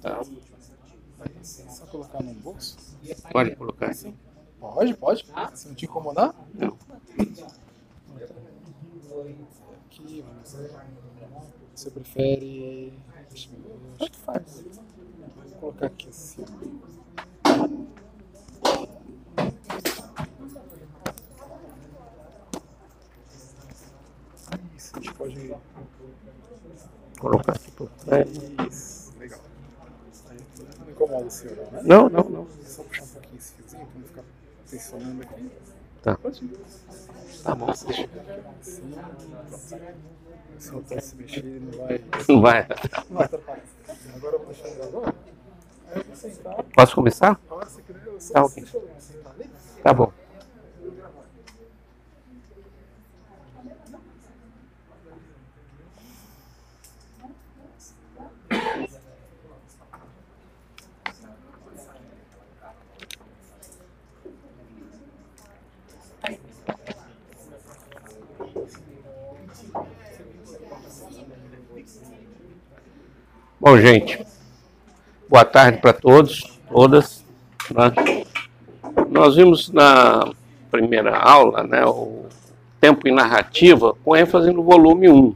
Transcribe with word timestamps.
Tá. 0.00 0.22
Só 1.42 1.86
colocar 1.86 2.22
no 2.22 2.34
bolso? 2.34 2.76
Pode 3.32 3.56
colocar 3.56 3.90
assim? 3.90 4.16
Pode, 4.60 4.94
pode. 4.94 5.26
Se 5.54 5.68
não 5.68 5.74
te 5.74 5.84
incomodar? 5.86 6.34
Não. 6.54 6.78
Aqui, 9.86 10.24
ver. 10.24 10.70
Você 11.74 11.90
prefere. 11.90 12.92
Deixa 13.28 13.50
eu 13.50 13.58
ver. 13.60 13.98
Tanto 13.98 14.18
faz. 14.18 14.64
Vou 15.50 15.58
colocar 15.60 15.86
aqui 15.86 16.08
assim. 16.08 16.44
Isso, 24.76 24.92
a 24.96 25.00
gente 25.00 25.14
pode. 25.14 25.54
Colocar 27.18 27.52
aqui 27.52 27.70
por 27.72 27.88
trás. 27.90 28.28
Isso, 28.68 29.12
legal. 29.18 29.40
Aí, 30.28 30.38
não 30.78 30.91
incomoda 31.02 31.26
o 31.26 31.30
senhor, 31.30 31.56
não, 31.56 31.70
né? 31.72 31.80
Não, 31.84 32.08
não, 32.08 32.24
não. 32.28 32.46
Só 32.64 32.82
puxar 32.82 33.04
um 33.04 33.08
pouquinho 33.08 33.38
esse 33.38 33.52
fiozinho 33.54 33.86
pra 33.86 34.00
não 34.00 34.06
ficar 34.06 34.22
pressionando 34.68 35.22
aqui. 35.22 35.50
Tá. 36.02 36.16
Pode 36.16 36.44
ir. 36.44 36.58
Tá 37.42 37.54
bom. 37.54 37.70
Assim, 37.70 38.08
pronto. 38.08 38.64
Se 40.58 40.74
o 40.74 40.84
senhor 40.86 41.00
se 41.00 41.16
mexer, 41.16 41.44
ele 41.44 41.60
não 41.60 41.78
vai. 41.78 42.04
Não 42.28 42.40
vai. 42.40 42.66
Não 43.08 43.16
vai 43.16 43.24
atrapalhar. 43.24 43.62
Agora 44.14 44.36
eu 44.36 44.44
vou 44.44 44.54
deixar 44.54 44.84
agora. 44.84 45.14
Aí 45.90 45.98
eu 45.98 46.04
vou 46.04 46.16
sentar. 46.16 46.62
Posso 46.74 46.94
começar? 46.94 47.40
Tá, 48.32 48.44
ok. 48.44 48.62
deixa. 48.62 48.80
Tá 49.82 49.92
bom. 49.92 50.12
Bom, 73.64 73.78
gente, 73.78 74.18
boa 75.30 75.44
tarde 75.44 75.78
para 75.78 75.92
todos, 75.92 76.58
todas. 76.68 77.24
né? 77.70 78.24
Nós 79.08 79.36
vimos 79.36 79.70
na 79.70 80.32
primeira 80.68 81.16
aula 81.16 81.62
né, 81.62 81.86
o 81.86 82.24
tempo 82.80 83.06
e 83.06 83.12
narrativa 83.12 83.94
com 84.04 84.16
ênfase 84.16 84.50
no 84.50 84.64
volume 84.64 85.08
1. 85.08 85.34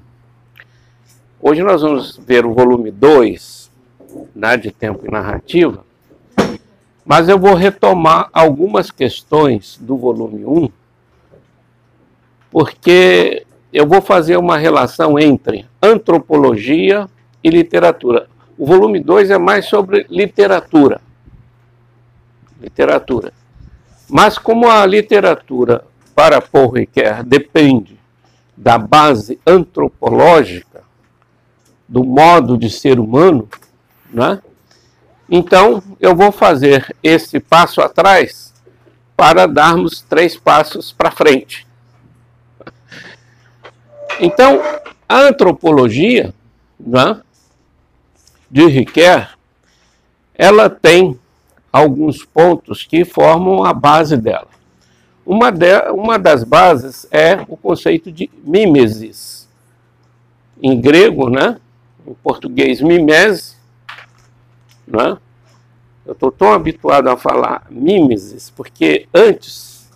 Hoje 1.41 1.63
nós 1.63 1.83
vamos 1.83 2.17
ver 2.17 2.45
o 2.45 2.53
volume 2.53 2.91
2 2.91 3.71
né, 4.35 4.57
de 4.57 4.73
tempo 4.73 5.07
e 5.07 5.09
narrativa, 5.09 5.85
mas 7.05 7.29
eu 7.29 7.39
vou 7.39 7.55
retomar 7.55 8.29
algumas 8.33 8.91
questões 8.91 9.79
do 9.81 9.97
volume 9.97 10.45
1, 10.45 10.69
porque 12.51 13.47
eu 13.73 13.87
vou 13.87 14.03
fazer 14.03 14.37
uma 14.37 14.59
relação 14.59 15.17
entre 15.17 15.65
antropologia 15.81 17.09
e 17.47 17.49
literatura. 17.49 18.29
O 18.59 18.67
volume 18.67 18.99
2 18.99 19.31
é 19.31 19.39
mais 19.39 19.67
sobre 19.67 20.05
literatura. 20.11 21.01
Literatura. 22.61 23.33
Mas 24.09 24.37
como 24.37 24.69
a 24.69 24.85
literatura 24.85 25.85
para 26.13 26.41
Paul 26.41 26.71
Ricoeur 26.71 27.23
depende 27.23 27.97
da 28.57 28.77
base 28.79 29.39
antropológica, 29.47 30.83
do 31.89 32.03
modo 32.03 32.59
de 32.59 32.69
ser 32.69 32.99
humano, 32.99 33.49
né? 34.11 34.43
então 35.31 35.81
eu 36.01 36.17
vou 36.17 36.33
fazer 36.33 36.97
esse 37.01 37.39
passo 37.39 37.81
atrás 37.81 38.53
para 39.17 39.47
darmos 39.47 40.03
três 40.03 40.37
passos 40.37 40.91
para 40.91 41.13
frente. 41.13 41.65
Então, 44.19 44.61
a 45.09 45.21
antropologia 45.21 46.35
né, 46.79 47.21
de 48.57 48.67
Ricoeur, 48.69 49.37
ela 50.35 50.71
tem 50.71 51.21
alguns 51.71 52.25
pontos 52.25 52.87
que 52.87 53.05
formam 53.05 53.63
a 53.63 53.75
base 53.75 54.17
dela. 54.17 54.49
Uma, 55.27 55.53
de, 55.53 55.79
uma 55.91 56.19
das 56.19 56.43
bases 56.43 57.07
é 57.11 57.35
o 57.49 57.55
conceito 57.55 58.11
de 58.11 58.31
mimesis. 58.43 59.47
Em 60.63 60.81
grego, 60.81 61.29
né? 61.29 61.59
Em 62.07 62.15
português, 62.15 62.81
mimese. 62.81 63.57
Né? 64.87 65.19
Eu 66.07 66.15
estou 66.15 66.33
tão 66.33 66.51
habituado 66.51 67.09
a 67.09 67.17
falar 67.19 67.67
mimesis, 67.69 68.49
porque 68.49 69.07
antes 69.13 69.93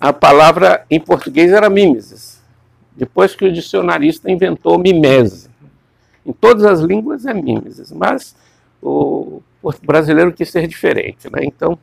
a 0.00 0.10
palavra 0.10 0.86
em 0.90 0.98
português 0.98 1.52
era 1.52 1.68
mimesis. 1.68 2.40
Depois 2.96 3.34
que 3.34 3.44
o 3.44 3.52
dicionarista 3.52 4.30
inventou 4.30 4.78
mimese. 4.78 5.51
Em 6.24 6.32
todas 6.32 6.64
as 6.64 6.80
línguas 6.80 7.26
é 7.26 7.34
mimesis, 7.34 7.90
mas 7.92 8.36
o 8.80 9.40
brasileiro 9.82 10.32
quis 10.32 10.50
ser 10.50 10.66
diferente, 10.66 11.30
né? 11.30 11.40
Então 11.42 11.78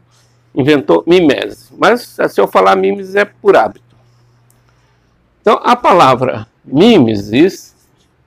inventou 0.55 1.03
mimese. 1.05 1.69
Mas 1.77 2.17
se 2.29 2.41
eu 2.41 2.47
falar 2.47 2.75
mimesis 2.75 3.15
é 3.15 3.25
por 3.25 3.55
hábito. 3.55 3.95
Então 5.41 5.59
a 5.63 5.75
palavra 5.75 6.47
mimesis 6.63 7.75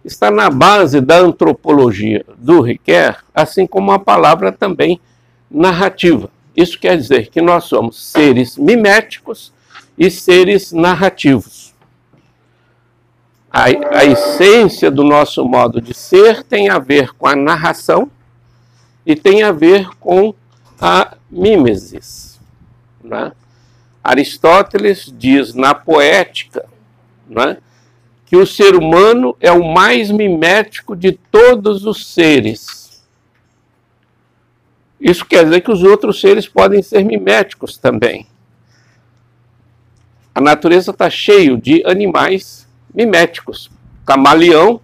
está 0.05 0.31
na 0.31 0.51
base 0.51 1.01
da 1.01 1.19
antropologia 1.19 2.25
do 2.37 2.61
Ricoeur, 2.61 3.23
assim 3.35 3.67
como 3.67 3.93
a 3.93 3.99
palavra 3.99 4.51
também 4.51 5.01
narrativa. 5.51 6.31
Isso 6.57 6.79
quer 6.79 6.97
dizer 6.97 7.29
que 7.29 7.41
nós 7.41 7.65
somos 7.65 8.03
seres 8.05 8.57
miméticos 8.57 9.53
e 9.97 10.11
seres 10.11 10.73
narrativos. 10.73 11.72
A, 13.53 13.65
a 13.99 14.05
essência 14.05 14.91
do 14.91 15.05
nosso 15.05 15.45
modo 15.45 15.79
de 15.79 15.93
ser 15.93 16.43
tem 16.43 16.71
a 16.71 16.79
ver 16.79 17.13
com 17.13 17.27
a 17.27 17.37
narração 17.37 18.11
e 19.05 19.15
tem 19.15 19.43
a 19.43 19.53
ver 19.53 19.91
com 20.01 20.35
a 20.81 21.17
mimesis. 21.31 22.41
Né? 23.05 23.33
Aristóteles 24.03 25.13
diz 25.17 25.53
na 25.55 25.75
poética 25.75 26.65
né, 27.29 27.59
que 28.25 28.37
o 28.37 28.47
ser 28.47 28.75
humano 28.75 29.37
é 29.39 29.53
o 29.53 29.63
mais 29.63 30.11
mimético 30.11 30.97
de 30.97 31.13
todos 31.13 31.85
os 31.85 32.15
seres. 32.15 33.05
Isso 34.99 35.27
quer 35.27 35.45
dizer 35.45 35.61
que 35.61 35.71
os 35.71 35.83
outros 35.83 36.21
seres 36.21 36.49
podem 36.49 36.81
ser 36.81 37.05
miméticos 37.05 37.77
também. 37.77 38.27
A 40.35 40.41
natureza 40.41 40.93
está 40.93 41.11
cheio 41.11 41.59
de 41.59 41.85
animais 41.85 42.62
miméticos. 42.95 43.71
Camaleão, 44.05 44.81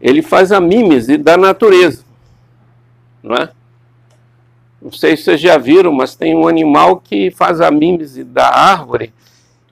ele 0.00 0.22
faz 0.22 0.52
a 0.52 0.60
mímese 0.60 1.16
da 1.16 1.36
natureza. 1.36 2.04
Não 3.22 3.36
é? 3.36 3.50
Não 4.80 4.92
sei 4.92 5.16
se 5.16 5.24
vocês 5.24 5.40
já 5.40 5.58
viram, 5.58 5.92
mas 5.92 6.14
tem 6.14 6.36
um 6.36 6.46
animal 6.46 6.98
que 6.98 7.30
faz 7.30 7.60
a 7.60 7.70
mímese 7.70 8.22
da 8.22 8.48
árvore, 8.48 9.12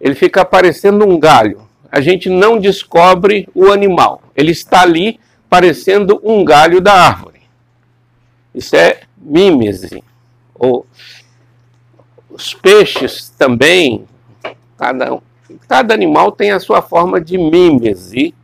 ele 0.00 0.14
fica 0.14 0.44
parecendo 0.44 1.06
um 1.08 1.18
galho. 1.18 1.62
A 1.90 2.00
gente 2.00 2.28
não 2.28 2.58
descobre 2.58 3.48
o 3.54 3.70
animal. 3.70 4.22
Ele 4.34 4.50
está 4.50 4.82
ali 4.82 5.20
parecendo 5.48 6.20
um 6.24 6.44
galho 6.44 6.80
da 6.80 6.92
árvore. 6.92 7.42
Isso 8.52 8.74
é 8.74 9.02
mímese. 9.16 10.02
Ou, 10.54 10.84
os 12.28 12.52
peixes 12.52 13.28
também, 13.38 14.04
cada, 14.76 15.16
cada 15.68 15.94
animal 15.94 16.32
tem 16.32 16.50
a 16.50 16.60
sua 16.60 16.82
forma 16.82 17.20
de 17.20 17.36
mímese. 17.38 18.34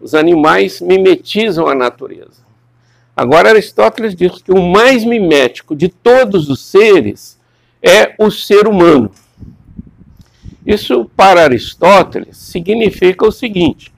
Os 0.00 0.14
animais 0.14 0.80
mimetizam 0.80 1.66
a 1.66 1.74
natureza. 1.74 2.40
Agora, 3.16 3.50
Aristóteles 3.50 4.14
diz 4.14 4.40
que 4.40 4.52
o 4.52 4.62
mais 4.62 5.04
mimético 5.04 5.76
de 5.76 5.88
todos 5.88 6.48
os 6.48 6.60
seres 6.60 7.38
é 7.82 8.14
o 8.18 8.30
ser 8.30 8.66
humano. 8.66 9.10
Isso, 10.64 11.10
para 11.16 11.42
Aristóteles, 11.42 12.36
significa 12.36 13.26
o 13.26 13.32
seguinte: 13.32 13.92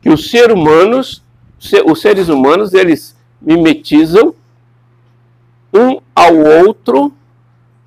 que 0.00 0.08
os 0.08 0.30
seres 0.30 0.54
humanos, 0.54 1.22
os 1.86 2.00
seres 2.00 2.28
humanos, 2.28 2.72
eles 2.72 3.16
mimetizam 3.40 4.34
um 5.72 6.00
ao 6.14 6.36
outro, 6.36 7.12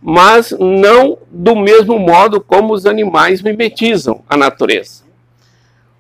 mas 0.10 0.56
não 0.58 1.18
do 1.30 1.54
mesmo 1.54 2.00
modo 2.00 2.40
como 2.40 2.74
os 2.74 2.86
animais 2.86 3.42
mimetizam 3.42 4.24
a 4.30 4.38
natureza. 4.38 5.04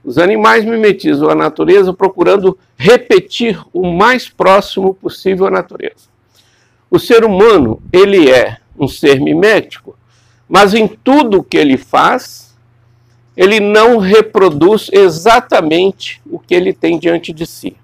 Os 0.02 0.18
animais 0.18 0.64
mimetizam 0.64 1.30
a 1.30 1.36
natureza 1.36 1.94
procurando 1.94 2.58
repetir 2.78 3.62
o 3.74 3.86
mais 3.86 4.30
próximo 4.30 4.94
possível 4.94 5.46
à 5.48 5.52
natureza. 5.52 6.08
O 6.90 6.98
ser 6.98 7.26
humano, 7.26 7.82
ele 7.92 8.32
é 8.32 8.60
um 8.80 8.88
ser 8.88 9.20
mimético, 9.20 9.98
mas 10.48 10.74
em 10.74 10.88
tudo 10.88 11.44
que 11.44 11.58
ele 11.58 11.76
faz, 11.76 12.56
ele 13.36 13.60
não 13.60 13.98
reproduz 13.98 14.90
exatamente 14.94 16.22
o 16.32 16.40
que 16.40 16.56
ele 16.56 16.72
tem 16.72 16.98
diante 16.98 17.34
de 17.34 17.46
si. 17.46 17.76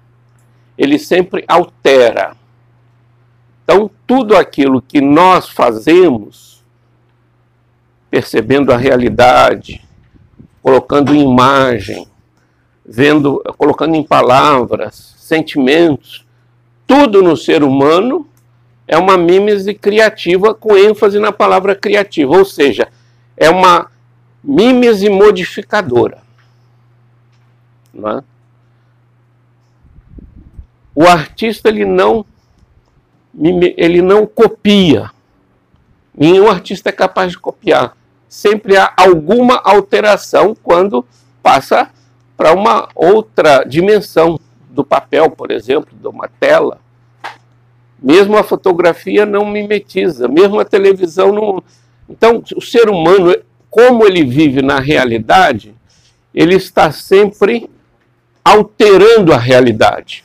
ele 0.78 0.98
sempre 0.98 1.44
altera. 1.46 2.34
Então, 3.64 3.90
tudo 4.06 4.36
aquilo 4.36 4.82
que 4.82 5.00
nós 5.00 5.48
fazemos, 5.48 6.62
percebendo 8.10 8.70
a 8.70 8.76
realidade, 8.76 9.82
colocando 10.62 11.14
em 11.14 11.22
imagem, 11.22 12.06
vendo, 12.84 13.42
colocando 13.56 13.94
em 13.94 14.02
palavras, 14.02 15.14
sentimentos, 15.18 16.26
tudo 16.86 17.22
no 17.22 17.36
ser 17.36 17.62
humano 17.64 18.28
é 18.86 18.98
uma 18.98 19.16
mímese 19.16 19.72
criativa 19.72 20.54
com 20.54 20.76
ênfase 20.76 21.18
na 21.18 21.32
palavra 21.32 21.74
criativa, 21.74 22.36
ou 22.36 22.44
seja, 22.44 22.88
é 23.34 23.48
uma 23.48 23.90
mímese 24.42 25.08
modificadora. 25.08 26.22
Não 27.92 28.18
é? 28.18 28.24
O 30.94 31.04
artista 31.04 31.70
ele 31.70 31.86
não 31.86 32.24
ele 33.76 34.00
não 34.00 34.26
copia. 34.26 35.10
Nenhum 36.16 36.48
artista 36.48 36.88
é 36.88 36.92
capaz 36.92 37.32
de 37.32 37.38
copiar. 37.38 37.96
Sempre 38.28 38.76
há 38.76 38.92
alguma 38.96 39.56
alteração 39.56 40.56
quando 40.62 41.04
passa 41.42 41.90
para 42.36 42.52
uma 42.52 42.88
outra 42.94 43.64
dimensão 43.64 44.38
do 44.70 44.84
papel, 44.84 45.30
por 45.30 45.50
exemplo, 45.50 45.96
de 45.96 46.06
uma 46.06 46.28
tela. 46.28 46.80
Mesmo 48.02 48.36
a 48.36 48.42
fotografia 48.42 49.24
não 49.24 49.46
mimetiza, 49.46 50.28
mesmo 50.28 50.60
a 50.60 50.64
televisão 50.64 51.32
não. 51.32 51.62
Então, 52.08 52.42
o 52.56 52.60
ser 52.60 52.88
humano, 52.88 53.34
como 53.70 54.04
ele 54.04 54.24
vive 54.24 54.62
na 54.62 54.78
realidade, 54.78 55.74
ele 56.34 56.54
está 56.56 56.90
sempre 56.90 57.70
alterando 58.44 59.32
a 59.32 59.38
realidade. 59.38 60.24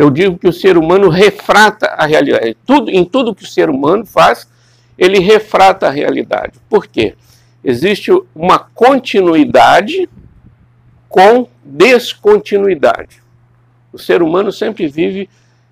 Eu 0.00 0.10
digo 0.10 0.38
que 0.38 0.48
o 0.48 0.52
ser 0.52 0.78
humano 0.78 1.10
refrata 1.10 1.88
a 1.88 2.06
realidade. 2.06 2.56
Tudo, 2.64 2.90
em 2.90 3.04
tudo 3.04 3.34
que 3.34 3.42
o 3.42 3.46
ser 3.46 3.68
humano 3.68 4.06
faz, 4.06 4.48
ele 4.96 5.18
refrata 5.18 5.88
a 5.88 5.90
realidade. 5.90 6.54
Por 6.70 6.86
quê? 6.86 7.14
Existe 7.62 8.10
uma 8.34 8.58
continuidade 8.58 10.08
com 11.06 11.46
descontinuidade. 11.62 13.22
O 13.92 13.98
ser 13.98 14.22
humano 14.22 14.50
sempre 14.50 14.88
vive 14.88 15.28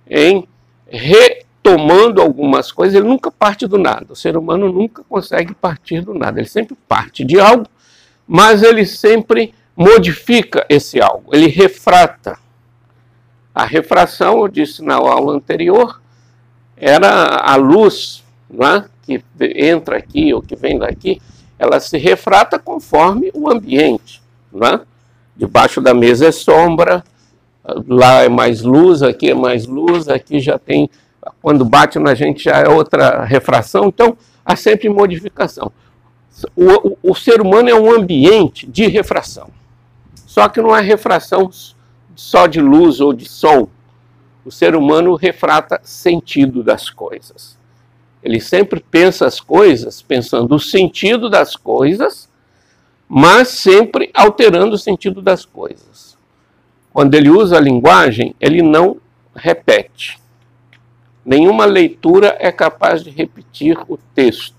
em 0.06 0.46
retomando 0.86 2.20
algumas 2.20 2.70
coisas, 2.70 2.96
ele 2.96 3.08
nunca 3.08 3.30
parte 3.30 3.66
do 3.66 3.78
nada. 3.78 4.12
O 4.12 4.16
ser 4.16 4.36
humano 4.36 4.70
nunca 4.70 5.02
consegue 5.08 5.54
partir 5.54 6.02
do 6.02 6.12
nada. 6.12 6.38
Ele 6.38 6.46
sempre 6.46 6.76
parte 6.86 7.24
de 7.24 7.40
algo, 7.40 7.66
mas 8.26 8.62
ele 8.62 8.84
sempre 8.84 9.54
modifica 9.74 10.66
esse 10.68 11.00
algo, 11.00 11.34
ele 11.34 11.46
refrata. 11.46 12.38
A 13.58 13.64
refração, 13.64 14.42
eu 14.42 14.46
disse 14.46 14.84
na 14.84 14.94
aula 14.94 15.34
anterior, 15.34 16.00
era 16.76 17.38
a 17.42 17.56
luz 17.56 18.22
é? 18.52 18.84
que 19.02 19.20
entra 19.40 19.96
aqui 19.96 20.32
ou 20.32 20.40
que 20.40 20.54
vem 20.54 20.78
daqui, 20.78 21.20
ela 21.58 21.80
se 21.80 21.98
refrata 21.98 22.56
conforme 22.56 23.32
o 23.34 23.50
ambiente. 23.50 24.22
É? 24.62 24.78
Debaixo 25.36 25.80
da 25.80 25.92
mesa 25.92 26.28
é 26.28 26.30
sombra, 26.30 27.02
lá 27.88 28.22
é 28.22 28.28
mais 28.28 28.62
luz, 28.62 29.02
aqui 29.02 29.30
é 29.30 29.34
mais 29.34 29.66
luz, 29.66 30.06
aqui 30.06 30.38
já 30.38 30.56
tem, 30.56 30.88
quando 31.42 31.64
bate 31.64 31.98
na 31.98 32.14
gente 32.14 32.44
já 32.44 32.58
é 32.58 32.68
outra 32.68 33.24
refração, 33.24 33.86
então 33.86 34.16
há 34.44 34.54
sempre 34.54 34.88
modificação. 34.88 35.72
O, 36.54 36.90
o, 36.90 36.98
o 37.10 37.14
ser 37.16 37.40
humano 37.40 37.68
é 37.68 37.74
um 37.74 37.90
ambiente 37.90 38.68
de 38.68 38.86
refração. 38.86 39.50
Só 40.14 40.48
que 40.48 40.62
não 40.62 40.76
é 40.76 40.80
refração 40.80 41.50
só 42.18 42.48
de 42.48 42.60
luz 42.60 43.00
ou 43.00 43.12
de 43.12 43.28
som. 43.28 43.68
O 44.44 44.50
ser 44.50 44.74
humano 44.74 45.14
refrata 45.14 45.80
sentido 45.84 46.64
das 46.64 46.90
coisas. 46.90 47.56
Ele 48.20 48.40
sempre 48.40 48.80
pensa 48.80 49.24
as 49.24 49.38
coisas 49.38 50.02
pensando 50.02 50.52
o 50.56 50.58
sentido 50.58 51.30
das 51.30 51.54
coisas, 51.54 52.28
mas 53.08 53.46
sempre 53.46 54.10
alterando 54.12 54.74
o 54.74 54.78
sentido 54.78 55.22
das 55.22 55.44
coisas. 55.44 56.18
Quando 56.92 57.14
ele 57.14 57.30
usa 57.30 57.56
a 57.56 57.60
linguagem, 57.60 58.34
ele 58.40 58.62
não 58.62 58.96
repete. 59.32 60.18
Nenhuma 61.24 61.66
leitura 61.66 62.36
é 62.40 62.50
capaz 62.50 63.04
de 63.04 63.10
repetir 63.10 63.78
o 63.86 63.96
texto. 64.12 64.56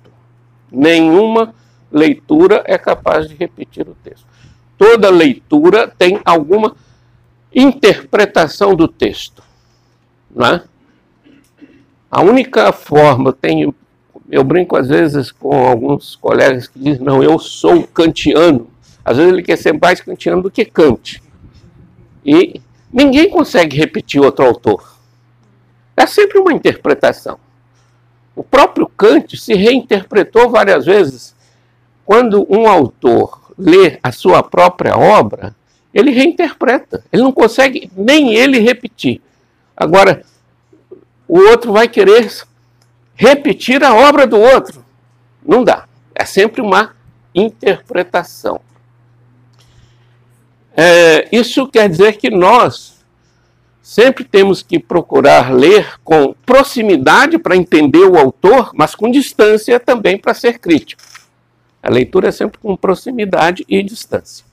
Nenhuma 0.71 1.53
leitura 1.91 2.63
é 2.65 2.77
capaz 2.77 3.27
de 3.27 3.35
repetir 3.35 3.85
o 3.85 3.97
texto. 4.01 4.25
Toda 4.77 5.09
leitura 5.09 5.89
tem 5.89 6.21
alguma 6.23 6.73
interpretação 7.53 8.75
do 8.75 8.87
texto. 8.87 9.43
Não 10.33 10.45
é? 10.45 10.63
A 12.11 12.21
única 12.21 12.71
forma, 12.71 13.31
tenho, 13.31 13.73
eu 14.29 14.43
brinco 14.43 14.75
às 14.75 14.87
vezes 14.87 15.31
com 15.31 15.67
alguns 15.67 16.15
colegas 16.15 16.67
que 16.67 16.79
dizem, 16.79 17.03
não, 17.03 17.21
eu 17.21 17.37
sou 17.37 17.83
kantiano. 17.87 18.69
Às 19.03 19.17
vezes 19.17 19.31
ele 19.31 19.43
quer 19.43 19.57
ser 19.57 19.73
mais 19.79 20.01
kantiano 20.01 20.41
do 20.41 20.51
que 20.51 20.65
Kant. 20.65 21.21
E 22.25 22.61
ninguém 22.91 23.29
consegue 23.29 23.77
repetir 23.77 24.21
outro 24.21 24.45
autor. 24.45 24.97
É 25.95 26.05
sempre 26.05 26.39
uma 26.39 26.53
interpretação. 26.53 27.39
O 28.35 28.43
próprio 28.43 28.87
Kant 28.87 29.35
se 29.35 29.53
reinterpretou 29.53 30.49
várias 30.49 30.85
vezes. 30.85 31.35
Quando 32.05 32.45
um 32.49 32.67
autor 32.67 33.51
lê 33.57 33.99
a 34.01 34.11
sua 34.11 34.41
própria 34.41 34.97
obra, 34.97 35.55
ele 35.93 36.11
reinterpreta. 36.11 37.03
Ele 37.11 37.23
não 37.23 37.31
consegue 37.31 37.91
nem 37.95 38.33
ele 38.33 38.59
repetir. 38.59 39.21
Agora, 39.75 40.23
o 41.27 41.39
outro 41.39 41.71
vai 41.71 41.87
querer 41.87 42.31
repetir 43.15 43.83
a 43.83 43.93
obra 43.93 44.25
do 44.25 44.39
outro. 44.39 44.83
Não 45.45 45.63
dá. 45.63 45.87
É 46.13 46.25
sempre 46.25 46.61
uma 46.61 46.95
interpretação. 47.33 48.61
É, 50.75 51.27
isso 51.31 51.67
quer 51.67 51.89
dizer 51.89 52.17
que 52.17 52.29
nós 52.29 52.99
sempre 53.81 54.23
temos 54.23 54.61
que 54.61 54.77
procurar 54.77 55.51
ler 55.51 55.99
com 56.03 56.33
proximidade 56.45 57.37
para 57.37 57.55
entender 57.55 58.05
o 58.05 58.17
autor, 58.17 58.71
mas 58.73 58.93
com 58.95 59.09
distância 59.09 59.79
também 59.79 60.17
para 60.17 60.33
ser 60.33 60.59
crítico. 60.59 61.01
A 61.81 61.89
leitura 61.89 62.29
é 62.29 62.31
sempre 62.31 62.59
com 62.59 62.75
proximidade 62.75 63.65
e 63.67 63.81
distância. 63.81 64.45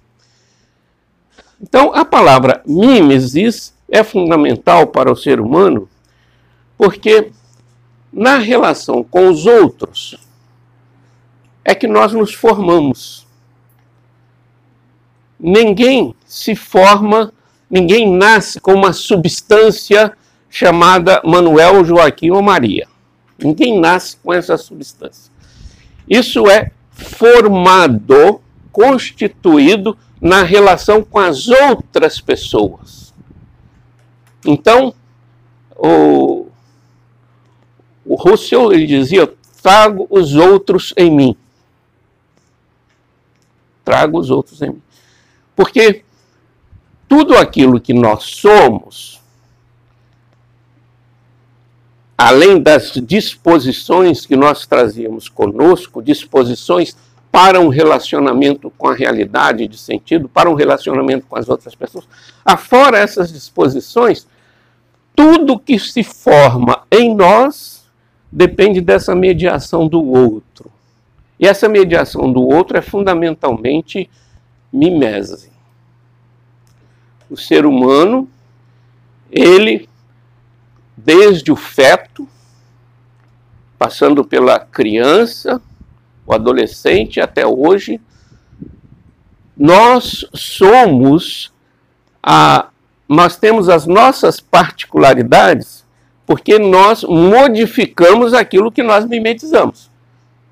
Então, 1.61 1.93
a 1.95 2.05
palavra 2.05 2.63
mimesis 2.67 3.75
é 3.89 4.03
fundamental 4.03 4.87
para 4.89 5.11
o 5.11 5.17
ser 5.17 5.41
humano 5.41 5.89
porque 6.77 7.33
na 8.13 8.39
relação 8.39 9.03
com 9.03 9.29
os 9.29 9.47
outros 9.47 10.17
é 11.65 11.75
que 11.75 11.87
nós 11.87 12.13
nos 12.13 12.33
formamos. 12.35 13.27
Ninguém 15.39 16.15
se 16.25 16.55
forma, 16.55 17.33
ninguém 17.69 18.11
nasce 18.11 18.61
com 18.61 18.75
uma 18.75 18.93
substância 18.93 20.17
chamada 20.49 21.21
Manuel, 21.25 21.85
Joaquim 21.85 22.31
ou 22.31 22.43
Maria. 22.43 22.87
Ninguém 23.39 23.79
nasce 23.79 24.17
com 24.23 24.33
essa 24.33 24.57
substância. 24.57 25.31
Isso 26.09 26.49
é 26.49 26.71
formado, 26.91 28.41
constituído 28.77 29.97
na 30.21 30.43
relação 30.43 31.03
com 31.03 31.19
as 31.19 31.49
outras 31.49 32.21
pessoas. 32.21 33.15
Então, 34.45 34.95
o, 35.75 36.49
o 38.05 38.15
Russell 38.17 38.71
ele 38.75 38.87
dizia: 38.87 39.33
trago 39.63 40.07
os 40.11 40.35
outros 40.35 40.93
em 40.95 41.11
mim. 41.11 41.37
Trago 43.83 44.19
os 44.19 44.29
outros 44.29 44.61
em 44.61 44.73
mim. 44.73 44.83
Porque 45.55 46.05
tudo 47.09 47.35
aquilo 47.35 47.81
que 47.81 47.95
nós 47.95 48.25
somos, 48.25 49.23
além 52.19 52.61
das 52.61 52.93
disposições 52.93 54.27
que 54.27 54.37
nós 54.37 54.67
trazíamos 54.67 55.31
conosco, 55.31 56.03
disposições 56.03 56.95
para 57.37 57.61
um 57.61 57.69
relacionamento 57.69 58.73
com 58.79 58.89
a 58.89 58.95
realidade 58.95 59.69
de 59.69 59.77
sentido, 59.77 60.27
para 60.27 60.49
um 60.49 60.55
relacionamento 60.55 61.27
com 61.27 61.37
as 61.37 61.51
outras 61.51 61.75
pessoas, 61.75 62.09
afora 62.43 62.97
essas 62.97 63.31
disposições, 63.31 64.27
tudo 65.15 65.59
que 65.59 65.79
se 65.79 66.03
forma 66.03 66.85
em 66.91 67.15
nós 67.15 67.85
depende 68.33 68.81
dessa 68.81 69.15
mediação 69.15 69.87
do 69.87 70.03
outro. 70.03 70.73
E 71.39 71.47
essa 71.47 71.69
mediação 71.69 72.33
do 72.33 72.41
outro 72.41 72.79
é 72.79 72.81
fundamentalmente 72.81 74.09
mimese. 74.73 75.53
O 77.29 77.37
ser 77.37 77.67
humano, 77.67 78.27
ele 79.31 79.87
desde 80.97 81.53
o 81.53 81.57
feto, 81.57 82.27
passando 83.79 84.25
pela 84.25 84.59
criança, 84.59 85.61
o 86.27 86.35
adolescente 86.35 87.21
até 87.21 87.47
hoje, 87.47 88.01
nós 89.57 90.27
somos 90.35 91.53
a 92.23 92.69
nós 93.09 93.37
temos 93.37 93.69
as 93.69 93.87
nossas 93.87 94.41
particularidades 94.41 95.87
porque 96.27 96.59
nós 96.59 97.05
modificamos 97.05 98.35
aquilo 98.35 98.73
que 98.73 98.83
nós 98.83 99.07
mimetizamos. 99.07 99.93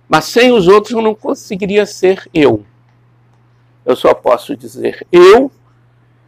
Mas 0.09 0.26
sem 0.26 0.52
os 0.52 0.69
outros 0.69 0.93
eu 0.93 1.02
não 1.02 1.16
conseguiria 1.16 1.85
ser 1.85 2.31
eu. 2.33 2.64
Eu 3.85 3.97
só 3.97 4.14
posso 4.14 4.57
dizer 4.57 5.04
eu 5.11 5.50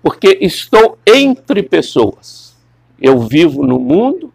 porque 0.03 0.39
estou 0.41 0.99
entre 1.07 1.63
pessoas. 1.63 2.57
Eu 3.01 3.21
vivo 3.21 3.65
no 3.65 3.79
mundo, 3.79 4.33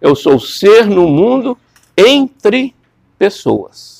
eu 0.00 0.14
sou 0.14 0.40
ser 0.40 0.86
no 0.86 1.08
mundo 1.08 1.58
entre 1.96 2.74
pessoas. 3.18 3.97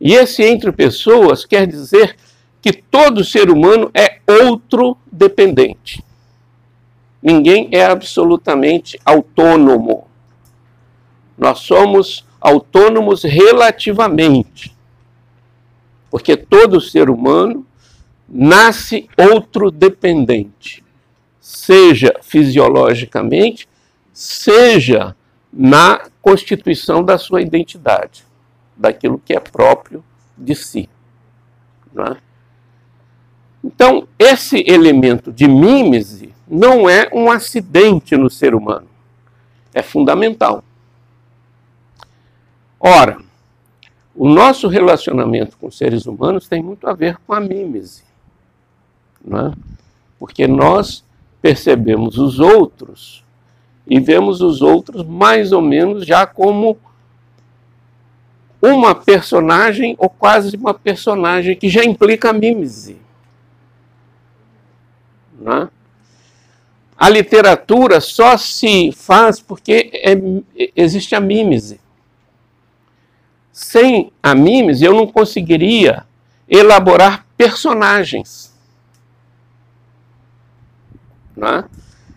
E 0.00 0.14
esse 0.14 0.42
entre 0.42 0.70
pessoas 0.72 1.44
quer 1.44 1.66
dizer 1.66 2.16
que 2.60 2.72
todo 2.72 3.24
ser 3.24 3.50
humano 3.50 3.90
é 3.94 4.18
outro 4.42 4.96
dependente. 5.10 6.04
Ninguém 7.22 7.68
é 7.72 7.84
absolutamente 7.84 8.98
autônomo. 9.04 10.06
Nós 11.36 11.60
somos 11.60 12.24
autônomos 12.40 13.24
relativamente. 13.24 14.76
Porque 16.10 16.36
todo 16.36 16.80
ser 16.80 17.10
humano 17.10 17.66
nasce 18.28 19.08
outro 19.16 19.70
dependente, 19.70 20.84
seja 21.40 22.14
fisiologicamente, 22.22 23.68
seja 24.12 25.16
na 25.52 26.08
constituição 26.20 27.02
da 27.02 27.16
sua 27.16 27.40
identidade, 27.40 28.24
daquilo 28.78 29.18
que 29.18 29.34
é 29.34 29.40
próprio 29.40 30.04
de 30.36 30.54
si. 30.54 30.88
É? 31.98 32.16
Então, 33.62 34.06
esse 34.18 34.64
elemento 34.66 35.32
de 35.32 35.48
mímese 35.48 36.32
não 36.46 36.88
é 36.88 37.10
um 37.12 37.30
acidente 37.30 38.16
no 38.16 38.30
ser 38.30 38.54
humano, 38.54 38.86
é 39.74 39.82
fundamental. 39.82 40.62
Ora, 42.78 43.18
o 44.14 44.28
nosso 44.28 44.68
relacionamento 44.68 45.56
com 45.58 45.70
seres 45.70 46.06
humanos 46.06 46.48
tem 46.48 46.62
muito 46.62 46.86
a 46.88 46.94
ver 46.94 47.18
com 47.26 47.32
a 47.32 47.40
mímese, 47.40 48.04
é? 49.26 49.52
porque 50.18 50.46
nós 50.46 51.04
percebemos 51.42 52.18
os 52.18 52.38
outros 52.38 53.24
e 53.86 53.98
vemos 53.98 54.40
os 54.40 54.62
outros 54.62 55.04
mais 55.04 55.52
ou 55.52 55.62
menos 55.62 56.06
já 56.06 56.26
como 56.26 56.78
uma 58.60 58.94
personagem 58.94 59.94
ou 59.98 60.08
quase 60.08 60.56
uma 60.56 60.74
personagem 60.74 61.56
que 61.56 61.68
já 61.68 61.84
implica 61.84 62.32
mímese. 62.32 62.98
Né? 65.38 65.68
A 66.96 67.08
literatura 67.08 68.00
só 68.00 68.36
se 68.36 68.90
faz 68.90 69.40
porque 69.40 69.90
é, 69.94 70.16
existe 70.74 71.14
a 71.14 71.20
mímese. 71.20 71.80
Sem 73.52 74.12
a 74.22 74.34
mímese, 74.34 74.84
eu 74.84 74.92
não 74.92 75.06
conseguiria 75.06 76.04
elaborar 76.48 77.24
personagens. 77.36 78.52
Né? 81.36 81.64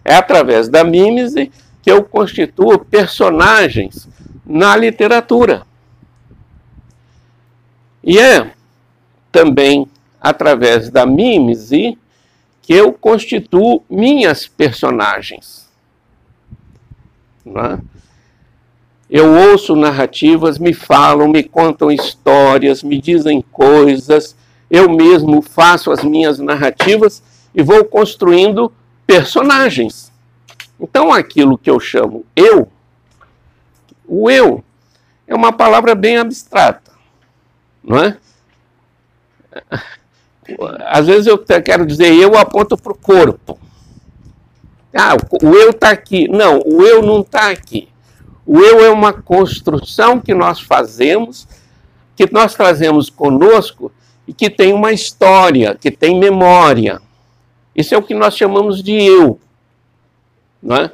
É 0.03 0.15
através 0.15 0.67
da 0.67 0.83
mímese 0.83 1.51
que 1.81 1.91
eu 1.91 2.03
constituo 2.03 2.79
personagens 2.79 4.07
na 4.45 4.75
literatura. 4.75 5.65
E 8.03 8.17
é 8.17 8.51
também 9.31 9.88
através 10.20 10.89
da 10.89 11.05
mímese 11.05 11.98
que 12.62 12.74
eu 12.74 12.93
constituo 12.93 13.84
minhas 13.89 14.48
personagens. 14.48 15.70
É? 17.46 17.79
Eu 19.10 19.29
ouço 19.51 19.75
narrativas, 19.75 20.58
me 20.58 20.74
falam, 20.74 21.27
me 21.27 21.43
contam 21.43 21.91
histórias, 21.91 22.81
me 22.81 22.98
dizem 23.00 23.41
coisas, 23.51 24.36
eu 24.70 24.89
mesmo 24.89 25.41
faço 25.41 25.91
as 25.91 26.03
minhas 26.03 26.39
narrativas 26.39 27.22
e 27.53 27.62
vou 27.62 27.84
construindo 27.84 28.72
personagens. 29.05 30.12
Então, 30.79 31.12
aquilo 31.12 31.58
que 31.58 31.70
eu 31.70 31.79
chamo 31.79 32.25
eu, 32.36 32.70
o 34.08 34.29
eu, 34.29 34.63
é 35.27 35.36
uma 35.36 35.51
palavra 35.51 35.93
bem 35.93 36.17
abstrata, 36.17 36.90
não 37.83 37.97
é? 37.97 38.17
às 40.85 41.05
vezes 41.05 41.27
eu 41.27 41.38
quero 41.38 41.85
dizer 41.85 42.13
eu 42.13 42.38
aponto 42.38 42.77
para 42.77 42.91
o 42.91 42.97
corpo. 42.97 43.59
Ah, 44.93 45.15
o 45.41 45.55
eu 45.55 45.69
está 45.69 45.89
aqui. 45.89 46.27
Não, 46.27 46.59
o 46.65 46.83
eu 46.83 47.01
não 47.01 47.21
está 47.21 47.50
aqui. 47.50 47.88
O 48.45 48.59
eu 48.59 48.83
é 48.83 48.89
uma 48.89 49.13
construção 49.13 50.19
que 50.19 50.33
nós 50.33 50.59
fazemos, 50.59 51.47
que 52.15 52.27
nós 52.31 52.53
trazemos 52.53 53.09
conosco 53.09 53.91
e 54.27 54.33
que 54.33 54.50
tem 54.50 54.73
uma 54.73 54.91
história, 54.91 55.75
que 55.75 55.89
tem 55.89 56.19
memória. 56.19 57.01
Isso 57.75 57.95
é 57.95 57.97
o 57.97 58.03
que 58.03 58.13
nós 58.13 58.35
chamamos 58.35 58.83
de 58.83 58.93
eu. 58.93 59.39
Não 60.61 60.75
é? 60.75 60.91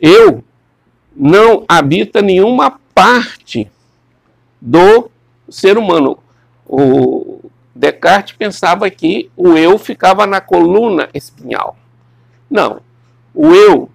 Eu 0.00 0.44
não 1.16 1.64
habita 1.66 2.20
nenhuma 2.20 2.78
parte 2.94 3.70
do 4.60 5.10
ser 5.50 5.78
humano. 5.78 6.18
O, 6.66 7.40
Descartes 7.74 8.34
pensava 8.36 8.90
que 8.90 9.30
o 9.36 9.56
eu 9.56 9.78
ficava 9.78 10.26
na 10.26 10.40
coluna 10.40 11.08
espinhal. 11.14 11.76
Não. 12.50 12.80
O 13.32 13.46
eu, 13.54 13.88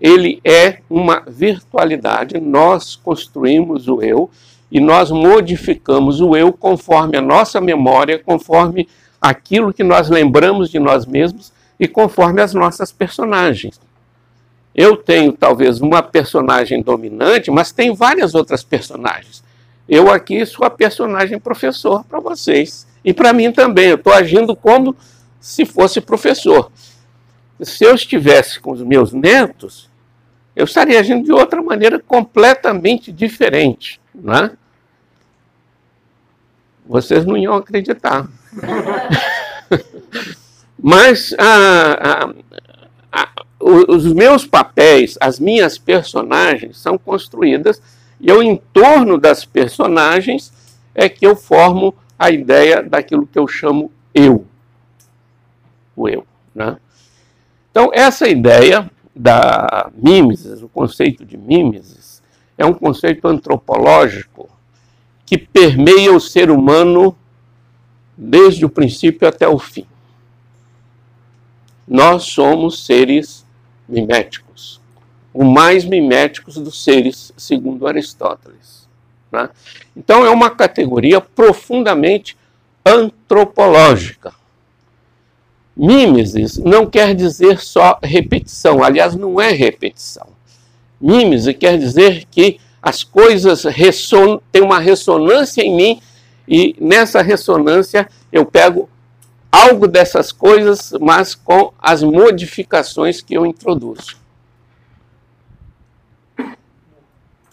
ele 0.00 0.40
é 0.44 0.78
uma 0.90 1.22
virtualidade. 1.26 2.40
Nós 2.40 2.96
construímos 2.96 3.86
o 3.86 4.02
eu 4.02 4.28
e 4.70 4.80
nós 4.80 5.10
modificamos 5.10 6.20
o 6.20 6.36
eu 6.36 6.52
conforme 6.52 7.16
a 7.16 7.22
nossa 7.22 7.60
memória, 7.60 8.18
conforme 8.18 8.88
aquilo 9.20 9.72
que 9.72 9.84
nós 9.84 10.08
lembramos 10.08 10.68
de 10.70 10.78
nós 10.78 11.06
mesmos 11.06 11.52
e 11.78 11.86
conforme 11.86 12.42
as 12.42 12.54
nossas 12.54 12.90
personagens. 12.90 13.80
Eu 14.74 14.96
tenho 14.96 15.32
talvez 15.32 15.80
uma 15.80 16.02
personagem 16.02 16.82
dominante, 16.82 17.50
mas 17.50 17.72
tem 17.72 17.94
várias 17.94 18.34
outras 18.34 18.62
personagens. 18.62 19.42
Eu 19.88 20.10
aqui 20.10 20.44
sou 20.44 20.66
a 20.66 20.70
personagem 20.70 21.38
professor 21.38 22.04
para 22.04 22.20
vocês. 22.20 22.86
E 23.02 23.14
para 23.14 23.32
mim 23.32 23.50
também, 23.50 23.88
eu 23.88 23.96
estou 23.96 24.12
agindo 24.12 24.54
como 24.54 24.94
se 25.40 25.64
fosse 25.64 26.00
professor. 26.00 26.70
Se 27.62 27.84
eu 27.84 27.94
estivesse 27.94 28.60
com 28.60 28.72
os 28.72 28.82
meus 28.82 29.12
netos, 29.12 29.88
eu 30.54 30.64
estaria 30.64 31.00
agindo 31.00 31.24
de 31.24 31.32
outra 31.32 31.62
maneira 31.62 31.98
completamente 31.98 33.10
diferente. 33.10 33.98
Né? 34.14 34.50
Vocês 36.86 37.24
não 37.24 37.36
iam 37.36 37.54
acreditar. 37.54 38.28
Mas 40.80 41.34
a, 41.38 42.24
a, 42.24 42.34
a, 43.10 43.28
os 43.60 44.12
meus 44.12 44.46
papéis, 44.46 45.16
as 45.20 45.40
minhas 45.40 45.78
personagens 45.78 46.78
são 46.78 46.98
construídas 46.98 47.80
e 48.20 48.28
eu, 48.28 48.42
em 48.42 48.56
torno 48.72 49.18
das 49.18 49.44
personagens, 49.44 50.52
é 50.94 51.08
que 51.08 51.26
eu 51.26 51.36
formo 51.36 51.94
a 52.18 52.30
ideia 52.30 52.82
daquilo 52.82 53.26
que 53.26 53.38
eu 53.38 53.46
chamo 53.46 53.92
eu. 54.12 54.44
O 55.94 56.08
eu. 56.08 56.26
Né? 56.54 56.76
Então, 57.70 57.90
essa 57.92 58.28
ideia 58.28 58.90
da 59.14 59.90
mimesis, 59.94 60.62
o 60.62 60.68
conceito 60.68 61.24
de 61.24 61.36
mimesis, 61.36 62.22
é 62.56 62.66
um 62.66 62.74
conceito 62.74 63.26
antropológico 63.28 64.48
que 65.24 65.38
permeia 65.38 66.12
o 66.12 66.20
ser 66.20 66.50
humano 66.50 67.16
desde 68.16 68.64
o 68.64 68.68
princípio 68.68 69.28
até 69.28 69.46
o 69.46 69.58
fim. 69.58 69.86
Nós 71.86 72.24
somos 72.24 72.84
seres 72.84 73.46
miméticos, 73.88 74.47
o 75.38 75.44
mais 75.44 75.84
miméticos 75.84 76.56
dos 76.56 76.82
seres, 76.82 77.32
segundo 77.36 77.86
Aristóteles. 77.86 78.88
Né? 79.30 79.48
Então 79.96 80.26
é 80.26 80.30
uma 80.30 80.50
categoria 80.50 81.20
profundamente 81.20 82.36
antropológica. 82.84 84.34
Mimesis 85.76 86.58
não 86.58 86.86
quer 86.86 87.14
dizer 87.14 87.60
só 87.60 88.00
repetição, 88.02 88.82
aliás, 88.82 89.14
não 89.14 89.40
é 89.40 89.52
repetição. 89.52 90.26
Mimesis 91.00 91.56
quer 91.56 91.78
dizer 91.78 92.24
que 92.28 92.58
as 92.82 93.04
coisas 93.04 93.62
têm 94.50 94.62
uma 94.62 94.80
ressonância 94.80 95.62
em 95.62 95.72
mim 95.72 96.02
e 96.48 96.74
nessa 96.80 97.22
ressonância 97.22 98.08
eu 98.32 98.44
pego 98.44 98.90
algo 99.52 99.86
dessas 99.86 100.32
coisas, 100.32 100.92
mas 101.00 101.36
com 101.36 101.72
as 101.78 102.02
modificações 102.02 103.22
que 103.22 103.34
eu 103.34 103.46
introduzo. 103.46 104.18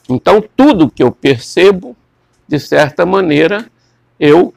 Então, 0.10 0.44
tudo 0.56 0.90
que 0.90 1.02
eu 1.02 1.12
percebo, 1.12 1.96
de 2.48 2.60
certa 2.60 3.06
maneira, 3.06 3.70
eu 4.20 4.54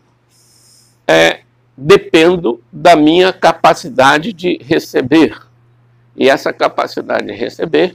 é, 1.06 1.40
dependo 1.76 2.62
da 2.70 2.94
minha 2.94 3.32
capacidade 3.32 4.32
de 4.32 4.58
receber. 4.62 5.38
E 6.16 6.28
essa 6.28 6.52
capacidade 6.52 7.26
de 7.26 7.32
receber 7.32 7.94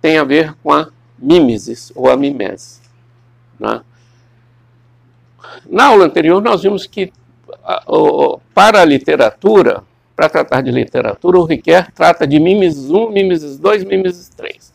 tem 0.00 0.18
a 0.18 0.24
ver 0.24 0.54
com 0.62 0.72
a 0.72 0.88
mimesis 1.18 1.90
ou 1.94 2.10
a 2.10 2.16
mimese. 2.16 2.80
Né? 3.58 3.80
Na 5.68 5.86
aula 5.86 6.04
anterior, 6.04 6.40
nós 6.40 6.62
vimos 6.62 6.86
que 6.86 7.12
para 8.54 8.80
a 8.80 8.84
literatura, 8.84 9.82
para 10.14 10.28
tratar 10.28 10.62
de 10.62 10.70
literatura, 10.70 11.38
o 11.38 11.44
Riquet 11.44 11.86
trata 11.94 12.26
de 12.26 12.38
mimesis 12.38 12.90
1, 12.90 13.10
mimesis 13.10 13.58
2, 13.58 13.84
mimesis 13.84 14.28
3. 14.28 14.72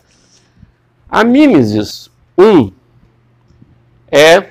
A 1.09 1.23
mimesis 1.23 2.09
1 2.37 2.71
é 4.11 4.49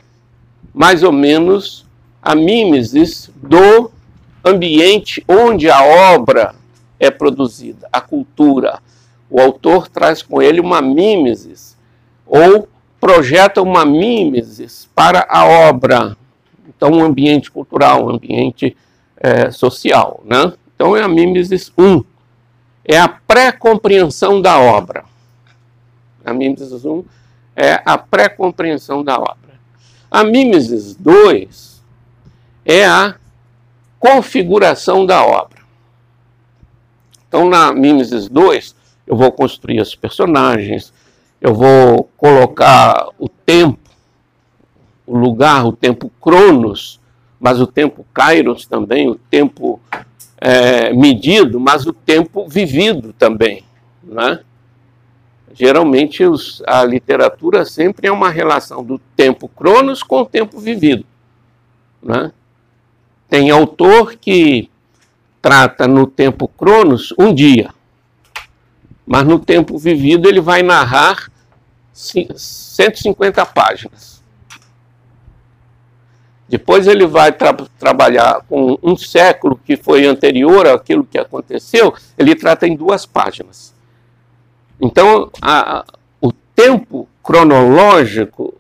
mais 0.75 1.03
ou 1.03 1.13
menos 1.13 1.87
a 2.21 2.35
mimesis 2.35 3.31
do 3.37 3.91
ambiente 4.45 5.25
onde 5.29 5.71
a 5.71 5.83
obra 6.15 6.55
é 6.99 7.11
produzida, 7.11 7.89
a 7.93 8.01
cultura. 8.01 8.81
O 9.31 9.41
autor 9.41 9.89
traz 9.89 10.23
com 10.23 10.41
ele 10.43 10.61
uma 10.61 10.81
mimesis 10.83 11.77
ou 12.27 12.69
projeta 13.01 13.63
uma 13.63 13.85
mimesis 13.85 14.89
para 14.95 15.27
a 15.29 15.47
obra. 15.47 16.17
Então, 16.69 16.91
um 16.93 17.05
ambiente 17.05 17.51
cultural, 17.51 18.07
um 18.07 18.11
ambiente 18.11 18.77
é, 19.17 19.51
social. 19.51 20.23
Né? 20.25 20.53
Então, 20.75 20.97
é 20.97 21.03
a 21.03 21.09
mimesis 21.09 21.73
1. 21.77 22.05
É 22.85 22.99
a 22.99 23.09
pré-compreensão 23.09 24.41
da 24.41 24.59
obra. 24.59 25.05
A 26.25 26.33
mimesis 26.33 26.85
1 26.85 27.05
é 27.57 27.81
a 27.85 27.97
pré-compreensão 27.97 29.03
da 29.03 29.19
obra. 29.19 29.57
A 30.11 30.23
mimesis 30.23 30.95
2 30.95 31.83
é 32.65 32.85
a 32.87 33.17
configuração 33.99 35.07
da 35.07 35.25
obra. 35.25 35.57
Então, 37.29 37.49
na 37.49 37.73
Mimesis 37.73 38.29
2, 38.29 38.75
eu 39.07 39.17
vou 39.17 39.33
construir 39.33 39.81
os 39.81 39.95
personagens, 39.95 40.93
eu 41.41 41.55
vou 41.55 42.09
colocar 42.17 43.09
o 43.19 43.29
tempo, 43.29 43.79
o 45.07 45.17
lugar, 45.17 45.67
o 45.67 45.73
tempo 45.73 46.11
Cronos, 46.21 47.01
mas 47.39 47.61
o 47.61 47.67
tempo 47.67 48.07
Kairos 48.15 48.67
também, 48.67 49.09
o 49.09 49.17
tempo 49.17 49.81
é, 50.41 50.93
medido, 50.93 51.61
mas 51.61 51.87
o 51.87 51.93
tempo 51.93 52.49
vivido 52.49 53.13
também. 53.13 53.65
Né? 54.03 54.41
Geralmente 55.59 56.23
os, 56.23 56.63
a 56.67 56.85
literatura 56.85 57.65
sempre 57.65 58.07
é 58.07 58.13
uma 58.13 58.29
relação 58.29 58.85
do 58.85 58.99
tempo 59.17 59.49
Cronos 59.49 60.03
com 60.03 60.21
o 60.21 60.27
tempo 60.27 60.61
vivido. 60.61 61.03
Né? 62.03 62.31
Tem 63.27 63.51
autor 63.51 64.17
que 64.17 64.71
trata 65.41 65.89
no 65.89 66.07
tempo 66.07 66.47
Cronos 66.47 67.15
um 67.19 67.33
dia, 67.33 67.71
mas 69.07 69.27
no 69.27 69.39
tempo 69.39 69.79
vivido 69.79 70.29
ele 70.29 70.43
vai 70.43 70.63
narrar 70.63 71.31
150 71.91 73.47
páginas. 73.47 74.23
Depois 76.47 76.87
ele 76.87 77.07
vai 77.07 77.33
tra 77.33 77.55
trabalhar 77.79 78.43
com 78.47 78.79
um 78.83 78.95
século 78.95 79.59
que 79.65 79.75
foi 79.75 80.05
anterior 80.05 80.67
àquilo 80.67 81.03
que 81.03 81.17
aconteceu, 81.17 81.95
ele 82.19 82.35
trata 82.35 82.67
em 82.67 82.77
duas 82.77 83.07
páginas. 83.07 83.76
Então, 84.81 85.31
a, 85.41 85.85
o 86.21 86.33
tempo 86.33 87.09
cronológico 87.23 88.55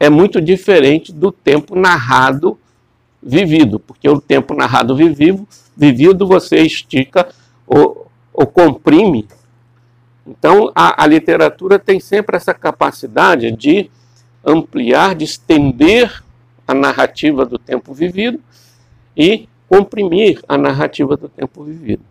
é 0.00 0.08
muito 0.08 0.40
diferente 0.40 1.12
do 1.12 1.30
tempo 1.30 1.74
narrado 1.74 2.58
vivido, 3.22 3.78
porque 3.78 4.08
o 4.08 4.20
tempo 4.20 4.54
narrado 4.54 4.96
vivido, 4.96 5.46
vivido 5.76 6.26
você 6.26 6.60
estica 6.60 7.28
ou, 7.66 8.06
ou 8.32 8.46
comprime. 8.46 9.28
Então, 10.26 10.70
a, 10.74 11.02
a 11.02 11.06
literatura 11.06 11.78
tem 11.78 12.00
sempre 12.00 12.36
essa 12.36 12.54
capacidade 12.54 13.50
de 13.50 13.90
ampliar, 14.44 15.14
de 15.14 15.24
estender 15.24 16.22
a 16.66 16.74
narrativa 16.74 17.44
do 17.44 17.58
tempo 17.58 17.92
vivido 17.92 18.40
e 19.16 19.48
comprimir 19.68 20.40
a 20.48 20.56
narrativa 20.56 21.16
do 21.16 21.28
tempo 21.28 21.64
vivido. 21.64 22.02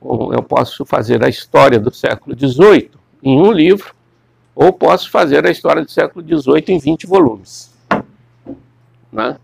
Eu 0.00 0.42
posso 0.42 0.84
fazer 0.84 1.24
a 1.24 1.28
história 1.28 1.78
do 1.78 1.92
século 1.92 2.36
XVIII 2.38 2.90
em 3.22 3.40
um 3.40 3.50
livro, 3.50 3.94
ou 4.54 4.72
posso 4.72 5.10
fazer 5.10 5.46
a 5.46 5.50
história 5.50 5.84
do 5.84 5.90
século 5.90 6.24
XVIII 6.24 6.64
em 6.68 6.78
20 6.78 7.06
volumes. 7.06 7.72
Né? 9.12 9.36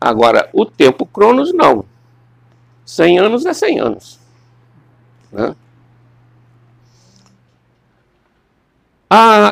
Agora, 0.00 0.48
o 0.52 0.64
tempo 0.64 1.04
Cronos, 1.04 1.52
não. 1.52 1.84
100 2.84 3.18
anos 3.18 3.46
é 3.46 3.52
100 3.52 3.80
anos. 3.80 4.20
Né? 5.32 5.54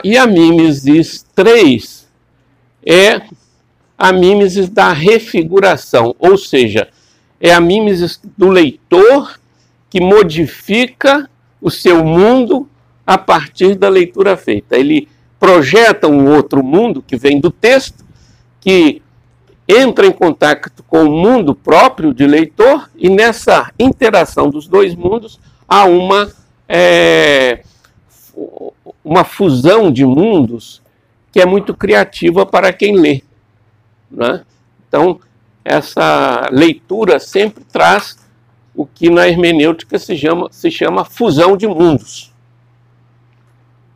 e 0.05 0.17
a 0.17 0.27
mimesis 0.27 1.27
3 1.35 2.09
é 2.87 3.23
a 3.97 4.13
mimesis 4.13 4.69
da 4.69 4.93
refiguração, 4.93 6.15
ou 6.19 6.39
seja, 6.39 6.89
é 7.41 7.53
a 7.53 7.61
mimesis 7.61 8.21
do 8.37 8.49
leitor 8.49 9.39
que 9.91 10.01
modifica 10.01 11.29
o 11.61 11.71
seu 11.71 12.05
mundo 12.05 12.69
a 13.07 13.17
partir 13.17 13.75
da 13.75 13.89
leitura 13.89 14.37
feita. 14.37 14.77
Ele 14.77 15.09
projeta 15.41 16.09
um 16.09 16.35
outro 16.35 16.63
mundo 16.63 17.03
que 17.03 17.17
vem 17.17 17.41
do 17.41 17.51
texto, 17.51 18.05
que 18.61 19.01
entra 19.67 20.07
em 20.07 20.13
contato 20.13 20.83
com 20.87 21.05
o 21.05 21.11
mundo 21.11 21.55
próprio 21.55 22.15
de 22.15 22.27
leitor 22.27 22.91
e 22.97 23.09
nessa 23.09 23.71
interação 23.79 24.49
dos 24.49 24.67
dois 24.67 24.95
mundos 24.95 25.39
há 25.69 25.85
uma, 25.85 26.33
é, 26.67 27.63
uma 29.05 29.25
fusão 29.25 29.93
de 29.93 30.05
mundos 30.07 30.83
que 31.31 31.41
é 31.41 31.47
muito 31.47 31.75
criativa 31.75 32.47
para 32.47 32.73
quem 32.73 32.97
lê. 32.97 33.23
Né? 34.11 34.43
Então, 34.89 35.21
essa 35.63 36.49
leitura 36.51 37.19
sempre 37.19 37.63
traz 37.65 38.17
o 38.79 38.87
que 38.87 39.11
na 39.11 39.27
hermenêutica 39.27 39.99
se 39.99 40.17
chama, 40.17 40.47
se 40.53 40.71
chama 40.71 41.05
fusão 41.05 41.57
de 41.57 41.67
mundos. 41.67 42.33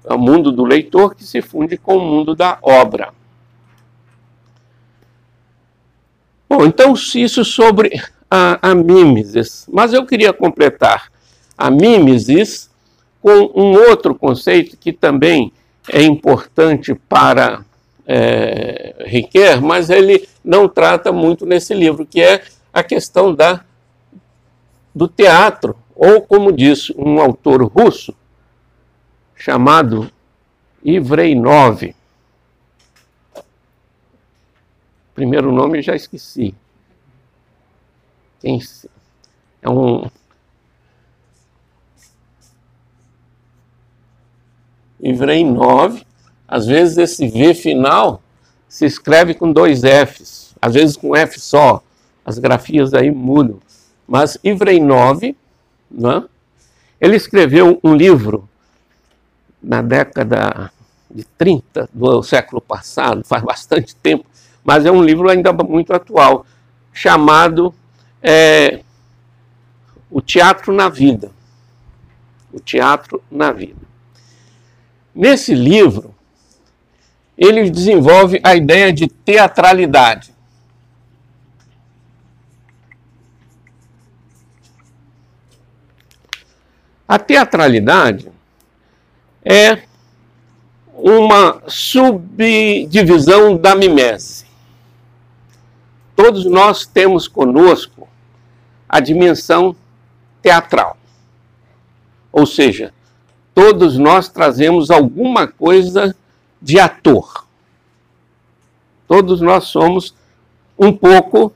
É 0.04 0.12
o 0.12 0.18
mundo 0.18 0.50
do 0.50 0.64
leitor 0.64 1.14
que 1.14 1.22
se 1.22 1.40
funde 1.40 1.76
com 1.76 1.98
o 1.98 2.00
mundo 2.00 2.34
da 2.34 2.58
obra. 2.60 3.14
Bom, 6.50 6.66
então 6.66 6.94
isso 6.94 7.44
sobre 7.44 7.92
a, 8.28 8.70
a 8.70 8.74
mimesis. 8.74 9.68
Mas 9.72 9.92
eu 9.92 10.04
queria 10.04 10.32
completar 10.32 11.12
a 11.56 11.70
mimesis 11.70 12.68
com 13.20 13.52
um 13.54 13.74
outro 13.88 14.16
conceito 14.16 14.76
que 14.76 14.92
também 14.92 15.52
é 15.88 16.02
importante 16.02 16.92
para 17.08 17.64
é, 18.04 18.96
Riquet, 19.06 19.60
mas 19.60 19.90
ele 19.90 20.28
não 20.44 20.68
trata 20.68 21.12
muito 21.12 21.46
nesse 21.46 21.72
livro, 21.72 22.04
que 22.04 22.20
é 22.20 22.42
a 22.72 22.82
questão 22.82 23.32
da, 23.32 23.64
do 24.94 25.08
teatro, 25.08 25.76
ou 25.94 26.22
como 26.22 26.52
diz 26.52 26.90
um 26.96 27.20
autor 27.20 27.62
russo 27.64 28.14
chamado 29.36 30.10
Ivreinov, 30.84 31.94
primeiro 35.14 35.52
nome 35.52 35.78
eu 35.78 35.82
já 35.82 35.94
esqueci. 35.94 36.54
É 39.62 39.68
um 39.68 40.10
Ivrei 45.02 45.44
9. 45.44 46.06
Às 46.46 46.66
vezes 46.66 46.98
esse 46.98 47.28
V 47.28 47.54
final 47.54 48.22
se 48.68 48.86
escreve 48.86 49.34
com 49.34 49.52
dois 49.52 49.80
Fs, 49.80 50.54
às 50.60 50.74
vezes 50.74 50.96
com 50.96 51.16
F 51.16 51.40
só. 51.40 51.82
As 52.24 52.38
grafias 52.38 52.94
aí 52.94 53.10
mudam. 53.10 53.60
Mas 54.12 54.36
Ivrei 54.44 54.78
9, 54.78 55.34
né? 55.90 56.22
ele 57.00 57.16
escreveu 57.16 57.80
um 57.82 57.94
livro 57.94 58.46
na 59.62 59.80
década 59.80 60.70
de 61.10 61.24
30 61.24 61.88
do 61.90 62.22
século 62.22 62.60
passado, 62.60 63.24
faz 63.24 63.42
bastante 63.42 63.96
tempo, 63.96 64.26
mas 64.62 64.84
é 64.84 64.92
um 64.92 65.02
livro 65.02 65.30
ainda 65.30 65.50
muito 65.54 65.94
atual, 65.94 66.44
chamado 66.92 67.74
é, 68.22 68.80
O 70.10 70.20
Teatro 70.20 70.74
na 70.74 70.90
Vida. 70.90 71.30
O 72.52 72.60
Teatro 72.60 73.22
na 73.30 73.50
Vida. 73.50 73.80
Nesse 75.14 75.54
livro, 75.54 76.14
ele 77.34 77.70
desenvolve 77.70 78.38
a 78.44 78.54
ideia 78.54 78.92
de 78.92 79.08
teatralidade. 79.08 80.34
A 87.12 87.18
teatralidade 87.18 88.32
é 89.44 89.82
uma 90.94 91.62
subdivisão 91.66 93.56
da 93.56 93.74
mimese 93.74 94.42
todos 96.22 96.44
nós 96.44 96.86
temos 96.86 97.26
conosco 97.26 98.08
a 98.88 99.00
dimensão 99.00 99.74
teatral. 100.40 100.96
Ou 102.30 102.46
seja, 102.46 102.94
todos 103.52 103.98
nós 103.98 104.28
trazemos 104.28 104.88
alguma 104.88 105.48
coisa 105.48 106.14
de 106.60 106.78
ator. 106.78 107.44
Todos 109.08 109.40
nós 109.40 109.64
somos 109.64 110.14
um 110.78 110.92
pouco 110.92 111.52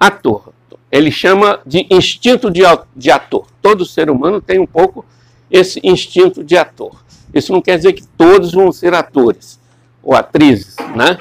ator. 0.00 0.54
Ele 0.94 1.10
chama 1.10 1.60
de 1.66 1.88
instinto 1.90 2.48
de 2.52 3.10
ator. 3.10 3.48
Todo 3.60 3.84
ser 3.84 4.08
humano 4.08 4.40
tem 4.40 4.60
um 4.60 4.66
pouco 4.66 5.04
esse 5.50 5.80
instinto 5.82 6.44
de 6.44 6.56
ator. 6.56 7.04
Isso 7.34 7.50
não 7.50 7.60
quer 7.60 7.78
dizer 7.78 7.94
que 7.94 8.06
todos 8.16 8.52
vão 8.52 8.70
ser 8.70 8.94
atores 8.94 9.58
ou 10.00 10.14
atrizes, 10.14 10.76
né? 10.94 11.18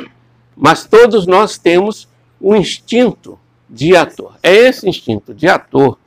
Mas 0.56 0.86
todos 0.86 1.26
nós 1.26 1.58
temos 1.58 2.08
um 2.40 2.56
instinto 2.56 3.40
de 3.68 3.96
ator. 3.96 4.36
É 4.44 4.54
esse 4.54 4.88
instinto 4.88 5.34
de 5.34 5.48
ator 5.48 5.98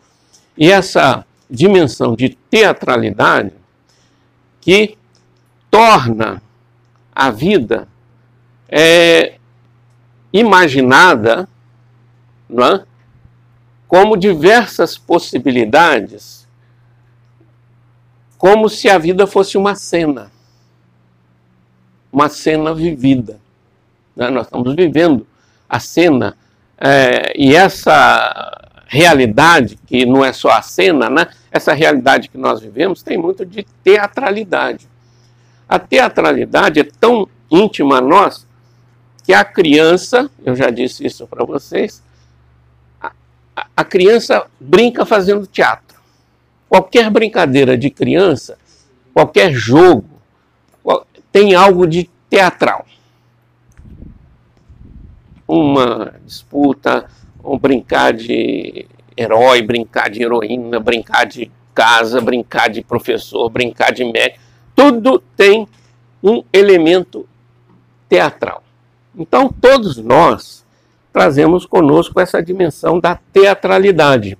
e 0.56 0.70
essa 0.70 1.26
dimensão 1.50 2.14
de 2.14 2.38
teatralidade 2.48 3.52
que 4.60 4.96
torna 5.68 6.40
a 7.12 7.32
vida 7.32 7.88
é, 8.68 9.38
imaginada 10.32 11.48
não 12.48 12.64
é? 12.64 12.84
Como 13.88 14.16
diversas 14.16 14.98
possibilidades, 14.98 16.46
como 18.36 18.68
se 18.68 18.88
a 18.88 18.98
vida 18.98 19.26
fosse 19.26 19.56
uma 19.56 19.74
cena, 19.74 20.30
uma 22.12 22.28
cena 22.28 22.74
vivida. 22.74 23.40
Né? 24.14 24.28
Nós 24.30 24.46
estamos 24.46 24.74
vivendo 24.74 25.26
a 25.68 25.78
cena 25.80 26.36
é, 26.78 27.32
e 27.36 27.54
essa 27.54 28.52
realidade, 28.86 29.78
que 29.86 30.04
não 30.04 30.24
é 30.24 30.32
só 30.32 30.50
a 30.50 30.62
cena, 30.62 31.08
né? 31.08 31.28
essa 31.50 31.72
realidade 31.72 32.28
que 32.28 32.38
nós 32.38 32.60
vivemos 32.60 33.02
tem 33.02 33.16
muito 33.16 33.44
de 33.44 33.64
teatralidade. 33.82 34.86
A 35.68 35.78
teatralidade 35.78 36.80
é 36.80 36.84
tão 36.84 37.28
íntima 37.50 37.98
a 37.98 38.00
nós 38.00 38.46
que 39.24 39.34
a 39.34 39.44
criança, 39.44 40.30
eu 40.44 40.54
já 40.54 40.70
disse 40.70 41.04
isso 41.04 41.26
para 41.26 41.44
vocês, 41.44 42.02
a 43.76 43.84
criança 43.84 44.46
brinca 44.58 45.04
fazendo 45.04 45.46
teatro. 45.46 46.00
Qualquer 46.68 47.10
brincadeira 47.10 47.76
de 47.76 47.90
criança, 47.90 48.58
qualquer 49.12 49.52
jogo, 49.52 50.16
tem 51.30 51.54
algo 51.54 51.86
de 51.86 52.08
teatral. 52.30 52.86
Uma 55.46 56.14
disputa, 56.24 57.06
um 57.44 57.58
brincar 57.58 58.14
de 58.14 58.86
herói, 59.16 59.62
brincar 59.62 60.10
de 60.10 60.22
heroína, 60.22 60.80
brincar 60.80 61.26
de 61.26 61.50
casa, 61.74 62.20
brincar 62.20 62.68
de 62.68 62.82
professor, 62.82 63.48
brincar 63.50 63.92
de 63.92 64.02
médico, 64.04 64.40
tudo 64.74 65.22
tem 65.36 65.68
um 66.22 66.42
elemento 66.52 67.28
teatral. 68.08 68.62
Então, 69.14 69.48
todos 69.48 69.98
nós 69.98 70.65
trazemos 71.16 71.64
conosco 71.64 72.20
essa 72.20 72.42
dimensão 72.42 73.00
da 73.00 73.18
teatralidade. 73.32 74.36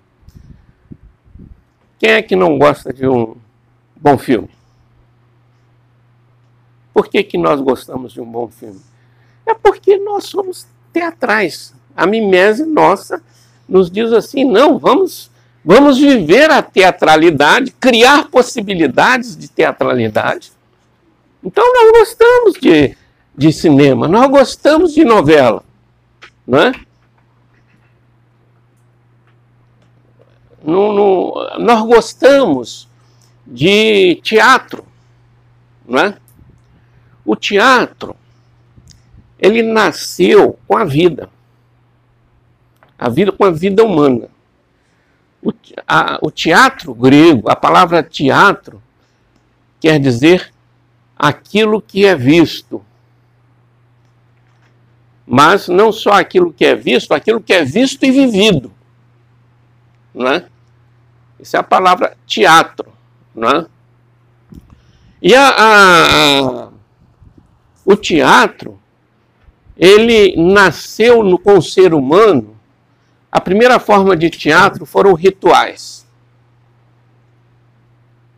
Quem 1.99 2.11
é 2.11 2.21
que 2.21 2.37
não 2.37 2.59
gosta 2.59 2.93
de 2.93 3.09
um 3.09 3.35
bom 3.97 4.19
filme? 4.19 4.51
Por 6.93 7.09
que, 7.09 7.23
que 7.23 7.39
nós 7.39 7.63
gostamos 7.63 8.13
de 8.13 8.21
um 8.21 8.31
bom 8.31 8.49
filme? 8.49 8.79
É 9.47 9.55
porque 9.55 9.97
nós 9.97 10.25
somos 10.25 10.67
teatrais. 10.93 11.73
A 11.97 12.07
mimese 12.07 12.67
nossa 12.67 13.23
nos 13.67 13.91
diz 13.91 14.13
assim: 14.13 14.45
não, 14.45 14.79
vamos, 14.79 15.31
vamos 15.65 15.97
viver 15.97 16.51
a 16.51 16.61
teatralidade, 16.61 17.71
criar 17.81 18.29
possibilidades 18.29 19.35
de 19.35 19.49
teatralidade. 19.49 20.53
Então 21.43 21.65
nós 21.73 22.01
gostamos 22.01 22.53
de, 22.61 22.95
de 23.35 23.51
cinema, 23.51 24.07
nós 24.07 24.31
gostamos 24.31 24.93
de 24.93 25.07
novela, 25.07 25.65
não 26.47 26.59
é? 26.59 26.73
No, 30.63 30.93
no, 30.93 31.59
nós 31.59 31.87
gostamos 31.87 32.89
de 33.47 34.17
teatro, 34.23 34.85
não 35.87 35.99
é? 35.99 36.19
O 37.25 37.37
teatro 37.37 38.17
ele 39.39 39.63
nasceu 39.63 40.59
com 40.67 40.77
a 40.77 40.85
vida. 40.85 41.29
A 42.99 43.09
vida 43.09 43.31
com 43.31 43.45
a 43.45 43.51
vida 43.51 43.85
humana. 43.85 44.29
O, 45.43 45.53
a, 45.87 46.19
o 46.23 46.31
teatro 46.31 46.95
grego, 46.95 47.49
a 47.49 47.55
palavra 47.55 48.03
teatro, 48.03 48.83
quer 49.81 50.01
dizer 50.01 50.53
aquilo 51.17 51.81
que 51.81 52.07
é 52.07 52.15
visto. 52.15 52.85
Mas 55.27 55.67
não 55.69 55.91
só 55.91 56.13
aquilo 56.13 56.53
que 56.53 56.65
é 56.65 56.75
visto, 56.75 57.13
aquilo 57.13 57.41
que 57.41 57.53
é 57.53 57.65
visto 57.65 58.05
e 58.05 58.11
vivido. 58.11 58.73
Não 60.15 60.29
é? 60.29 60.47
Isso 61.41 61.57
é 61.57 61.61
a 61.61 61.65
palavra 61.65 62.17
teatro. 62.27 62.93
Não 63.35 63.49
é? 63.49 63.67
E 65.21 65.35
a, 65.35 65.49
a, 65.49 66.41
a, 66.41 66.69
o 67.85 67.97
teatro 67.97 68.79
ele 69.77 70.35
nasceu 70.37 71.23
no, 71.23 71.39
com 71.39 71.59
o 71.59 71.63
ser 71.63 71.93
humano. 71.93 72.57
A 73.31 73.41
primeira 73.41 73.79
forma 73.79 74.17
de 74.17 74.31
teatro 74.31 74.87
foram 74.87 75.13
rituais. 75.13 76.07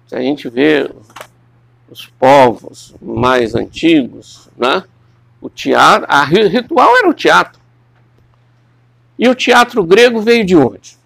Se 0.07 0.16
a 0.16 0.20
gente 0.20 0.48
vê 0.48 0.90
os 1.90 2.07
povos 2.07 2.94
mais 3.01 3.55
antigos, 3.55 4.48
né? 4.57 4.83
O 5.40 5.48
teatro, 5.48 6.07
a 6.09 6.24
ritual 6.24 6.96
era 6.96 7.09
o 7.09 7.14
teatro. 7.14 7.61
E 9.18 9.29
o 9.29 9.35
teatro 9.35 9.85
grego 9.85 10.20
veio 10.20 10.44
de 10.44 10.57
onde? 10.57 10.96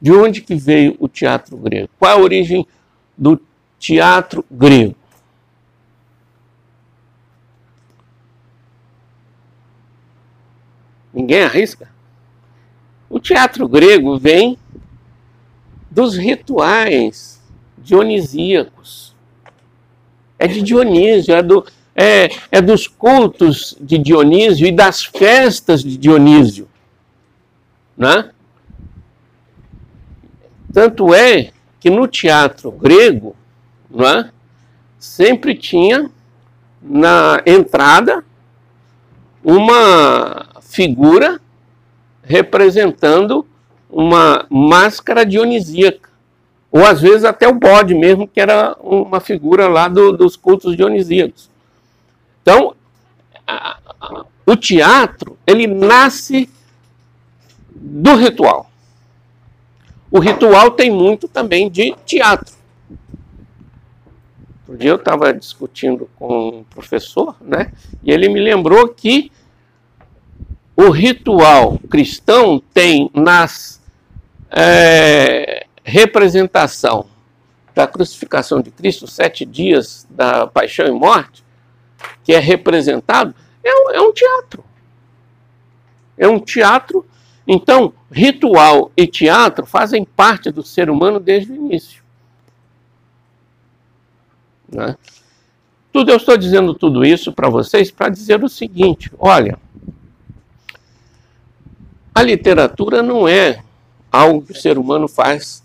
De 0.00 0.12
onde 0.12 0.40
que 0.40 0.54
veio 0.54 0.96
o 0.98 1.08
teatro 1.08 1.56
grego? 1.56 1.90
Qual 1.98 2.18
a 2.18 2.20
origem 2.20 2.66
do 3.16 3.40
teatro 3.78 4.44
grego? 4.50 4.96
Ninguém 11.12 11.42
arrisca. 11.42 11.88
O 13.08 13.18
teatro 13.18 13.68
grego 13.68 14.18
vem 14.18 14.56
dos 15.90 16.16
rituais 16.16 17.42
dionisíacos. 17.76 19.09
É 20.40 20.48
de 20.48 20.62
Dionísio, 20.62 21.34
é, 21.34 21.42
do, 21.42 21.66
é, 21.94 22.30
é 22.50 22.60
dos 22.62 22.88
cultos 22.88 23.76
de 23.78 23.98
Dionísio 23.98 24.66
e 24.66 24.72
das 24.72 25.04
festas 25.04 25.82
de 25.82 25.98
Dionísio. 25.98 26.66
Né? 27.96 28.30
Tanto 30.72 31.12
é 31.12 31.50
que 31.78 31.90
no 31.90 32.08
teatro 32.08 32.70
grego 32.70 33.36
né, 33.90 34.30
sempre 34.98 35.54
tinha 35.54 36.10
na 36.80 37.42
entrada 37.44 38.24
uma 39.44 40.46
figura 40.62 41.40
representando 42.22 43.46
uma 43.88 44.46
máscara 44.48 45.26
dionisíaca. 45.26 46.09
Ou 46.70 46.84
às 46.84 47.00
vezes 47.00 47.24
até 47.24 47.48
o 47.48 47.54
bode 47.54 47.94
mesmo, 47.94 48.28
que 48.28 48.40
era 48.40 48.76
uma 48.80 49.20
figura 49.20 49.68
lá 49.68 49.88
do, 49.88 50.12
dos 50.12 50.36
cultos 50.36 50.76
dionisíacos. 50.76 51.50
Então, 52.42 52.74
a, 53.46 53.78
a, 54.00 54.24
o 54.46 54.56
teatro, 54.56 55.36
ele 55.46 55.66
nasce 55.66 56.48
do 57.74 58.14
ritual. 58.14 58.70
O 60.10 60.18
ritual 60.18 60.70
tem 60.72 60.90
muito 60.90 61.28
também 61.28 61.68
de 61.70 61.94
teatro. 62.04 62.54
Um 64.68 64.76
dia 64.76 64.90
eu 64.90 64.96
estava 64.96 65.32
discutindo 65.32 66.08
com 66.16 66.48
um 66.48 66.64
professor, 66.64 67.34
né? 67.40 67.72
E 68.04 68.12
ele 68.12 68.28
me 68.28 68.40
lembrou 68.40 68.88
que 68.88 69.32
o 70.76 70.90
ritual 70.90 71.78
cristão 71.90 72.62
tem 72.72 73.10
nas 73.12 73.80
é, 74.50 75.66
representação 75.90 77.06
da 77.74 77.86
crucificação 77.86 78.60
de 78.60 78.70
Cristo, 78.70 79.06
sete 79.06 79.44
dias 79.44 80.06
da 80.08 80.46
paixão 80.46 80.86
e 80.86 80.92
morte, 80.92 81.44
que 82.24 82.32
é 82.32 82.38
representado, 82.38 83.34
é 83.62 83.74
um, 83.74 83.90
é 83.90 84.00
um 84.00 84.12
teatro. 84.12 84.64
É 86.16 86.28
um 86.28 86.38
teatro. 86.38 87.04
Então, 87.46 87.92
ritual 88.10 88.92
e 88.96 89.06
teatro 89.06 89.66
fazem 89.66 90.04
parte 90.04 90.50
do 90.50 90.62
ser 90.62 90.88
humano 90.88 91.18
desde 91.18 91.52
o 91.52 91.56
início. 91.56 92.02
Né? 94.68 94.96
Tudo 95.92 96.12
eu 96.12 96.16
estou 96.16 96.36
dizendo 96.36 96.74
tudo 96.74 97.04
isso 97.04 97.32
para 97.32 97.48
vocês 97.48 97.90
para 97.90 98.08
dizer 98.08 98.44
o 98.44 98.48
seguinte: 98.48 99.10
olha, 99.18 99.58
a 102.14 102.22
literatura 102.22 103.02
não 103.02 103.26
é 103.26 103.62
algo 104.12 104.42
que 104.42 104.52
o 104.52 104.60
ser 104.60 104.78
humano 104.78 105.08
faz 105.08 105.59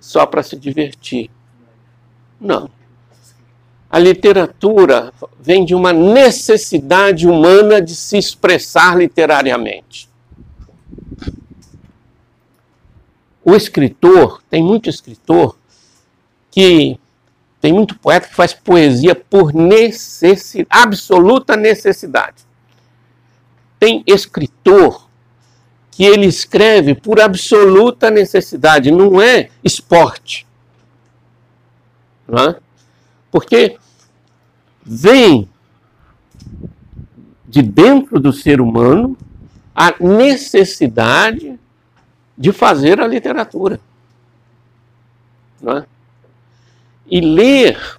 só 0.00 0.24
para 0.24 0.42
se 0.42 0.56
divertir. 0.56 1.30
Não. 2.40 2.70
A 3.90 3.98
literatura 3.98 5.12
vem 5.38 5.64
de 5.64 5.74
uma 5.74 5.92
necessidade 5.92 7.28
humana 7.28 7.82
de 7.82 7.94
se 7.94 8.16
expressar 8.16 8.96
literariamente. 8.96 10.08
O 13.44 13.54
escritor, 13.54 14.42
tem 14.48 14.62
muito 14.62 14.88
escritor 14.88 15.56
que 16.50 16.98
tem 17.60 17.72
muito 17.72 17.98
poeta 17.98 18.28
que 18.28 18.34
faz 18.34 18.54
poesia 18.54 19.14
por 19.14 19.52
necessidade, 19.52 20.68
absoluta 20.70 21.56
necessidade. 21.56 22.46
Tem 23.78 24.02
escritor 24.06 25.09
que 25.90 26.04
ele 26.04 26.26
escreve 26.26 26.94
por 26.94 27.20
absoluta 27.20 28.10
necessidade, 28.10 28.90
não 28.90 29.20
é 29.20 29.50
esporte. 29.62 30.46
Não 32.26 32.50
é? 32.50 32.56
Porque 33.30 33.76
vem 34.82 35.48
de 37.46 37.62
dentro 37.62 38.20
do 38.20 38.32
ser 38.32 38.60
humano 38.60 39.16
a 39.74 39.94
necessidade 39.98 41.58
de 42.38 42.52
fazer 42.52 43.00
a 43.00 43.06
literatura. 43.06 43.80
Não 45.60 45.78
é? 45.78 45.86
E 47.10 47.20
ler, 47.20 47.98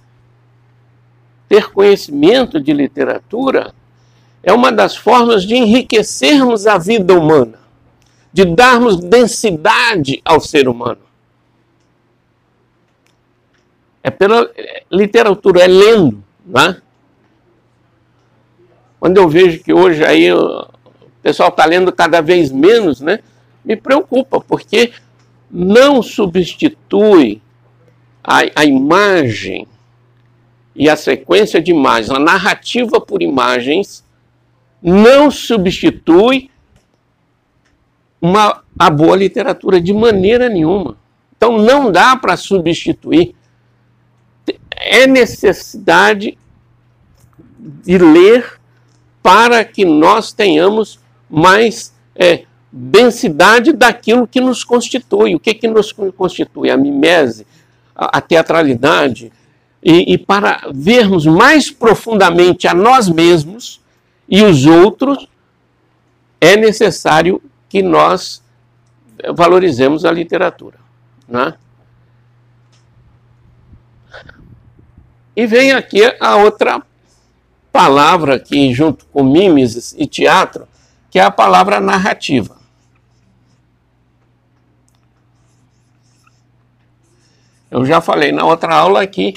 ter 1.48 1.70
conhecimento 1.70 2.58
de 2.58 2.72
literatura, 2.72 3.74
é 4.42 4.52
uma 4.52 4.72
das 4.72 4.96
formas 4.96 5.44
de 5.44 5.54
enriquecermos 5.54 6.66
a 6.66 6.78
vida 6.78 7.16
humana, 7.16 7.58
de 8.32 8.44
darmos 8.44 8.98
densidade 8.98 10.20
ao 10.24 10.40
ser 10.40 10.68
humano. 10.68 11.00
É 14.02 14.10
pela 14.10 14.50
literatura, 14.90 15.62
é 15.62 15.66
lendo. 15.66 16.24
Né? 16.44 16.80
Quando 18.98 19.16
eu 19.18 19.28
vejo 19.28 19.62
que 19.62 19.72
hoje 19.72 20.04
aí 20.04 20.32
o 20.32 20.66
pessoal 21.22 21.50
está 21.50 21.64
lendo 21.64 21.92
cada 21.92 22.20
vez 22.20 22.50
menos, 22.50 23.00
né, 23.00 23.20
me 23.64 23.76
preocupa, 23.76 24.40
porque 24.40 24.92
não 25.50 26.02
substitui 26.02 27.42
a, 28.24 28.42
a 28.56 28.64
imagem 28.64 29.66
e 30.74 30.88
a 30.88 30.96
sequência 30.96 31.60
de 31.60 31.70
imagens, 31.70 32.10
a 32.10 32.18
narrativa 32.18 33.00
por 33.00 33.22
imagens, 33.22 34.04
não 34.82 35.30
substitui 35.30 36.50
uma, 38.22 38.62
a 38.78 38.88
boa 38.88 39.16
literatura 39.16 39.80
de 39.80 39.92
maneira 39.92 40.48
nenhuma. 40.48 40.96
Então 41.36 41.58
não 41.58 41.90
dá 41.90 42.14
para 42.14 42.36
substituir. 42.36 43.34
É 44.70 45.08
necessidade 45.08 46.38
de 47.58 47.98
ler 47.98 48.60
para 49.20 49.64
que 49.64 49.84
nós 49.84 50.32
tenhamos 50.32 51.00
mais 51.28 51.92
é, 52.14 52.44
densidade 52.70 53.72
daquilo 53.72 54.26
que 54.26 54.40
nos 54.40 54.62
constitui. 54.62 55.34
O 55.34 55.40
que, 55.40 55.54
que 55.54 55.66
nos 55.66 55.92
constitui? 55.92 56.70
A 56.70 56.76
mimese, 56.76 57.44
a, 57.94 58.20
teatralidade, 58.20 59.32
e, 59.82 60.14
e 60.14 60.18
para 60.18 60.68
vermos 60.72 61.26
mais 61.26 61.70
profundamente 61.70 62.68
a 62.68 62.74
nós 62.74 63.08
mesmos 63.08 63.80
e 64.28 64.42
os 64.42 64.64
outros, 64.64 65.28
é 66.40 66.56
necessário 66.56 67.42
que 67.72 67.82
nós 67.82 68.44
valorizemos 69.34 70.04
a 70.04 70.12
literatura. 70.12 70.78
Né? 71.26 71.54
E 75.34 75.46
vem 75.46 75.72
aqui 75.72 76.02
a 76.20 76.36
outra 76.36 76.82
palavra 77.72 78.34
aqui, 78.34 78.74
junto 78.74 79.06
com 79.06 79.24
mimes 79.24 79.94
e 79.96 80.06
teatro, 80.06 80.68
que 81.10 81.18
é 81.18 81.22
a 81.22 81.30
palavra 81.30 81.80
narrativa. 81.80 82.58
Eu 87.70 87.86
já 87.86 88.02
falei 88.02 88.32
na 88.32 88.44
outra 88.44 88.74
aula 88.74 89.06
que 89.06 89.32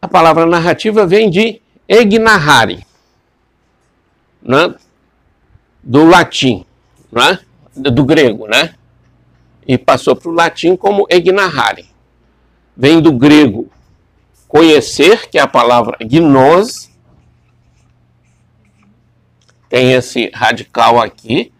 a 0.00 0.08
palavra 0.08 0.46
narrativa 0.46 1.06
vem 1.06 1.28
de 1.28 1.60
egnarrare, 1.86 2.86
né? 4.40 4.74
do 5.82 6.06
latim, 6.06 6.64
né? 7.10 7.38
do 7.76 8.04
grego, 8.04 8.46
né? 8.46 8.74
E 9.66 9.76
passou 9.76 10.16
para 10.16 10.30
o 10.30 10.34
latim 10.34 10.76
como 10.76 11.06
egnarrare. 11.10 11.86
Vem 12.76 13.00
do 13.00 13.12
grego 13.12 13.68
conhecer, 14.48 15.28
que 15.28 15.38
é 15.38 15.42
a 15.42 15.46
palavra 15.46 15.96
gnose, 16.00 16.90
tem 19.68 19.92
esse 19.92 20.30
radical 20.32 21.00
aqui. 21.00 21.52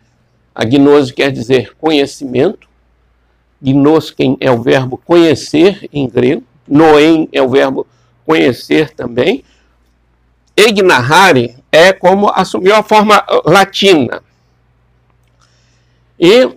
A 0.55 0.65
gnose 0.65 1.13
quer 1.13 1.31
dizer 1.31 1.75
conhecimento. 1.77 2.67
Gnosken 3.61 4.37
é 4.41 4.51
o 4.51 4.63
verbo 4.63 4.99
conhecer 4.99 5.89
em 5.93 6.09
grego, 6.09 6.45
noem 6.69 7.29
é 7.33 7.43
o 7.43 7.49
verbo 7.49 7.87
conhecer 8.25 8.91
também. 8.91 9.43
Egnarrare 10.55 11.57
é 11.73 11.93
como 11.93 12.31
assumiu 12.35 12.75
a 12.75 12.83
forma 12.83 13.25
latina. 13.45 14.23
E 16.19 16.57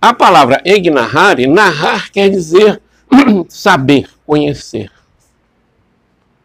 a 0.00 0.12
palavra 0.12 0.60
egnarrare, 0.64 1.46
narrar 1.46 2.10
quer 2.10 2.28
dizer 2.28 2.82
saber, 3.48 4.08
conhecer, 4.26 4.90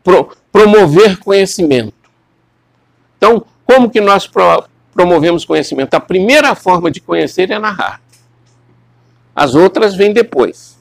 pro, 0.04 0.36
promover 0.52 1.18
conhecimento. 1.18 1.94
Então, 3.18 3.46
como 3.66 3.90
que 3.90 4.00
nós 4.00 4.26
pro, 4.26 4.64
promovemos 4.94 5.44
conhecimento? 5.44 5.94
A 5.94 6.00
primeira 6.00 6.56
forma 6.56 6.90
de 6.90 7.02
conhecer 7.02 7.52
é 7.52 7.60
narrar. 7.60 8.02
As 9.36 9.56
outras 9.56 9.94
vêm 9.96 10.14
depois. 10.14 10.80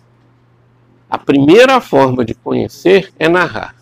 A 1.10 1.18
primeira 1.18 1.80
forma 1.80 2.24
de 2.24 2.34
conhecer 2.34 3.12
é 3.18 3.28
narrar. 3.28 3.74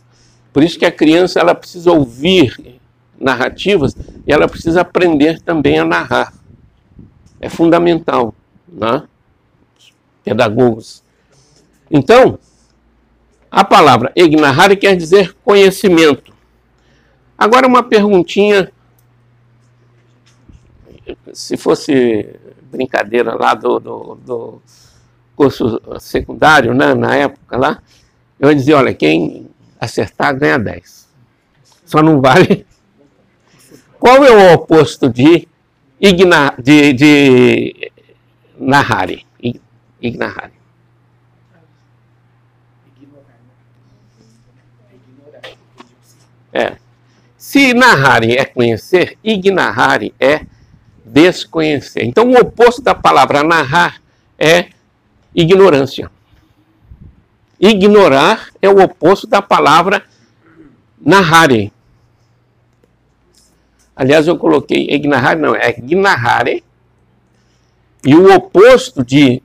Por 0.53 0.63
isso 0.63 0.79
que 0.79 0.87
a 0.87 0.93
criança 0.93 1.39
ela 1.39 1.55
precisa 1.55 1.93
ouvir 1.93 2.81
narrativas 3.19 3.95
e 4.27 4.33
ela 4.33 4.49
precisa 4.49 4.81
aprender 4.81 5.41
também 5.41 5.79
a 5.79 5.85
narrar. 5.85 6.33
É 7.41 7.49
fundamental, 7.49 8.35
né? 8.69 9.03
Pedagogos. 10.25 11.03
Então, 11.91 12.39
a 13.51 13.65
palavra 13.65 14.13
egnarrar 14.17 14.77
quer 14.77 14.97
dizer 14.97 15.35
conhecimento. 15.45 16.35
Agora 17.39 17.67
uma 17.67 17.83
perguntinha, 17.83 18.73
se 21.33 21.57
fosse 21.57 22.35
brincadeira 22.71 23.35
lá 23.35 23.55
do, 23.55 23.79
do, 23.79 24.15
do 24.17 24.63
curso 25.35 25.81
secundário, 26.01 26.75
né, 26.75 26.95
na 26.95 27.15
época 27.15 27.57
lá, 27.57 27.83
eu 28.41 28.49
ia 28.49 28.55
dizer, 28.55 28.75
olha, 28.75 28.95
quem 28.95 29.49
acertar 29.81 30.37
ganha 30.37 30.59
10. 30.59 31.09
Só 31.85 32.03
não 32.03 32.21
vale. 32.21 32.67
Qual 33.99 34.25
é 34.25 34.31
o 34.31 34.55
oposto 34.55 35.09
de, 35.09 35.49
igna, 36.01 36.55
de, 36.59 36.93
de 36.93 37.93
narrare? 38.59 39.27
Ignarare. 40.01 40.53
É. 46.53 46.77
Se 47.37 47.75
narrare 47.75 48.37
é 48.37 48.45
conhecer, 48.45 49.19
ignarare 49.23 50.15
é 50.19 50.41
desconhecer. 51.05 52.05
Então, 52.05 52.31
o 52.31 52.39
oposto 52.39 52.83
da 52.83 52.95
palavra 52.95 53.43
narrar 53.43 54.01
é 54.39 54.69
ignorância. 55.35 56.11
Ignorar 57.59 58.49
é 58.61 58.69
o 58.69 58.83
oposto 58.83 59.27
da 59.27 59.41
palavra 59.41 60.03
narrare. 61.01 61.73
Aliás, 63.97 64.29
eu 64.29 64.37
coloquei 64.37 64.87
ignarare, 64.91 65.41
não, 65.41 65.55
é 65.55 65.73
gnarrare. 65.73 66.63
E 68.05 68.15
o 68.15 68.33
oposto 68.33 69.03
de 69.03 69.43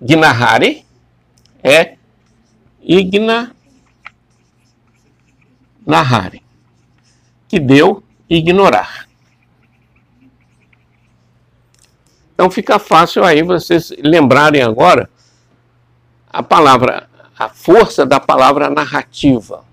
gnarrare 0.00 0.84
é 1.62 1.96
igna 2.82 3.54
narrare, 5.86 6.42
que 7.48 7.60
deu 7.60 8.02
ignorar. 8.28 9.06
Então 12.34 12.50
fica 12.50 12.78
fácil 12.78 13.24
aí 13.24 13.42
vocês 13.42 13.92
lembrarem 13.98 14.62
agora 14.62 15.08
a 16.28 16.42
palavra 16.42 17.08
a 17.38 17.48
força 17.48 18.06
da 18.06 18.20
palavra 18.20 18.70
narrativa. 18.70 19.64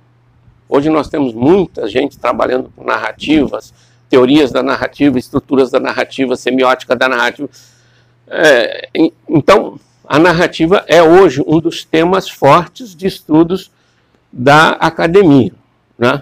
Hoje 0.70 0.88
nós 0.88 1.10
temos 1.10 1.34
muita 1.34 1.88
gente 1.88 2.20
trabalhando 2.20 2.72
com 2.76 2.84
narrativas, 2.84 3.74
teorias 4.08 4.52
da 4.52 4.62
narrativa, 4.62 5.18
estruturas 5.18 5.72
da 5.72 5.80
narrativa, 5.80 6.36
semiótica 6.36 6.96
da 6.96 7.10
narrativa. 7.10 7.50
É, 8.28 8.88
então, 9.28 9.80
a 10.08 10.20
narrativa 10.20 10.86
é 10.88 11.02
hoje 11.02 11.44
um 11.48 11.60
dos 11.60 11.84
temas 11.84 12.30
fortes 12.30 12.96
de 12.96 13.08
estudos 13.08 13.72
da 14.32 14.70
academia. 14.74 15.54
Né? 15.98 16.22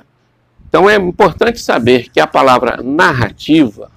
Então, 0.69 0.89
é 0.89 0.95
importante 0.95 1.59
saber 1.59 2.09
que 2.09 2.21
a 2.21 2.27
palavra 2.27 2.81
narrativa 2.81 3.91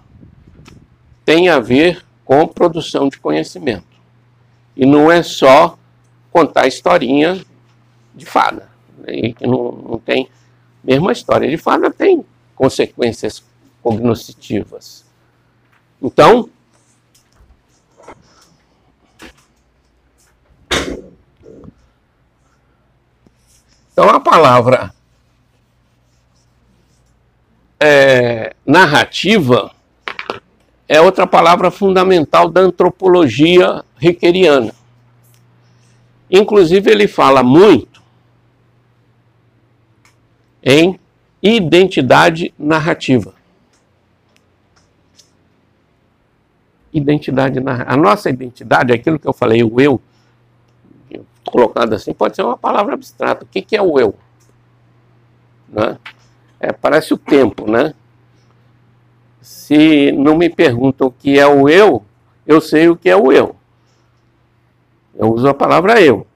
tem 1.24 1.48
a 1.48 1.60
ver 1.60 2.04
com 2.24 2.44
produção 2.44 3.08
de 3.08 3.18
conhecimento. 3.18 3.86
E 4.76 4.84
não 4.84 5.10
é 5.10 5.22
só 5.22 5.78
contar 6.32 6.66
historinha 6.66 7.40
de 8.16 8.26
fada. 8.26 8.68
Né? 8.98 9.32
Não, 9.40 9.72
não 9.72 9.98
tem. 9.98 10.28
Mesmo 10.82 11.08
a 11.08 11.12
história 11.12 11.48
de 11.48 11.56
fada 11.56 11.90
tem 11.90 12.24
consequências 12.54 13.44
cognoscitivas. 13.82 15.04
Então, 16.02 16.48
então 23.92 24.08
a 24.08 24.20
palavra 24.20 24.94
é, 27.78 28.54
narrativa 28.66 29.70
é 30.86 31.00
outra 31.00 31.26
palavra 31.26 31.70
fundamental 31.70 32.50
da 32.50 32.60
antropologia 32.60 33.84
riqueriana. 33.96 34.74
Inclusive, 36.30 36.90
ele 36.90 37.08
fala 37.08 37.42
muito 37.42 37.89
em 40.62 40.98
identidade 41.42 42.52
narrativa. 42.58 43.34
Identidade 46.92 47.60
narrativa. 47.60 47.92
A 47.92 47.96
nossa 47.96 48.30
identidade, 48.30 48.92
aquilo 48.92 49.18
que 49.18 49.26
eu 49.26 49.32
falei, 49.32 49.62
o 49.62 49.80
eu, 49.80 50.00
colocado 51.44 51.92
assim, 51.94 52.12
pode 52.12 52.36
ser 52.36 52.42
uma 52.42 52.56
palavra 52.56 52.94
abstrata. 52.94 53.44
O 53.44 53.48
que, 53.48 53.76
é 53.76 53.82
o 53.82 53.98
eu? 53.98 54.14
Né? 55.68 55.98
É, 56.58 56.72
parece 56.72 57.14
o 57.14 57.18
tempo, 57.18 57.70
né? 57.70 57.94
Se 59.40 60.12
não 60.12 60.36
me 60.36 60.50
perguntam 60.50 61.08
o 61.08 61.12
que 61.12 61.38
é 61.38 61.46
o 61.46 61.68
eu, 61.68 62.04
eu 62.46 62.60
sei 62.60 62.88
o 62.88 62.96
que 62.96 63.08
é 63.08 63.16
o 63.16 63.32
eu. 63.32 63.56
Eu 65.14 65.32
uso 65.32 65.48
a 65.48 65.54
palavra 65.54 66.00
eu. 66.00 66.26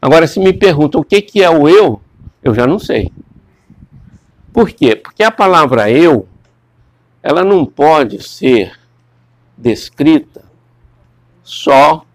Agora, 0.00 0.26
se 0.26 0.38
me 0.38 0.52
perguntam 0.52 1.00
o 1.00 1.04
que, 1.04 1.22
que 1.22 1.42
é 1.42 1.50
o 1.50 1.68
eu, 1.68 2.00
eu 2.42 2.54
já 2.54 2.66
não 2.66 2.78
sei. 2.78 3.10
Por 4.56 4.70
quê? 4.70 4.96
Porque 4.96 5.22
a 5.22 5.30
palavra 5.30 5.90
eu, 5.90 6.26
ela 7.22 7.44
não 7.44 7.66
pode 7.66 8.26
ser 8.26 8.72
descrita 9.54 10.44
só 11.44 12.06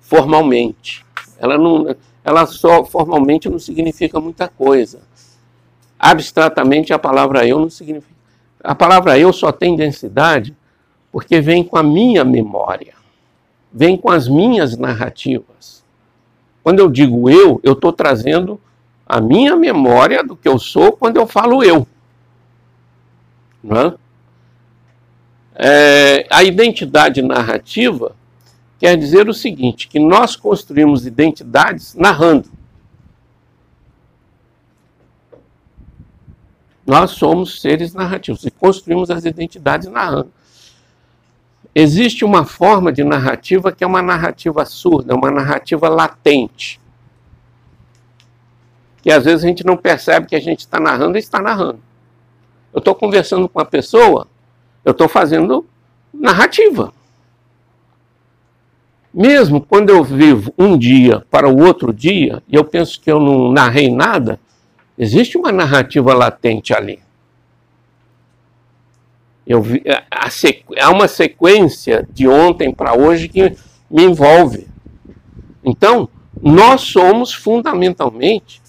formalmente. 0.00 1.04
Ela, 1.36 1.58
não, 1.58 1.94
ela 2.24 2.46
só 2.46 2.86
formalmente 2.86 3.50
não 3.50 3.58
significa 3.58 4.18
muita 4.18 4.48
coisa. 4.48 5.02
Abstratamente, 5.98 6.90
a 6.94 6.98
palavra 6.98 7.46
eu 7.46 7.58
não 7.60 7.68
significa. 7.68 8.14
A 8.60 8.74
palavra 8.74 9.18
eu 9.18 9.30
só 9.30 9.52
tem 9.52 9.76
densidade 9.76 10.56
porque 11.12 11.38
vem 11.38 11.62
com 11.62 11.76
a 11.76 11.82
minha 11.82 12.24
memória, 12.24 12.94
vem 13.70 13.94
com 13.94 14.10
as 14.10 14.26
minhas 14.26 14.74
narrativas. 14.78 15.84
Quando 16.62 16.78
eu 16.78 16.88
digo 16.88 17.28
eu, 17.28 17.60
eu 17.62 17.74
estou 17.74 17.92
trazendo 17.92 18.58
a 19.06 19.20
minha 19.20 19.54
memória 19.56 20.22
do 20.22 20.36
que 20.36 20.48
eu 20.48 20.58
sou 20.58 20.92
quando 20.92 21.16
eu 21.16 21.26
falo 21.26 21.62
eu. 21.62 21.86
É? 23.64 24.04
É, 25.56 26.26
a 26.30 26.42
identidade 26.42 27.22
narrativa 27.22 28.16
quer 28.78 28.96
dizer 28.96 29.28
o 29.28 29.34
seguinte: 29.34 29.88
que 29.88 29.98
nós 29.98 30.36
construímos 30.36 31.06
identidades 31.06 31.94
narrando. 31.94 32.50
Nós 36.86 37.12
somos 37.12 37.62
seres 37.62 37.94
narrativos 37.94 38.44
e 38.44 38.50
construímos 38.50 39.10
as 39.10 39.24
identidades 39.24 39.88
narrando. 39.88 40.30
Existe 41.74 42.24
uma 42.24 42.44
forma 42.44 42.92
de 42.92 43.02
narrativa 43.02 43.72
que 43.72 43.82
é 43.82 43.86
uma 43.86 44.02
narrativa 44.02 44.64
surda, 44.66 45.14
uma 45.14 45.30
narrativa 45.30 45.88
latente. 45.88 46.78
Que 49.04 49.12
às 49.12 49.24
vezes 49.24 49.44
a 49.44 49.46
gente 49.46 49.64
não 49.64 49.76
percebe 49.76 50.26
que 50.26 50.34
a 50.34 50.40
gente 50.40 50.60
está 50.60 50.80
narrando 50.80 51.16
e 51.16 51.20
está 51.20 51.40
narrando. 51.40 51.78
Eu 52.72 52.78
estou 52.78 52.96
conversando 52.96 53.48
com 53.48 53.60
uma 53.60 53.64
pessoa, 53.64 54.26
eu 54.84 54.90
estou 54.90 55.08
fazendo 55.08 55.64
narrativa. 56.12 56.92
Mesmo 59.12 59.60
quando 59.60 59.90
eu 59.90 60.02
vivo 60.02 60.52
um 60.58 60.76
dia 60.76 61.24
para 61.30 61.48
o 61.48 61.62
outro 61.64 61.92
dia, 61.92 62.42
e 62.48 62.56
eu 62.56 62.64
penso 62.64 63.00
que 63.00 63.12
eu 63.12 63.20
não 63.20 63.52
narrei 63.52 63.88
nada, 63.88 64.40
Existe 64.96 65.36
uma 65.36 65.50
narrativa 65.50 66.14
latente 66.14 66.72
ali. 66.72 67.00
Eu 69.46 69.60
vi, 69.60 69.82
há 70.80 70.90
uma 70.90 71.08
sequência 71.08 72.08
de 72.10 72.28
ontem 72.28 72.72
para 72.72 72.96
hoje 72.96 73.28
que 73.28 73.56
me 73.90 74.04
envolve. 74.04 74.68
Então, 75.64 76.08
nós 76.40 76.80
somos 76.82 77.34
fundamentalmente 77.34 78.60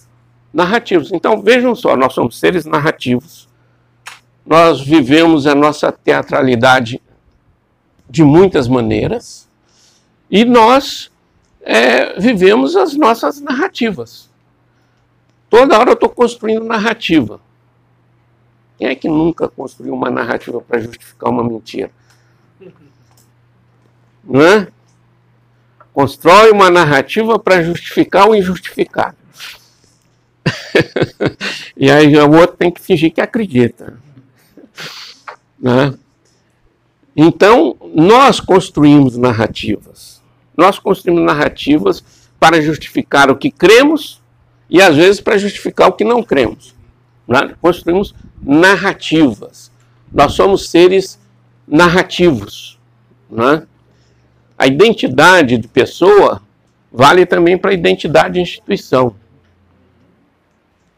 narrativos. 0.55 1.11
Então, 1.11 1.41
vejam 1.41 1.75
só, 1.75 1.97
nós 1.97 2.13
somos 2.13 2.39
seres 2.39 2.65
narrativos. 2.65 3.49
Nós 4.45 4.79
vivemos 4.79 5.45
a 5.45 5.53
nossa 5.53 5.91
teatralidade 5.91 7.01
de 8.09 8.23
muitas 8.23 8.67
maneiras 8.67 9.49
e 10.31 10.45
nós 10.45 11.11
é, 11.61 12.17
vivemos 12.19 12.75
as 12.77 12.95
nossas 12.95 13.41
narrativas. 13.41 14.29
Toda 15.49 15.77
hora 15.77 15.89
eu 15.89 15.95
estou 15.95 16.09
construindo 16.09 16.63
narrativa. 16.63 17.41
Quem 18.77 18.87
é 18.87 18.95
que 18.95 19.09
nunca 19.09 19.49
construiu 19.49 19.93
uma 19.93 20.09
narrativa 20.09 20.61
para 20.61 20.79
justificar 20.79 21.29
uma 21.29 21.43
mentira? 21.43 21.91
Não 24.23 24.41
é? 24.41 24.67
Constrói 25.91 26.51
uma 26.51 26.69
narrativa 26.69 27.37
para 27.39 27.63
justificar 27.63 28.29
o 28.29 28.35
injustificável. 28.35 29.24
e 31.75 31.89
aí 31.89 32.15
o 32.17 32.31
outro 32.31 32.57
tem 32.57 32.71
que 32.71 32.81
fingir 32.81 33.13
que 33.13 33.21
acredita. 33.21 33.97
Né? 35.59 35.93
Então, 37.15 37.77
nós 37.93 38.39
construímos 38.39 39.17
narrativas. 39.17 40.21
Nós 40.55 40.79
construímos 40.79 41.23
narrativas 41.23 42.03
para 42.39 42.61
justificar 42.61 43.31
o 43.31 43.35
que 43.35 43.49
cremos 43.49 44.21
e 44.69 44.81
às 44.81 44.95
vezes 44.95 45.21
para 45.21 45.37
justificar 45.37 45.89
o 45.89 45.93
que 45.93 46.03
não 46.03 46.21
cremos. 46.21 46.75
Né? 47.27 47.55
Construímos 47.61 48.13
narrativas. 48.41 49.71
Nós 50.11 50.33
somos 50.33 50.69
seres 50.69 51.19
narrativos. 51.67 52.79
Né? 53.29 53.65
A 54.57 54.67
identidade 54.67 55.57
de 55.57 55.67
pessoa 55.67 56.41
vale 56.91 57.25
também 57.25 57.57
para 57.57 57.71
a 57.71 57.73
identidade 57.73 58.35
de 58.35 58.41
instituição. 58.41 59.15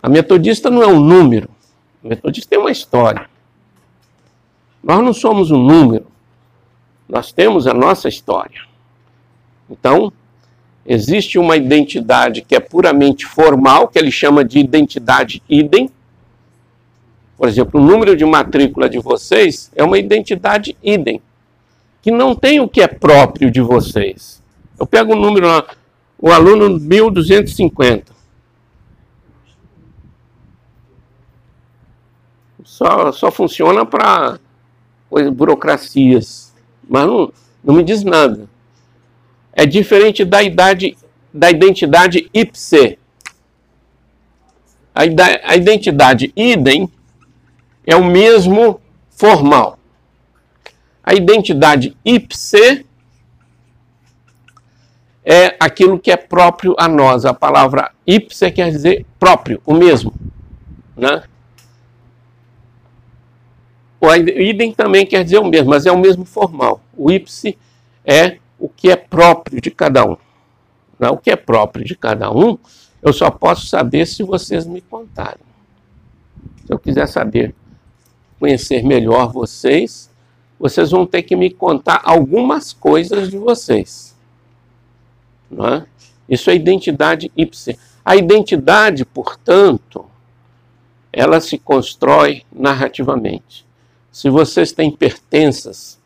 A 0.02 0.10
metodista 0.10 0.70
não 0.70 0.84
é 0.84 0.88
um 0.88 1.00
número. 1.00 1.50
A 2.04 2.08
metodista 2.08 2.50
tem 2.50 2.60
uma 2.60 2.72
história. 2.72 3.30
Nós 4.84 5.04
não 5.04 5.14
somos 5.14 5.52
um 5.52 5.62
número. 5.62 6.08
Nós 7.08 7.32
temos 7.32 7.68
a 7.68 7.74
nossa 7.74 8.08
história. 8.08 8.62
Então, 9.70 10.12
Existe 10.90 11.38
uma 11.38 11.58
identidade 11.58 12.42
que 12.42 12.56
é 12.56 12.62
puramente 12.62 13.26
formal, 13.26 13.90
que 13.90 14.00
ele 14.00 14.10
chama 14.10 14.46
de 14.46 14.58
identidade 14.58 15.44
idem. 15.50 15.90
Por 17.38 17.50
exemplo, 17.50 17.82
o 17.82 17.84
número 17.84 18.16
de 18.16 18.24
matrícula 18.24 18.90
de 18.90 18.98
vocês 18.98 19.70
é 19.76 19.84
uma 19.84 20.00
identidade 20.00 20.78
idem, 20.82 21.22
que 22.02 22.10
não 22.10 22.34
tem 22.34 22.62
o 22.62 22.70
que 22.70 22.80
é 22.80 22.88
próprio 22.88 23.52
de 23.52 23.60
vocês. 23.60 24.42
Eu 24.80 24.88
pego 24.88 25.12
o 25.12 25.18
um 25.18 25.20
número, 25.20 25.66
o 26.18 26.32
aluno 26.32 26.80
1250. 26.80 28.16
Só, 32.78 33.12
só 33.12 33.32
funciona 33.32 33.86
para 33.86 34.40
burocracias, 35.34 36.54
mas 36.88 37.08
não, 37.08 37.34
não 37.64 37.74
me 37.74 37.84
diz 37.84 38.04
nada 38.04 38.48
é 39.58 39.66
diferente 39.66 40.24
da 40.24 40.44
idade 40.44 40.96
da 41.34 41.50
identidade 41.50 42.30
ipse. 42.32 42.98
A, 44.94 45.02
a 45.44 45.56
identidade 45.56 46.32
idem 46.36 46.90
é 47.86 47.96
o 47.96 48.06
mesmo 48.06 48.80
formal. 49.10 49.80
A 51.04 51.16
identidade 51.16 51.98
ipse 52.06 52.86
é 55.26 55.56
aquilo 55.60 56.00
que 56.00 56.12
é 56.12 56.18
próprio 56.18 56.76
a 56.78 56.88
nós. 56.88 57.26
A 57.26 57.34
palavra 57.34 57.92
ipse 58.06 58.52
quer 58.52 58.70
dizer 58.70 59.06
próprio, 59.20 59.60
o 59.66 59.74
mesmo. 59.74 60.14
Né? 60.96 61.24
O 64.00 64.14
idem 64.14 64.72
também 64.72 65.06
quer 65.06 65.24
dizer 65.24 65.40
o 65.40 65.46
mesmo, 65.46 65.70
mas 65.70 65.86
é 65.86 65.92
o 65.92 65.98
mesmo 65.98 66.24
formal. 66.24 66.82
O 66.96 67.12
ipse 67.12 67.58
é 68.06 68.38
o 68.60 68.70
que 68.70 68.90
é 68.90 68.96
próprio 68.96 69.60
de 69.60 69.72
cada 69.72 70.06
um. 70.06 70.16
Né? 71.00 71.10
O 71.10 71.18
que 71.18 71.32
é 71.32 71.36
próprio 71.36 71.84
de 71.84 71.96
cada 71.96 72.32
um, 72.32 72.58
eu 73.02 73.12
só 73.12 73.30
posso 73.30 73.68
saber 73.68 74.06
se 74.06 74.24
vocês 74.24 74.66
me 74.66 74.82
contarem. 74.82 75.46
Se 76.66 76.74
eu 76.74 76.80
quiser 76.80 77.08
saber, 77.08 77.54
conhecer 78.40 78.84
melhor 78.84 79.32
vocês, 79.32 80.10
vocês 80.60 80.92
vão 80.92 81.06
ter 81.06 81.24
que 81.24 81.36
me 81.36 81.50
contar 81.50 82.02
algumas 82.04 82.74
coisas 82.74 83.30
de 83.30 83.38
vocês. 83.38 84.16
Não 85.50 85.66
é? 85.66 85.86
Isso 86.30 86.50
é 86.50 86.56
identidade 86.56 87.32
ipse. 87.36 87.78
A 88.04 88.16
identidade, 88.16 89.06
portanto, 89.06 90.06
ela 91.12 91.40
se 91.40 91.58
constrói 91.58 92.44
narrativamente. 92.52 93.67
Se 94.18 94.32
vocês 94.32 94.72
têm 94.72 94.90
pertenças 94.90 96.00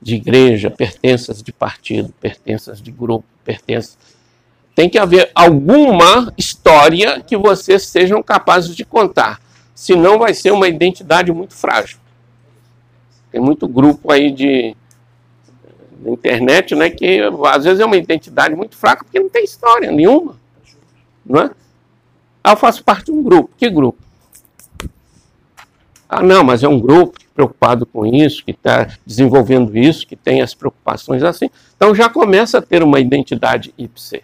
de 0.00 0.14
igreja, 0.14 0.70
pertenças 0.70 1.42
de 1.42 1.52
partido, 1.52 2.14
pertenças 2.20 2.80
de 2.80 2.92
grupo, 2.92 3.24
pertenças. 3.44 3.98
Tem 4.76 4.88
que 4.88 4.96
haver 4.96 5.28
alguma 5.34 6.32
história 6.38 7.20
que 7.20 7.36
vocês 7.36 7.82
sejam 7.82 8.22
capazes 8.22 8.76
de 8.76 8.84
contar. 8.84 9.40
Senão 9.74 10.20
vai 10.20 10.34
ser 10.34 10.52
uma 10.52 10.68
identidade 10.68 11.32
muito 11.32 11.52
frágil. 11.52 11.98
Tem 13.32 13.40
muito 13.40 13.66
grupo 13.66 14.12
aí 14.12 14.30
de, 14.30 14.76
de 16.00 16.10
internet, 16.10 16.76
né, 16.76 16.90
que 16.90 17.22
às 17.46 17.64
vezes 17.64 17.80
é 17.80 17.84
uma 17.84 17.96
identidade 17.96 18.54
muito 18.54 18.76
fraca 18.76 19.02
porque 19.02 19.18
não 19.18 19.28
tem 19.28 19.42
história 19.42 19.90
nenhuma, 19.90 20.38
não 21.26 21.40
é? 21.40 21.50
Ah, 22.44 22.52
eu 22.52 22.56
faço 22.56 22.84
parte 22.84 23.06
de 23.06 23.10
um 23.10 23.20
grupo. 23.20 23.50
Que 23.56 23.68
grupo? 23.68 23.98
Ah, 26.08 26.22
não, 26.22 26.44
mas 26.44 26.62
é 26.62 26.68
um 26.68 26.78
grupo 26.78 27.21
preocupado 27.34 27.86
com 27.86 28.06
isso, 28.06 28.44
que 28.44 28.50
está 28.50 28.88
desenvolvendo 29.06 29.76
isso, 29.76 30.06
que 30.06 30.16
tem 30.16 30.42
as 30.42 30.54
preocupações 30.54 31.22
assim. 31.22 31.50
Então 31.76 31.94
já 31.94 32.08
começa 32.08 32.58
a 32.58 32.62
ter 32.62 32.82
uma 32.82 33.00
identidade 33.00 33.72
ipse. 33.76 34.22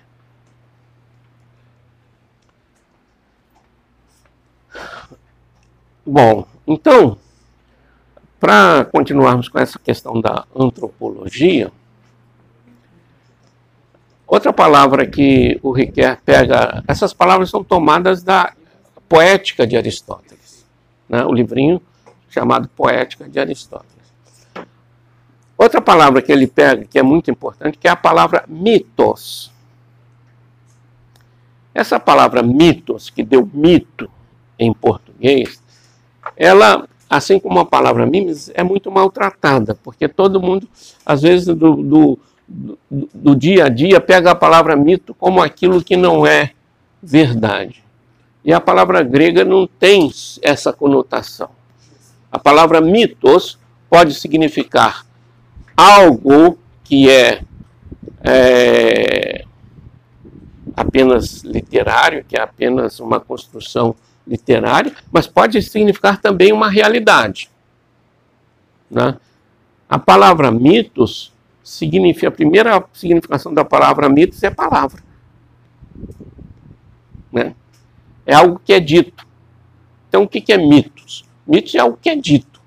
Bom, 6.04 6.46
então, 6.66 7.18
para 8.40 8.86
continuarmos 8.86 9.48
com 9.48 9.58
essa 9.58 9.78
questão 9.78 10.20
da 10.20 10.46
antropologia, 10.56 11.70
outra 14.26 14.52
palavra 14.52 15.06
que 15.06 15.58
o 15.62 15.70
Riquet 15.70 16.18
pega, 16.24 16.82
essas 16.88 17.12
palavras 17.12 17.50
são 17.50 17.62
tomadas 17.62 18.22
da 18.22 18.54
poética 19.06 19.66
de 19.66 19.76
Aristóteles, 19.76 20.66
né? 21.08 21.24
o 21.24 21.32
livrinho 21.32 21.80
chamado 22.28 22.68
Poética 22.68 23.28
de 23.28 23.38
Aristóteles. 23.38 23.96
Outra 25.56 25.80
palavra 25.80 26.22
que 26.22 26.30
ele 26.30 26.46
pega, 26.46 26.84
que 26.84 26.98
é 26.98 27.02
muito 27.02 27.30
importante, 27.30 27.78
que 27.78 27.88
é 27.88 27.90
a 27.90 27.96
palavra 27.96 28.44
mitos. 28.46 29.50
Essa 31.74 31.98
palavra 31.98 32.42
mitos, 32.42 33.10
que 33.10 33.22
deu 33.22 33.48
mito 33.52 34.10
em 34.58 34.72
português, 34.72 35.62
ela 36.36 36.88
assim 37.08 37.38
como 37.38 37.58
a 37.58 37.64
palavra 37.64 38.04
mimes, 38.04 38.50
é 38.54 38.62
muito 38.62 38.90
maltratada, 38.90 39.74
porque 39.82 40.06
todo 40.06 40.40
mundo, 40.40 40.68
às 41.06 41.22
vezes, 41.22 41.46
do, 41.46 41.54
do, 41.54 42.18
do, 42.46 42.78
do, 43.14 43.36
dia 43.36 43.64
a 43.64 43.68
dia, 43.68 44.00
pega 44.00 44.32
a 44.32 44.34
palavra 44.34 44.76
mito 44.76 45.14
como 45.14 45.40
aquilo 45.40 45.82
que 45.82 45.96
não 45.96 46.26
é 46.26 46.50
verdade. 47.02 47.82
E 48.44 48.52
a 48.52 48.60
palavra 48.60 49.02
grega 49.02 49.44
não 49.44 49.66
tem 49.66 50.10
essa 50.42 50.72
conotação. 50.72 51.50
A 52.30 52.38
palavra 52.38 52.80
mitos 52.80 53.58
pode 53.88 54.14
significar 54.14 55.06
algo 55.76 56.58
que 56.84 57.10
é, 57.10 57.42
é 58.22 59.44
apenas 60.76 61.42
literário, 61.42 62.24
que 62.24 62.36
é 62.36 62.40
apenas 62.40 63.00
uma 63.00 63.18
construção 63.18 63.96
literária, 64.26 64.92
mas 65.10 65.26
pode 65.26 65.60
significar 65.62 66.20
também 66.20 66.52
uma 66.52 66.68
realidade. 66.68 67.50
Né? 68.90 69.16
A 69.88 69.98
palavra 69.98 70.50
mitos 70.50 71.32
significa, 71.64 72.28
a 72.28 72.32
primeira 72.32 72.84
significação 72.92 73.52
da 73.52 73.64
palavra 73.64 74.08
mitos 74.08 74.42
é 74.42 74.50
palavra. 74.50 75.02
Né? 77.32 77.54
É 78.24 78.34
algo 78.34 78.60
que 78.64 78.72
é 78.72 78.80
dito. 78.80 79.26
Então, 80.08 80.22
o 80.22 80.28
que 80.28 80.52
é 80.52 80.56
mitos? 80.56 80.97
Mitos 81.48 81.74
é 81.74 81.78
algo 81.78 81.98
que 82.00 82.10
é 82.10 82.14
dito. 82.14 82.60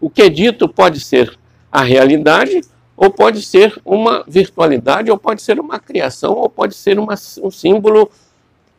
O 0.00 0.10
que 0.10 0.22
é 0.22 0.28
dito 0.28 0.68
pode 0.68 0.98
ser 0.98 1.38
a 1.70 1.82
realidade, 1.82 2.62
ou 2.96 3.10
pode 3.10 3.42
ser 3.42 3.80
uma 3.84 4.24
virtualidade, 4.26 5.10
ou 5.10 5.16
pode 5.16 5.40
ser 5.40 5.60
uma 5.60 5.78
criação, 5.78 6.34
ou 6.34 6.48
pode 6.50 6.74
ser 6.74 6.98
uma, 6.98 7.14
um 7.42 7.50
símbolo 7.50 8.10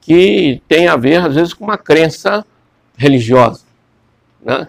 que 0.02 0.62
tem 0.68 0.88
a 0.88 0.98
ver, 0.98 1.22
às 1.22 1.34
vezes, 1.34 1.54
com 1.54 1.64
uma 1.64 1.78
crença 1.78 2.46
religiosa. 2.98 3.62
Né? 4.44 4.68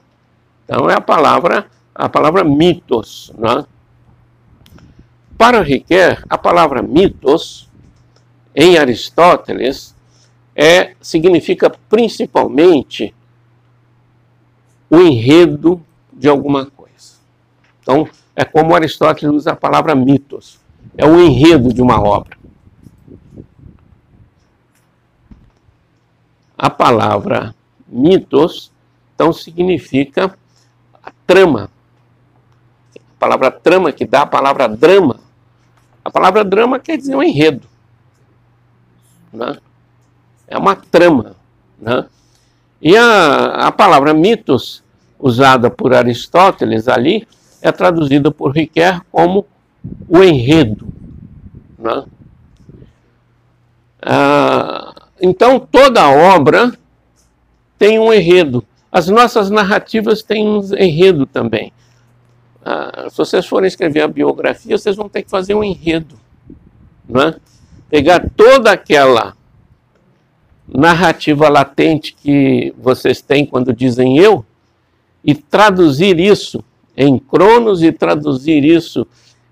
Então 0.65 0.89
é 0.89 0.95
a 0.95 1.01
palavra, 1.01 1.67
a 1.95 2.09
palavra 2.09 2.45
mitos. 2.45 3.33
Né? 3.37 3.65
Para 5.37 5.61
Riquet, 5.61 6.19
a 6.29 6.39
palavra 6.39 6.83
mitos, 6.83 7.69
em 8.55 8.77
Aristóteles, 8.77 9.95
é, 10.55 10.95
significa 11.01 11.71
principalmente 11.89 13.15
o 14.93 15.01
enredo 15.01 15.83
de 16.13 16.29
alguma 16.29 16.67
coisa. 16.67 17.15
Então, 17.81 18.07
é 18.37 18.45
como 18.45 18.75
Aristóteles 18.75 19.35
usa 19.35 19.53
a 19.53 19.57
palavra 19.57 19.95
mitos. 19.95 20.61
É 20.99 21.07
o 21.07 21.19
enredo 21.19 21.73
de 21.73 21.81
uma 21.81 21.99
obra. 21.99 22.37
A 26.59 26.69
palavra 26.69 27.55
mitos, 27.89 28.71
então, 29.15 29.33
significa 29.33 30.37
a 31.03 31.11
trama. 31.27 31.71
A 32.95 33.19
palavra 33.19 33.51
trama 33.51 33.93
que 33.93 34.05
dá 34.05 34.23
a 34.23 34.27
palavra 34.27 34.69
drama. 34.69 35.21
A 36.05 36.11
palavra 36.11 36.45
drama 36.45 36.79
quer 36.79 36.99
dizer 36.99 37.17
um 37.17 37.23
enredo. 37.23 37.67
Né? 39.33 39.57
É 40.47 40.59
uma 40.59 40.77
trama. 40.77 41.35
Né? 41.79 42.05
E 42.83 42.97
a, 42.97 43.69
a 43.69 43.73
palavra 43.73 44.13
mitos, 44.13 44.82
usada 45.23 45.71
por 45.71 45.95
Aristóteles 45.95 46.89
ali, 46.89 47.27
é 47.63 47.71
traduzida 47.71 48.33
por 48.33 48.51
Riquet 48.51 49.01
como 49.11 49.47
o 50.09 50.23
enredo. 50.23 50.89
Né? 51.79 52.05
Ah, 54.03 54.93
então, 55.21 55.61
toda 55.61 56.09
obra 56.09 56.73
tem 57.79 58.01
um 58.01 58.13
enredo. 58.13 58.65
As 58.91 59.09
nossas 59.09 59.49
narrativas 59.49 60.23
têm 60.25 60.47
um 60.47 60.61
enredo 60.77 61.25
também. 61.25 61.73
Ah, 62.65 63.07
se 63.09 63.17
vocês 63.17 63.47
forem 63.47 63.69
escrever 63.69 64.03
a 64.03 64.09
biografia, 64.09 64.77
vocês 64.77 64.97
vão 64.97 65.09
ter 65.09 65.23
que 65.23 65.31
fazer 65.31 65.55
um 65.55 65.63
enredo. 65.63 66.19
Né? 67.09 67.37
Pegar 67.89 68.29
toda 68.37 68.73
aquela 68.73 69.37
narrativa 70.67 71.49
latente 71.49 72.13
que 72.13 72.75
vocês 72.77 73.21
têm 73.21 73.47
quando 73.47 73.73
dizem 73.73 74.19
eu 74.19 74.45
e 75.25 75.35
traduzir 75.35 76.19
isso 76.19 76.63
em 76.97 77.19
cronos 77.19 77.83
e 77.83 77.93
traduzir 77.93 78.65
isso 78.65 79.07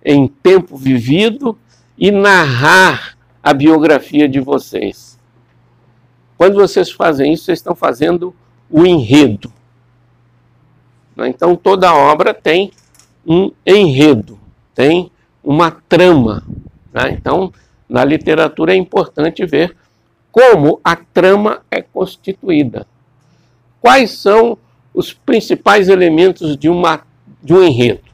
em 0.05 0.27
tempo 0.27 0.77
vivido 0.77 1.57
e 1.97 2.11
narrar 2.11 3.17
a 3.43 3.53
biografia 3.53 4.29
de 4.29 4.41
vocês. 4.41 5.19
Quando 6.37 6.55
vocês 6.55 6.91
fazem 6.91 7.33
isso, 7.33 7.45
vocês 7.45 7.59
estão 7.59 7.75
fazendo 7.75 8.35
o 8.71 8.87
enredo. 8.87 9.53
Né? 11.15 11.29
Então, 11.29 11.55
toda 11.55 11.95
obra 11.95 12.33
tem 12.33 12.71
um 13.27 13.51
enredo, 13.67 14.39
tem 14.75 15.11
uma 15.45 15.71
trama. 15.71 16.43
Né? 16.93 17.11
Então, 17.13 17.53
na 17.89 18.05
literatura 18.05 18.73
é 18.73 18.77
importante 18.77 19.45
ver 19.45 19.77
como 20.33 20.81
a 20.83 20.97
trama 20.97 21.63
é 21.71 21.83
constituída. 21.83 22.87
Quais 23.81 24.13
são 24.13 24.57
os 24.93 25.13
principais 25.13 25.89
elementos 25.89 26.57
de, 26.57 26.69
uma, 26.69 27.03
de 27.43 27.55
um 27.55 27.63
enredo? 27.63 28.11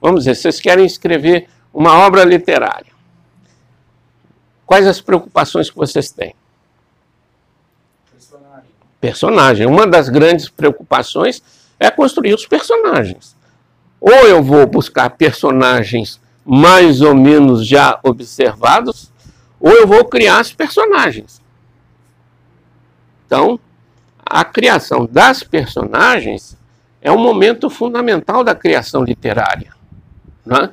Vamos 0.00 0.20
dizer, 0.20 0.34
vocês 0.34 0.60
querem 0.60 0.86
escrever 0.86 1.48
uma 1.72 1.98
obra 1.98 2.24
literária. 2.24 2.90
Quais 4.64 4.86
as 4.86 5.00
preocupações 5.00 5.68
que 5.68 5.76
vocês 5.76 6.10
têm? 6.10 6.34
Personagem. 8.10 8.70
Personagem. 9.00 9.66
Uma 9.66 9.86
das 9.86 10.08
grandes 10.08 10.48
preocupações 10.48 11.42
é 11.78 11.90
construir 11.90 12.34
os 12.34 12.46
personagens. 12.46 13.36
Ou 14.00 14.12
eu 14.12 14.42
vou 14.42 14.66
buscar 14.66 15.10
personagens 15.10 16.20
mais 16.44 17.02
ou 17.02 17.14
menos 17.14 17.66
já 17.66 18.00
observados, 18.02 19.09
ou 19.60 19.70
eu 19.70 19.86
vou 19.86 20.04
criar 20.06 20.40
os 20.40 20.52
personagens. 20.52 21.40
Então, 23.26 23.60
a 24.24 24.44
criação 24.44 25.06
das 25.06 25.42
personagens 25.42 26.56
é 27.02 27.12
um 27.12 27.18
momento 27.18 27.68
fundamental 27.68 28.42
da 28.42 28.54
criação 28.54 29.04
literária. 29.04 29.72
Né? 30.44 30.70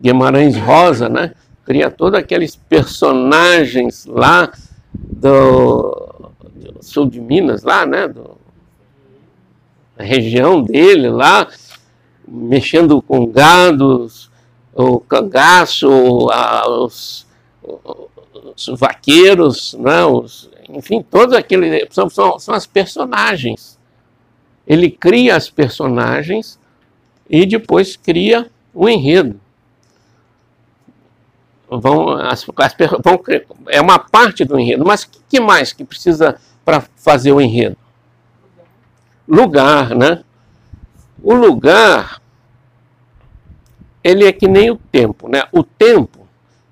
Guimarães 0.00 0.56
Rosa 0.56 1.08
né, 1.08 1.34
cria 1.64 1.90
todos 1.90 2.18
aqueles 2.18 2.56
personagens 2.56 4.06
lá 4.06 4.50
do, 4.94 6.30
do 6.54 6.82
sul 6.82 7.08
de 7.08 7.20
Minas, 7.20 7.62
lá, 7.62 7.84
né, 7.84 8.08
do, 8.08 8.36
da 9.96 10.04
região 10.04 10.62
dele 10.62 11.08
lá, 11.08 11.46
mexendo 12.26 13.02
com 13.02 13.26
gados, 13.26 14.30
o 14.74 14.98
cangaço, 15.00 15.88
os, 15.88 17.26
os 18.42 18.66
vaqueiros, 18.78 19.74
né, 19.74 20.04
os, 20.04 20.50
enfim, 20.68 21.02
todos 21.02 21.34
aqueles 21.34 21.86
são, 21.90 22.08
são, 22.08 22.38
são 22.38 22.54
as 22.54 22.66
personagens. 22.66 23.78
Ele 24.66 24.90
cria 24.90 25.36
as 25.36 25.50
personagens 25.50 26.58
e 27.28 27.46
depois 27.46 27.96
cria 27.96 28.50
o 28.74 28.88
enredo. 28.88 29.40
Vão, 31.68 32.10
as, 32.10 32.44
as, 32.56 32.76
vão, 33.02 33.22
é 33.68 33.80
uma 33.80 33.98
parte 33.98 34.44
do 34.44 34.58
enredo, 34.58 34.84
mas 34.84 35.04
que, 35.04 35.20
que 35.28 35.40
mais 35.40 35.72
que 35.72 35.84
precisa 35.84 36.38
para 36.64 36.82
fazer 36.96 37.32
o 37.32 37.40
enredo? 37.40 37.76
Lugar, 39.26 39.94
né? 39.94 40.22
O 41.22 41.32
lugar, 41.32 42.20
ele 44.04 44.26
é 44.26 44.32
que 44.32 44.46
nem 44.46 44.70
o 44.70 44.76
tempo, 44.76 45.28
né? 45.28 45.44
O 45.50 45.62
tempo, 45.62 46.21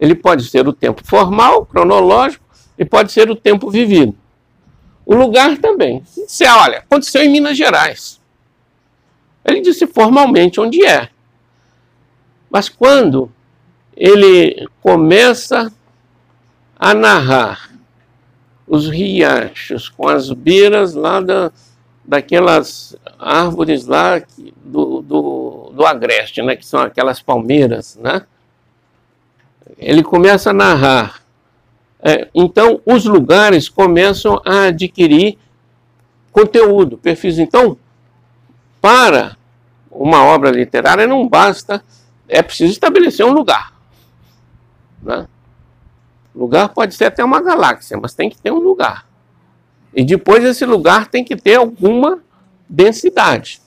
ele 0.00 0.14
pode 0.14 0.44
ser 0.44 0.66
o 0.66 0.72
tempo 0.72 1.02
formal, 1.04 1.66
cronológico, 1.66 2.44
e 2.78 2.84
pode 2.84 3.12
ser 3.12 3.30
o 3.30 3.36
tempo 3.36 3.70
vivido. 3.70 4.16
O 5.04 5.14
lugar 5.14 5.58
também. 5.58 6.02
Você 6.04 6.46
olha, 6.46 6.78
aconteceu 6.78 7.22
em 7.22 7.28
Minas 7.28 7.56
Gerais. 7.56 8.18
Ele 9.44 9.60
disse 9.60 9.86
formalmente 9.86 10.58
onde 10.58 10.84
é. 10.84 11.10
Mas 12.50 12.68
quando 12.68 13.30
ele 13.94 14.66
começa 14.80 15.70
a 16.78 16.94
narrar 16.94 17.70
os 18.66 18.88
riachos 18.88 19.88
com 19.88 20.08
as 20.08 20.30
beiras 20.32 20.94
lá 20.94 21.20
da, 21.20 21.52
daquelas 22.04 22.96
árvores 23.18 23.86
lá 23.86 24.22
do, 24.64 25.02
do, 25.02 25.72
do 25.74 25.84
agreste, 25.84 26.40
né, 26.40 26.56
que 26.56 26.64
são 26.64 26.80
aquelas 26.80 27.20
palmeiras, 27.20 27.96
né? 27.96 28.24
Ele 29.78 30.02
começa 30.02 30.50
a 30.50 30.54
narrar 30.54 31.20
é, 32.02 32.28
então, 32.34 32.80
os 32.86 33.04
lugares 33.04 33.68
começam 33.68 34.40
a 34.44 34.64
adquirir 34.64 35.38
conteúdo, 36.32 36.96
perfis. 36.96 37.38
Então, 37.38 37.76
para 38.80 39.36
uma 39.90 40.24
obra 40.24 40.50
literária 40.50 41.06
não 41.06 41.28
basta, 41.28 41.84
é 42.26 42.42
preciso 42.42 42.72
estabelecer 42.72 43.26
um 43.26 43.32
lugar. 43.32 43.74
Né? 45.02 45.26
Lugar 46.34 46.70
pode 46.70 46.94
ser 46.94 47.06
até 47.06 47.22
uma 47.22 47.42
galáxia, 47.42 47.98
mas 48.00 48.14
tem 48.14 48.30
que 48.30 48.38
ter 48.38 48.50
um 48.50 48.60
lugar. 48.60 49.06
E 49.94 50.04
depois 50.04 50.42
esse 50.44 50.64
lugar 50.64 51.08
tem 51.08 51.24
que 51.24 51.36
ter 51.36 51.56
alguma 51.56 52.20
densidade. 52.68 53.60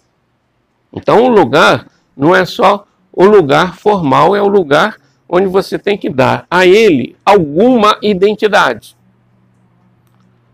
Então, 0.91 1.23
o 1.25 1.27
lugar 1.27 1.87
não 2.15 2.35
é 2.35 2.45
só 2.45 2.87
o 3.11 3.25
lugar 3.25 3.75
formal, 3.75 4.35
é 4.35 4.41
o 4.41 4.47
lugar 4.47 4.97
onde 5.35 5.47
você 5.47 5.79
tem 5.79 5.97
que 5.97 6.11
dar 6.11 6.45
a 6.49 6.63
ele 6.63 7.17
alguma 7.25 7.97
identidade. 8.03 8.95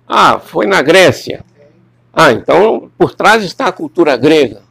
Ah, 0.07 0.39
foi 0.39 0.65
na 0.65 0.81
Grécia. 0.81 1.43
Ah, 2.13 2.31
então 2.31 2.89
por 2.97 3.13
trás 3.13 3.43
está 3.43 3.67
a 3.67 3.73
cultura 3.73 4.15
grega. 4.15 4.61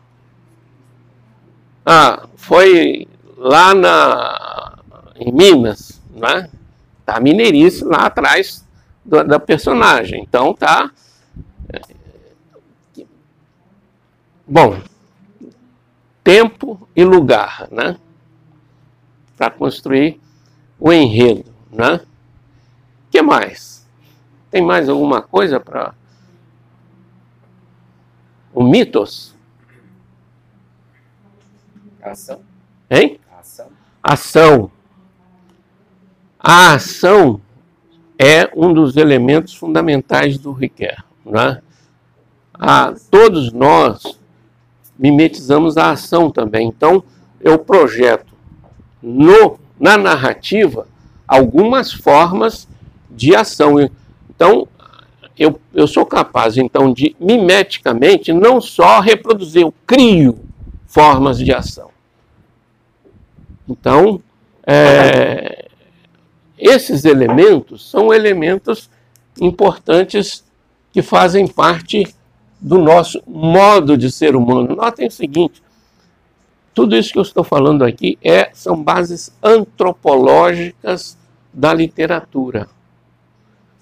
Ah, 1.84 2.26
foi 2.36 3.06
lá 3.36 3.74
na, 3.74 4.78
em 5.14 5.30
Minas, 5.30 6.00
né? 6.11 6.48
Tá 7.04 7.20
mineirice 7.20 7.84
lá 7.84 8.06
atrás 8.06 8.66
do, 9.04 9.22
da 9.22 9.38
personagem. 9.38 10.22
Então 10.22 10.54
tá. 10.54 10.90
Bom, 14.46 14.80
tempo 16.24 16.88
e 16.96 17.04
lugar, 17.04 17.68
né? 17.70 17.98
Para 19.39 19.51
construir 19.53 20.20
o 20.80 20.93
enredo, 20.93 21.55
né? 21.70 22.01
que 23.09 23.22
mais? 23.22 23.86
Tem 24.51 24.61
mais 24.61 24.89
alguma 24.89 25.22
coisa 25.22 25.61
para 25.61 25.95
o 28.53 28.64
mitos? 28.64 29.36
Ação. 32.03 32.43
Hein? 32.91 33.20
Ação. 33.39 33.68
Ação. 34.03 34.70
A 36.39 36.72
ação 36.74 37.41
é 38.18 38.51
um 38.57 38.72
dos 38.72 38.97
elementos 38.97 39.55
fundamentais 39.55 40.39
do 40.39 40.53
Riquet. 40.53 40.97
Né? 41.24 41.62
A, 42.55 42.95
todos 43.11 43.53
nós 43.53 44.18
mimetizamos 44.99 45.76
a 45.76 45.91
ação 45.91 46.30
também. 46.30 46.66
Então, 46.66 47.05
eu 47.41 47.59
projeto 47.59 48.27
no, 49.03 49.59
na 49.78 49.96
narrativa 49.96 50.86
algumas 51.26 51.92
formas 51.92 52.66
de 53.11 53.34
ação. 53.34 53.78
Então, 54.30 54.66
eu, 55.38 55.61
eu 55.72 55.86
sou 55.86 56.05
capaz, 56.05 56.57
então, 56.57 56.92
de 56.92 57.14
mimeticamente 57.20 58.32
não 58.32 58.61
só 58.61 59.01
reproduzir, 59.01 59.62
eu 59.62 59.74
crio 59.86 60.38
formas 60.86 61.38
de 61.38 61.53
ação. 61.53 61.90
Então, 63.68 64.20
é, 64.66 65.68
esses 66.59 67.05
elementos 67.05 67.88
são 67.88 68.12
elementos 68.12 68.90
importantes 69.40 70.44
que 70.92 71.03
fazem 71.03 71.46
parte 71.46 72.14
do 72.61 72.78
nosso 72.78 73.22
modo 73.26 73.96
de 73.96 74.11
ser 74.11 74.34
humano. 74.34 74.74
Notem 74.74 75.07
o 75.07 75.11
seguinte: 75.11 75.62
tudo 76.78 76.96
isso 76.96 77.12
que 77.12 77.18
eu 77.18 77.22
estou 77.22 77.42
falando 77.42 77.82
aqui 77.82 78.16
é, 78.22 78.50
são 78.52 78.80
bases 78.80 79.32
antropológicas 79.42 81.18
da 81.52 81.74
literatura. 81.74 82.68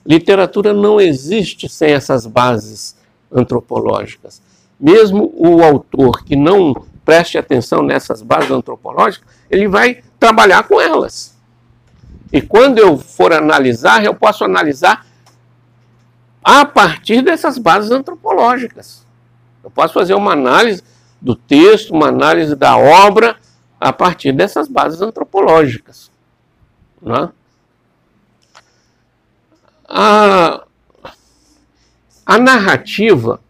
Literatura 0.07 0.73
não 0.73 0.99
existe 0.99 1.69
sem 1.69 1.93
essas 1.93 2.25
bases 2.25 2.97
antropológicas. 3.31 4.41
Mesmo 4.81 5.31
o 5.37 5.63
autor 5.63 6.25
que 6.25 6.35
não 6.35 6.87
preste 7.05 7.37
atenção 7.37 7.83
nessas 7.83 8.23
bases 8.23 8.51
antropológicas, 8.51 9.29
ele 9.51 9.69
vai 9.69 10.03
trabalhar 10.19 10.63
com 10.63 10.81
elas. 10.81 11.37
E 12.33 12.41
quando 12.41 12.79
eu 12.79 12.97
for 12.97 13.31
analisar, 13.31 14.03
eu 14.03 14.15
posso 14.15 14.43
analisar 14.43 15.05
a 16.43 16.65
partir 16.65 17.21
dessas 17.21 17.59
bases 17.59 17.91
antropológicas. 17.91 19.05
Eu 19.63 19.71
posso 19.71 19.93
fazer 19.93 20.15
uma 20.15 20.33
análise 20.33 20.83
do 21.21 21.35
texto, 21.35 21.93
uma 21.93 22.09
análise 22.09 22.55
da 22.55 22.77
obra 22.77 23.37
a 23.81 23.93
partir 23.93 24.33
dessas 24.33 24.69
bases 24.69 25.01
antropológicas. 25.01 26.11
Né? 27.01 27.31
A, 29.89 30.65
a 32.25 32.39
narrativa 32.39 33.41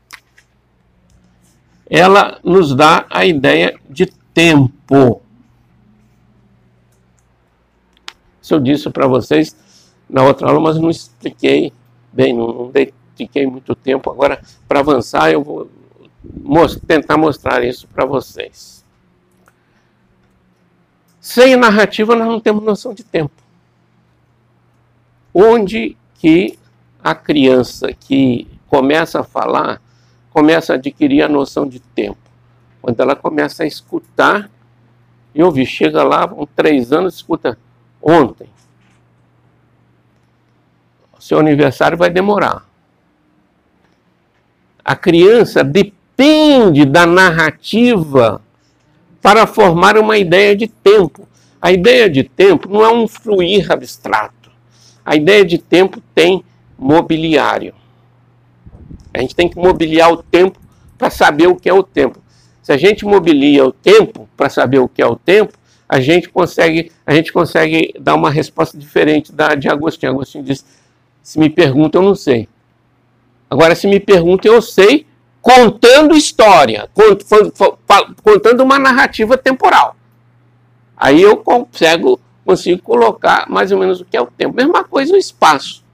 ela 1.88 2.40
nos 2.42 2.74
dá 2.74 3.06
a 3.08 3.24
ideia 3.24 3.78
de 3.88 4.06
tempo. 4.34 5.22
Isso 8.42 8.54
eu 8.54 8.60
disse 8.60 8.90
para 8.90 9.06
vocês 9.06 9.56
na 10.08 10.22
outra 10.22 10.48
aula, 10.48 10.60
mas 10.60 10.78
não 10.78 10.90
expliquei 10.90 11.72
bem, 12.12 12.34
não, 12.34 12.70
dediquei 12.70 13.46
muito 13.46 13.74
tempo. 13.74 14.10
Agora, 14.10 14.40
para 14.68 14.80
avançar, 14.80 15.30
eu 15.30 15.42
vou 15.42 15.70
tentar 16.86 17.16
mostrar 17.16 17.64
isso 17.64 17.86
para 17.88 18.04
vocês. 18.04 18.84
Sem 21.20 21.56
narrativa, 21.56 22.14
nós 22.14 22.28
não 22.28 22.40
temos 22.40 22.62
noção 22.62 22.94
de 22.94 23.02
tempo. 23.02 23.34
Onde 25.34 25.96
que 26.14 26.58
a 27.02 27.14
criança 27.14 27.92
que 27.92 28.48
começa 28.68 29.20
a 29.20 29.24
falar 29.24 29.82
começa 30.30 30.72
a 30.72 30.76
adquirir 30.76 31.22
a 31.22 31.28
noção 31.28 31.66
de 31.68 31.80
tempo? 31.80 32.18
Quando 32.80 33.00
ela 33.00 33.16
começa 33.16 33.64
a 33.64 33.66
escutar 33.66 34.48
e 35.36 35.42
ouvir. 35.42 35.66
Chega 35.66 36.02
lá, 36.02 36.26
com 36.26 36.46
três 36.46 36.92
anos, 36.92 37.16
escuta 37.16 37.58
ontem. 38.00 38.48
Seu 41.20 41.38
aniversário 41.38 41.98
vai 41.98 42.08
demorar. 42.08 42.64
A 44.84 44.96
criança, 44.96 45.62
depois 45.62 45.95
depende 46.16 46.86
da 46.86 47.04
narrativa 47.06 48.40
para 49.20 49.46
formar 49.46 49.98
uma 49.98 50.16
ideia 50.16 50.56
de 50.56 50.66
tempo. 50.66 51.28
A 51.60 51.70
ideia 51.70 52.08
de 52.08 52.24
tempo 52.24 52.68
não 52.70 52.82
é 52.82 52.92
um 52.92 53.06
fluir 53.06 53.70
abstrato. 53.70 54.50
A 55.04 55.14
ideia 55.14 55.44
de 55.44 55.58
tempo 55.58 56.00
tem 56.14 56.42
mobiliário. 56.78 57.74
A 59.12 59.20
gente 59.20 59.34
tem 59.34 59.48
que 59.48 59.56
mobiliar 59.56 60.10
o 60.10 60.22
tempo 60.22 60.58
para 60.96 61.10
saber 61.10 61.48
o 61.48 61.56
que 61.56 61.68
é 61.68 61.74
o 61.74 61.82
tempo. 61.82 62.18
Se 62.62 62.72
a 62.72 62.76
gente 62.76 63.04
mobilia 63.04 63.64
o 63.64 63.72
tempo 63.72 64.28
para 64.36 64.48
saber 64.48 64.78
o 64.78 64.88
que 64.88 65.02
é 65.02 65.06
o 65.06 65.16
tempo, 65.16 65.52
a 65.88 66.00
gente 66.00 66.28
consegue, 66.28 66.90
a 67.06 67.14
gente 67.14 67.32
consegue 67.32 67.94
dar 68.00 68.14
uma 68.14 68.30
resposta 68.30 68.76
diferente 68.76 69.32
da 69.32 69.54
de 69.54 69.68
Agostinho. 69.68 70.12
Agostinho 70.12 70.44
diz: 70.44 70.64
se 71.22 71.38
me 71.38 71.48
pergunta, 71.48 71.98
eu 71.98 72.02
não 72.02 72.14
sei. 72.14 72.48
Agora, 73.48 73.74
se 73.74 73.86
me 73.86 74.00
pergunta, 74.00 74.48
eu 74.48 74.60
sei, 74.60 75.06
contando 75.46 76.16
história, 76.16 76.90
contando 78.20 78.64
uma 78.64 78.80
narrativa 78.80 79.38
temporal. 79.38 79.94
Aí 80.96 81.22
eu 81.22 81.36
consigo, 81.36 82.18
consigo 82.44 82.82
colocar 82.82 83.48
mais 83.48 83.70
ou 83.70 83.78
menos 83.78 84.00
o 84.00 84.04
que 84.04 84.16
é 84.16 84.20
o 84.20 84.26
tempo. 84.26 84.56
Mesma 84.56 84.82
coisa 84.82 85.14
o 85.14 85.16
espaço. 85.16 85.84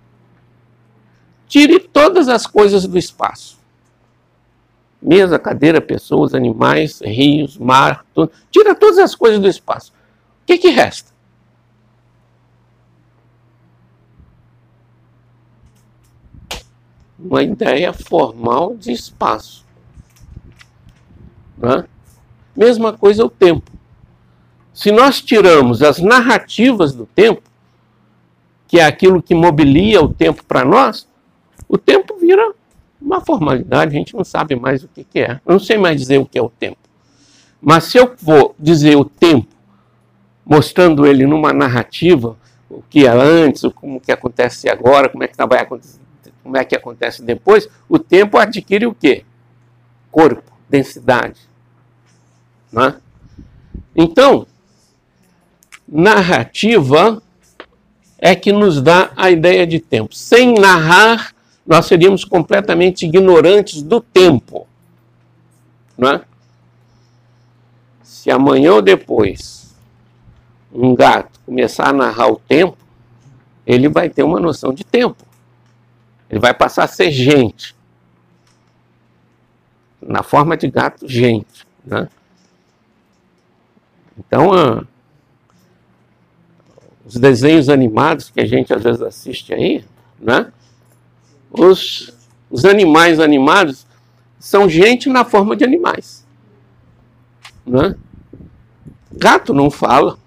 Tire 1.46 1.80
todas 1.80 2.30
as 2.30 2.46
coisas 2.46 2.86
do 2.86 2.96
espaço. 2.96 3.58
Mesa, 5.02 5.38
cadeira, 5.38 5.82
pessoas, 5.82 6.32
animais, 6.32 7.02
rios, 7.02 7.58
mar, 7.58 8.06
tudo. 8.14 8.32
Tira 8.50 8.74
todas 8.74 8.96
as 8.96 9.14
coisas 9.14 9.38
do 9.38 9.48
espaço. 9.48 9.92
O 10.44 10.46
que, 10.46 10.56
que 10.56 10.70
resta? 10.70 11.11
Uma 17.24 17.42
ideia 17.42 17.92
formal 17.92 18.76
de 18.76 18.92
espaço. 18.92 19.64
Né? 21.56 21.84
Mesma 22.56 22.92
coisa 22.92 23.24
o 23.24 23.30
tempo. 23.30 23.70
Se 24.72 24.90
nós 24.90 25.20
tiramos 25.20 25.82
as 25.82 25.98
narrativas 25.98 26.92
do 26.92 27.06
tempo, 27.06 27.42
que 28.66 28.80
é 28.80 28.84
aquilo 28.84 29.22
que 29.22 29.34
mobilia 29.34 30.02
o 30.02 30.12
tempo 30.12 30.44
para 30.44 30.64
nós, 30.64 31.06
o 31.68 31.76
tempo 31.76 32.16
vira 32.18 32.54
uma 33.00 33.20
formalidade, 33.20 33.94
a 33.94 33.98
gente 33.98 34.14
não 34.14 34.24
sabe 34.24 34.56
mais 34.56 34.82
o 34.82 34.88
que, 34.88 35.04
que 35.04 35.20
é. 35.20 35.40
Eu 35.44 35.52
não 35.52 35.58
sei 35.58 35.76
mais 35.76 36.00
dizer 36.00 36.18
o 36.18 36.26
que 36.26 36.38
é 36.38 36.42
o 36.42 36.48
tempo. 36.48 36.78
Mas 37.60 37.84
se 37.84 37.98
eu 37.98 38.14
vou 38.20 38.54
dizer 38.58 38.96
o 38.96 39.04
tempo, 39.04 39.48
mostrando 40.44 41.06
ele 41.06 41.26
numa 41.26 41.52
narrativa, 41.52 42.36
o 42.68 42.82
que 42.82 43.06
é 43.06 43.10
antes, 43.10 43.62
como 43.74 44.00
que 44.00 44.10
acontece 44.10 44.68
agora, 44.68 45.08
como 45.08 45.22
é 45.22 45.28
que 45.28 45.36
vai 45.46 45.60
acontecer, 45.60 46.00
como 46.42 46.56
é 46.56 46.64
que 46.64 46.74
acontece 46.74 47.22
depois, 47.22 47.68
o 47.88 47.98
tempo 47.98 48.36
adquire 48.36 48.86
o 48.86 48.94
quê? 48.94 49.24
Corpo, 50.10 50.50
densidade. 50.68 51.40
Né? 52.70 52.96
Então, 53.94 54.46
narrativa 55.88 57.22
é 58.18 58.34
que 58.34 58.52
nos 58.52 58.80
dá 58.80 59.12
a 59.16 59.30
ideia 59.30 59.66
de 59.66 59.78
tempo. 59.80 60.14
Sem 60.14 60.54
narrar, 60.54 61.34
nós 61.66 61.86
seríamos 61.86 62.24
completamente 62.24 63.06
ignorantes 63.06 63.82
do 63.82 64.00
tempo. 64.00 64.66
Não 65.96 66.10
é? 66.10 66.20
Se 68.02 68.30
amanhã 68.30 68.74
ou 68.74 68.82
depois 68.82 69.74
um 70.72 70.94
gato 70.94 71.40
começar 71.44 71.88
a 71.88 71.92
narrar 71.92 72.28
o 72.28 72.36
tempo, 72.36 72.76
ele 73.66 73.88
vai 73.88 74.08
ter 74.08 74.22
uma 74.22 74.40
noção 74.40 74.72
de 74.72 74.84
tempo. 74.84 75.31
Ele 76.32 76.40
vai 76.40 76.54
passar 76.54 76.84
a 76.84 76.88
ser 76.88 77.10
gente. 77.10 77.76
Na 80.00 80.22
forma 80.22 80.56
de 80.56 80.66
gato, 80.66 81.06
gente. 81.06 81.66
Né? 81.84 82.08
Então, 84.18 84.50
ah, 84.54 84.82
os 87.04 87.16
desenhos 87.16 87.68
animados 87.68 88.30
que 88.30 88.40
a 88.40 88.46
gente 88.46 88.72
às 88.72 88.82
vezes 88.82 89.02
assiste 89.02 89.52
aí, 89.52 89.84
né? 90.18 90.50
os, 91.50 92.10
os 92.50 92.64
animais 92.64 93.20
animados 93.20 93.86
são 94.38 94.68
gente 94.68 95.10
na 95.10 95.26
forma 95.26 95.54
de 95.54 95.64
animais. 95.64 96.26
Né? 97.66 97.94
Gato 99.12 99.52
não 99.52 99.70
fala, 99.70 100.18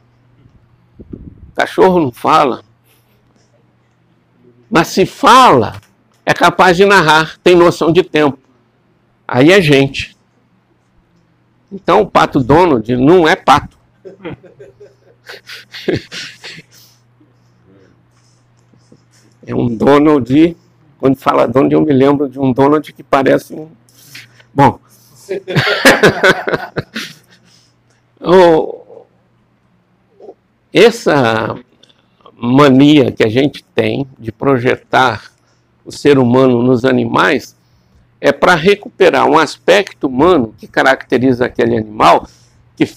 cachorro 1.56 2.00
não 2.00 2.12
fala, 2.12 2.64
mas 4.70 4.90
se 4.90 5.06
fala, 5.06 5.82
é 6.26 6.34
capaz 6.34 6.76
de 6.76 6.86
narrar, 6.86 7.38
tem 7.44 7.56
noção 7.56 7.92
de 7.92 8.02
tempo. 8.04 8.40
Aí 9.28 9.52
é 9.52 9.62
gente. 9.62 10.16
Então 11.72 12.02
o 12.02 12.08
pato 12.08 12.40
Donald 12.40 12.96
não 12.96 13.28
é 13.28 13.36
pato. 13.36 13.78
é 19.46 19.54
um 19.54 19.76
Donald 19.76 20.56
quando 21.06 21.18
fala 21.18 21.48
Donald, 21.48 21.72
eu 21.72 21.82
me 21.82 21.94
lembro 21.94 22.28
de 22.28 22.40
um 22.40 22.52
Donald 22.52 22.92
que 22.92 23.04
parece 23.04 23.54
um. 23.54 23.70
Bom. 24.52 24.80
essa 30.74 31.56
mania 32.34 33.12
que 33.12 33.24
a 33.24 33.30
gente 33.30 33.64
tem 33.64 34.08
de 34.18 34.32
projetar 34.32 35.32
o 35.86 35.92
ser 35.92 36.18
humano 36.18 36.64
nos 36.64 36.84
animais 36.84 37.56
é 38.20 38.32
para 38.32 38.56
recuperar 38.56 39.30
um 39.30 39.38
aspecto 39.38 40.08
humano 40.08 40.54
que 40.58 40.68
caracteriza 40.68 41.46
aquele 41.46 41.78
animal, 41.78 42.28
que 42.76 42.92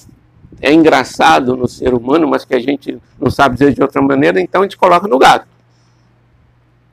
é 0.61 0.73
engraçado 0.73 1.57
no 1.57 1.69
ser 1.69 1.93
humano, 1.93 2.27
mas 2.27 2.45
que 2.45 2.55
a 2.55 2.59
gente 2.59 2.99
não 3.21 3.31
sabe 3.31 3.59
dizer 3.59 3.75
de 3.75 3.83
outra 3.83 4.01
maneira, 4.01 4.41
então 4.41 4.63
a 4.63 4.65
gente 4.65 4.77
coloca 4.77 5.07
no 5.07 5.19
gato. 5.19 5.47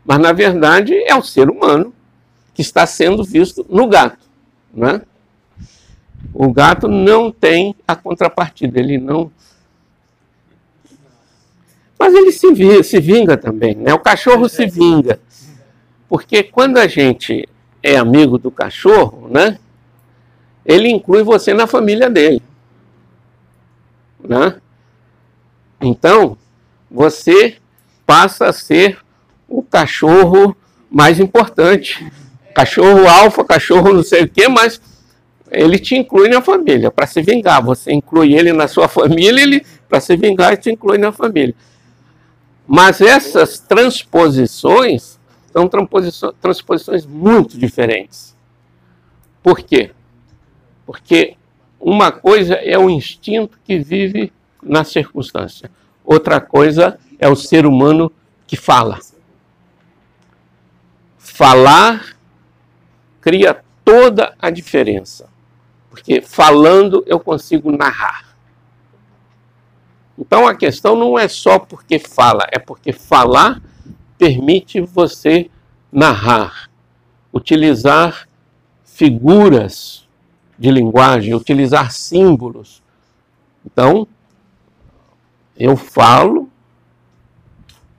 Mas, 0.05 0.19
na 0.19 0.33
verdade, 0.33 0.93
é 0.93 1.15
o 1.15 1.23
ser 1.23 1.49
humano 1.49 1.93
que 2.53 2.61
está 2.61 2.85
sendo 2.85 3.23
visto 3.23 3.65
no 3.69 3.87
gato. 3.87 4.25
Né? 4.73 5.01
O 6.33 6.51
gato 6.51 6.87
não 6.87 7.31
tem 7.31 7.75
a 7.87 7.95
contrapartida, 7.95 8.79
ele 8.79 8.97
não. 8.97 9.31
Mas 11.97 12.13
ele 12.13 12.31
se, 12.31 12.53
vinga, 12.53 12.83
se 12.83 12.99
vinga 12.99 13.37
também, 13.37 13.73
né? 13.75 13.93
O 13.93 13.99
cachorro 13.99 14.47
se 14.47 14.67
vinga. 14.67 15.19
Porque 16.15 16.43
quando 16.43 16.77
a 16.77 16.87
gente 16.87 17.45
é 17.83 17.97
amigo 17.97 18.37
do 18.37 18.49
cachorro, 18.49 19.27
né? 19.29 19.59
Ele 20.65 20.87
inclui 20.87 21.23
você 21.23 21.53
na 21.53 21.67
família 21.67 22.09
dele. 22.09 22.41
Né? 24.23 24.55
Então, 25.81 26.37
você 26.89 27.57
passa 28.05 28.45
a 28.45 28.53
ser 28.53 28.97
o 29.45 29.61
cachorro 29.61 30.55
mais 30.89 31.19
importante. 31.19 32.09
Cachorro 32.55 33.09
alfa, 33.09 33.43
cachorro 33.43 33.91
não 33.91 34.01
sei 34.01 34.23
o 34.23 34.29
que, 34.29 34.47
mas 34.47 34.79
ele 35.51 35.77
te 35.77 35.95
inclui 35.95 36.29
na 36.29 36.41
família 36.41 36.89
para 36.89 37.07
se 37.07 37.21
vingar. 37.21 37.61
Você 37.61 37.91
inclui 37.91 38.33
ele 38.33 38.53
na 38.53 38.69
sua 38.69 38.87
família, 38.87 39.43
ele 39.43 39.65
para 39.89 39.99
se 39.99 40.15
vingar 40.15 40.53
e 40.53 40.57
te 40.57 40.71
inclui 40.71 40.97
na 40.97 41.11
família. 41.11 41.53
Mas 42.65 43.01
essas 43.01 43.59
transposições 43.59 45.14
são 45.55 46.33
transposições 46.41 47.05
muito 47.05 47.57
diferentes. 47.57 48.35
Por 49.41 49.59
quê? 49.59 49.91
Porque 50.85 51.37
uma 51.79 52.11
coisa 52.11 52.55
é 52.55 52.77
o 52.77 52.89
instinto 52.89 53.59
que 53.63 53.79
vive 53.79 54.33
na 54.61 54.83
circunstância, 54.83 55.71
outra 56.03 56.41
coisa 56.41 56.99
é 57.19 57.29
o 57.29 57.35
ser 57.35 57.65
humano 57.65 58.11
que 58.45 58.57
fala 58.57 58.99
falar 61.35 62.15
cria 63.19 63.61
toda 63.83 64.33
a 64.39 64.49
diferença. 64.49 65.27
Porque 65.89 66.21
falando 66.21 67.03
eu 67.05 67.19
consigo 67.19 67.71
narrar. 67.71 68.37
Então 70.17 70.47
a 70.47 70.55
questão 70.55 70.95
não 70.95 71.19
é 71.19 71.27
só 71.27 71.59
porque 71.59 71.99
fala, 71.99 72.47
é 72.51 72.57
porque 72.57 72.93
falar 72.93 73.61
permite 74.17 74.81
você 74.81 75.49
narrar, 75.91 76.69
utilizar 77.33 78.27
figuras 78.83 80.07
de 80.57 80.71
linguagem, 80.71 81.33
utilizar 81.33 81.91
símbolos. 81.91 82.81
Então, 83.65 84.07
eu 85.57 85.75
falo 85.75 86.49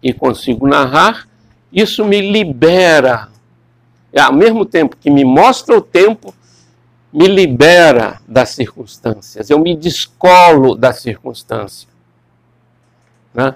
e 0.02 0.12
consigo 0.12 0.66
narrar 0.66 1.26
isso 1.76 2.06
me 2.06 2.20
libera. 2.20 3.28
É, 4.10 4.20
ao 4.20 4.32
mesmo 4.32 4.64
tempo 4.64 4.96
que 4.96 5.10
me 5.10 5.26
mostra 5.26 5.76
o 5.76 5.82
tempo, 5.82 6.34
me 7.12 7.26
libera 7.26 8.18
das 8.26 8.50
circunstâncias. 8.50 9.50
Eu 9.50 9.58
me 9.58 9.76
descolo 9.76 10.74
da 10.74 10.94
circunstância. 10.94 11.86
Né? 13.34 13.54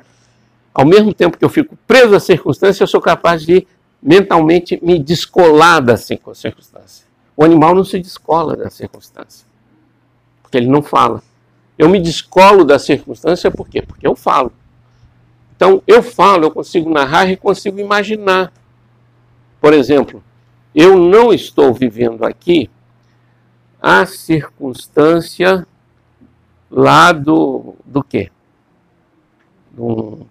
Ao 0.73 0.87
mesmo 0.87 1.13
tempo 1.13 1.37
que 1.37 1.45
eu 1.45 1.49
fico 1.49 1.77
preso 1.87 2.15
à 2.15 2.21
circunstância, 2.21 2.83
eu 2.83 2.87
sou 2.87 3.01
capaz 3.01 3.43
de 3.45 3.67
mentalmente 4.03 4.79
me 4.83 4.99
descolar 4.99 5.81
da 5.81 5.97
circunstância. 5.97 7.07
O 7.37 7.45
animal 7.45 7.75
não 7.75 7.85
se 7.85 7.99
descola 7.99 8.57
da 8.57 8.71
circunstância, 8.71 9.47
porque 10.43 10.57
ele 10.57 10.69
não 10.69 10.83
fala. 10.83 11.23
Eu 11.77 11.89
me 11.89 12.01
descolo 12.01 12.65
da 12.65 12.79
circunstância 12.79 13.51
por 13.51 13.69
quê? 13.69 13.83
Porque 13.83 14.07
eu 14.07 14.15
falo. 14.15 14.53
Então, 15.57 15.83
eu 15.87 16.03
falo, 16.03 16.45
eu 16.45 16.51
consigo 16.51 16.89
narrar 16.91 17.31
e 17.31 17.37
consigo 17.37 17.79
imaginar. 17.79 18.53
Por 19.61 19.75
exemplo, 19.75 20.23
eu 20.75 20.97
não 20.97 21.33
estou 21.33 21.73
vivendo 21.75 22.25
aqui 22.25 22.71
a 23.81 24.07
circunstância 24.07 25.67
lá 26.71 27.13
do, 27.13 27.75
do 27.85 28.03
quê? 28.03 28.31
Do, 29.71 30.27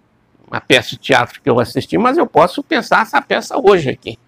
uma 0.50 0.60
peça 0.60 0.90
de 0.90 0.96
teatro 0.96 1.40
que 1.40 1.48
eu 1.48 1.60
assisti, 1.60 1.96
mas 1.96 2.18
eu 2.18 2.26
posso 2.26 2.62
pensar 2.62 3.02
essa 3.02 3.22
peça 3.22 3.56
hoje 3.56 3.88
aqui. 3.88 4.18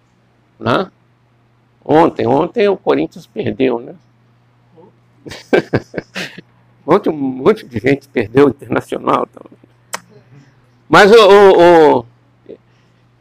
Né? 0.57 0.89
Ontem, 1.83 2.25
ontem 2.25 2.69
o 2.69 2.77
Corinthians 2.77 3.27
perdeu, 3.27 3.79
né? 3.79 3.95
ontem 6.87 7.09
um 7.09 7.17
monte 7.17 7.65
de 7.65 7.77
gente 7.77 8.07
perdeu 8.07 8.47
o 8.47 8.49
internacional. 8.49 9.27
Também. 9.27 9.57
Mas 10.87 11.11
o, 11.11 11.15
o, 11.15 11.99
o, 11.99 12.05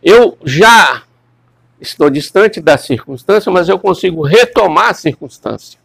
eu 0.01 0.39
já 0.45 1.03
estou 1.81 2.09
distante 2.09 2.61
da 2.61 2.79
circunstância, 2.79 3.51
mas 3.51 3.69
eu 3.69 3.81
consigo 3.81 4.23
retomar 4.23 4.91
a 4.91 4.95
circunstância. 4.95 5.81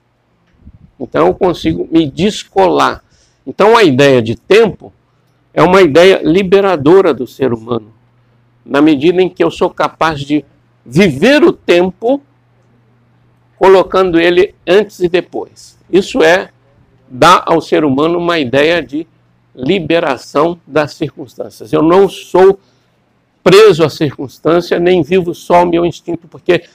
Então 0.99 1.25
eu 1.25 1.33
consigo 1.33 1.87
me 1.91 2.09
descolar. 2.09 3.03
Então 3.45 3.75
a 3.75 3.83
ideia 3.83 4.21
de 4.21 4.35
tempo 4.35 4.93
é 5.57 5.63
uma 5.63 5.81
ideia 5.81 6.21
liberadora 6.23 7.15
do 7.15 7.25
ser 7.25 7.51
humano, 7.51 7.91
na 8.63 8.79
medida 8.79 9.19
em 9.23 9.27
que 9.27 9.43
eu 9.43 9.49
sou 9.49 9.71
capaz 9.71 10.19
de 10.19 10.45
viver 10.85 11.43
o 11.43 11.51
tempo 11.51 12.21
colocando 13.57 14.19
ele 14.19 14.53
antes 14.67 14.99
e 14.99 15.09
depois. 15.09 15.75
Isso 15.89 16.21
é 16.21 16.49
dar 17.09 17.41
ao 17.47 17.59
ser 17.59 17.83
humano 17.83 18.19
uma 18.19 18.37
ideia 18.37 18.83
de 18.83 19.07
liberação 19.55 20.59
das 20.67 20.93
circunstâncias. 20.93 21.73
Eu 21.73 21.81
não 21.81 22.07
sou 22.07 22.59
preso 23.43 23.83
à 23.83 23.89
circunstância, 23.89 24.77
nem 24.77 25.01
vivo 25.01 25.33
só 25.33 25.63
o 25.63 25.67
meu 25.67 25.83
instinto, 25.83 26.27
porque 26.27 26.65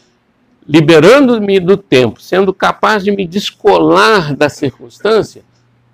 liberando-me 0.67 1.61
do 1.61 1.77
tempo, 1.77 2.21
sendo 2.21 2.53
capaz 2.53 3.05
de 3.05 3.13
me 3.13 3.29
descolar 3.29 4.35
da 4.35 4.49
circunstância, 4.49 5.45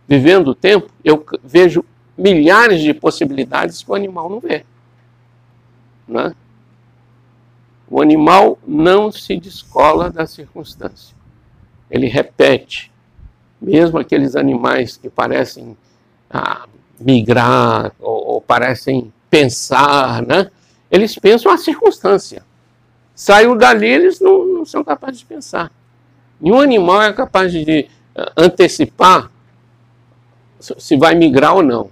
vivendo 0.08 0.48
o 0.48 0.54
tempo, 0.54 0.88
eu 1.04 1.22
vejo 1.44 1.84
milhares 2.18 2.80
de 2.80 2.92
possibilidades 2.92 3.82
que 3.82 3.90
o 3.90 3.94
animal 3.94 4.28
não 4.28 4.40
vê. 4.40 4.64
Né? 6.06 6.34
O 7.88 8.02
animal 8.02 8.58
não 8.66 9.12
se 9.12 9.36
descola 9.36 10.10
da 10.10 10.26
circunstância. 10.26 11.16
Ele 11.88 12.08
repete. 12.08 12.90
Mesmo 13.60 13.98
aqueles 13.98 14.36
animais 14.36 14.96
que 14.96 15.08
parecem 15.08 15.76
ah, 16.28 16.66
migrar 16.98 17.92
ou, 17.98 18.26
ou, 18.26 18.40
parecem 18.40 19.12
pensar, 19.30 20.22
né? 20.22 20.50
eles 20.90 21.14
pensam 21.16 21.50
a 21.50 21.58
circunstância. 21.58 22.44
Saiu 23.14 23.56
dali, 23.56 23.88
eles 23.88 24.20
não, 24.20 24.46
não 24.46 24.64
são 24.64 24.84
capazes 24.84 25.20
de 25.20 25.24
pensar. 25.24 25.72
Nenhum 26.40 26.60
animal 26.60 27.02
é 27.02 27.12
capaz 27.12 27.50
de 27.50 27.88
uh, 28.16 28.30
antecipar 28.36 29.30
se 30.60 30.96
vai 30.96 31.14
migrar 31.14 31.56
ou 31.56 31.62
não. 31.62 31.90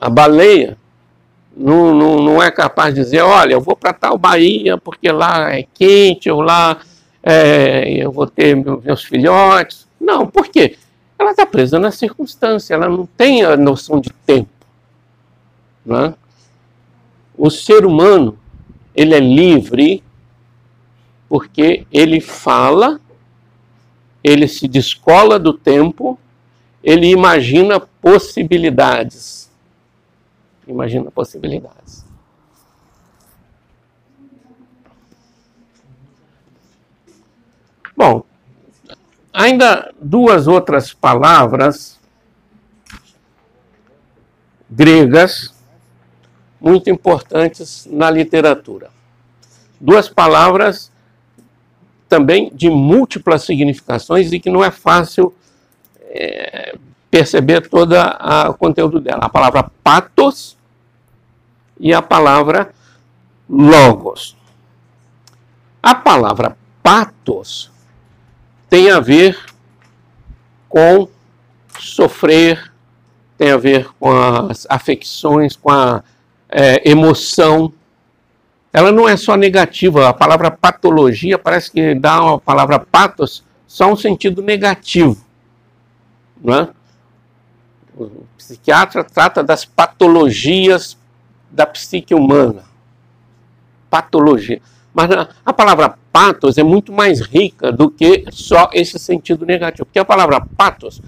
A 0.00 0.10
baleia 0.10 0.76
não, 1.56 1.94
não, 1.94 2.16
não 2.16 2.42
é 2.42 2.50
capaz 2.50 2.94
de 2.94 3.00
dizer, 3.00 3.22
olha, 3.22 3.54
eu 3.54 3.60
vou 3.60 3.74
para 3.74 3.94
tal 3.94 4.18
Bahia 4.18 4.76
porque 4.76 5.10
lá 5.10 5.54
é 5.54 5.66
quente, 5.74 6.30
ou 6.30 6.42
lá 6.42 6.78
é, 7.22 8.04
eu 8.04 8.12
vou 8.12 8.26
ter 8.26 8.54
meus 8.54 9.02
filhotes. 9.04 9.86
Não, 9.98 10.26
por 10.26 10.48
quê? 10.48 10.76
Ela 11.18 11.30
está 11.30 11.46
presa 11.46 11.78
na 11.78 11.90
circunstância, 11.90 12.74
ela 12.74 12.88
não 12.88 13.06
tem 13.06 13.42
a 13.42 13.56
noção 13.56 13.98
de 13.98 14.10
tempo. 14.26 14.50
Né? 15.84 16.14
O 17.38 17.50
ser 17.50 17.86
humano, 17.86 18.38
ele 18.94 19.14
é 19.14 19.20
livre 19.20 20.02
porque 21.28 21.86
ele 21.90 22.20
fala, 22.20 23.00
ele 24.22 24.46
se 24.46 24.68
descola 24.68 25.38
do 25.38 25.54
tempo, 25.54 26.18
ele 26.84 27.08
imagina 27.08 27.80
possibilidades 27.80 29.45
imagina 30.66 31.10
possibilidades. 31.10 32.04
Bom, 37.96 38.22
ainda 39.32 39.92
duas 40.00 40.46
outras 40.46 40.92
palavras 40.92 41.98
gregas 44.68 45.54
muito 46.60 46.90
importantes 46.90 47.86
na 47.90 48.10
literatura. 48.10 48.90
Duas 49.80 50.08
palavras 50.08 50.92
também 52.08 52.50
de 52.54 52.68
múltiplas 52.68 53.44
significações 53.44 54.32
e 54.32 54.40
que 54.40 54.50
não 54.50 54.64
é 54.64 54.70
fácil 54.70 55.34
é, 56.00 56.76
perceber 57.10 57.68
todo 57.68 57.94
o 57.94 58.54
conteúdo 58.54 59.00
dela. 59.00 59.20
A 59.22 59.28
palavra 59.28 59.70
patos 59.82 60.55
e 61.78 61.92
a 61.92 62.02
palavra 62.02 62.72
logos. 63.48 64.36
A 65.82 65.94
palavra 65.94 66.56
patos 66.82 67.70
tem 68.68 68.90
a 68.90 69.00
ver 69.00 69.38
com 70.68 71.08
sofrer, 71.78 72.72
tem 73.38 73.50
a 73.50 73.56
ver 73.56 73.88
com 73.98 74.10
as 74.10 74.66
afecções, 74.68 75.56
com 75.56 75.70
a 75.70 76.02
é, 76.48 76.88
emoção. 76.88 77.72
Ela 78.72 78.90
não 78.90 79.08
é 79.08 79.16
só 79.16 79.36
negativa. 79.36 80.08
A 80.08 80.12
palavra 80.12 80.50
patologia 80.50 81.38
parece 81.38 81.70
que 81.70 81.94
dá 81.94 82.34
a 82.34 82.38
palavra 82.38 82.78
patos 82.78 83.44
só 83.66 83.92
um 83.92 83.96
sentido 83.96 84.42
negativo. 84.42 85.24
Não 86.42 86.54
é? 86.54 86.68
O 87.96 88.26
psiquiatra 88.36 89.02
trata 89.02 89.42
das 89.42 89.64
patologias 89.64 90.98
da 91.56 91.66
psique 91.66 92.14
humana. 92.14 92.64
Patologia. 93.88 94.60
Mas 94.94 95.10
a, 95.44 95.52
palavra 95.52 95.98
patos 96.12 96.58
é 96.58 96.62
muito 96.62 96.92
mais 96.92 97.20
rica 97.20 97.72
do 97.72 97.90
que 97.90 98.26
só 98.30 98.70
esse 98.72 98.98
sentido 98.98 99.46
negativo. 99.46 99.86
Porque 99.86 99.98
a 99.98 100.04
palavra 100.04 100.40
patos 100.40 101.00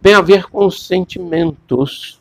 tem 0.00 0.14
a 0.14 0.20
ver 0.20 0.44
com 0.44 0.64
os 0.64 0.86
sentimentos. 0.86 2.20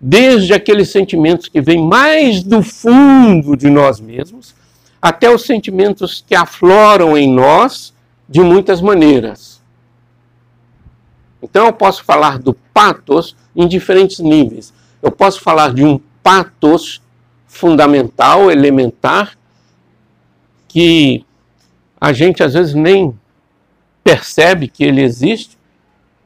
Desde 0.00 0.52
aqueles 0.52 0.90
sentimentos 0.90 1.48
que 1.48 1.60
vêm 1.60 1.82
mais 1.82 2.42
do 2.42 2.62
fundo 2.62 3.56
de 3.56 3.70
nós 3.70 4.00
mesmos, 4.00 4.54
até 5.00 5.30
os 5.30 5.42
sentimentos 5.42 6.22
que 6.26 6.34
afloram 6.34 7.16
em 7.16 7.32
nós 7.32 7.94
de 8.28 8.40
muitas 8.40 8.80
maneiras. 8.80 9.62
Então 11.42 11.66
eu 11.66 11.72
posso 11.72 12.04
falar 12.04 12.38
do 12.38 12.54
patos 12.72 13.34
em 13.56 13.66
diferentes 13.66 14.18
níveis. 14.18 14.74
Eu 15.02 15.10
posso 15.10 15.40
falar 15.40 15.72
de 15.72 15.84
um 15.84 16.00
patos 16.24 17.02
fundamental, 17.46 18.50
elementar, 18.50 19.38
que 20.66 21.24
a 22.00 22.12
gente 22.12 22.42
às 22.42 22.54
vezes 22.54 22.74
nem 22.74 23.16
percebe 24.02 24.66
que 24.66 24.82
ele 24.82 25.02
existe, 25.02 25.56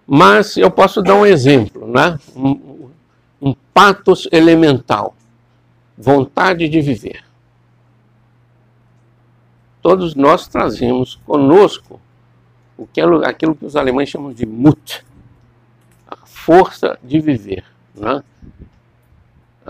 mas 0.06 0.56
eu 0.56 0.70
posso 0.70 1.02
dar 1.02 1.16
um 1.16 1.26
exemplo, 1.26 1.86
né? 1.86 2.18
um, 2.34 2.88
um 3.42 3.54
patos 3.74 4.26
elemental, 4.32 5.14
vontade 5.96 6.68
de 6.68 6.80
viver. 6.80 7.22
Todos 9.82 10.14
nós 10.14 10.48
trazemos 10.48 11.16
conosco 11.26 12.00
o 12.76 12.86
que 12.86 13.00
é, 13.00 13.04
aquilo 13.26 13.54
que 13.54 13.66
os 13.66 13.76
alemães 13.76 14.08
chamam 14.08 14.32
de 14.32 14.46
Mut, 14.46 15.04
a 16.06 16.16
força 16.24 16.98
de 17.02 17.20
viver. 17.20 17.64
Né? 17.94 18.22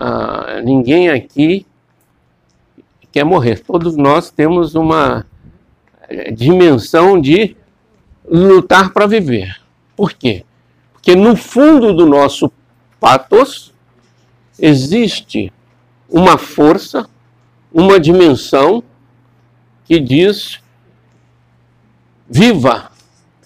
Ah, 0.01 0.61
ninguém 0.63 1.09
aqui 1.09 1.65
quer 3.11 3.25
morrer. 3.25 3.59
Todos 3.59 3.97
nós 3.97 4.31
temos 4.31 4.73
uma 4.73 5.25
eh, 6.07 6.31
dimensão 6.31 7.19
de 7.19 7.57
lutar 8.25 8.93
para 8.93 9.05
viver. 9.05 9.61
Por 9.97 10.13
quê? 10.13 10.45
Porque 10.93 11.17
no 11.17 11.35
fundo 11.35 11.93
do 11.93 12.05
nosso 12.05 12.49
patos 12.97 13.73
existe 14.57 15.51
uma 16.07 16.37
força, 16.37 17.05
uma 17.69 17.99
dimensão 17.99 18.81
que 19.83 19.99
diz: 19.99 20.61
viva, 22.25 22.89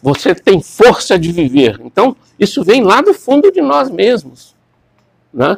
você 0.04 0.36
tem 0.36 0.62
força 0.62 1.18
de 1.18 1.32
viver. 1.32 1.82
Então, 1.84 2.16
isso 2.40 2.64
vem 2.64 2.84
lá 2.84 3.02
do 3.02 3.16
fundo 3.16 3.52
de 3.52 3.60
nós 3.60 3.90
mesmos. 3.90 4.54
Né? 5.34 5.58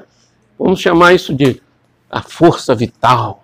Vamos 0.58 0.80
chamar 0.80 1.14
isso 1.14 1.34
de 1.34 1.62
a 2.10 2.22
força 2.22 2.74
vital. 2.74 3.44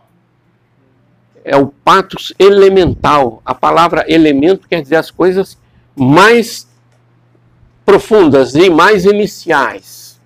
É 1.43 1.57
o 1.57 1.67
patos 1.67 2.33
elemental. 2.39 3.41
A 3.45 3.53
palavra 3.53 4.05
elemento 4.07 4.67
quer 4.67 4.81
dizer 4.81 4.95
as 4.95 5.11
coisas 5.11 5.57
mais 5.95 6.67
profundas 7.85 8.55
e 8.55 8.69
mais 8.69 9.05
iniciais. 9.05 10.19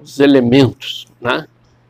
Os 0.00 0.18
elementos, 0.20 1.06
né? 1.20 1.46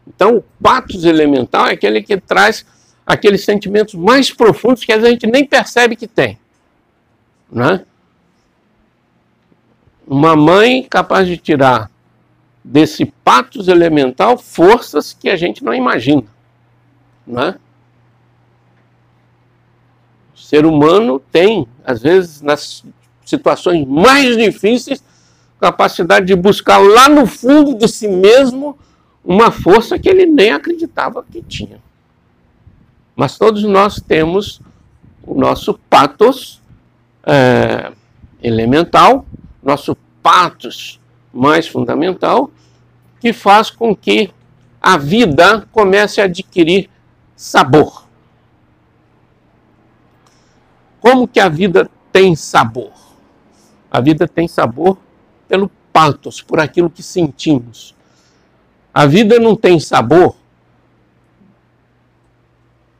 Então, 0.06 0.38
o 0.38 0.44
patos 0.60 1.04
elemental 1.04 1.68
é 1.68 1.72
aquele 1.72 2.02
que 2.02 2.16
traz 2.16 2.66
aqueles 3.06 3.44
sentimentos 3.44 3.94
mais 3.94 4.32
profundos 4.32 4.84
que 4.84 4.92
a 4.92 5.00
gente 5.00 5.26
nem 5.26 5.44
percebe 5.44 5.94
que 5.94 6.06
tem, 6.06 6.38
né? 7.50 7.84
Uma 10.06 10.34
mãe 10.34 10.82
capaz 10.82 11.28
de 11.28 11.36
tirar 11.36 11.90
desse 12.62 13.06
patos 13.06 13.68
elemental 13.68 14.36
forças 14.36 15.12
que 15.12 15.28
a 15.28 15.36
gente 15.36 15.64
não 15.64 15.74
imagina, 15.74 16.24
né? 17.26 17.56
O 20.34 20.38
ser 20.38 20.66
humano 20.66 21.20
tem, 21.32 21.66
às 21.84 22.02
vezes, 22.02 22.42
nas 22.42 22.84
situações 23.24 23.86
mais 23.86 24.36
difíceis, 24.36 25.02
capacidade 25.58 26.26
de 26.26 26.34
buscar 26.34 26.78
lá 26.78 27.08
no 27.08 27.26
fundo 27.26 27.74
de 27.74 27.86
si 27.86 28.08
mesmo 28.08 28.78
uma 29.24 29.50
força 29.50 29.98
que 29.98 30.08
ele 30.08 30.26
nem 30.26 30.50
acreditava 30.50 31.22
que 31.22 31.42
tinha. 31.42 31.80
Mas 33.14 33.36
todos 33.36 33.62
nós 33.64 34.00
temos 34.00 34.60
o 35.22 35.34
nosso 35.34 35.78
patos 35.90 36.60
é, 37.24 37.92
elemental, 38.42 39.26
nosso 39.62 39.96
patos 40.22 40.99
mais 41.32 41.66
fundamental, 41.66 42.50
que 43.20 43.32
faz 43.32 43.70
com 43.70 43.94
que 43.94 44.32
a 44.80 44.96
vida 44.96 45.66
comece 45.72 46.20
a 46.20 46.24
adquirir 46.24 46.88
sabor. 47.36 48.06
Como 51.00 51.28
que 51.28 51.40
a 51.40 51.48
vida 51.48 51.90
tem 52.12 52.34
sabor? 52.34 52.92
A 53.90 54.00
vida 54.00 54.28
tem 54.28 54.46
sabor 54.46 54.98
pelo 55.48 55.70
patos, 55.92 56.40
por 56.40 56.60
aquilo 56.60 56.90
que 56.90 57.02
sentimos. 57.02 57.94
A 58.92 59.06
vida 59.06 59.38
não 59.38 59.56
tem 59.56 59.80
sabor 59.80 60.36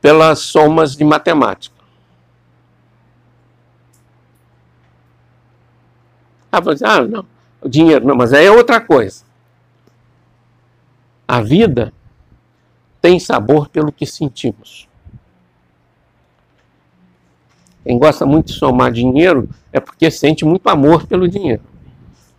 pelas 0.01 0.39
somas 0.39 0.95
de 0.95 1.03
matemática. 1.03 1.81
Ah, 6.51 6.59
ah, 6.83 7.01
não, 7.03 7.25
dinheiro, 7.67 8.05
não, 8.05 8.15
mas 8.15 8.33
aí 8.33 8.45
é 8.45 8.51
outra 8.51 8.79
coisa. 8.79 9.23
A 11.27 11.41
vida 11.41 11.93
tem 13.01 13.19
sabor 13.19 13.69
pelo 13.69 13.91
que 13.91 14.05
sentimos. 14.05 14.87
Quem 17.83 17.97
gosta 17.97 18.25
muito 18.25 18.47
de 18.47 18.53
somar 18.53 18.91
dinheiro 18.91 19.49
é 19.73 19.79
porque 19.79 20.11
sente 20.11 20.45
muito 20.45 20.67
amor 20.67 21.07
pelo 21.07 21.27
dinheiro. 21.27 21.63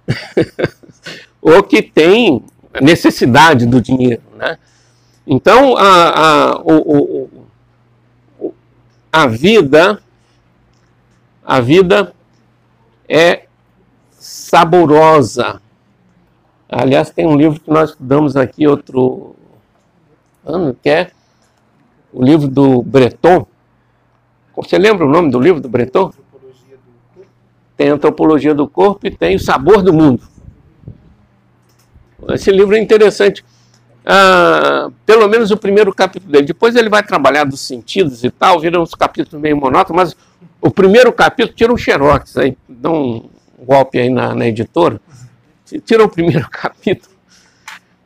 Ou 1.40 1.62
que 1.62 1.82
tem 1.82 2.44
necessidade 2.80 3.66
do 3.66 3.80
dinheiro. 3.80 4.22
Né? 4.36 4.56
Então, 5.26 5.76
a, 5.76 6.52
a, 6.52 6.60
o, 6.60 7.28
o, 8.38 8.54
a 9.12 9.26
vida, 9.26 10.00
a 11.44 11.60
vida 11.60 12.14
é 13.08 13.46
saborosa. 14.52 15.62
Aliás, 16.68 17.08
tem 17.08 17.26
um 17.26 17.36
livro 17.36 17.58
que 17.58 17.70
nós 17.70 17.88
estudamos 17.88 18.36
aqui 18.36 18.68
outro 18.68 19.34
ano, 20.44 20.76
que 20.82 20.90
é 20.90 21.10
o 22.12 22.22
livro 22.22 22.48
do 22.48 22.82
Breton. 22.82 23.46
Você 24.54 24.76
lembra 24.76 25.06
o 25.06 25.08
nome 25.08 25.30
do 25.30 25.40
livro 25.40 25.58
do 25.58 25.70
Breton? 25.70 26.12
Tem 27.78 27.88
Antropologia 27.88 28.54
do 28.54 28.68
Corpo 28.68 29.06
e 29.06 29.10
tem 29.10 29.36
O 29.36 29.40
Sabor 29.40 29.80
do 29.80 29.90
Mundo. 29.90 30.22
Esse 32.28 32.50
livro 32.50 32.76
é 32.76 32.78
interessante. 32.78 33.42
Ah, 34.04 34.90
pelo 35.06 35.28
menos 35.28 35.50
o 35.50 35.56
primeiro 35.56 35.94
capítulo 35.94 36.30
dele. 36.30 36.44
Depois 36.44 36.76
ele 36.76 36.90
vai 36.90 37.02
trabalhar 37.02 37.44
dos 37.44 37.60
sentidos 37.60 38.22
e 38.22 38.30
tal, 38.30 38.60
vira 38.60 38.78
uns 38.78 38.94
capítulos 38.94 39.40
meio 39.40 39.56
monótonos, 39.56 40.14
mas 40.14 40.16
o 40.60 40.70
primeiro 40.70 41.10
capítulo 41.10 41.56
tira 41.56 41.72
um 41.72 41.78
xerox 41.78 42.36
aí, 42.36 42.54
dá 42.68 42.90
um 42.90 43.30
golpe 43.64 43.98
aí 43.98 44.10
na, 44.10 44.34
na 44.34 44.46
editora, 44.46 45.00
tira 45.84 46.04
o 46.04 46.08
primeiro 46.08 46.48
capítulo, 46.50 47.14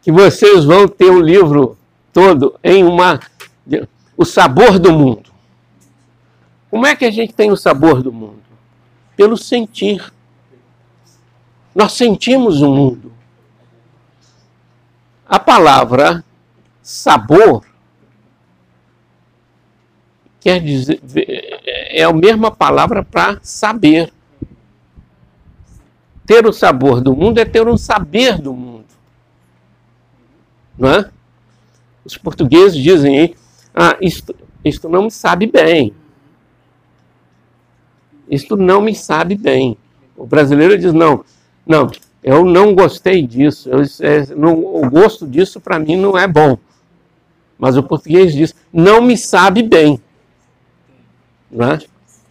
que 0.03 0.13
vocês 0.13 0.65
vão 0.65 0.87
ter 0.87 1.11
o 1.11 1.21
livro 1.21 1.77
todo 2.13 2.59
em 2.63 2.85
uma. 2.85 3.21
O 4.17 4.25
sabor 4.25 4.79
do 4.79 4.93
mundo. 4.93 5.31
Como 6.71 6.87
é 6.87 6.97
que 6.97 7.05
a 7.05 7.11
gente 7.11 7.35
tem 7.35 7.51
o 7.51 7.57
sabor 7.57 8.03
do 8.03 8.13
mundo? 8.13 8.43
Pelo 9.15 9.37
sentir. 9.37 10.13
Nós 11.75 11.93
sentimos 11.93 12.63
o 12.63 12.71
mundo. 12.71 13.13
A 15.29 15.39
palavra 15.39 16.25
sabor 16.83 17.67
quer 20.41 20.61
dizer 20.61 21.01
é 21.91 22.05
a 22.05 22.13
mesma 22.13 22.51
palavra 22.51 23.03
para 23.03 23.41
saber. 23.43 24.13
Ter 26.27 26.47
o 26.47 26.53
sabor 26.53 27.01
do 27.01 27.15
mundo 27.15 27.39
é 27.39 27.45
ter 27.45 27.67
um 27.69 27.77
saber 27.77 28.39
do 28.39 28.53
mundo. 28.53 28.85
Não 30.77 30.91
é? 30.91 31.11
Os 32.05 32.17
portugueses 32.17 32.77
dizem 32.77 33.35
ah, 33.75 33.97
isto, 34.01 34.35
isto 34.65 34.89
não 34.89 35.05
me 35.05 35.11
sabe 35.11 35.47
bem. 35.47 35.95
Isto 38.29 38.57
não 38.57 38.81
me 38.81 38.95
sabe 38.95 39.37
bem. 39.37 39.77
O 40.17 40.27
brasileiro 40.27 40.79
diz, 40.79 40.93
não, 40.93 41.25
não, 41.67 41.91
eu 42.23 42.45
não 42.45 42.75
gostei 42.75 43.27
disso, 43.27 43.69
eu, 43.69 43.83
é, 44.01 44.35
não, 44.35 44.59
o 44.59 44.91
gosto 44.91 45.27
disso 45.27 45.61
para 45.61 45.79
mim 45.79 45.97
não 45.97 46.17
é 46.17 46.27
bom. 46.27 46.59
Mas 47.59 47.77
o 47.77 47.83
português 47.83 48.33
diz, 48.33 48.55
não 48.73 49.01
me 49.01 49.17
sabe 49.17 49.63
bem. 49.63 50.01
Né? 51.51 51.79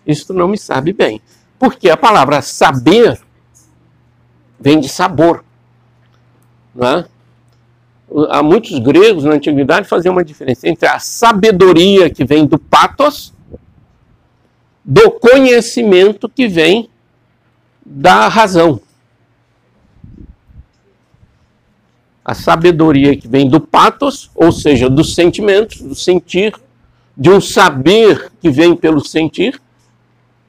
Isto 0.06 0.34
não 0.34 0.48
me 0.48 0.58
sabe 0.58 0.94
bem. 0.94 1.22
Porque 1.58 1.90
a 1.90 1.98
palavra 1.98 2.42
saber 2.42 3.20
vem 4.60 4.80
de 4.80 4.90
sabor. 4.90 5.44
Né? 6.74 7.06
Há 8.30 8.44
muitos 8.44 8.78
gregos 8.80 9.24
na 9.24 9.34
antiguidade 9.34 9.88
faziam 9.88 10.14
uma 10.14 10.24
diferença 10.24 10.68
entre 10.68 10.88
a 10.88 11.00
sabedoria 11.00 12.10
que 12.10 12.24
vem 12.24 12.46
do 12.46 12.58
patos, 12.58 13.34
do 14.84 15.12
conhecimento 15.12 16.30
que 16.30 16.48
vem 16.48 16.90
da 17.86 18.28
razão. 18.28 18.82
a 22.26 22.34
sabedoria 22.34 23.16
que 23.16 23.28
vem 23.28 23.48
do 23.48 23.62
patos, 23.62 24.32
ou 24.34 24.52
seja, 24.52 24.90
dos 24.90 25.14
sentimentos, 25.14 25.80
do 25.80 25.94
sentir, 25.94 26.56
de 27.16 27.30
um 27.30 27.40
saber 27.40 28.32
que 28.42 28.50
vem 28.50 28.76
pelo 28.76 29.06
sentir, 29.06 29.62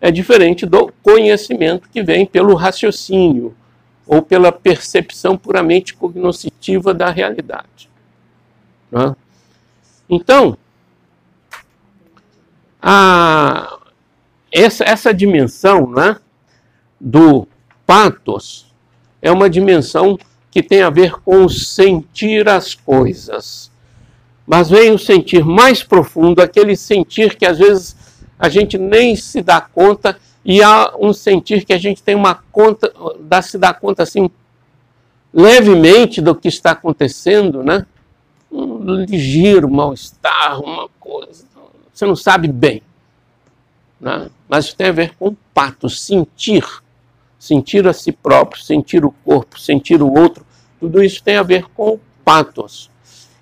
é 0.00 0.10
diferente 0.10 0.64
do 0.64 0.90
conhecimento 1.02 1.86
que 1.90 2.02
vem 2.02 2.24
pelo 2.24 2.54
raciocínio 2.54 3.54
ou 4.06 4.22
pela 4.22 4.52
percepção 4.52 5.36
puramente 5.36 5.94
cognoscitiva 5.94 6.94
da 6.94 7.10
realidade. 7.10 7.90
Né? 8.90 9.16
Então, 10.08 10.56
a, 12.80 13.78
essa, 14.52 14.84
essa 14.84 15.12
dimensão 15.12 15.90
né, 15.90 16.16
do 17.00 17.48
patos 17.84 18.72
é 19.20 19.30
uma 19.30 19.50
dimensão 19.50 20.16
que 20.50 20.62
tem 20.62 20.82
a 20.82 20.90
ver 20.90 21.12
com 21.20 21.48
sentir 21.48 22.48
as 22.48 22.74
coisas. 22.74 23.70
Mas 24.46 24.70
vem 24.70 24.92
o 24.92 24.98
sentir 24.98 25.44
mais 25.44 25.82
profundo, 25.82 26.40
aquele 26.40 26.76
sentir 26.76 27.36
que 27.36 27.44
às 27.44 27.58
vezes 27.58 27.96
a 28.38 28.48
gente 28.48 28.78
nem 28.78 29.16
se 29.16 29.42
dá 29.42 29.60
conta, 29.60 30.16
e 30.46 30.62
há 30.62 30.94
um 30.96 31.12
sentir 31.12 31.64
que 31.64 31.72
a 31.72 31.78
gente 31.78 32.00
tem 32.00 32.14
uma 32.14 32.36
conta, 32.52 32.92
dá 33.18 33.42
se 33.42 33.58
dá 33.58 33.74
conta 33.74 34.04
assim, 34.04 34.30
levemente 35.34 36.20
do 36.20 36.36
que 36.36 36.46
está 36.46 36.70
acontecendo, 36.70 37.64
né? 37.64 37.84
Um 38.50 39.04
ligeiro 39.04 39.68
mal-estar, 39.68 40.60
uma 40.60 40.88
coisa. 41.00 41.44
Você 41.92 42.06
não 42.06 42.14
sabe 42.14 42.46
bem. 42.46 42.80
Né? 44.00 44.30
Mas 44.48 44.66
isso 44.66 44.76
tem 44.76 44.86
a 44.86 44.92
ver 44.92 45.16
com 45.16 45.34
pato, 45.52 45.90
sentir. 45.90 46.64
Sentir 47.40 47.86
a 47.88 47.92
si 47.92 48.12
próprio, 48.12 48.62
sentir 48.62 49.04
o 49.04 49.10
corpo, 49.10 49.58
sentir 49.58 50.00
o 50.00 50.12
outro, 50.12 50.46
tudo 50.78 51.02
isso 51.02 51.22
tem 51.22 51.36
a 51.36 51.42
ver 51.42 51.64
com 51.74 51.98
patos. 52.24 52.88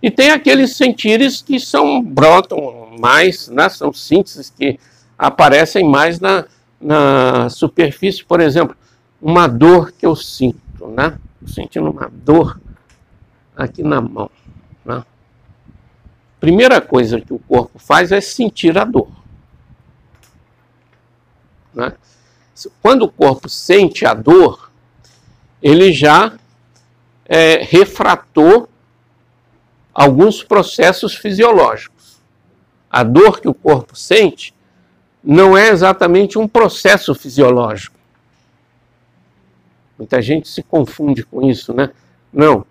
E 0.02 0.10
tem 0.10 0.30
aqueles 0.30 0.74
sentires 0.76 1.42
que 1.42 1.60
são 1.60 2.02
brotam 2.02 2.96
mais, 2.98 3.48
né, 3.48 3.68
são 3.68 3.92
sínteses 3.92 4.50
que 4.50 4.78
aparecem 5.18 5.88
mais 5.88 6.18
na, 6.18 6.44
na 6.84 7.48
superfície. 7.48 8.22
Por 8.22 8.40
exemplo, 8.40 8.76
uma 9.20 9.46
dor 9.48 9.90
que 9.92 10.04
eu 10.04 10.14
sinto, 10.14 10.86
né? 10.86 11.18
sentindo 11.46 11.90
uma 11.90 12.10
dor 12.12 12.60
aqui 13.56 13.82
na 13.82 14.00
mão. 14.00 14.30
Né? 14.84 15.02
Primeira 16.38 16.80
coisa 16.80 17.20
que 17.20 17.32
o 17.32 17.38
corpo 17.38 17.78
faz 17.78 18.12
é 18.12 18.20
sentir 18.20 18.76
a 18.76 18.84
dor. 18.84 19.10
Né? 21.72 21.92
quando 22.80 23.02
o 23.02 23.10
corpo 23.10 23.48
sente 23.48 24.06
a 24.06 24.14
dor, 24.14 24.70
ele 25.60 25.92
já 25.92 26.38
é, 27.24 27.56
refratou 27.64 28.68
alguns 29.92 30.44
processos 30.44 31.16
fisiológicos. 31.16 32.22
A 32.88 33.02
dor 33.02 33.40
que 33.40 33.48
o 33.48 33.54
corpo 33.54 33.96
sente 33.96 34.54
não 35.24 35.56
é 35.56 35.70
exatamente 35.70 36.38
um 36.38 36.46
processo 36.46 37.14
fisiológico. 37.14 37.96
Muita 39.98 40.20
gente 40.20 40.48
se 40.48 40.62
confunde 40.62 41.24
com 41.24 41.48
isso, 41.48 41.72
né? 41.72 41.90
Não. 42.32 42.66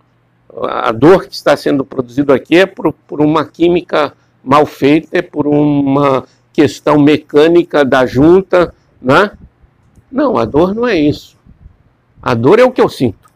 A 0.62 0.92
dor 0.92 1.26
que 1.26 1.34
está 1.34 1.58
sendo 1.58 1.84
produzida 1.84 2.36
aqui 2.36 2.58
é 2.58 2.66
por, 2.66 2.94
por 2.94 3.22
uma 3.22 3.44
química 3.44 4.14
mal 4.44 4.68
feita, 4.68 5.18
é 5.18 5.22
por 5.22 5.48
uma 5.48 6.26
questão 6.52 7.00
mecânica 7.00 7.84
da 7.84 8.06
junta, 8.06 8.76
né? 9.02 9.32
Não, 10.12 10.38
a 10.38 10.46
dor 10.46 10.76
não 10.76 10.88
é 10.88 10.96
isso. 10.96 11.36
A 12.22 12.36
dor 12.36 12.60
é 12.60 12.64
o 12.64 12.72
que 12.72 12.82
eu 12.82 12.90
sinto. 12.90 13.32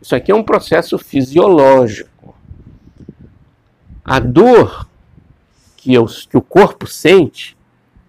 Isso 0.00 0.14
aqui 0.14 0.30
é 0.30 0.34
um 0.34 0.44
processo 0.44 0.96
fisiológico. 0.98 2.36
A 4.04 4.20
dor 4.20 4.86
que, 5.76 5.92
eu, 5.92 6.06
que 6.06 6.36
o 6.36 6.42
corpo 6.42 6.86
sente, 6.86 7.56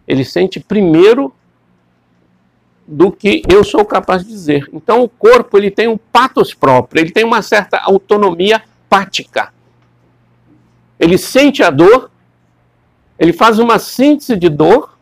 ele 0.08 0.24
sente 0.24 0.60
primeiro 0.60 1.34
do 2.88 3.12
que 3.12 3.42
eu 3.50 3.64
sou 3.64 3.84
capaz 3.84 4.24
de 4.24 4.30
dizer. 4.30 4.70
Então 4.72 5.02
o 5.02 5.10
corpo 5.10 5.58
ele 5.58 5.72
tem 5.72 5.88
um 5.88 5.98
patos 5.98 6.54
próprio, 6.54 7.02
ele 7.02 7.12
tem 7.12 7.24
uma 7.24 7.42
certa 7.42 7.80
autonomia 7.80 8.62
pática. 8.90 9.54
Ele 11.00 11.18
sente 11.18 11.64
a 11.64 11.70
dor, 11.70 12.12
ele 13.18 13.34
faz 13.34 13.60
uma 13.60 13.80
síntese 13.80 14.36
de 14.36 14.50
dor, 14.50 14.96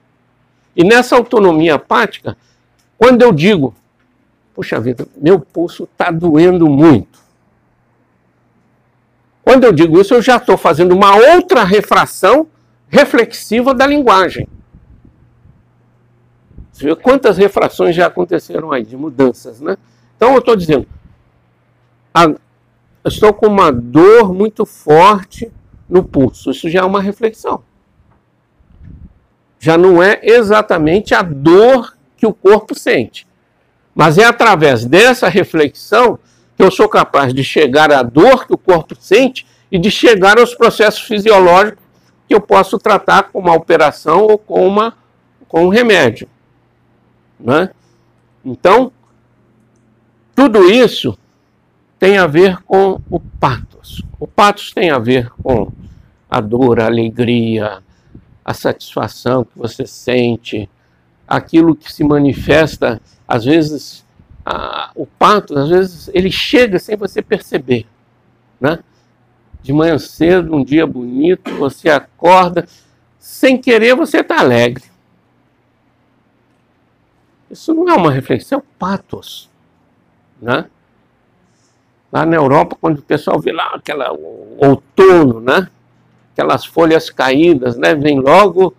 e 0.75 0.83
nessa 0.83 1.15
autonomia 1.15 1.75
apática, 1.75 2.35
quando 2.97 3.21
eu 3.21 3.31
digo, 3.31 3.75
puxa 4.55 4.79
vida, 4.79 5.07
meu 5.15 5.39
pulso 5.39 5.83
está 5.83 6.09
doendo 6.09 6.67
muito. 6.67 7.21
Quando 9.43 9.65
eu 9.65 9.73
digo 9.73 9.99
isso, 9.99 10.13
eu 10.13 10.21
já 10.21 10.37
estou 10.37 10.57
fazendo 10.57 10.93
uma 10.93 11.15
outra 11.15 11.63
refração 11.63 12.47
reflexiva 12.87 13.73
da 13.73 13.85
linguagem. 13.85 14.47
Quantas 17.01 17.37
refrações 17.37 17.95
já 17.95 18.07
aconteceram 18.07 18.71
aí, 18.71 18.83
de 18.83 18.97
mudanças, 18.97 19.59
né? 19.59 19.77
Então 20.15 20.33
eu 20.33 20.39
estou 20.39 20.55
dizendo, 20.55 20.87
a, 22.13 22.33
estou 23.05 23.33
com 23.33 23.47
uma 23.47 23.71
dor 23.71 24.33
muito 24.33 24.65
forte 24.65 25.51
no 25.89 26.03
pulso. 26.03 26.51
Isso 26.51 26.69
já 26.69 26.81
é 26.81 26.83
uma 26.83 27.01
reflexão. 27.01 27.63
Já 29.59 29.77
não 29.77 30.01
é 30.01 30.19
exatamente 30.23 31.13
a 31.13 31.21
dor 31.21 31.95
que 32.17 32.25
o 32.25 32.33
corpo 32.33 32.75
sente. 32.75 33.27
Mas 33.95 34.17
é 34.17 34.25
através 34.25 34.85
dessa 34.85 35.29
reflexão 35.29 36.17
que 36.55 36.63
eu 36.63 36.71
sou 36.71 36.87
capaz 36.87 37.33
de 37.33 37.43
chegar 37.43 37.91
à 37.91 38.03
dor 38.03 38.45
que 38.45 38.53
o 38.53 38.57
corpo 38.57 38.95
sente 38.99 39.45
e 39.71 39.77
de 39.77 39.89
chegar 39.89 40.37
aos 40.39 40.53
processos 40.53 41.01
fisiológicos 41.01 41.83
que 42.27 42.33
eu 42.33 42.41
posso 42.41 42.77
tratar 42.77 43.23
com 43.23 43.39
uma 43.39 43.53
operação 43.53 44.21
ou 44.21 44.37
com, 44.37 44.65
uma, 44.65 44.95
com 45.47 45.65
um 45.65 45.69
remédio. 45.69 46.27
Né? 47.39 47.69
Então, 48.43 48.91
tudo 50.35 50.69
isso 50.69 51.17
tem 51.99 52.17
a 52.17 52.27
ver 52.27 52.61
com 52.63 52.99
o 53.09 53.19
patos. 53.19 54.03
O 54.19 54.27
patos 54.27 54.73
tem 54.73 54.89
a 54.89 54.99
ver 54.99 55.29
com 55.41 55.71
a 56.29 56.41
dor, 56.41 56.79
a 56.79 56.85
alegria, 56.85 57.83
a 58.43 58.53
satisfação 58.53 59.45
que 59.45 59.57
você 59.57 59.85
sente, 59.85 60.69
aquilo 61.27 61.75
que 61.75 61.91
se 61.91 62.03
manifesta, 62.03 63.01
às 63.27 63.45
vezes, 63.45 64.05
a, 64.45 64.91
o 64.95 65.05
patos, 65.05 65.55
às 65.55 65.69
vezes, 65.69 66.09
ele 66.13 66.31
chega 66.31 66.79
sem 66.79 66.97
você 66.97 67.21
perceber. 67.21 67.85
Né? 68.59 68.79
De 69.61 69.71
manhã 69.71 69.97
cedo, 69.97 70.55
um 70.55 70.63
dia 70.63 70.85
bonito, 70.85 71.51
você 71.55 71.89
acorda, 71.89 72.67
sem 73.17 73.57
querer 73.57 73.95
você 73.95 74.19
está 74.19 74.39
alegre. 74.39 74.83
Isso 77.53 77.71
não 77.71 77.87
é 77.87 77.93
uma 77.93 78.11
reflexão, 78.11 78.57
é 78.57 78.61
um 78.61 78.65
patos. 78.79 79.47
Né? 80.41 80.65
Lá 82.11 82.25
na 82.25 82.35
Europa, 82.35 82.75
quando 82.81 82.97
o 82.97 83.03
pessoal 83.03 83.39
vê 83.39 83.51
lá 83.51 83.67
aquela 83.75 84.11
outono, 84.57 85.39
né? 85.39 85.69
aquelas 86.33 86.65
folhas 86.65 87.11
caídas, 87.11 87.77
né? 87.77 87.93
vem 87.93 88.19
logo 88.19 88.75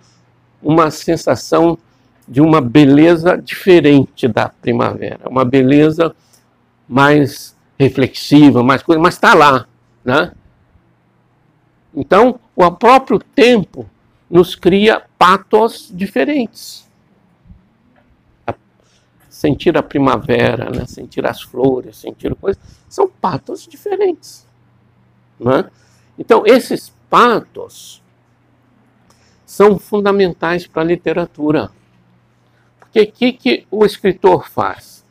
uma 0.60 0.90
sensação 0.90 1.78
de 2.26 2.40
uma 2.40 2.60
beleza 2.60 3.36
diferente 3.36 4.26
da 4.26 4.48
primavera, 4.48 5.20
uma 5.28 5.44
beleza 5.44 6.14
mais 6.88 7.56
reflexiva, 7.78 8.62
mais 8.62 8.82
coisa, 8.82 9.00
mas 9.00 9.14
está 9.14 9.34
lá, 9.34 9.66
né? 10.04 10.32
Então, 11.94 12.40
o 12.56 12.70
próprio 12.72 13.18
tempo 13.18 13.88
nos 14.28 14.54
cria 14.54 15.02
patos 15.18 15.90
diferentes 15.92 16.84
sentir 19.44 19.76
a 19.76 19.82
primavera, 19.82 20.70
né? 20.70 20.86
sentir 20.86 21.26
as 21.26 21.42
flores, 21.42 21.98
sentir 21.98 22.34
coisas, 22.34 22.62
são 22.88 23.06
patos 23.06 23.66
diferentes. 23.66 24.46
Né? 25.38 25.70
Então, 26.18 26.44
esses 26.46 26.94
patos 27.10 28.02
são 29.44 29.78
fundamentais 29.78 30.66
para 30.66 30.80
a 30.80 30.86
literatura. 30.86 31.70
Porque 32.80 33.02
o 33.02 33.12
que, 33.12 33.32
que 33.34 33.66
o 33.70 33.84
escritor 33.84 34.48
faz? 34.48 35.04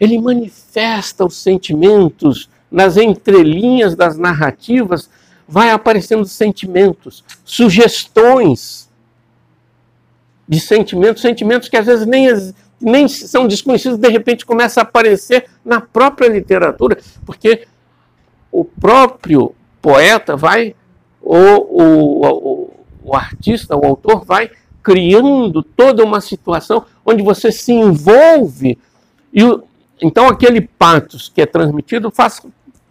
Ele 0.00 0.18
manifesta 0.18 1.24
os 1.24 1.36
sentimentos 1.36 2.50
nas 2.68 2.96
entrelinhas 2.96 3.94
das 3.94 4.18
narrativas, 4.18 5.08
vai 5.46 5.70
aparecendo 5.70 6.24
sentimentos, 6.24 7.22
sugestões 7.44 8.90
de 10.48 10.58
sentimentos, 10.58 11.22
sentimentos 11.22 11.68
que 11.68 11.76
às 11.76 11.86
vezes 11.86 12.06
nem, 12.06 12.26
nem 12.82 13.08
são 13.08 13.46
desconhecidos, 13.46 13.98
de 13.98 14.08
repente 14.08 14.44
começa 14.44 14.80
a 14.80 14.82
aparecer 14.82 15.46
na 15.64 15.80
própria 15.80 16.28
literatura, 16.28 16.98
porque 17.24 17.66
o 18.50 18.64
próprio 18.64 19.54
poeta 19.80 20.36
vai, 20.36 20.74
ou 21.20 21.68
o, 21.70 22.26
o, 22.26 22.70
o 23.04 23.16
artista, 23.16 23.76
o 23.76 23.86
autor 23.86 24.24
vai 24.24 24.50
criando 24.82 25.62
toda 25.62 26.04
uma 26.04 26.20
situação 26.20 26.84
onde 27.06 27.22
você 27.22 27.52
se 27.52 27.72
envolve 27.72 28.76
e 29.32 29.44
o, 29.44 29.62
então 30.00 30.26
aquele 30.26 30.60
patos 30.60 31.30
que 31.32 31.40
é 31.40 31.46
transmitido 31.46 32.10
faz, 32.10 32.42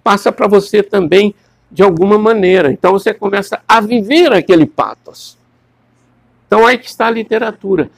passa 0.02 0.32
para 0.32 0.48
você 0.48 0.82
também 0.82 1.36
de 1.70 1.84
alguma 1.84 2.18
maneira. 2.18 2.72
Então 2.72 2.94
você 2.94 3.14
começa 3.14 3.62
a 3.68 3.82
viver 3.82 4.32
aquele 4.34 4.66
patos. 4.66 5.38
Então 6.48 6.66
aí 6.66 6.78
que 6.78 6.88
está 6.88 7.08
a 7.08 7.12
literatura. 7.12 7.90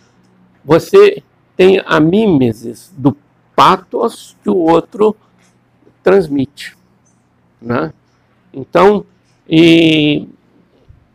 Você 0.65 1.23
tem 1.55 1.81
a 1.85 1.99
mimesis 1.99 2.93
do 2.97 3.15
patos 3.55 4.35
que 4.43 4.49
o 4.49 4.57
outro 4.57 5.15
transmite. 6.01 6.75
Né? 7.61 7.93
Então, 8.51 9.05
e 9.47 10.27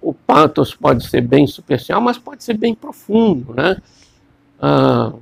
o 0.01 0.15
patos 0.15 0.75
pode 0.75 1.07
ser 1.07 1.21
bem 1.21 1.47
superficial, 1.47 2.01
mas 2.01 2.19
pode 2.19 2.45
ser 2.45 2.57
bem 2.57 2.75
profundo. 2.75 3.53
Né? 3.55 3.81
Ah, 4.61 5.13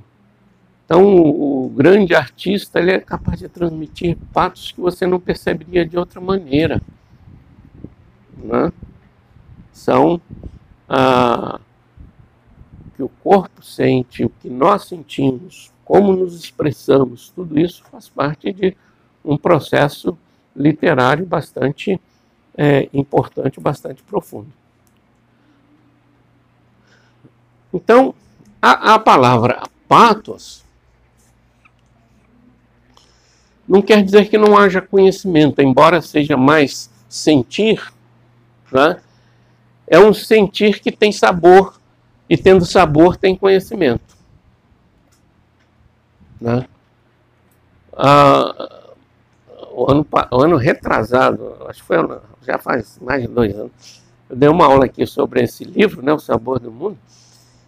então, 0.85 1.15
o 1.15 1.69
grande 1.75 2.15
artista 2.15 2.79
ele 2.79 2.91
é 2.91 2.99
capaz 2.99 3.39
de 3.39 3.49
transmitir 3.49 4.17
patos 4.31 4.71
que 4.71 4.79
você 4.79 5.05
não 5.05 5.19
perceberia 5.19 5.85
de 5.85 5.97
outra 5.97 6.21
maneira. 6.21 6.81
Né? 8.37 8.71
São 9.73 10.21
ah, 10.87 11.59
que 12.97 13.03
o 13.03 13.09
corpo 13.23 13.63
sente, 13.63 14.25
o 14.25 14.29
que 14.29 14.49
nós 14.49 14.85
sentimos, 14.85 15.71
como 15.85 16.13
nos 16.13 16.35
expressamos, 16.35 17.29
tudo 17.29 17.59
isso 17.59 17.83
faz 17.91 18.09
parte 18.09 18.51
de 18.51 18.75
um 19.23 19.37
processo 19.37 20.17
literário 20.55 21.23
bastante 21.23 22.01
é, 22.57 22.89
importante, 22.91 23.59
bastante 23.59 24.01
profundo. 24.01 24.51
Então, 27.71 28.15
a, 28.59 28.95
a 28.95 28.99
palavra 28.99 29.61
patos 29.87 30.65
não 33.67 33.81
quer 33.81 34.03
dizer 34.03 34.27
que 34.27 34.39
não 34.39 34.57
haja 34.57 34.81
conhecimento, 34.81 35.61
embora 35.61 36.01
seja 36.01 36.35
mais 36.35 36.89
sentir, 37.07 37.93
né? 38.71 38.99
é 39.85 39.99
um 39.99 40.13
sentir 40.13 40.79
que 40.79 40.91
tem 40.91 41.11
sabor 41.11 41.76
e 42.29 42.37
tendo 42.37 42.65
sabor 42.65 43.17
tem 43.17 43.35
conhecimento. 43.35 44.15
Né? 46.39 46.67
Ah, 47.93 48.93
o, 49.71 49.91
ano, 49.91 50.07
o 50.31 50.41
ano 50.41 50.57
retrasado, 50.57 51.57
acho 51.67 51.81
que 51.81 51.87
foi 51.87 51.97
já 52.41 52.57
faz 52.57 52.97
mais 53.01 53.21
de 53.21 53.27
dois 53.27 53.53
anos, 53.53 54.01
eu 54.29 54.35
dei 54.35 54.49
uma 54.49 54.65
aula 54.65 54.85
aqui 54.85 55.05
sobre 55.05 55.43
esse 55.43 55.63
livro, 55.63 56.01
né, 56.01 56.13
O 56.13 56.19
Sabor 56.19 56.59
do 56.59 56.71
Mundo, 56.71 56.97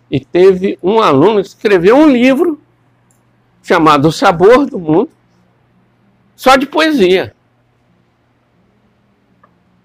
e 0.10 0.20
teve 0.20 0.80
um 0.82 1.00
aluno 1.00 1.42
que 1.42 1.48
escreveu 1.48 1.96
um 1.96 2.10
livro 2.10 2.60
chamado 3.62 4.08
O 4.08 4.12
Sabor 4.12 4.66
do 4.66 4.80
Mundo, 4.80 5.10
só 6.36 6.56
de 6.56 6.66
poesia. 6.66 7.36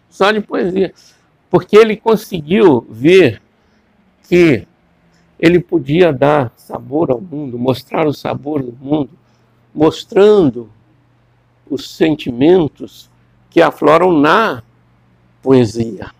Só 0.09 0.31
de 0.31 0.41
poesia. 0.41 0.95
Porque 1.51 1.77
ele 1.77 1.97
conseguiu 1.97 2.87
ver 2.89 3.43
que 4.29 4.67
ele 5.39 5.61
podia 5.61 6.13
dar 6.13 6.53
sabor 6.57 7.11
ao 7.11 7.21
mundo, 7.21 7.59
mostrar 7.59 8.07
o 8.07 8.13
sabor 8.13 8.63
do 8.63 8.73
mundo, 8.73 9.11
mostrando 9.75 10.71
os 11.69 11.91
sentimentos 11.91 13.11
que 13.51 13.61
afloram 13.61 14.13
na 14.13 14.63
poesia. 15.43 16.11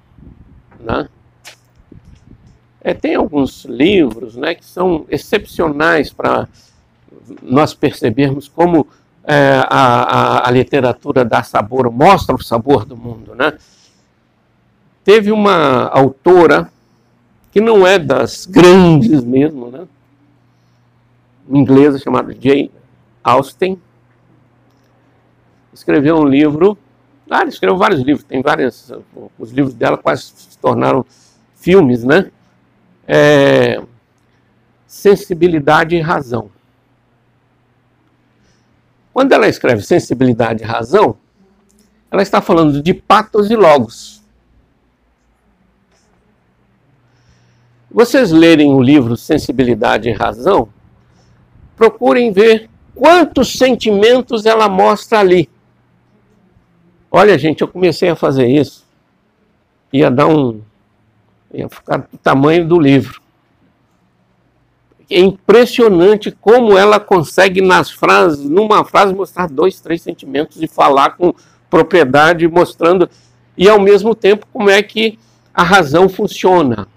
Né? 0.81 1.09
É, 2.81 2.93
tem 2.93 3.15
alguns 3.15 3.65
livros 3.65 4.37
né, 4.37 4.55
que 4.55 4.65
são 4.65 5.07
excepcionais 5.09 6.13
para 6.13 6.47
nós 7.43 7.73
percebermos 7.73 8.47
como 8.49 8.87
é, 9.27 9.65
a, 9.71 10.03
a, 10.03 10.49
a, 10.49 10.51
literatura 10.51 11.25
dá 11.25 11.43
sabor, 11.43 11.91
mostra 11.91 12.35
o 12.35 12.43
sabor 12.43 12.85
do 12.85 12.95
mundo. 12.95 13.35
Né? 13.35 13.57
Teve 15.03 15.33
uma 15.33 15.89
autora 15.89 16.71
que 17.55 17.61
não 17.61 17.87
é 17.87 18.01
das 18.01 18.47
grandes 18.47 19.23
mesmo, 19.23 19.71
né? 19.71 19.87
inglesa 21.49 22.01
chamada 22.01 22.35
Jane 22.35 22.69
Austen, 23.23 23.81
escreveu 25.73 26.17
um 26.17 26.25
livro, 26.25 26.77
ah, 27.31 27.43
ele 27.43 27.51
escreveu 27.51 27.79
vários 27.79 28.01
livros, 28.01 28.25
tem 28.25 28.43
vários, 28.43 28.93
os 29.39 29.53
livros 29.53 29.73
dela 29.73 29.97
quase 29.97 30.33
se 30.35 30.59
tornaram 30.59 31.07
filmes, 31.55 32.03
né? 32.03 32.33
É, 33.07 33.81
sensibilidade 34.85 35.95
e 35.95 36.01
razão. 36.01 36.51
Quando 39.13 39.31
ela 39.31 39.47
escreve 39.47 39.83
sensibilidade 39.83 40.65
e 40.65 40.67
razão, 40.67 41.17
ela 42.11 42.23
está 42.23 42.41
falando 42.41 42.83
de 42.83 42.93
patos 42.93 43.49
e 43.49 43.55
logos. 43.55 44.14
Vocês 47.95 48.33
lerem 48.33 48.73
o 48.73 48.83
livro 48.83 49.17
Sensibilidade 49.17 50.09
e 50.09 50.13
Razão, 50.13 50.69
procurem 51.77 52.33
ver 52.33 52.69
quantos 52.93 53.53
sentimentos 53.53 54.45
ela 54.45 54.69
mostra 54.69 55.21
ali. 55.21 55.49
Olha, 57.09 57.39
gente, 57.39 57.61
eu 57.61 57.69
comecei 57.69 58.09
a 58.09 58.17
fazer 58.17 58.49
isso. 58.49 58.85
Ia 59.93 60.11
dar 60.11 60.27
um. 60.27 60.61
ia 61.53 61.69
ficar 61.69 61.99
do 61.99 62.19
tamanho 62.19 62.67
do 62.67 62.81
livro. 62.81 63.23
É 65.09 65.21
impressionante 65.21 66.33
como 66.33 66.77
ela 66.77 66.99
consegue, 66.99 67.61
nas 67.61 67.93
frases, 67.93 68.49
numa 68.51 68.85
frase, 68.85 69.15
mostrar 69.15 69.49
dois, 69.49 69.81
três 69.81 70.03
sentimentos 70.03 70.61
e 70.61 70.67
falar 70.67 71.11
com 71.11 71.33
propriedade, 71.71 72.49
mostrando, 72.49 73.09
e 73.57 73.69
ao 73.69 73.79
mesmo 73.79 74.17
tempo 74.17 74.49
como 74.53 74.69
é 74.69 74.83
que 74.83 75.17
a 75.55 75.63
razão 75.63 76.09
funciona. 76.09 76.89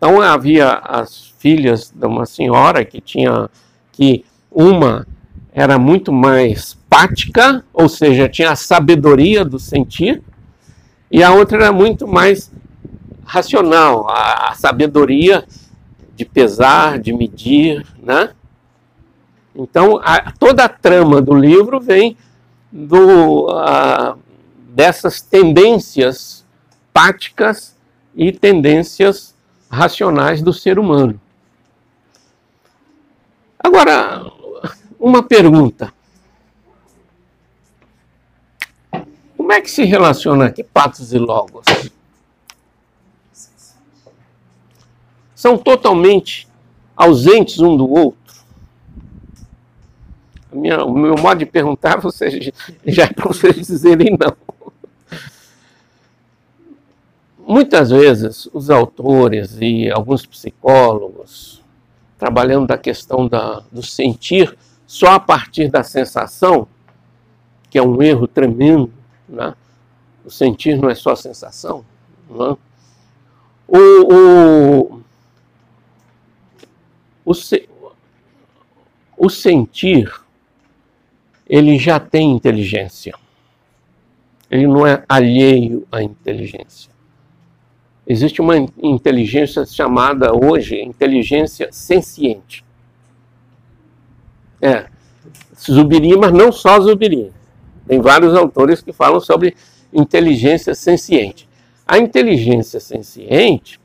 Então 0.00 0.18
havia 0.18 0.78
as 0.82 1.34
filhas 1.38 1.92
de 1.94 2.06
uma 2.06 2.24
senhora 2.24 2.86
que 2.86 3.02
tinha 3.02 3.50
que 3.92 4.24
uma 4.50 5.06
era 5.52 5.78
muito 5.78 6.10
mais 6.10 6.72
pática, 6.88 7.62
ou 7.70 7.86
seja, 7.86 8.26
tinha 8.26 8.50
a 8.50 8.56
sabedoria 8.56 9.44
do 9.44 9.58
sentir, 9.58 10.22
e 11.10 11.22
a 11.22 11.34
outra 11.34 11.58
era 11.58 11.72
muito 11.72 12.08
mais 12.08 12.50
racional, 13.26 14.08
a, 14.08 14.52
a 14.52 14.54
sabedoria 14.54 15.44
de 16.16 16.24
pesar, 16.24 16.98
de 16.98 17.12
medir, 17.12 17.86
né? 18.02 18.30
Então, 19.54 20.00
a, 20.02 20.32
toda 20.32 20.64
a 20.64 20.68
trama 20.68 21.20
do 21.20 21.34
livro 21.34 21.78
vem 21.78 22.16
do, 22.72 23.50
uh, 23.50 24.18
dessas 24.70 25.20
tendências 25.20 26.42
páticas 26.90 27.76
e 28.16 28.32
tendências 28.32 29.29
racionais 29.70 30.42
do 30.42 30.52
ser 30.52 30.78
humano. 30.78 31.20
Agora, 33.58 34.30
uma 34.98 35.22
pergunta. 35.22 35.92
Como 39.36 39.52
é 39.52 39.60
que 39.60 39.70
se 39.70 39.84
relaciona 39.84 40.46
aqui 40.46 40.64
patos 40.64 41.12
e 41.12 41.18
logos? 41.18 41.64
São 45.34 45.56
totalmente 45.56 46.48
ausentes 46.96 47.60
um 47.60 47.76
do 47.76 47.88
outro. 47.88 48.20
Minha, 50.52 50.84
o 50.84 50.92
meu 50.92 51.14
modo 51.14 51.38
de 51.38 51.46
perguntar 51.46 51.98
vocês, 52.02 52.52
já 52.84 53.04
é 53.04 53.12
para 53.12 53.28
vocês 53.28 53.66
dizerem 53.66 54.16
não. 54.18 54.36
Muitas 57.50 57.90
vezes 57.90 58.48
os 58.52 58.70
autores 58.70 59.58
e 59.60 59.90
alguns 59.90 60.24
psicólogos, 60.24 61.60
trabalhando 62.16 62.68
da 62.68 62.78
questão 62.78 63.26
da, 63.26 63.64
do 63.72 63.82
sentir 63.82 64.56
só 64.86 65.14
a 65.14 65.18
partir 65.18 65.68
da 65.68 65.82
sensação, 65.82 66.68
que 67.68 67.76
é 67.76 67.82
um 67.82 68.00
erro 68.00 68.28
tremendo, 68.28 68.92
né? 69.28 69.52
o 70.24 70.30
sentir 70.30 70.80
não 70.80 70.88
é 70.88 70.94
só 70.94 71.16
sensação. 71.16 71.84
Né? 72.28 72.56
O, 73.66 74.14
o, 74.14 75.02
o, 77.24 77.34
se, 77.34 77.68
o 79.18 79.28
sentir, 79.28 80.08
ele 81.48 81.80
já 81.80 81.98
tem 81.98 82.30
inteligência. 82.30 83.12
Ele 84.48 84.68
não 84.68 84.86
é 84.86 85.02
alheio 85.08 85.84
à 85.90 86.00
inteligência. 86.00 86.99
Existe 88.10 88.40
uma 88.40 88.56
inteligência 88.82 89.64
chamada 89.64 90.32
hoje 90.34 90.82
inteligência 90.82 91.68
senciente. 91.70 92.64
É, 94.60 94.86
Zubiri, 95.56 96.16
mas 96.16 96.32
não 96.32 96.50
só 96.50 96.80
Zubiri. 96.80 97.32
Tem 97.86 98.00
vários 98.00 98.34
autores 98.34 98.82
que 98.82 98.92
falam 98.92 99.20
sobre 99.20 99.54
inteligência 99.92 100.74
senciente. 100.74 101.48
A 101.86 101.98
inteligência 101.98 102.80
senciente 102.80 103.80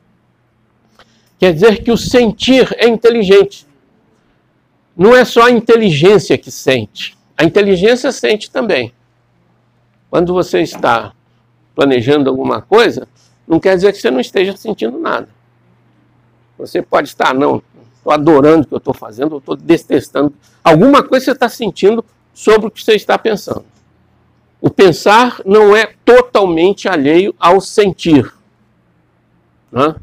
quer 1.38 1.54
dizer 1.54 1.84
que 1.84 1.92
o 1.92 1.96
sentir 1.96 2.74
é 2.80 2.88
inteligente. 2.88 3.64
Não 4.96 5.14
é 5.14 5.24
só 5.24 5.44
a 5.44 5.52
inteligência 5.52 6.36
que 6.36 6.50
sente. 6.50 7.16
A 7.38 7.44
inteligência 7.44 8.10
sente 8.10 8.50
também. 8.50 8.92
Quando 10.10 10.34
você 10.34 10.62
está 10.62 11.12
planejando 11.76 12.28
alguma 12.28 12.60
coisa, 12.60 13.06
não 13.46 13.60
quer 13.60 13.76
dizer 13.76 13.92
que 13.92 13.98
você 13.98 14.10
não 14.10 14.20
esteja 14.20 14.56
sentindo 14.56 14.98
nada. 14.98 15.28
Você 16.58 16.82
pode 16.82 17.08
estar, 17.08 17.34
não, 17.34 17.62
estou 17.96 18.12
adorando 18.12 18.62
o 18.62 18.66
que 18.66 18.74
eu 18.74 18.78
estou 18.78 18.94
fazendo, 18.94 19.36
estou 19.36 19.56
detestando. 19.56 20.34
Alguma 20.64 21.02
coisa 21.02 21.26
você 21.26 21.32
está 21.32 21.48
sentindo 21.48 22.04
sobre 22.32 22.68
o 22.68 22.70
que 22.70 22.82
você 22.82 22.94
está 22.94 23.18
pensando. 23.18 23.64
O 24.60 24.70
pensar 24.70 25.40
não 25.44 25.76
é 25.76 25.94
totalmente 26.04 26.88
alheio 26.88 27.34
ao 27.38 27.60
sentir. 27.60 28.32
Né? 29.70 29.94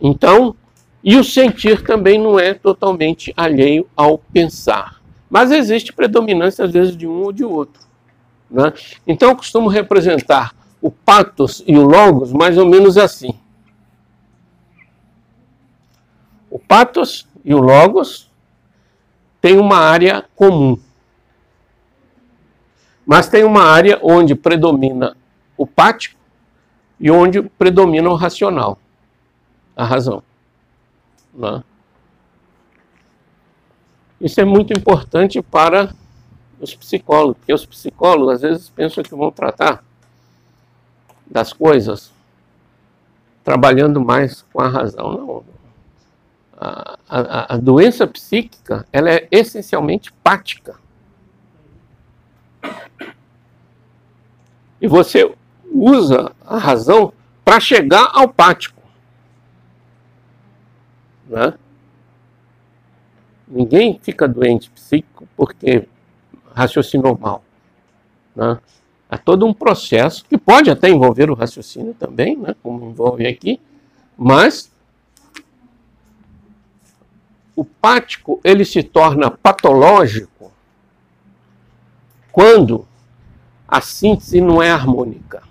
Então, 0.00 0.54
e 1.02 1.16
o 1.16 1.24
sentir 1.24 1.82
também 1.82 2.18
não 2.18 2.38
é 2.38 2.54
totalmente 2.54 3.32
alheio 3.36 3.86
ao 3.96 4.18
pensar. 4.18 5.00
Mas 5.28 5.50
existe 5.50 5.92
predominância, 5.92 6.64
às 6.64 6.72
vezes, 6.72 6.96
de 6.96 7.06
um 7.06 7.22
ou 7.22 7.32
de 7.32 7.44
outro. 7.44 7.89
Né? 8.50 8.72
Então 9.06 9.30
eu 9.30 9.36
costumo 9.36 9.68
representar 9.68 10.54
o 10.82 10.90
patos 10.90 11.62
e 11.66 11.76
o 11.76 11.82
logos 11.82 12.32
mais 12.32 12.58
ou 12.58 12.66
menos 12.66 12.98
assim. 12.98 13.38
O 16.50 16.58
patos 16.58 17.28
e 17.44 17.54
o 17.54 17.58
logos 17.58 18.28
têm 19.40 19.58
uma 19.58 19.76
área 19.76 20.24
comum. 20.34 20.78
Mas 23.06 23.28
tem 23.28 23.44
uma 23.44 23.62
área 23.62 23.98
onde 24.02 24.34
predomina 24.34 25.16
o 25.56 25.66
pático 25.66 26.18
e 26.98 27.10
onde 27.10 27.42
predomina 27.42 28.08
o 28.08 28.14
racional, 28.14 28.78
a 29.76 29.84
razão. 29.84 30.22
Né? 31.32 31.62
Isso 34.20 34.40
é 34.40 34.44
muito 34.44 34.72
importante 34.72 35.40
para 35.40 35.94
os 36.60 36.74
psicólogos, 36.74 37.38
porque 37.38 37.54
os 37.54 37.64
psicólogos 37.64 38.34
às 38.34 38.42
vezes 38.42 38.68
pensam 38.68 39.02
que 39.02 39.14
vão 39.14 39.30
tratar 39.30 39.82
das 41.26 41.52
coisas 41.52 42.12
trabalhando 43.42 44.00
mais 44.00 44.42
com 44.52 44.60
a 44.60 44.68
razão. 44.68 45.12
Não. 45.12 45.44
A, 46.62 46.98
a, 47.08 47.54
a 47.54 47.56
doença 47.56 48.06
psíquica 48.06 48.86
ela 48.92 49.10
é 49.10 49.26
essencialmente 49.30 50.12
pática. 50.22 50.78
E 54.78 54.86
você 54.86 55.34
usa 55.72 56.32
a 56.46 56.58
razão 56.58 57.12
para 57.44 57.60
chegar 57.60 58.10
ao 58.12 58.28
pático. 58.28 58.80
Né? 61.26 61.54
Ninguém 63.48 63.98
fica 64.02 64.28
doente 64.28 64.70
psíquico 64.70 65.26
porque 65.36 65.88
raciocinou 66.54 67.18
mal. 67.18 67.42
Né? 68.34 68.58
Há 69.08 69.18
todo 69.18 69.46
um 69.46 69.52
processo 69.52 70.24
que 70.24 70.38
pode 70.38 70.70
até 70.70 70.88
envolver 70.88 71.30
o 71.30 71.34
raciocínio 71.34 71.94
também, 71.94 72.36
né? 72.36 72.54
como 72.62 72.90
envolve 72.90 73.26
aqui, 73.26 73.60
mas 74.16 74.70
o 77.56 77.64
pático 77.64 78.40
ele 78.42 78.64
se 78.64 78.82
torna 78.82 79.30
patológico 79.30 80.52
quando 82.32 82.86
a 83.66 83.80
síntese 83.80 84.40
não 84.40 84.62
é 84.62 84.70
harmônica. 84.70 85.42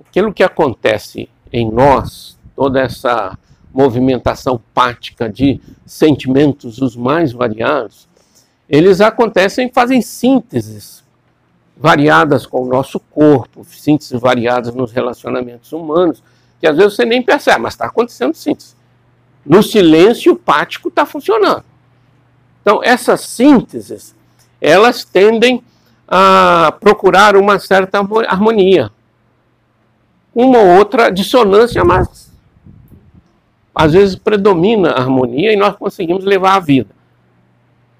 Aquilo 0.00 0.32
que 0.32 0.42
acontece 0.42 1.28
em 1.52 1.70
nós, 1.70 2.38
toda 2.54 2.80
essa 2.80 3.36
movimentação 3.72 4.60
pática 4.74 5.28
de 5.28 5.60
sentimentos 5.86 6.80
os 6.80 6.94
mais 6.94 7.32
variados, 7.32 8.08
eles 8.68 9.00
acontecem, 9.00 9.70
fazem 9.72 10.00
sínteses 10.00 11.02
variadas 11.76 12.46
com 12.46 12.62
o 12.62 12.68
nosso 12.68 13.00
corpo, 13.00 13.64
sínteses 13.64 14.20
variadas 14.20 14.74
nos 14.74 14.92
relacionamentos 14.92 15.72
humanos, 15.72 16.22
que 16.60 16.66
às 16.66 16.76
vezes 16.76 16.94
você 16.94 17.04
nem 17.04 17.22
percebe, 17.22 17.60
mas 17.60 17.74
está 17.74 17.86
acontecendo 17.86 18.34
síntese. 18.34 18.76
No 19.44 19.62
silêncio, 19.62 20.32
o 20.32 20.36
pático 20.36 20.88
está 20.88 21.04
funcionando. 21.04 21.64
Então, 22.60 22.80
essas 22.84 23.22
sínteses, 23.22 24.14
elas 24.60 25.04
tendem 25.04 25.62
a 26.06 26.76
procurar 26.78 27.36
uma 27.36 27.58
certa 27.58 27.98
harmonia. 28.28 28.90
Uma 30.32 30.58
ou 30.58 30.78
outra 30.78 31.10
dissonância, 31.10 31.84
mas 31.84 32.30
às 33.74 33.92
vezes 33.92 34.14
predomina 34.14 34.90
a 34.90 35.00
harmonia 35.00 35.52
e 35.52 35.56
nós 35.56 35.74
conseguimos 35.76 36.24
levar 36.24 36.54
a 36.54 36.60
vida. 36.60 37.01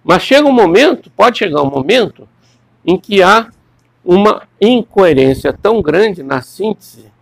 Mas 0.04 0.22
chega 0.22 0.46
um 0.46 0.52
momento, 0.52 1.10
pode 1.10 1.38
chegar 1.38 1.62
um 1.62 1.70
momento, 1.70 2.28
em 2.84 2.98
que 2.98 3.22
há 3.22 3.48
uma 4.04 4.42
incoerência 4.60 5.52
tão 5.52 5.80
grande 5.80 6.22
na 6.22 6.42
síntese, 6.42 7.12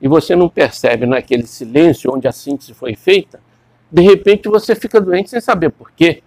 e 0.00 0.08
você 0.08 0.34
não 0.34 0.48
percebe 0.48 1.06
naquele 1.06 1.46
silêncio 1.46 2.12
onde 2.14 2.26
a 2.26 2.32
síntese 2.32 2.72
foi 2.72 2.94
feita, 2.94 3.40
de 3.90 4.02
repente 4.02 4.48
você 4.48 4.74
fica 4.74 5.00
doente 5.00 5.30
sem 5.30 5.40
saber 5.40 5.70
por 5.70 5.90
quê. 5.92 6.22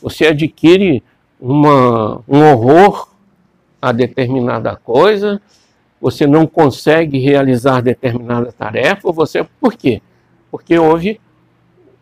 Você 0.00 0.26
adquire 0.26 1.02
uma, 1.40 2.22
um 2.28 2.42
horror 2.42 3.08
a 3.80 3.90
determinada 3.90 4.76
coisa, 4.76 5.40
você 6.00 6.26
não 6.26 6.46
consegue 6.46 7.18
realizar 7.18 7.80
determinada 7.80 8.52
tarefa, 8.52 9.10
você 9.12 9.44
por 9.60 9.74
quê? 9.74 10.00
Porque 10.50 10.78
houve 10.78 11.20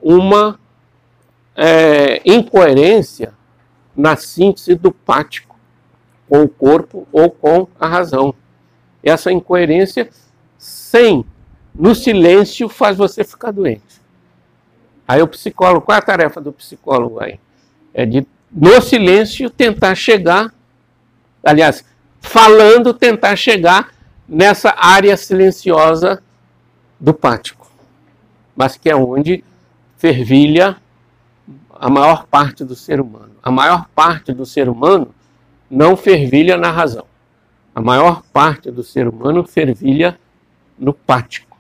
uma 0.01 0.59
é, 1.62 2.23
incoerência 2.24 3.35
na 3.95 4.16
síntese 4.16 4.74
do 4.74 4.91
pático 4.91 5.61
com 6.27 6.43
o 6.43 6.49
corpo 6.49 7.07
ou 7.12 7.31
com 7.31 7.69
a 7.78 7.87
razão. 7.87 8.35
Essa 9.03 9.31
incoerência, 9.31 10.09
sem, 10.57 11.23
no 11.74 11.95
silêncio, 11.95 12.66
faz 12.66 12.97
você 12.97 13.23
ficar 13.23 13.51
doente. 13.51 14.01
Aí 15.07 15.20
o 15.20 15.28
psicólogo, 15.28 15.85
qual 15.85 15.97
é 15.97 15.99
a 15.99 16.03
tarefa 16.03 16.41
do 16.41 16.51
psicólogo 16.51 17.23
aí? 17.23 17.39
É 17.93 18.07
de, 18.07 18.27
no 18.51 18.81
silêncio, 18.81 19.51
tentar 19.51 19.95
chegar, 19.95 20.55
aliás, 21.45 21.85
falando, 22.23 22.95
tentar 22.95 23.37
chegar 23.37 23.93
nessa 24.27 24.74
área 24.78 25.15
silenciosa 25.15 26.23
do 26.99 27.12
pático, 27.12 27.70
mas 28.57 28.78
que 28.78 28.89
é 28.89 28.97
onde 28.97 29.45
fervilha 29.99 30.81
a 31.81 31.89
maior 31.89 32.27
parte 32.27 32.62
do 32.62 32.77
ser 32.77 33.01
humano. 33.01 33.35
A 33.43 33.51
maior 33.51 33.89
parte 33.94 34.35
do 34.35 34.44
ser 34.44 34.69
humano 34.69 35.15
não 35.70 35.97
fervilha 35.97 36.59
na 36.59 36.70
razão. 36.70 37.07
A 37.74 37.81
maior 37.81 38.23
parte 38.35 38.70
do 38.70 38.82
ser 38.82 39.09
humano 39.09 39.43
fervilha 39.47 40.20
no 40.78 40.93
pático. 40.93 41.57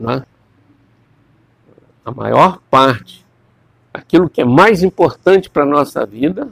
É? 0.00 0.26
A 2.04 2.10
maior 2.10 2.58
parte, 2.68 3.24
aquilo 3.94 4.28
que 4.28 4.40
é 4.40 4.44
mais 4.44 4.82
importante 4.82 5.48
para 5.48 5.62
a 5.62 5.66
nossa 5.66 6.04
vida, 6.04 6.50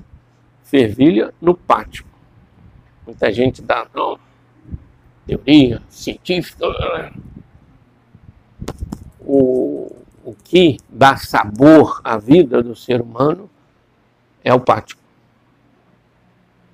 fervilha 0.62 1.34
no 1.40 1.52
pático. 1.52 2.08
Muita 3.04 3.32
gente 3.32 3.60
dá, 3.60 3.88
não, 3.92 4.20
teoria 5.26 5.82
científica. 5.88 6.64
O, 9.20 9.83
o 10.24 10.34
que 10.34 10.78
dá 10.88 11.16
sabor 11.16 12.00
à 12.02 12.16
vida 12.16 12.62
do 12.62 12.74
ser 12.74 13.00
humano 13.00 13.50
é 14.42 14.52
o 14.52 14.58
pático. 14.58 15.00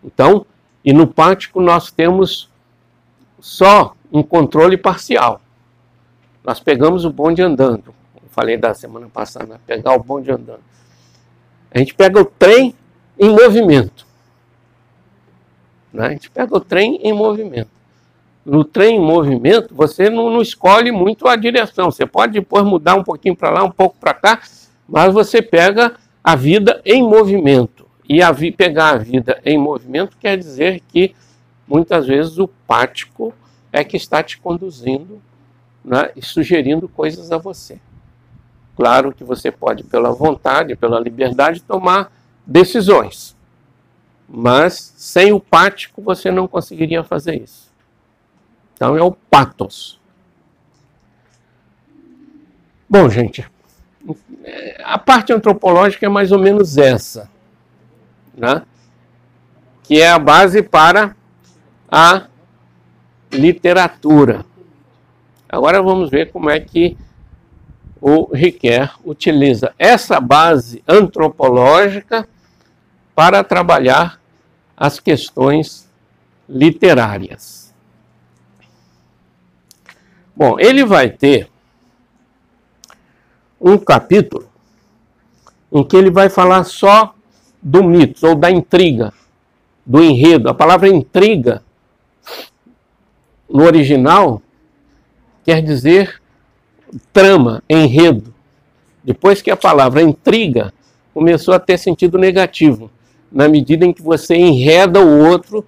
Então, 0.03 0.47
e 0.85 0.93
no 0.93 1.07
pático 1.07 1.61
nós 1.61 1.91
temos 1.91 2.49
só 3.41 3.95
um 4.13 4.23
controle 4.23 4.77
parcial. 4.77 5.41
Nós 6.45 6.61
pegamos 6.61 7.05
o 7.05 7.11
bonde 7.11 7.43
andando. 7.43 7.95
Eu 8.15 8.29
falei 8.31 8.57
da 8.57 8.73
semana 8.73 9.09
passada, 9.09 9.61
pegar 9.67 9.95
o 9.95 10.03
bonde 10.03 10.31
andando. 10.31 10.63
A 11.71 11.79
gente 11.79 11.95
pega 11.95 12.21
o 12.21 12.25
trem 12.25 12.75
em 13.19 13.31
movimento. 13.31 14.07
Né? 15.93 16.07
A 16.07 16.11
gente 16.11 16.31
pega 16.31 16.57
o 16.57 16.61
trem 16.61 17.01
em 17.03 17.13
movimento 17.13 17.80
no 18.51 18.65
trem 18.65 18.97
em 18.97 19.01
movimento, 19.01 19.73
você 19.73 20.11
não, 20.11 20.29
não, 20.29 20.43
escolhe 20.43 20.91
muito 20.91 21.29
a 21.29 21.37
direção. 21.37 21.89
Você 21.89 22.05
pode 22.05 22.33
depois 22.33 22.65
mudar 22.65 22.97
um 22.97 23.05
pouquinho 23.05 23.37
para 23.37 23.49
lá, 23.49 23.63
um 23.63 23.71
pouco 23.71 23.97
para 23.97 24.13
cá, 24.13 24.43
mas 24.89 25.15
você 25.15 25.41
pega 25.41 25.95
a 26.23 26.35
vida 26.35 26.83
em 26.85 27.01
movimento. 27.01 27.87
E 28.09 28.21
a 28.21 28.33
vi, 28.33 28.51
pegar 28.51 28.89
a 28.89 28.99
vida 28.99 29.41
em 29.45 29.57
movimento 29.57 30.17
quer 30.19 30.37
dizer 30.37 30.83
que 30.89 31.15
muitas 31.65 32.09
vezes 32.09 32.39
o 32.39 32.49
pático 32.67 33.33
é 33.73 33.85
que 33.85 33.97
está 33.97 34.21
te 34.21 34.37
conduzindo 34.37 35.23
né, 35.85 36.11
e 36.17 36.21
sugerindo 36.21 36.89
coisas 36.89 37.31
a 37.31 37.39
você. 37.39 37.79
Claro 38.75 39.13
que 39.13 39.23
você 39.23 39.53
pode, 39.53 39.85
pela 39.85 40.11
vontade, 40.11 40.75
pela 40.75 40.99
liberdade, 40.99 41.63
tomar 41.63 42.11
decisões. 42.45 43.37
Mas 44.29 44.93
sem 44.97 45.33
o 45.33 45.39
pático 45.39 46.03
você 46.03 46.33
não 46.33 46.49
conseguiria 46.49 47.05
fazer 47.05 47.41
isso. 47.41 47.70
Então 48.81 48.97
é 48.97 49.03
o 49.03 49.13
patos. 49.13 50.01
Bom, 52.89 53.11
gente, 53.11 53.47
a 54.83 54.97
parte 54.97 55.35
antropológica 55.35 56.07
é 56.07 56.09
mais 56.09 56.33
ou 56.33 56.39
menos 56.39 56.79
essa, 56.79 57.29
né? 58.35 58.63
que 59.83 60.01
é 60.01 60.09
a 60.09 60.19
base 60.19 60.63
para 60.63 61.15
a 61.91 62.27
literatura. 63.31 64.47
Agora 65.47 65.83
vamos 65.83 66.09
ver 66.09 66.33
como 66.33 66.49
é 66.49 66.59
que 66.59 66.97
o 68.01 68.35
Riquet 68.35 68.89
utiliza 69.05 69.75
essa 69.79 70.19
base 70.19 70.83
antropológica 70.89 72.27
para 73.15 73.45
trabalhar 73.45 74.19
as 74.75 74.99
questões 74.99 75.87
literárias. 76.49 77.60
Bom, 80.35 80.59
ele 80.59 80.85
vai 80.85 81.11
ter 81.11 81.49
um 83.61 83.77
capítulo 83.77 84.49
em 85.73 85.85
que 85.85 85.97
ele 85.97 86.11
vai 86.11 86.29
falar 86.29 86.65
só 86.65 87.15
do 87.63 87.85
mito, 87.85 88.27
ou 88.27 88.35
da 88.35 88.51
intriga, 88.51 89.13
do 89.85 90.03
enredo. 90.03 90.49
A 90.49 90.55
palavra 90.55 90.89
intriga, 90.89 91.63
no 93.49 93.65
original, 93.65 94.43
quer 95.45 95.63
dizer 95.63 96.21
trama, 97.13 97.63
enredo. 97.69 98.35
Depois 99.05 99.43
que 99.43 99.51
a 99.51 99.57
palavra 99.57 100.03
intriga 100.03 100.73
começou 101.13 101.55
a 101.55 101.61
ter 101.61 101.79
sentido 101.79 102.19
negativo, 102.19 102.91
na 103.31 103.49
medida 103.49 103.85
em 103.85 103.93
que 103.93 104.03
você 104.03 104.35
enreda 104.35 105.01
o 105.01 105.29
outro 105.29 105.65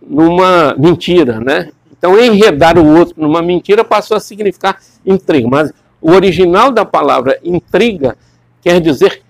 numa 0.00 0.74
mentira, 0.76 1.40
né? 1.40 1.72
Então, 1.98 2.18
enredar 2.18 2.78
o 2.78 2.96
outro 2.96 3.14
numa 3.16 3.42
mentira 3.42 3.84
passou 3.84 4.16
a 4.16 4.20
significar 4.20 4.80
intriga. 5.04 5.48
Mas 5.48 5.72
o 6.00 6.12
original 6.12 6.70
da 6.70 6.84
palavra 6.84 7.38
intriga 7.42 8.16
quer 8.60 8.80
dizer 8.80 9.22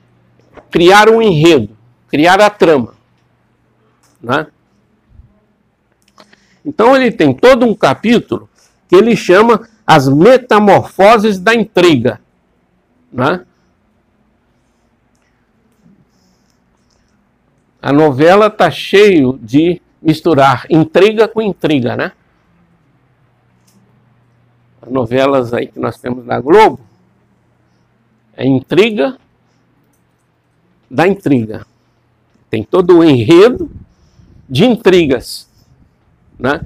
criar 0.71 1.09
um 1.09 1.23
enredo, 1.23 1.77
criar 2.09 2.41
a 2.41 2.51
trama. 2.51 2.95
Né? 4.21 4.47
Então, 6.65 6.97
ele 6.97 7.13
tem 7.13 7.33
todo 7.33 7.65
um 7.65 7.75
capítulo 7.75 8.49
que 8.89 8.97
ele 8.97 9.17
chama 9.17 9.69
as 9.87 10.09
metamorfoses 10.09 11.39
da 11.39 11.55
intriga. 11.55 12.21
Né? 13.13 13.45
A 17.81 17.93
novela 17.93 18.49
está 18.49 18.69
cheio 18.69 19.39
de 19.41 19.81
misturar 20.03 20.67
intriga 20.69 21.29
com 21.29 21.41
intriga, 21.41 21.97
né? 21.97 22.13
Novelas 24.87 25.53
aí 25.53 25.67
que 25.67 25.79
nós 25.79 25.99
temos 25.99 26.25
na 26.25 26.41
Globo, 26.41 26.81
É 28.37 28.45
intriga 28.45 29.17
da 30.91 31.09
intriga. 31.09 31.67
Tem 32.51 32.63
todo 32.63 32.99
o 32.99 33.05
enredo 33.05 33.71
de 34.49 34.65
intrigas. 34.65 35.49
Né? 36.39 36.61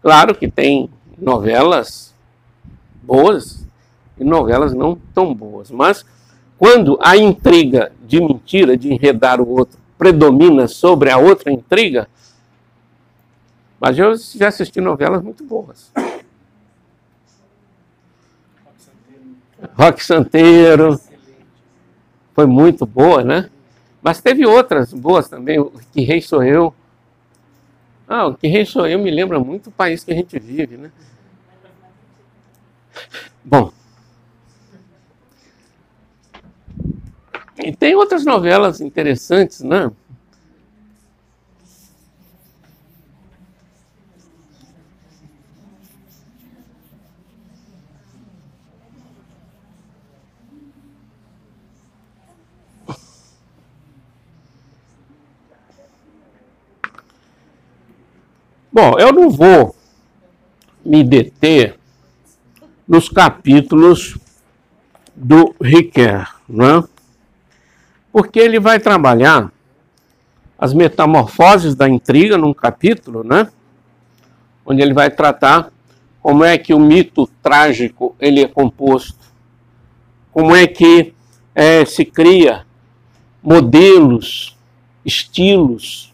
Claro 0.00 0.34
que 0.34 0.48
tem 0.48 0.88
novelas 1.18 2.14
boas 3.02 3.66
e 4.18 4.24
novelas 4.24 4.72
não 4.72 4.96
tão 5.12 5.34
boas, 5.34 5.70
mas 5.70 6.04
quando 6.56 6.98
a 7.02 7.16
intriga 7.16 7.92
de 8.06 8.20
mentira, 8.20 8.76
de 8.76 8.92
enredar 8.92 9.40
o 9.40 9.48
outro, 9.48 9.78
predomina 9.98 10.68
sobre 10.68 11.10
a 11.10 11.18
outra 11.18 11.52
intriga, 11.52 12.08
mas 13.80 13.98
eu 13.98 14.14
já 14.16 14.48
assisti 14.48 14.80
novelas 14.80 15.22
muito 15.22 15.44
boas. 15.44 15.92
Rock 19.74 20.04
Santeiro. 20.04 21.00
Foi 22.34 22.46
muito 22.46 22.84
boa, 22.84 23.22
né? 23.22 23.50
Mas 24.02 24.20
teve 24.20 24.44
outras 24.44 24.92
boas 24.92 25.28
também. 25.28 25.58
O 25.58 25.72
Que 25.92 26.02
Rei 26.02 26.20
Sou 26.20 26.42
Eu. 26.42 26.74
Ah, 28.06 28.26
o 28.26 28.34
Que 28.34 28.48
Rei 28.48 28.66
Sou 28.66 28.86
Eu 28.86 28.98
me 28.98 29.10
lembra 29.10 29.38
muito 29.38 29.68
o 29.68 29.72
país 29.72 30.04
que 30.04 30.12
a 30.12 30.14
gente 30.14 30.38
vive, 30.38 30.76
né? 30.76 30.90
Bom. 33.42 33.72
E 37.56 37.74
tem 37.74 37.94
outras 37.94 38.24
novelas 38.24 38.80
interessantes, 38.80 39.60
né? 39.60 39.90
Bom, 58.74 58.98
eu 58.98 59.12
não 59.12 59.30
vou 59.30 59.76
me 60.84 61.04
deter 61.04 61.78
nos 62.88 63.08
capítulos 63.08 64.18
do 65.14 65.54
Riquet, 65.62 66.26
né? 66.48 66.82
porque 68.12 68.40
ele 68.40 68.58
vai 68.58 68.80
trabalhar 68.80 69.52
as 70.58 70.74
metamorfoses 70.74 71.76
da 71.76 71.88
intriga 71.88 72.36
num 72.36 72.52
capítulo, 72.52 73.22
né? 73.22 73.48
onde 74.66 74.82
ele 74.82 74.92
vai 74.92 75.08
tratar 75.08 75.70
como 76.20 76.42
é 76.42 76.58
que 76.58 76.74
o 76.74 76.80
mito 76.80 77.28
trágico 77.40 78.16
ele 78.18 78.40
é 78.42 78.48
composto, 78.48 79.32
como 80.32 80.52
é 80.52 80.66
que 80.66 81.14
é, 81.54 81.84
se 81.84 82.04
cria 82.04 82.66
modelos, 83.40 84.58
estilos, 85.04 86.12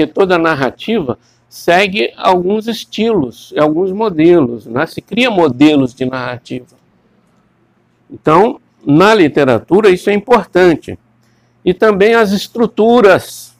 porque 0.00 0.06
toda 0.06 0.38
narrativa 0.38 1.18
segue 1.46 2.10
alguns 2.16 2.66
estilos, 2.66 3.52
alguns 3.58 3.92
modelos, 3.92 4.64
né? 4.64 4.86
se 4.86 5.02
cria 5.02 5.30
modelos 5.30 5.94
de 5.94 6.06
narrativa. 6.06 6.74
Então, 8.10 8.58
na 8.86 9.14
literatura, 9.14 9.90
isso 9.90 10.08
é 10.08 10.14
importante. 10.14 10.98
E 11.62 11.74
também 11.74 12.14
as 12.14 12.32
estruturas 12.32 13.54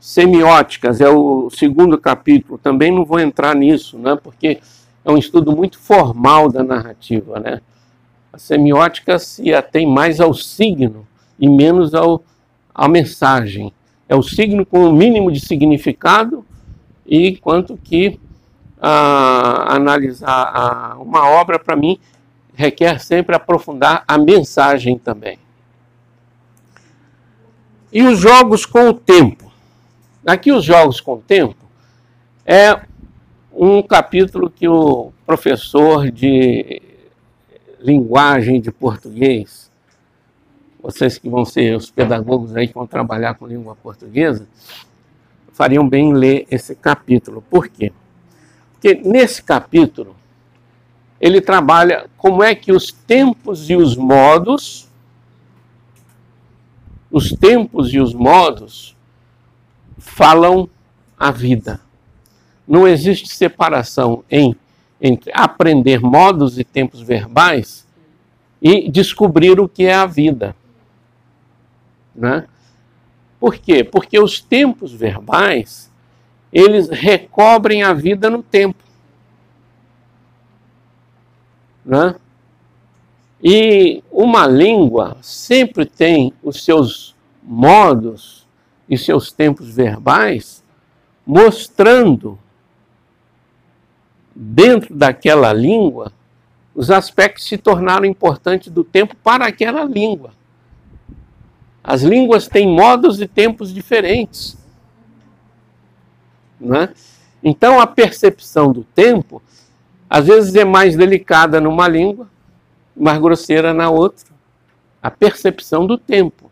semióticas, 0.00 1.00
é 1.00 1.08
o 1.10 1.50
segundo 1.50 1.98
capítulo, 1.98 2.58
também 2.58 2.90
não 2.90 3.04
vou 3.04 3.20
entrar 3.20 3.54
nisso, 3.54 3.98
né? 3.98 4.16
porque 4.22 4.60
é 5.04 5.10
um 5.10 5.18
estudo 5.18 5.54
muito 5.54 5.78
formal 5.78 6.50
da 6.50 6.62
narrativa. 6.62 7.38
Né? 7.38 7.60
A 8.32 8.38
semiótica 8.38 9.18
se 9.18 9.52
atém 9.52 9.86
mais 9.86 10.20
ao 10.20 10.32
signo 10.32 11.06
e 11.38 11.50
menos 11.50 11.92
ao, 11.92 12.24
à 12.74 12.88
mensagem 12.88 13.73
é 14.08 14.14
o 14.14 14.22
signo 14.22 14.64
com 14.64 14.88
o 14.88 14.92
mínimo 14.92 15.30
de 15.30 15.40
significado 15.40 16.44
e 17.06 17.36
quanto 17.36 17.76
que 17.76 18.18
ah, 18.80 19.74
analisar 19.74 20.96
uma 20.98 21.28
obra 21.28 21.58
para 21.58 21.76
mim 21.76 21.98
requer 22.54 23.00
sempre 23.00 23.34
aprofundar 23.34 24.04
a 24.06 24.16
mensagem 24.18 24.98
também. 24.98 25.38
E 27.92 28.02
os 28.02 28.18
jogos 28.18 28.66
com 28.66 28.88
o 28.88 28.94
tempo. 28.94 29.52
Aqui 30.26 30.50
os 30.52 30.64
jogos 30.64 31.00
com 31.00 31.14
o 31.14 31.20
tempo 31.20 31.64
é 32.44 32.80
um 33.52 33.82
capítulo 33.82 34.50
que 34.50 34.66
o 34.66 35.12
professor 35.24 36.10
de 36.10 36.82
linguagem 37.78 38.60
de 38.60 38.72
português 38.72 39.63
vocês 40.84 41.16
que 41.16 41.30
vão 41.30 41.46
ser 41.46 41.74
os 41.74 41.90
pedagogos 41.90 42.54
aí 42.54 42.68
que 42.68 42.74
vão 42.74 42.86
trabalhar 42.86 43.32
com 43.36 43.46
língua 43.46 43.74
portuguesa, 43.74 44.46
fariam 45.50 45.88
bem 45.88 46.10
em 46.10 46.12
ler 46.12 46.46
esse 46.50 46.74
capítulo. 46.74 47.42
Por 47.48 47.68
quê? 47.68 47.90
Porque 48.74 48.94
nesse 49.02 49.42
capítulo 49.42 50.14
ele 51.18 51.40
trabalha 51.40 52.06
como 52.18 52.42
é 52.42 52.54
que 52.54 52.70
os 52.70 52.92
tempos 52.92 53.70
e 53.70 53.74
os 53.74 53.96
modos, 53.96 54.86
os 57.10 57.30
tempos 57.30 57.94
e 57.94 57.98
os 57.98 58.12
modos 58.12 58.94
falam 59.96 60.68
a 61.18 61.30
vida. 61.30 61.80
Não 62.68 62.86
existe 62.86 63.34
separação 63.34 64.22
em, 64.30 64.54
entre 65.00 65.32
aprender 65.32 65.98
modos 65.98 66.58
e 66.58 66.64
tempos 66.64 67.00
verbais 67.00 67.86
e 68.60 68.90
descobrir 68.90 69.58
o 69.58 69.66
que 69.66 69.84
é 69.84 69.94
a 69.94 70.04
vida. 70.04 70.54
Né? 72.14 72.46
Por 73.40 73.56
quê? 73.56 73.84
Porque 73.84 74.18
os 74.18 74.40
tempos 74.40 74.92
verbais, 74.92 75.90
eles 76.52 76.88
recobrem 76.88 77.82
a 77.82 77.92
vida 77.92 78.30
no 78.30 78.42
tempo. 78.42 78.82
Né? 81.84 82.14
E 83.42 84.02
uma 84.10 84.46
língua 84.46 85.18
sempre 85.20 85.84
tem 85.84 86.32
os 86.42 86.64
seus 86.64 87.14
modos 87.42 88.46
e 88.88 88.96
seus 88.96 89.30
tempos 89.30 89.68
verbais 89.68 90.64
mostrando 91.26 92.38
dentro 94.34 94.94
daquela 94.94 95.52
língua 95.52 96.12
os 96.74 96.90
aspectos 96.90 97.44
que 97.44 97.50
se 97.50 97.58
tornaram 97.58 98.04
importantes 98.04 98.70
do 98.70 98.82
tempo 98.82 99.14
para 99.16 99.46
aquela 99.46 99.84
língua. 99.84 100.32
As 101.84 102.02
línguas 102.02 102.48
têm 102.48 102.66
modos 102.66 103.20
e 103.20 103.28
tempos 103.28 103.72
diferentes. 103.72 104.56
Né? 106.58 106.88
Então, 107.42 107.78
a 107.78 107.86
percepção 107.86 108.72
do 108.72 108.82
tempo, 108.82 109.42
às 110.08 110.26
vezes, 110.26 110.54
é 110.54 110.64
mais 110.64 110.96
delicada 110.96 111.60
numa 111.60 111.86
língua, 111.86 112.26
mais 112.96 113.18
grosseira 113.20 113.74
na 113.74 113.90
outra. 113.90 114.32
A 115.02 115.10
percepção 115.10 115.86
do 115.86 115.98
tempo. 115.98 116.50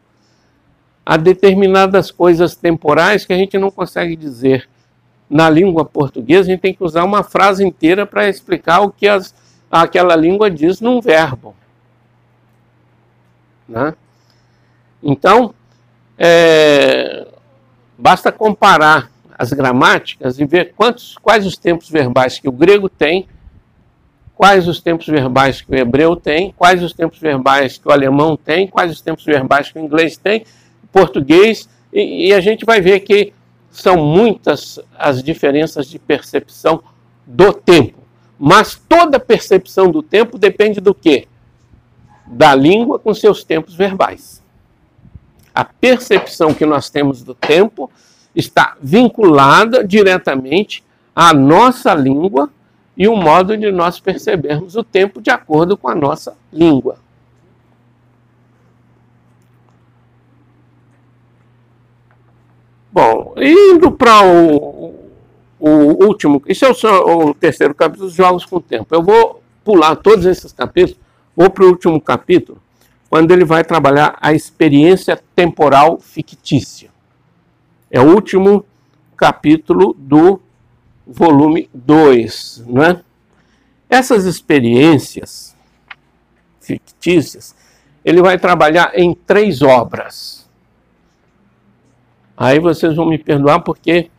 Há 1.05 1.17
determinadas 1.17 2.11
coisas 2.11 2.55
temporais 2.55 3.25
que 3.25 3.33
a 3.33 3.37
gente 3.37 3.57
não 3.57 3.71
consegue 3.71 4.15
dizer 4.15 4.69
na 5.33 5.49
língua 5.49 5.83
portuguesa, 5.83 6.43
a 6.43 6.53
gente 6.53 6.61
tem 6.61 6.75
que 6.75 6.85
usar 6.85 7.05
uma 7.05 7.23
frase 7.23 7.65
inteira 7.65 8.05
para 8.05 8.29
explicar 8.29 8.81
o 8.81 8.91
que 8.91 9.09
as, 9.09 9.35
aquela 9.71 10.15
língua 10.15 10.51
diz 10.51 10.79
num 10.79 11.01
verbo. 11.01 11.57
Né? 13.67 13.95
Então, 15.03 15.55
é, 16.19 17.27
basta 17.99 18.31
comparar 18.31 19.11
as 19.37 19.53
gramáticas 19.53 20.39
e 20.39 20.45
ver 20.45 20.73
quantos, 20.77 21.17
quais 21.19 21.47
os 21.47 21.57
tempos 21.57 21.91
verbais 21.91 22.39
que 22.39 22.49
o 22.49 22.53
grego 22.53 22.89
tem, 22.89 23.27
quais 24.35 24.69
os 24.69 24.81
tempos 24.81 25.07
verbais 25.07 25.61
que 25.61 25.71
o 25.71 25.75
hebreu 25.75 26.17
tem, 26.17 26.53
quais 26.57 26.83
os 26.83 26.93
tempos 26.93 27.19
verbais 27.19 27.79
que 27.79 27.89
o 27.89 27.93
alemão 27.93 28.37
tem, 28.37 28.67
quais 28.69 28.93
os 28.93 29.01
tempos 29.01 29.25
verbais 29.25 29.71
que 29.71 29.79
o 29.79 29.83
inglês 29.83 30.17
tem, 30.17 30.45
o 30.83 30.87
português, 30.89 31.69
e, 31.93 32.29
e 32.29 32.33
a 32.33 32.41
gente 32.41 32.65
vai 32.65 32.81
ver 32.81 33.01
que 33.01 33.33
são 33.71 33.97
muitas 33.97 34.79
as 34.99 35.23
diferenças 35.23 35.89
de 35.89 35.99
percepção 35.99 36.83
do 37.27 37.53
tempo. 37.53 38.01
Mas 38.39 38.75
toda 38.89 39.21
percepção 39.21 39.91
do 39.91 40.03
tempo 40.03 40.37
depende 40.37 40.81
do 40.81 40.95
quê? 40.95 41.29
Da 42.27 42.55
língua 42.55 42.99
com 42.99 43.15
seus 43.15 43.45
tempos 43.45 43.75
verbais. 43.75 44.42
A 45.55 45.65
percepção 45.65 46.55
que 46.55 46.65
nós 46.65 46.89
temos 46.89 47.23
do 47.23 47.35
tempo 47.35 47.91
está 48.35 48.77
vinculada 48.81 49.87
diretamente 49.87 50.83
à 51.15 51.35
nossa 51.35 51.95
língua 51.95 52.51
e 52.97 53.07
o 53.07 53.17
modo 53.17 53.57
de 53.57 53.71
nós 53.71 54.01
percebermos 54.01 54.77
o 54.77 54.85
tempo 54.85 55.21
de 55.21 55.31
acordo 55.31 55.77
com 55.77 55.89
a 55.89 55.95
nossa 55.95 56.35
língua. 56.53 56.97
Bom, 62.91 63.35
indo 63.39 63.91
para 63.91 64.23
o, 64.23 64.95
o, 65.59 66.05
último, 66.05 66.43
isso 66.47 66.67
é 66.67 66.71
o, 66.71 67.29
o 67.29 67.35
terceiro 67.35 67.75
capítulo 67.75 68.07
dos 68.07 68.15
Jogos 68.15 68.45
com 68.45 68.57
o 68.57 68.61
Tempo. 68.61 68.95
Eu 68.95 69.03
vou 69.03 69.43
pular 69.65 69.97
todos 69.97 70.27
esses 70.27 70.53
capítulos, 70.53 71.01
Vou 71.35 71.49
para 71.49 71.65
o 71.65 71.69
último 71.69 71.99
capítulo, 72.01 72.61
quando 73.13 73.31
ele 73.31 73.45
vai 73.45 73.63
trabalhar 73.63 74.17
a 74.23 74.33
experiência 74.33 75.23
temporal 75.37 76.01
fictícia. 76.01 76.89
É 77.91 78.01
o 78.01 78.15
último 78.15 78.65
capítulo 79.15 79.95
do 79.99 80.41
volume 81.07 81.69
2, 81.75 82.65
né? 82.69 83.05
Essas 83.87 84.25
experiências 84.25 85.55
fictícias, 86.59 87.55
ele 88.03 88.23
vai 88.23 88.39
trabalhar 88.39 88.99
em 88.99 89.15
três 89.15 89.61
obras. 89.61 90.49
Aí 92.35 92.59
vocês 92.59 92.97
vão 92.97 93.05
me 93.05 93.19
perdoar 93.19 93.61
porque 93.61 94.11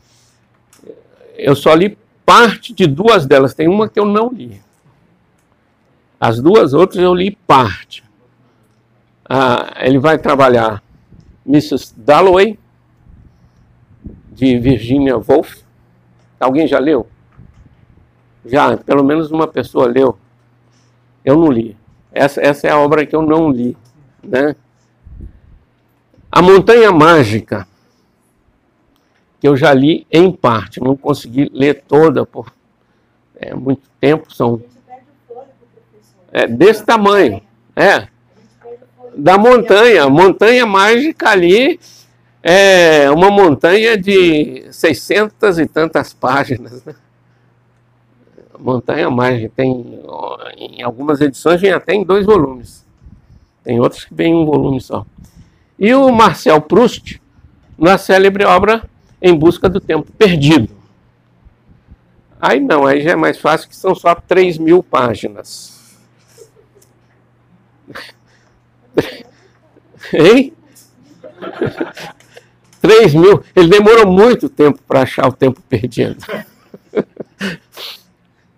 eu 1.35 1.55
só 1.55 1.73
li 1.73 1.97
parte 2.23 2.71
de 2.71 2.85
duas 2.85 3.25
delas, 3.25 3.55
tem 3.55 3.67
uma 3.67 3.89
que 3.89 3.99
eu 3.99 4.05
não 4.05 4.31
li. 4.31 4.61
As 6.19 6.39
duas 6.39 6.75
outras 6.75 7.03
eu 7.03 7.15
li 7.15 7.31
parte. 7.47 8.03
Ah, 9.35 9.81
ele 9.81 9.97
vai 9.97 10.19
trabalhar 10.19 10.83
Mrs. 11.43 11.91
Dalloway, 11.97 12.59
de 14.31 14.59
Virginia 14.59 15.17
Woolf. 15.17 15.63
Alguém 16.39 16.67
já 16.67 16.77
leu? 16.77 17.07
Já, 18.45 18.77
pelo 18.77 19.03
menos 19.03 19.31
uma 19.31 19.47
pessoa 19.47 19.87
leu. 19.87 20.19
Eu 21.25 21.35
não 21.35 21.51
li. 21.51 21.75
Essa, 22.11 22.41
essa 22.41 22.67
é 22.67 22.69
a 22.69 22.77
obra 22.77 23.07
que 23.07 23.15
eu 23.15 23.23
não 23.23 23.49
li. 23.49 23.75
Né? 24.21 24.55
A 26.31 26.39
Montanha 26.39 26.91
Mágica, 26.91 27.67
que 29.39 29.47
eu 29.47 29.57
já 29.57 29.73
li 29.73 30.05
em 30.11 30.31
parte, 30.31 30.79
não 30.79 30.95
consegui 30.95 31.49
ler 31.51 31.81
toda 31.87 32.23
por 32.23 32.53
é, 33.35 33.55
muito 33.55 33.89
tempo, 33.99 34.31
são 34.31 34.61
é, 36.31 36.45
desse 36.45 36.85
tamanho. 36.85 37.41
É. 37.75 38.12
Da 39.15 39.37
montanha. 39.37 40.09
Montanha 40.09 40.65
mágica 40.65 41.29
ali 41.29 41.79
é 42.41 43.09
uma 43.09 43.31
montanha 43.31 43.97
de 43.97 44.65
600 44.71 45.59
e 45.59 45.65
tantas 45.65 46.13
páginas. 46.13 46.83
Né? 46.83 46.93
Montanha 48.59 49.09
Mágica 49.09 49.51
tem, 49.55 50.01
em 50.57 50.81
algumas 50.81 51.19
edições, 51.19 51.59
vem 51.59 51.71
até 51.71 51.93
em 51.93 52.03
dois 52.03 52.25
volumes. 52.25 52.85
Tem 53.63 53.79
outros 53.79 54.05
que 54.05 54.13
vem 54.13 54.31
em 54.31 54.35
um 54.35 54.45
volume 54.45 54.79
só. 54.79 55.05
E 55.77 55.93
o 55.93 56.09
Marcel 56.11 56.61
Proust, 56.61 57.21
na 57.77 57.97
célebre 57.97 58.45
obra 58.45 58.89
Em 59.21 59.35
Busca 59.37 59.67
do 59.67 59.81
Tempo 59.81 60.09
Perdido. 60.13 60.69
Aí 62.39 62.59
não, 62.59 62.85
aí 62.85 63.01
já 63.01 63.11
é 63.11 63.15
mais 63.15 63.37
fácil, 63.37 63.67
que 63.67 63.75
são 63.75 63.93
só 63.95 64.15
3 64.15 64.57
mil 64.57 64.81
páginas. 64.81 65.97
Hein? 70.13 70.53
3 72.81 73.13
mil. 73.13 73.43
Ele 73.55 73.69
demorou 73.69 74.11
muito 74.11 74.49
tempo 74.49 74.79
para 74.87 75.03
achar 75.03 75.27
o 75.27 75.31
tempo 75.31 75.61
perdido. 75.69 76.17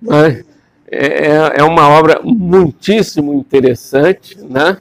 É, 0.08 0.44
é, 0.88 1.60
é 1.60 1.64
uma 1.64 1.88
obra 1.88 2.22
muitíssimo 2.24 3.34
interessante, 3.34 4.38
né? 4.40 4.78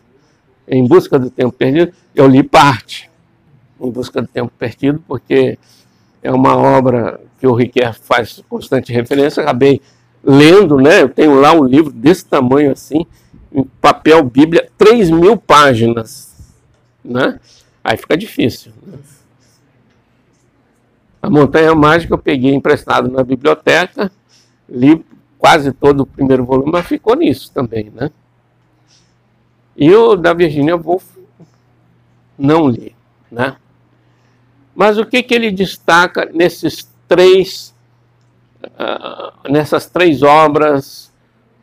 Em 0.68 0.86
Busca 0.86 1.18
do 1.18 1.30
Tempo 1.30 1.52
Perdido. 1.52 1.92
Eu 2.14 2.26
li 2.26 2.42
parte 2.42 3.10
Em 3.80 3.90
Busca 3.90 4.20
do 4.20 4.28
Tempo 4.28 4.52
Perdido, 4.58 5.02
porque 5.06 5.58
é 6.22 6.30
uma 6.30 6.56
obra 6.56 7.20
que 7.40 7.46
o 7.46 7.54
Riquet 7.54 7.92
faz 8.00 8.42
constante 8.48 8.92
referência. 8.92 9.42
Acabei 9.42 9.80
lendo, 10.22 10.76
né? 10.76 11.02
Eu 11.02 11.08
tenho 11.08 11.40
lá 11.40 11.52
um 11.52 11.64
livro 11.64 11.92
desse 11.92 12.24
tamanho 12.24 12.72
assim, 12.72 13.06
papel 13.62 14.24
Bíblia, 14.24 14.68
3 14.76 15.10
mil 15.10 15.36
páginas, 15.36 16.34
né? 17.04 17.38
Aí 17.82 17.96
fica 17.96 18.16
difícil. 18.16 18.72
A 21.22 21.30
Montanha 21.30 21.74
Mágica 21.74 22.14
eu 22.14 22.18
peguei 22.18 22.52
emprestado 22.52 23.10
na 23.10 23.22
biblioteca, 23.22 24.10
li 24.68 25.04
quase 25.38 25.72
todo 25.72 26.00
o 26.00 26.06
primeiro 26.06 26.44
volume, 26.44 26.72
mas 26.72 26.86
ficou 26.86 27.14
nisso 27.14 27.52
também, 27.52 27.90
né? 27.94 28.10
E 29.76 29.94
o 29.94 30.16
da 30.16 30.32
Virginia 30.32 30.76
Woolf 30.76 31.04
não 32.38 32.68
li, 32.68 32.94
né? 33.30 33.56
Mas 34.74 34.98
o 34.98 35.06
que, 35.06 35.22
que 35.22 35.34
ele 35.34 35.50
destaca 35.50 36.28
nesses 36.32 36.90
três, 37.06 37.74
uh, 38.64 39.50
nessas 39.50 39.86
três 39.86 40.22
obras, 40.22 41.12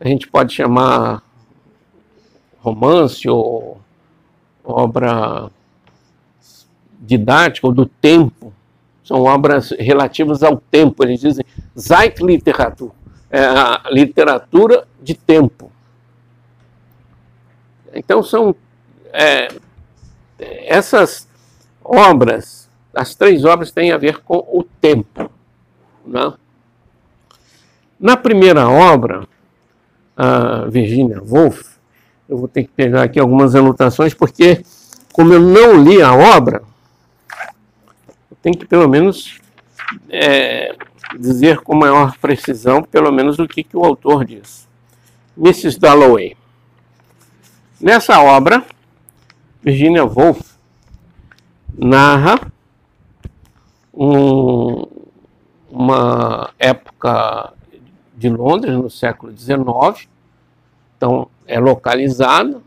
a 0.00 0.08
gente 0.08 0.26
pode 0.28 0.54
chamar 0.54 1.22
romance 2.62 3.28
ou 3.28 3.80
obra 4.64 5.50
didática 7.00 7.66
ou 7.66 7.72
do 7.72 7.84
tempo, 7.84 8.52
são 9.04 9.22
obras 9.22 9.72
relativas 9.72 10.42
ao 10.42 10.56
tempo, 10.56 11.04
eles 11.04 11.20
dizem 11.20 11.44
Zeitliteratur, 11.76 12.92
é 13.28 13.44
a 13.44 13.82
literatura 13.90 14.86
de 15.02 15.14
tempo. 15.14 15.72
Então 17.92 18.22
são 18.22 18.54
é, 19.12 19.48
essas 20.38 21.28
obras, 21.84 22.70
as 22.94 23.14
três 23.14 23.44
obras 23.44 23.72
têm 23.72 23.90
a 23.90 23.98
ver 23.98 24.22
com 24.22 24.36
o 24.36 24.64
tempo. 24.80 25.30
Né? 26.06 26.32
Na 27.98 28.16
primeira 28.16 28.68
obra, 28.68 29.26
a 30.16 30.66
Virginia 30.66 31.20
Woolf, 31.22 31.71
eu 32.32 32.38
vou 32.38 32.48
ter 32.48 32.64
que 32.64 32.70
pegar 32.70 33.02
aqui 33.02 33.20
algumas 33.20 33.54
anotações, 33.54 34.14
porque 34.14 34.64
como 35.12 35.34
eu 35.34 35.40
não 35.40 35.84
li 35.84 36.00
a 36.00 36.14
obra, 36.14 36.62
tem 38.40 38.54
que 38.54 38.64
pelo 38.64 38.88
menos 38.88 39.38
é, 40.08 40.74
dizer 41.18 41.58
com 41.58 41.76
maior 41.76 42.16
precisão, 42.16 42.82
pelo 42.82 43.12
menos 43.12 43.38
o 43.38 43.46
que, 43.46 43.62
que 43.62 43.76
o 43.76 43.84
autor 43.84 44.24
diz. 44.24 44.66
Mrs. 45.36 45.78
Dalloway. 45.78 46.34
Nessa 47.78 48.18
obra, 48.18 48.64
Virginia 49.62 50.04
Woolf 50.04 50.40
narra 51.76 52.40
um, 53.92 54.86
uma 55.70 56.50
época 56.58 57.52
de 58.16 58.30
Londres 58.30 58.74
no 58.74 58.88
século 58.88 59.36
XIX. 59.36 60.08
Então, 60.96 61.28
é 61.46 61.58
localizado 61.58 62.62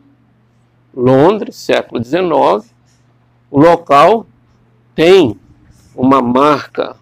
Londres, 0.95 1.57
século 1.57 2.01
XIX. 2.01 2.73
O 3.51 3.59
local 3.59 4.25
tem 4.95 5.37
uma 5.93 6.21
marca 6.21 6.95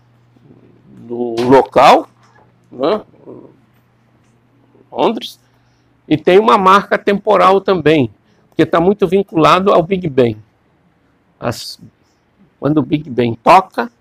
do 0.87 1.35
local, 1.41 2.09
né? 2.71 3.01
Londres, 4.91 5.39
e 6.07 6.17
tem 6.17 6.39
uma 6.39 6.57
marca 6.57 6.97
temporal 6.97 7.61
também, 7.61 8.09
porque 8.49 8.63
está 8.63 8.79
muito 8.79 9.07
vinculado 9.07 9.71
ao 9.71 9.83
Big 9.83 10.07
Bang. 10.09 10.37
As, 11.39 11.79
quando 12.59 12.77
o 12.77 12.83
Big 12.83 13.09
Bang 13.09 13.35
toca, 13.43 13.91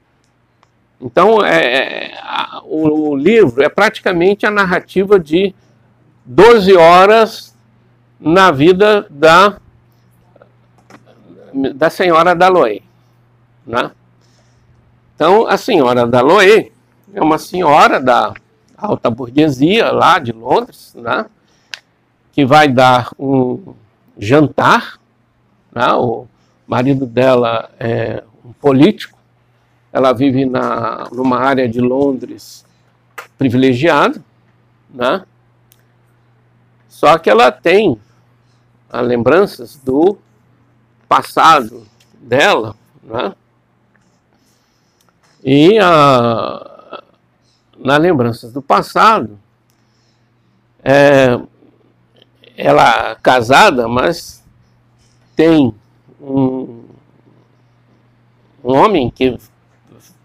então 1.00 1.44
é, 1.44 1.64
é 1.64 2.18
a, 2.18 2.62
o, 2.64 3.10
o 3.10 3.16
livro 3.16 3.62
é 3.62 3.68
praticamente 3.68 4.46
a 4.46 4.50
narrativa 4.50 5.18
de 5.18 5.54
12 6.24 6.76
horas 6.76 7.51
na 8.22 8.52
vida 8.52 9.04
da, 9.10 9.56
da 11.74 11.90
senhora 11.90 12.34
Daloy. 12.36 12.82
Né? 13.66 13.90
Então, 15.14 15.46
a 15.46 15.56
senhora 15.56 16.06
Daloé 16.06 16.70
é 17.12 17.20
uma 17.20 17.36
senhora 17.36 18.00
da 18.00 18.32
alta 18.76 19.10
burguesia 19.10 19.90
lá 19.90 20.20
de 20.20 20.32
Londres, 20.32 20.94
né? 20.94 21.26
que 22.32 22.46
vai 22.46 22.68
dar 22.68 23.10
um 23.18 23.74
jantar. 24.16 25.00
Né? 25.74 25.92
O 25.94 26.26
marido 26.64 27.06
dela 27.06 27.70
é 27.78 28.22
um 28.44 28.52
político, 28.52 29.18
ela 29.92 30.12
vive 30.12 30.44
na, 30.44 31.08
numa 31.10 31.38
área 31.38 31.68
de 31.68 31.80
Londres 31.80 32.64
privilegiada, 33.36 34.22
né? 34.88 35.24
só 36.88 37.18
que 37.18 37.28
ela 37.28 37.50
tem 37.50 37.98
lembranças 39.01 39.77
do 39.77 40.19
passado 41.09 41.86
dela, 42.20 42.77
né? 43.02 43.35
E 45.44 45.78
a, 45.78 47.02
na 47.78 47.97
lembranças 47.97 48.52
do 48.52 48.62
passado, 48.62 49.39
é, 50.85 51.39
ela 52.56 53.16
casada, 53.16 53.89
mas 53.89 54.43
tem 55.35 55.74
um, 56.20 56.85
um 58.62 58.74
homem 58.77 59.10
que 59.10 59.36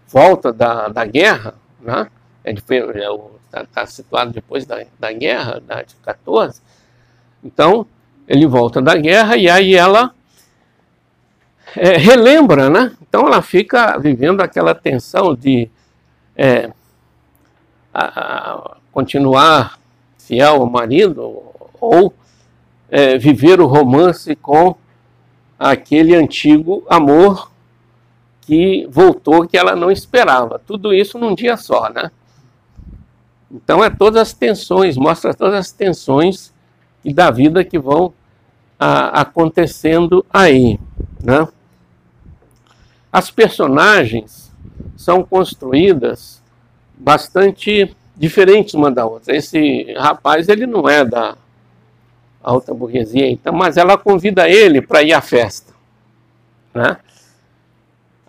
volta 0.06 0.52
da, 0.52 0.88
da 0.88 1.04
guerra, 1.04 1.54
né? 1.80 2.08
Ele 2.44 2.60
está 2.60 3.60
é, 3.60 3.66
tá 3.66 3.86
situado 3.86 4.32
depois 4.32 4.64
da, 4.64 4.84
da 4.98 5.12
guerra, 5.12 5.60
da, 5.60 5.82
de 5.82 5.94
14. 5.96 6.62
Então, 7.42 7.86
ele 8.28 8.46
volta 8.46 8.82
da 8.82 8.94
guerra 8.94 9.36
e 9.36 9.48
aí 9.48 9.74
ela 9.74 10.12
é, 11.74 11.96
relembra, 11.96 12.68
né? 12.68 12.92
Então 13.00 13.26
ela 13.26 13.40
fica 13.40 13.98
vivendo 13.98 14.42
aquela 14.42 14.74
tensão 14.74 15.34
de 15.34 15.70
é, 16.36 16.70
a, 17.92 18.04
a 18.04 18.76
continuar 18.92 19.78
fiel 20.18 20.56
ao 20.56 20.66
marido 20.66 21.42
ou 21.80 22.12
é, 22.90 23.16
viver 23.16 23.60
o 23.60 23.66
romance 23.66 24.36
com 24.36 24.76
aquele 25.58 26.14
antigo 26.14 26.84
amor 26.88 27.50
que 28.42 28.86
voltou 28.90 29.46
que 29.46 29.56
ela 29.56 29.74
não 29.74 29.90
esperava. 29.90 30.60
Tudo 30.66 30.92
isso 30.92 31.18
num 31.18 31.34
dia 31.34 31.56
só, 31.56 31.88
né? 31.88 32.10
Então 33.50 33.82
é 33.82 33.88
todas 33.88 34.20
as 34.20 34.32
tensões, 34.34 34.98
mostra 34.98 35.32
todas 35.32 35.54
as 35.54 35.72
tensões 35.72 36.52
da 37.04 37.30
vida 37.30 37.64
que 37.64 37.78
vão 37.78 38.12
acontecendo 38.78 40.24
aí, 40.32 40.78
né? 41.22 41.48
As 43.12 43.30
personagens 43.30 44.52
são 44.96 45.24
construídas 45.24 46.42
bastante 46.96 47.96
diferentes 48.16 48.74
uma 48.74 48.90
da 48.90 49.06
outra. 49.06 49.34
Esse 49.34 49.92
rapaz, 49.94 50.48
ele 50.48 50.66
não 50.66 50.88
é 50.88 51.04
da 51.04 51.36
alta 52.42 52.72
burguesia, 52.72 53.28
então, 53.30 53.52
mas 53.52 53.76
ela 53.76 53.98
convida 53.98 54.48
ele 54.48 54.80
para 54.80 55.02
ir 55.02 55.12
à 55.12 55.20
festa, 55.20 55.72
né? 56.72 56.98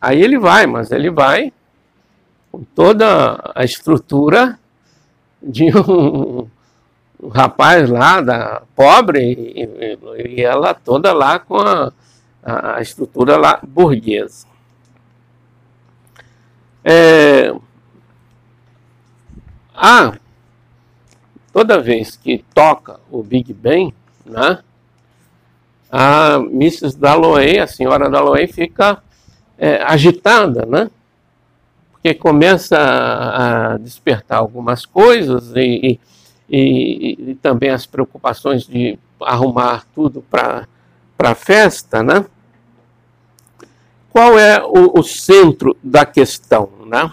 Aí 0.02 0.22
ele 0.22 0.40
vai, 0.40 0.66
mas 0.66 0.92
ele 0.92 1.10
vai 1.10 1.52
com 2.52 2.64
toda 2.64 3.52
a 3.54 3.64
estrutura 3.64 4.58
de 5.42 5.66
um, 5.78 6.48
um 7.22 7.28
rapaz 7.28 7.90
lá, 7.90 8.22
da, 8.22 8.62
pobre, 8.76 9.20
e, 9.56 10.38
e, 10.38 10.42
ela 10.42 10.74
toda 10.74 11.12
lá 11.12 11.40
com 11.40 11.58
a, 11.58 11.92
a 12.44 12.82
estrutura 12.82 13.38
lá 13.38 13.60
burguesa. 13.62 14.48
É, 16.84 17.54
ah, 19.76 20.14
toda 21.52 21.82
vez 21.82 22.16
que 22.16 22.44
toca 22.54 23.00
o 23.12 23.22
Big 23.22 23.54
Ben, 23.54 23.94
né, 24.26 24.60
a 25.92 26.36
Mrs. 26.36 26.98
Dalloway, 26.98 27.60
a 27.60 27.68
senhora 27.68 28.10
Dalloway, 28.10 28.48
fica 28.48 29.02
é, 29.58 29.82
agitada, 29.84 30.66
né? 30.66 30.90
Porque 31.92 32.14
começa 32.14 32.78
a, 32.78 33.78
despertar 33.78 34.38
algumas 34.38 34.86
coisas 34.86 35.52
e, 35.56 35.60
e, 35.60 36.00
e, 36.50 37.38
também 37.42 37.70
as 37.70 37.86
preocupações 37.86 38.66
de 38.66 38.98
arrumar 39.22 39.86
tudo 39.94 40.22
para 40.22 40.68
a 41.20 41.36
festa, 41.36 42.02
né? 42.02 42.26
Qual 44.10 44.40
é 44.40 44.64
o, 44.64 45.00
o 45.00 45.04
centro 45.04 45.78
da 45.84 46.06
questão, 46.06 46.70
né? 46.86 47.12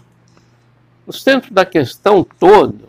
O 1.06 1.12
centro 1.12 1.52
da 1.52 1.66
questão 1.66 2.24
todo 2.38 2.88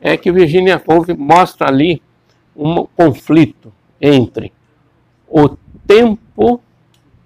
é 0.00 0.16
que 0.16 0.30
Virginia 0.30 0.82
Woolf 0.86 1.08
mostra 1.16 1.68
ali 1.68 2.02
um 2.54 2.84
conflito 2.84 3.72
entre 4.00 4.52
o 5.28 5.56
tempo 5.86 6.60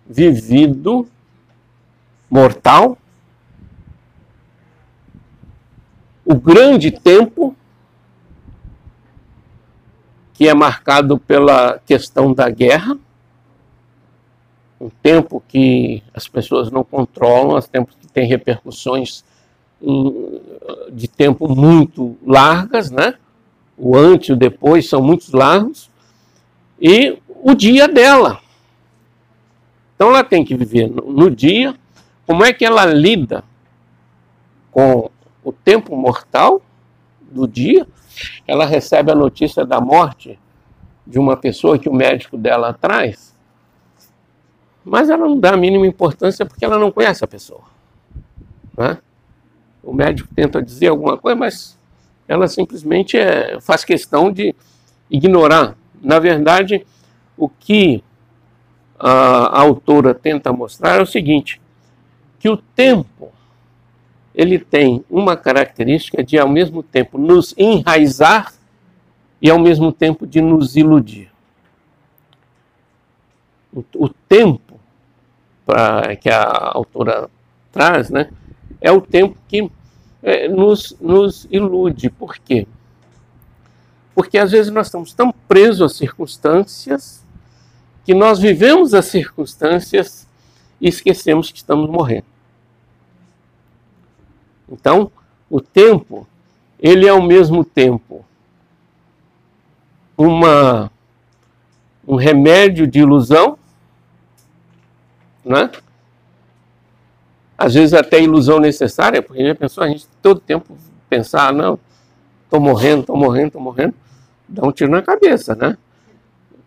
vivido 0.07 1.09
mortal, 2.31 2.97
o 6.25 6.35
grande 6.35 6.91
tempo, 6.91 7.57
que 10.37 10.47
é 10.47 10.53
marcado 10.53 11.19
pela 11.19 11.79
questão 11.87 12.33
da 12.33 12.51
guerra, 12.51 12.97
um 14.79 14.91
tempo 15.03 15.43
que 15.49 16.03
as 16.13 16.29
pessoas 16.29 16.71
não 16.71 16.85
controlam, 16.85 17.57
os 17.57 17.67
tempos 17.67 17.97
que 17.99 18.07
têm 18.07 18.29
repercussões 18.29 19.25
de 20.93 21.09
tempo 21.09 21.49
muito 21.49 22.19
largas, 22.25 22.91
né? 22.91 23.15
O 23.79 23.97
antes 23.97 24.29
e 24.29 24.33
o 24.33 24.37
depois 24.37 24.89
são 24.89 25.03
muito 25.03 25.35
largos. 25.35 25.91
E 26.79 27.19
o 27.43 27.55
dia 27.55 27.89
dela, 27.89 28.41
então 29.95 30.11
ela 30.11 30.23
tem 30.23 30.45
que 30.45 30.55
viver 30.55 30.91
no 30.91 31.31
dia. 31.31 31.75
Como 32.27 32.45
é 32.45 32.53
que 32.53 32.65
ela 32.65 32.85
lida 32.85 33.43
com 34.71 35.11
o 35.43 35.53
tempo 35.53 35.97
mortal 35.97 36.61
do 37.23 37.49
dia? 37.49 37.87
Ela 38.47 38.67
recebe 38.67 39.11
a 39.11 39.15
notícia 39.15 39.65
da 39.65 39.81
morte 39.81 40.39
de 41.07 41.19
uma 41.19 41.37
pessoa 41.37 41.79
que 41.79 41.89
o 41.89 41.95
médico 41.95 42.37
dela 42.37 42.73
traz, 42.73 43.35
mas 44.85 45.11
ela 45.11 45.27
não 45.27 45.39
dá 45.39 45.55
a 45.55 45.57
mínima 45.57 45.87
importância 45.87 46.47
porque 46.47 46.65
ela 46.65 46.79
não 46.79 46.93
conhece 46.93 47.25
a 47.25 47.29
pessoa. 47.29 47.63
Né? 48.77 48.99
O 49.83 49.93
médico 49.93 50.29
tenta 50.35 50.63
dizer 50.63 50.89
alguma 50.89 51.17
coisa, 51.17 51.37
mas 51.37 51.79
ela 52.29 52.49
simplesmente 52.49 53.17
é, 53.17 53.61
faz 53.61 53.85
questão 53.85 54.33
de 54.33 54.55
ignorar. 55.11 55.77
Na 56.01 56.19
verdade, 56.19 56.85
o 57.37 57.49
que 57.49 58.03
a, 58.99 59.61
autora 59.61 60.15
tenta 60.15 60.53
mostrar 60.53 60.99
é 60.99 61.03
o 61.03 61.07
seguinte, 61.07 61.61
que 62.39 62.49
o 62.49 62.57
tempo 62.57 63.33
ele 64.37 64.59
tem 64.59 65.03
uma 65.09 65.35
característica 65.35 66.23
de 66.23 66.39
ao 66.39 66.47
mesmo 66.47 66.83
tempo 66.83 67.17
nos 67.17 67.55
enraizar 67.57 68.53
e 69.41 69.51
ao 69.51 69.59
mesmo 69.59 69.91
tempo 69.91 70.27
de 70.27 70.43
nos 70.43 70.77
iludir. 70.77 71.33
O, 73.95 74.09
tempo 74.09 74.79
pra, 75.65 76.15
que 76.17 76.29
a 76.29 76.73
autora 76.75 77.31
traz, 77.73 78.11
né, 78.11 78.31
é 78.81 78.93
o 78.93 79.01
tempo 79.01 79.37
que 79.49 79.71
é, 80.23 80.49
nos, 80.49 80.97
nos 81.01 81.47
ilude. 81.51 82.11
Por 82.11 82.37
quê? 82.39 82.67
Porque 84.15 84.39
às 84.39 84.51
vezes 84.51 84.73
nós 84.73 84.87
estamos 84.87 85.15
tão 85.15 85.33
presos 85.47 85.83
às 85.83 85.97
circunstâncias 85.97 87.25
que 88.05 88.15
nós 88.15 88.39
vivemos 88.39 88.95
as 88.95 89.07
circunstâncias 89.07 90.27
e 90.81 90.89
esquecemos 90.89 91.51
que 91.51 91.59
estamos 91.59 91.89
morrendo. 91.91 92.36
Então, 94.69 95.11
o 95.49 95.61
tempo, 95.61 96.27
ele 96.79 97.07
é 97.07 97.11
ao 97.11 97.23
mesmo 97.23 97.65
tempo 97.65 98.25
uma 100.17 100.91
um 102.07 102.15
remédio 102.15 102.87
de 102.87 103.01
ilusão, 103.01 103.59
né? 105.45 105.71
Às 107.59 107.75
vezes 107.75 107.95
até 107.95 108.23
ilusão 108.23 108.61
necessária, 108.61 109.21
porque 109.21 109.45
já 109.45 109.55
pensou 109.55 109.83
a 109.83 109.89
gente 109.89 110.07
todo 110.23 110.39
tempo 110.39 110.77
pensar, 111.09 111.53
não, 111.53 111.79
estou 112.45 112.61
morrendo, 112.61 113.01
estou 113.01 113.17
morrendo, 113.17 113.47
estou 113.49 113.63
morrendo, 113.63 113.95
dá 114.49 114.65
um 114.65 114.71
tiro 114.71 114.91
na 114.91 115.03
cabeça, 115.03 115.55
né? 115.55 115.77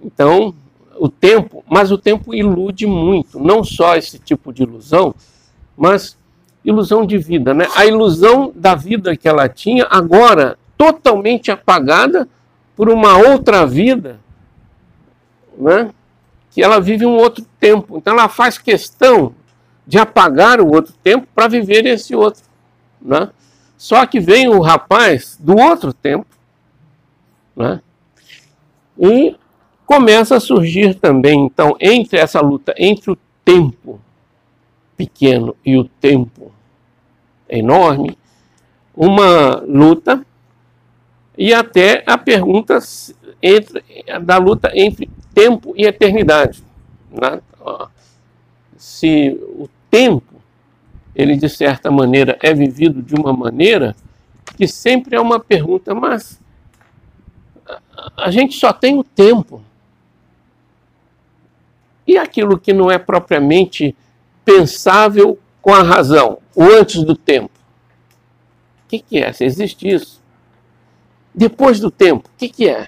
Então, 0.01 0.53
o 0.97 1.07
tempo, 1.07 1.63
mas 1.69 1.91
o 1.91 1.97
tempo 1.97 2.33
ilude 2.33 2.85
muito, 2.85 3.39
não 3.39 3.63
só 3.63 3.95
esse 3.95 4.19
tipo 4.19 4.51
de 4.51 4.63
ilusão, 4.63 5.15
mas 5.77 6.17
ilusão 6.63 7.05
de 7.05 7.17
vida, 7.17 7.53
né? 7.53 7.67
A 7.75 7.85
ilusão 7.85 8.51
da 8.55 8.75
vida 8.75 9.15
que 9.15 9.27
ela 9.27 9.47
tinha 9.47 9.87
agora 9.89 10.57
totalmente 10.77 11.51
apagada 11.51 12.27
por 12.75 12.89
uma 12.89 13.17
outra 13.17 13.65
vida, 13.65 14.19
né? 15.57 15.91
Que 16.51 16.63
ela 16.63 16.79
vive 16.79 17.05
um 17.05 17.15
outro 17.15 17.45
tempo. 17.59 17.97
Então 17.97 18.13
ela 18.13 18.29
faz 18.29 18.57
questão 18.57 19.33
de 19.85 19.97
apagar 19.97 20.61
o 20.61 20.71
outro 20.71 20.93
tempo 21.03 21.27
para 21.33 21.47
viver 21.47 21.85
esse 21.85 22.15
outro, 22.15 22.43
né? 23.01 23.29
Só 23.77 24.05
que 24.05 24.19
vem 24.19 24.47
o 24.49 24.59
rapaz 24.59 25.37
do 25.39 25.57
outro 25.57 25.93
tempo, 25.93 26.27
né? 27.55 27.81
E 28.97 29.35
começa 29.85 30.35
a 30.35 30.39
surgir 30.39 30.95
também, 30.95 31.45
então, 31.45 31.75
entre 31.79 32.19
essa 32.19 32.41
luta 32.41 32.75
entre 32.77 33.11
o 33.11 33.17
tempo 33.43 33.99
pequeno 34.99 35.55
e 35.65 35.77
o 35.77 35.85
tempo 35.85 36.51
enorme, 37.47 38.17
uma 38.93 39.63
luta 39.65 40.25
e 41.37 41.53
até 41.53 42.03
a 42.05 42.17
pergunta 42.17 42.77
entre, 43.41 43.81
da 44.21 44.37
luta 44.37 44.69
entre 44.75 45.09
tempo 45.33 45.73
e 45.77 45.85
eternidade. 45.85 46.61
Né? 47.09 47.39
Se 48.75 49.39
o 49.41 49.69
tempo, 49.89 50.35
ele 51.15 51.37
de 51.37 51.47
certa 51.47 51.89
maneira 51.89 52.37
é 52.43 52.53
vivido 52.53 53.01
de 53.01 53.15
uma 53.15 53.31
maneira 53.31 53.95
que 54.57 54.67
sempre 54.67 55.15
é 55.15 55.21
uma 55.21 55.39
pergunta, 55.39 55.95
mas 55.95 56.41
a 58.17 58.29
gente 58.29 58.53
só 58.57 58.73
tem 58.73 58.99
o 58.99 59.03
tempo 59.05 59.63
e 62.05 62.17
aquilo 62.17 62.59
que 62.59 62.73
não 62.73 62.89
é 62.91 62.97
propriamente 62.97 63.95
pensável 64.49 65.37
com 65.61 65.71
a 65.71 65.83
razão, 65.83 66.39
o 66.55 66.63
antes 66.63 67.03
do 67.03 67.15
tempo. 67.15 67.51
O 68.83 68.89
que, 68.89 68.97
que 68.97 69.19
é? 69.19 69.31
Se 69.31 69.45
existe 69.45 69.87
isso. 69.87 70.19
Depois 71.35 71.79
do 71.79 71.91
tempo, 71.91 72.27
o 72.27 72.37
que, 72.37 72.49
que 72.49 72.67
é? 72.67 72.87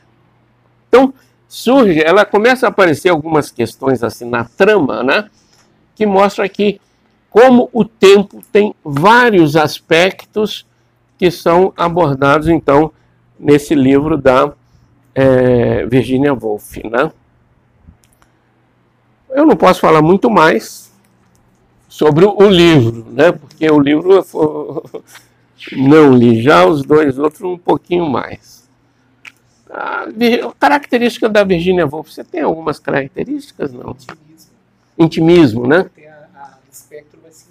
Então, 0.90 1.14
surge, 1.48 2.02
ela 2.02 2.26
começa 2.26 2.66
a 2.66 2.70
aparecer 2.70 3.10
algumas 3.10 3.52
questões 3.52 4.04
assim 4.04 4.28
na 4.28 4.44
trama, 4.44 5.04
né? 5.04 5.30
Que 5.94 6.08
mostra 6.08 6.44
aqui 6.44 6.82
como 7.30 7.70
o 7.72 7.86
tempo 7.86 8.42
tem 8.52 8.74
vários 8.84 9.56
aspectos 9.56 10.66
que 11.20 11.30
são 11.30 11.72
abordados 11.78 12.48
então 12.48 12.92
nesse 13.40 13.76
livro 13.76 14.18
da 14.18 14.52
é, 15.14 15.86
Virginia 15.86 16.34
Woolf, 16.34 16.78
né? 16.78 17.12
Eu 19.30 19.46
não 19.46 19.56
posso 19.56 19.80
falar 19.80 20.02
muito 20.02 20.30
mais 20.30 20.91
sobre 21.92 22.24
o 22.24 22.50
livro, 22.50 23.06
né? 23.12 23.34
Porque 23.34 23.70
o 23.70 23.78
livro 23.78 24.14
eu 24.14 24.84
não 25.76 26.14
li, 26.14 26.42
já 26.42 26.66
os 26.66 26.84
dois 26.84 27.20
outros 27.20 27.42
um 27.42 27.58
pouquinho 27.58 28.10
mais. 28.10 28.66
A 29.70 30.08
característica 30.58 31.28
da 31.28 31.44
Virginia 31.44 31.86
Woolf, 31.86 32.10
você 32.10 32.24
tem 32.24 32.42
algumas 32.42 32.80
características, 32.80 33.74
não? 33.74 33.92
Intimismo. 33.92 34.52
Intimismo, 34.98 35.68
né? 35.68 35.90
Tem 35.94 36.08
a, 36.08 36.28
a 36.34 36.58
Lispector 36.66 37.20
vai 37.22 37.32
se, 37.34 37.48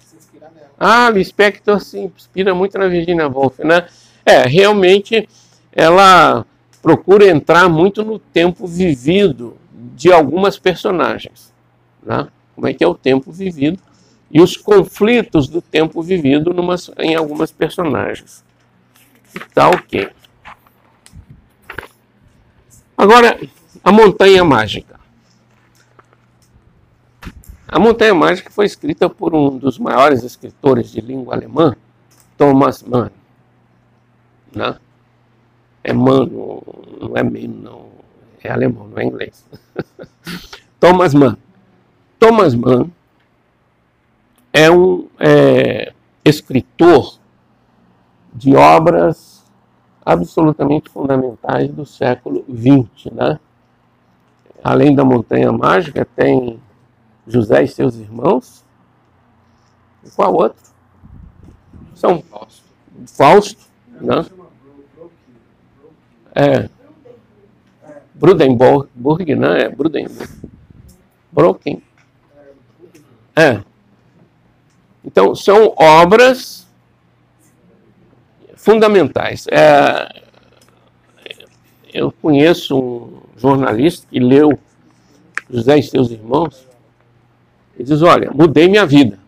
se 0.00 0.16
inspirar 0.16 0.50
nela. 0.54 0.70
Ah, 0.80 1.10
Lispector 1.10 1.78
se 1.78 1.98
inspira 1.98 2.54
muito 2.54 2.78
na 2.78 2.88
Virginia 2.88 3.28
Woolf, 3.28 3.58
né? 3.58 3.86
É, 4.24 4.46
realmente 4.46 5.28
ela 5.70 6.46
procura 6.80 7.28
entrar 7.28 7.68
muito 7.68 8.02
no 8.02 8.18
tempo 8.18 8.66
vivido 8.66 9.58
de 9.94 10.10
algumas 10.10 10.58
personagens, 10.58 11.52
né? 12.02 12.26
Como 12.56 12.66
é 12.66 12.74
que 12.74 12.82
é 12.82 12.88
o 12.88 12.94
tempo 12.94 13.30
vivido 13.30 13.78
e 14.30 14.40
os 14.40 14.56
conflitos 14.56 15.46
do 15.48 15.62
tempo 15.62 16.02
vivido 16.02 16.54
em 16.98 17.14
algumas 17.14 17.52
personagens. 17.52 18.44
Tá 19.54 19.68
ok. 19.68 20.10
Agora, 22.96 23.38
a 23.84 23.92
Montanha 23.92 24.44
Mágica. 24.44 24.98
A 27.68 27.78
Montanha 27.78 28.14
Mágica 28.14 28.50
foi 28.50 28.64
escrita 28.64 29.08
por 29.08 29.34
um 29.34 29.58
dos 29.58 29.78
maiores 29.78 30.22
escritores 30.22 30.90
de 30.90 31.00
língua 31.00 31.34
alemã, 31.34 31.76
Thomas 32.36 32.82
Mann. 32.82 33.10
Né? 34.54 34.76
É 35.84 35.92
Mann, 35.92 36.26
não 37.00 37.16
é 37.16 37.22
Mann, 37.22 37.48
não. 37.48 37.86
É 38.42 38.50
alemão, 38.50 38.88
não 38.88 38.98
é 38.98 39.04
inglês. 39.04 39.44
Thomas 40.80 41.12
Mann. 41.12 41.36
Thomas 42.18 42.54
Mann 42.54 42.90
é 44.52 44.70
um 44.70 45.08
é, 45.18 45.92
escritor 46.24 47.18
de 48.32 48.54
obras 48.56 49.44
absolutamente 50.04 50.88
fundamentais 50.88 51.68
do 51.70 51.84
século 51.84 52.44
XX. 52.48 53.12
Né? 53.12 53.40
Além 54.62 54.94
da 54.94 55.04
Montanha 55.04 55.52
Mágica, 55.52 56.04
tem 56.04 56.60
José 57.26 57.64
e 57.64 57.68
seus 57.68 57.96
irmãos. 57.96 58.64
E 60.04 60.10
qual 60.10 60.32
outro? 60.32 60.62
São 61.94 62.22
Fausto. 62.22 62.64
Fausto, 63.06 63.64
né? 64.00 64.24
É. 66.34 66.68
Brudenburg, 68.14 69.34
né? 69.34 69.62
É 69.62 69.68
Brudenburg. 69.68 70.30
Broken. 71.32 71.82
É. 73.36 73.60
Então, 75.04 75.34
são 75.34 75.74
obras 75.76 76.66
fundamentais. 78.56 79.46
É, 79.48 80.22
eu 81.92 82.10
conheço 82.10 82.76
um 82.76 83.20
jornalista 83.36 84.06
que 84.10 84.18
leu 84.18 84.58
José 85.48 85.78
e 85.78 85.82
seus 85.82 86.10
irmãos 86.10 86.66
e 87.78 87.84
diz: 87.84 88.02
Olha, 88.02 88.30
mudei 88.34 88.68
minha 88.68 88.86
vida. 88.86 89.18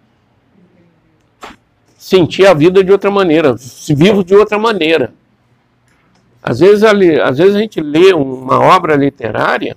Senti 1.97 2.47
a 2.47 2.55
vida 2.55 2.83
de 2.83 2.91
outra 2.91 3.11
maneira, 3.11 3.55
vivo 3.91 4.25
de 4.25 4.35
outra 4.35 4.59
maneira. 4.59 5.13
Às 6.43 6.61
vezes, 6.61 6.83
às 6.83 7.39
vezes 7.39 7.55
a 7.55 7.59
gente 7.59 7.81
lê 7.81 8.13
uma 8.15 8.59
obra 8.59 8.97
literária, 8.97 9.77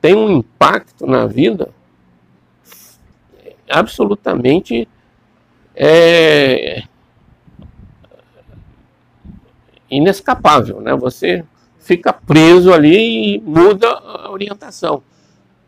tem 0.00 0.14
um 0.14 0.30
impacto 0.30 1.06
na 1.06 1.26
vida 1.26 1.70
absolutamente 3.68 4.88
é 5.74 6.84
inescapável, 9.90 10.80
né? 10.80 10.94
Você 10.94 11.44
fica 11.78 12.12
preso 12.12 12.72
ali 12.72 13.36
e 13.36 13.40
muda 13.40 13.88
a 13.88 14.30
orientação. 14.30 15.02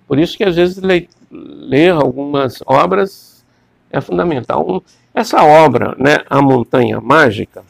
Por 0.06 0.18
isso 0.18 0.36
que 0.36 0.44
às 0.44 0.56
vezes 0.56 0.78
ler, 0.78 1.08
ler 1.30 1.92
algumas 1.92 2.62
obras 2.66 3.44
é 3.90 4.00
fundamental. 4.00 4.82
Essa 5.12 5.42
obra, 5.44 5.94
né, 5.98 6.18
A 6.28 6.42
Montanha 6.42 7.00
Mágica, 7.00 7.62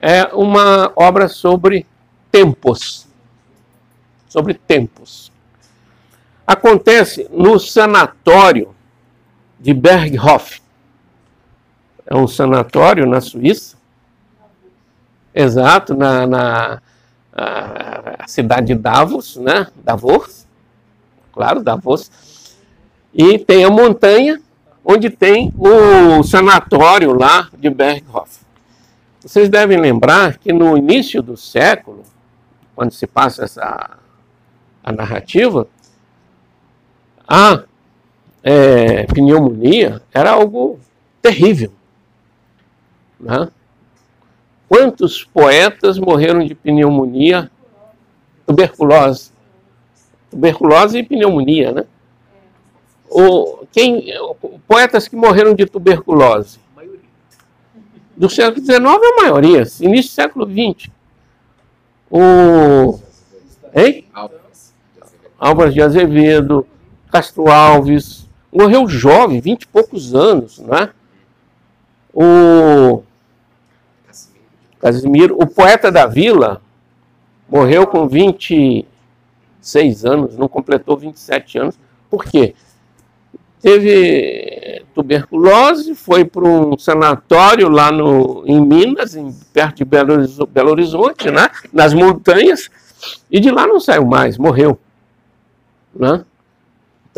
é 0.00 0.24
uma 0.34 0.92
obra 0.96 1.28
sobre 1.28 1.86
tempos. 2.30 3.06
Sobre 4.28 4.54
tempos. 4.54 5.32
Acontece 6.48 7.28
no 7.30 7.58
sanatório 7.58 8.74
de 9.60 9.74
Berghof. 9.74 10.62
É 12.06 12.16
um 12.16 12.26
sanatório 12.26 13.04
na 13.04 13.20
Suíça. 13.20 13.76
Exato, 15.34 15.94
na, 15.94 16.26
na 16.26 16.82
a, 17.34 18.26
cidade 18.26 18.68
de 18.68 18.74
Davos, 18.76 19.36
né? 19.36 19.66
Davos. 19.84 20.46
Claro, 21.34 21.62
Davos. 21.62 22.10
E 23.12 23.38
tem 23.38 23.62
a 23.62 23.68
montanha 23.68 24.40
onde 24.82 25.10
tem 25.10 25.52
o 25.54 26.22
sanatório 26.22 27.12
lá 27.12 27.50
de 27.58 27.68
Berghof. 27.68 28.40
Vocês 29.20 29.50
devem 29.50 29.78
lembrar 29.78 30.38
que 30.38 30.50
no 30.50 30.78
início 30.78 31.20
do 31.20 31.36
século, 31.36 32.04
quando 32.74 32.92
se 32.92 33.06
passa 33.06 33.44
essa 33.44 33.98
a 34.82 34.92
narrativa, 34.92 35.68
há 37.28 37.62
é, 38.42 39.04
pneumonia 39.04 40.00
era 40.12 40.30
algo 40.30 40.80
terrível. 41.20 41.72
Né? 43.20 43.50
Quantos 44.68 45.24
poetas 45.24 45.98
morreram 45.98 46.44
de 46.44 46.54
pneumonia, 46.54 47.50
tuberculose? 48.46 49.32
Tuberculose 50.30 50.98
e 50.98 51.02
pneumonia, 51.02 51.72
né? 51.72 51.84
O, 53.10 53.66
quem, 53.72 54.06
poetas 54.66 55.08
que 55.08 55.16
morreram 55.16 55.54
de 55.54 55.64
tuberculose? 55.64 56.58
Do 58.14 58.28
século 58.28 58.64
XIX, 58.64 58.80
a 58.80 59.22
maioria. 59.22 59.62
Início 59.80 60.10
do 60.10 60.14
século 60.14 60.46
XX. 60.46 60.90
O. 62.10 62.98
Hein? 63.74 64.04
Álvares 65.38 65.72
de 65.72 65.80
Azevedo, 65.80 66.66
Castro 67.10 67.48
Alves, 67.50 68.28
morreu 68.52 68.88
jovem, 68.88 69.40
vinte 69.40 69.62
e 69.62 69.66
poucos 69.66 70.14
anos, 70.14 70.58
né? 70.58 70.90
O 72.12 73.02
Casimiro, 74.80 75.36
o 75.40 75.46
poeta 75.46 75.90
da 75.90 76.06
vila, 76.06 76.60
morreu 77.48 77.86
com 77.86 78.06
26 78.06 80.04
anos, 80.04 80.36
não 80.36 80.48
completou 80.48 80.96
27 80.96 81.58
anos. 81.58 81.78
Por 82.10 82.24
quê? 82.24 82.54
Teve 83.60 84.84
tuberculose, 84.94 85.94
foi 85.94 86.24
para 86.24 86.44
um 86.44 86.78
sanatório 86.78 87.68
lá 87.68 87.90
no, 87.90 88.44
em 88.46 88.60
Minas, 88.60 89.16
em, 89.16 89.32
perto 89.52 89.78
de 89.78 89.84
Belo, 89.84 90.46
Belo 90.48 90.70
Horizonte, 90.70 91.30
né? 91.30 91.50
nas 91.72 91.92
montanhas, 91.92 92.70
e 93.30 93.40
de 93.40 93.50
lá 93.50 93.66
não 93.66 93.80
saiu 93.80 94.04
mais, 94.04 94.38
morreu. 94.38 94.78
Né? 95.94 96.24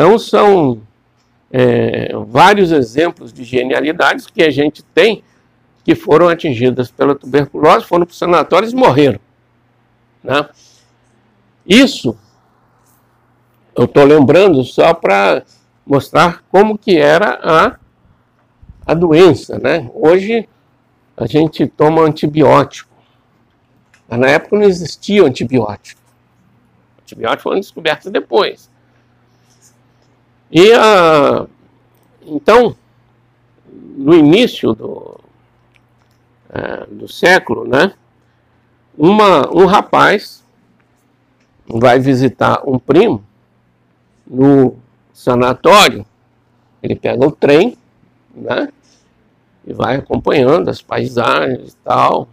Então 0.01 0.19
são 0.19 0.81
é, 1.53 2.11
vários 2.27 2.73
exemplos 2.73 3.35
de 3.35 3.45
genialidades 3.45 4.27
que 4.27 4.43
a 4.43 4.49
gente 4.49 4.83
tem 4.83 5.23
que 5.85 5.95
foram 5.95 6.27
atingidas 6.27 6.91
pela 6.91 7.15
tuberculose, 7.15 7.85
foram 7.85 8.07
para 8.07 8.13
os 8.13 8.19
sanatórios 8.19 8.73
e 8.73 8.77
morreram. 8.77 9.21
Né? 10.25 10.49
Isso 11.67 12.17
eu 13.77 13.85
estou 13.85 14.05
lembrando 14.05 14.65
só 14.65 14.95
para 14.95 15.43
mostrar 15.85 16.45
como 16.51 16.79
que 16.79 16.97
era 16.97 17.39
a, 17.43 17.77
a 18.87 18.95
doença. 18.95 19.59
Né? 19.59 19.91
Hoje 19.93 20.49
a 21.15 21.27
gente 21.27 21.67
toma 21.67 22.01
antibiótico. 22.01 22.89
Mas 24.09 24.19
na 24.19 24.29
época 24.29 24.57
não 24.57 24.65
existia 24.65 25.23
antibiótico. 25.25 26.01
Antibióticos 27.03 27.43
foram 27.43 27.61
descobertos 27.61 28.11
depois. 28.11 28.70
E 30.51 30.73
a, 30.73 31.47
então, 32.27 32.75
no 33.97 34.15
início 34.15 34.73
do, 34.75 35.21
é, 36.49 36.87
do 36.87 37.07
século, 37.07 37.67
né, 37.67 37.93
uma, 38.97 39.49
um 39.55 39.67
rapaz 39.67 40.45
vai 41.67 41.99
visitar 41.99 42.63
um 42.67 42.79
primo 42.79 43.25
no 44.27 44.77
sanatório, 45.13 46.05
ele 46.83 46.97
pega 46.97 47.27
o 47.27 47.31
trem, 47.31 47.77
né? 48.35 48.69
E 49.67 49.73
vai 49.73 49.97
acompanhando 49.97 50.69
as 50.69 50.81
paisagens 50.81 51.73
e 51.73 51.77
tal, 51.85 52.29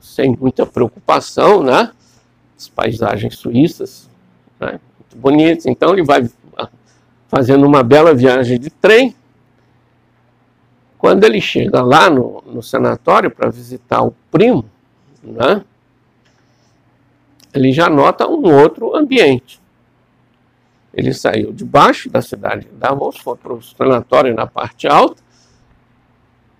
sem 0.00 0.36
muita 0.36 0.64
preocupação, 0.64 1.62
né? 1.62 1.92
As 2.56 2.68
paisagens 2.68 3.36
suíças, 3.36 4.08
né? 4.60 4.80
muito 4.98 5.16
bonitas. 5.16 5.66
Então 5.66 5.92
ele 5.92 6.04
vai 6.04 6.28
fazendo 7.36 7.66
uma 7.66 7.82
bela 7.82 8.14
viagem 8.14 8.58
de 8.58 8.70
trem. 8.70 9.14
Quando 10.96 11.22
ele 11.24 11.38
chega 11.38 11.82
lá 11.82 12.08
no, 12.08 12.42
no 12.46 12.62
sanatório 12.62 13.30
para 13.30 13.50
visitar 13.50 14.02
o 14.02 14.14
primo, 14.30 14.64
né? 15.22 15.62
Ele 17.52 17.72
já 17.72 17.90
nota 17.90 18.26
um 18.26 18.58
outro 18.58 18.96
ambiente. 18.96 19.60
Ele 20.94 21.12
saiu 21.12 21.52
de 21.52 21.62
baixo 21.62 22.08
da 22.08 22.22
cidade 22.22 22.68
de 22.68 22.72
Davos, 22.72 23.18
foi 23.18 23.36
para 23.36 23.52
o 23.52 23.60
sanatório 23.60 24.34
na 24.34 24.46
parte 24.46 24.88
alta. 24.88 25.22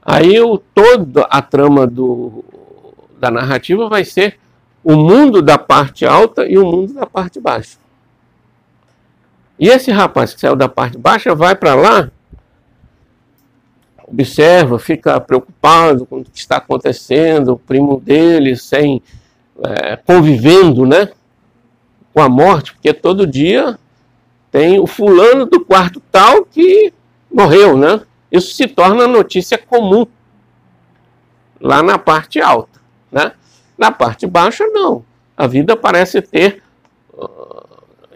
Aí 0.02 0.38
o, 0.42 0.58
toda 0.58 1.22
a 1.22 1.40
trama 1.40 1.86
do, 1.86 2.44
da 3.18 3.30
narrativa 3.30 3.88
vai 3.88 4.04
ser 4.04 4.38
o 4.84 4.94
mundo 4.94 5.40
da 5.40 5.56
parte 5.56 6.04
alta 6.04 6.46
e 6.46 6.58
o 6.58 6.66
mundo 6.70 6.92
da 6.92 7.06
parte 7.06 7.40
baixa. 7.40 7.78
E 9.58 9.68
esse 9.68 9.90
rapaz 9.90 10.34
que 10.34 10.40
saiu 10.40 10.56
da 10.56 10.68
parte 10.68 10.98
baixa 10.98 11.34
vai 11.34 11.54
para 11.54 11.74
lá, 11.74 12.10
observa, 14.06 14.78
fica 14.78 15.20
preocupado 15.20 16.06
com 16.06 16.18
o 16.20 16.24
que 16.24 16.38
está 16.38 16.58
acontecendo, 16.58 17.52
o 17.52 17.58
primo 17.58 18.00
dele 18.00 18.54
sem 18.56 19.02
é, 19.64 19.96
convivendo, 19.96 20.86
né, 20.86 21.10
com 22.14 22.20
a 22.20 22.28
morte, 22.28 22.72
porque 22.74 22.92
todo 22.92 23.26
dia 23.26 23.78
tem 24.50 24.78
o 24.78 24.86
fulano 24.86 25.46
do 25.46 25.64
quarto 25.64 26.00
tal 26.10 26.44
que 26.44 26.92
morreu, 27.30 27.76
né? 27.76 28.00
Isso 28.32 28.54
se 28.54 28.66
torna 28.66 29.06
notícia 29.06 29.58
comum 29.58 30.06
lá 31.60 31.82
na 31.82 31.98
parte 31.98 32.40
alta, 32.40 32.80
né? 33.10 33.32
Na 33.76 33.90
parte 33.90 34.26
baixa, 34.26 34.66
não. 34.68 35.04
A 35.36 35.46
vida 35.46 35.76
parece 35.76 36.22
ter. 36.22 36.62
Uh, 37.12 37.65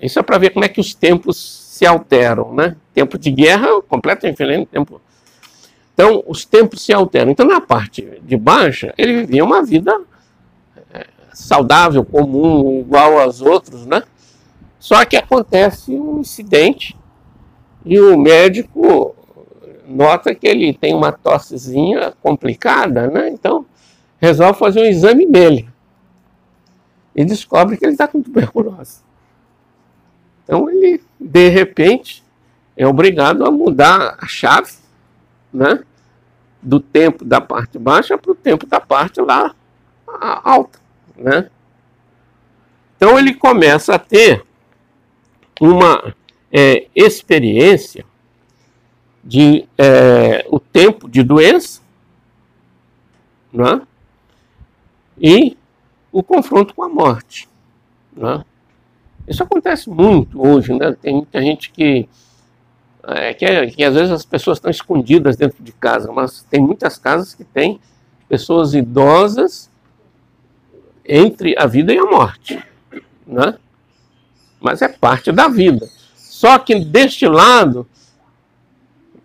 isso 0.02 0.18
é 0.18 0.22
para 0.22 0.39
ver 0.39 0.51
como 0.51 0.64
é 0.64 0.68
que 0.68 0.81
os 0.81 0.94
tempos 0.94 1.36
se 1.36 1.86
alteram, 1.86 2.55
né? 2.55 2.77
Tempo 2.93 3.18
de 3.18 3.31
guerra, 3.31 3.81
completamente 3.82 4.36
diferente 4.36 4.68
tempo. 4.68 5.01
Então, 5.94 6.22
os 6.27 6.44
tempos 6.44 6.82
se 6.82 6.93
alteram. 6.93 7.31
Então, 7.31 7.47
na 7.47 7.60
parte 7.60 8.20
de 8.22 8.36
baixa, 8.36 8.94
ele 8.97 9.20
vivia 9.20 9.44
uma 9.44 9.62
vida 9.62 9.98
é, 10.93 11.06
saudável, 11.32 12.05
comum, 12.05 12.81
igual 12.81 13.18
aos 13.18 13.40
outros, 13.40 13.86
né? 13.86 14.02
Só 14.78 15.05
que 15.05 15.16
acontece 15.16 15.93
um 15.93 16.20
incidente 16.20 16.97
e 17.85 18.01
o 18.01 18.18
médico 18.18 19.14
nota 19.86 20.35
que 20.35 20.47
ele 20.47 20.72
tem 20.72 20.94
uma 20.94 21.12
tossezinha 21.12 22.14
complicada, 22.22 23.09
né? 23.09 23.28
Então 23.28 23.66
resolve 24.18 24.59
fazer 24.59 24.81
um 24.81 24.86
exame 24.86 25.27
nele 25.27 25.68
e 27.14 27.24
descobre 27.24 27.77
que 27.77 27.85
ele 27.85 27.93
está 27.93 28.06
com 28.06 28.22
tuberculose. 28.22 29.01
Então 30.51 30.68
ele, 30.68 31.01
de 31.20 31.48
repente, 31.48 32.24
é 32.77 32.85
obrigado 32.85 33.47
a 33.47 33.52
mudar 33.52 34.16
a 34.20 34.27
chave, 34.27 34.72
né? 35.52 35.85
Do 36.60 36.81
tempo 36.81 37.24
da 37.24 37.40
parte 37.40 37.78
baixa 37.78 38.18
para 38.18 38.32
o 38.32 38.35
tempo 38.35 38.66
da 38.66 38.81
parte 38.81 39.20
lá 39.20 39.55
alta, 40.43 40.81
né? 41.16 41.48
Então 42.97 43.16
ele 43.16 43.32
começa 43.32 43.94
a 43.94 43.98
ter 43.98 44.44
uma 45.60 46.16
é, 46.51 46.89
experiência 46.97 48.05
de 49.22 49.68
é, 49.78 50.44
o 50.48 50.59
tempo 50.59 51.09
de 51.09 51.22
doença 51.22 51.81
né? 53.52 53.82
e 55.16 55.56
o 56.10 56.24
confronto 56.24 56.74
com 56.74 56.82
a 56.82 56.89
morte. 56.89 57.48
Né? 58.12 58.44
Isso 59.31 59.44
acontece 59.44 59.89
muito 59.89 60.44
hoje, 60.44 60.74
né? 60.74 60.93
Tem 61.01 61.15
muita 61.15 61.40
gente 61.40 61.70
que, 61.70 62.09
é, 63.05 63.32
que, 63.32 63.44
é, 63.44 63.66
que 63.69 63.85
às 63.85 63.94
vezes 63.94 64.11
as 64.11 64.24
pessoas 64.24 64.59
estão 64.59 64.69
escondidas 64.69 65.36
dentro 65.36 65.62
de 65.62 65.70
casa, 65.70 66.11
mas 66.11 66.43
tem 66.51 66.61
muitas 66.61 66.98
casas 66.98 67.32
que 67.32 67.44
têm 67.44 67.81
pessoas 68.28 68.74
idosas 68.74 69.70
entre 71.07 71.55
a 71.57 71.65
vida 71.65 71.94
e 71.94 71.98
a 71.98 72.05
morte, 72.05 72.61
né? 73.24 73.57
mas 74.61 74.82
é 74.82 74.89
parte 74.89 75.31
da 75.31 75.47
vida. 75.47 75.89
Só 76.16 76.59
que 76.59 76.85
deste 76.85 77.28
lado, 77.28 77.86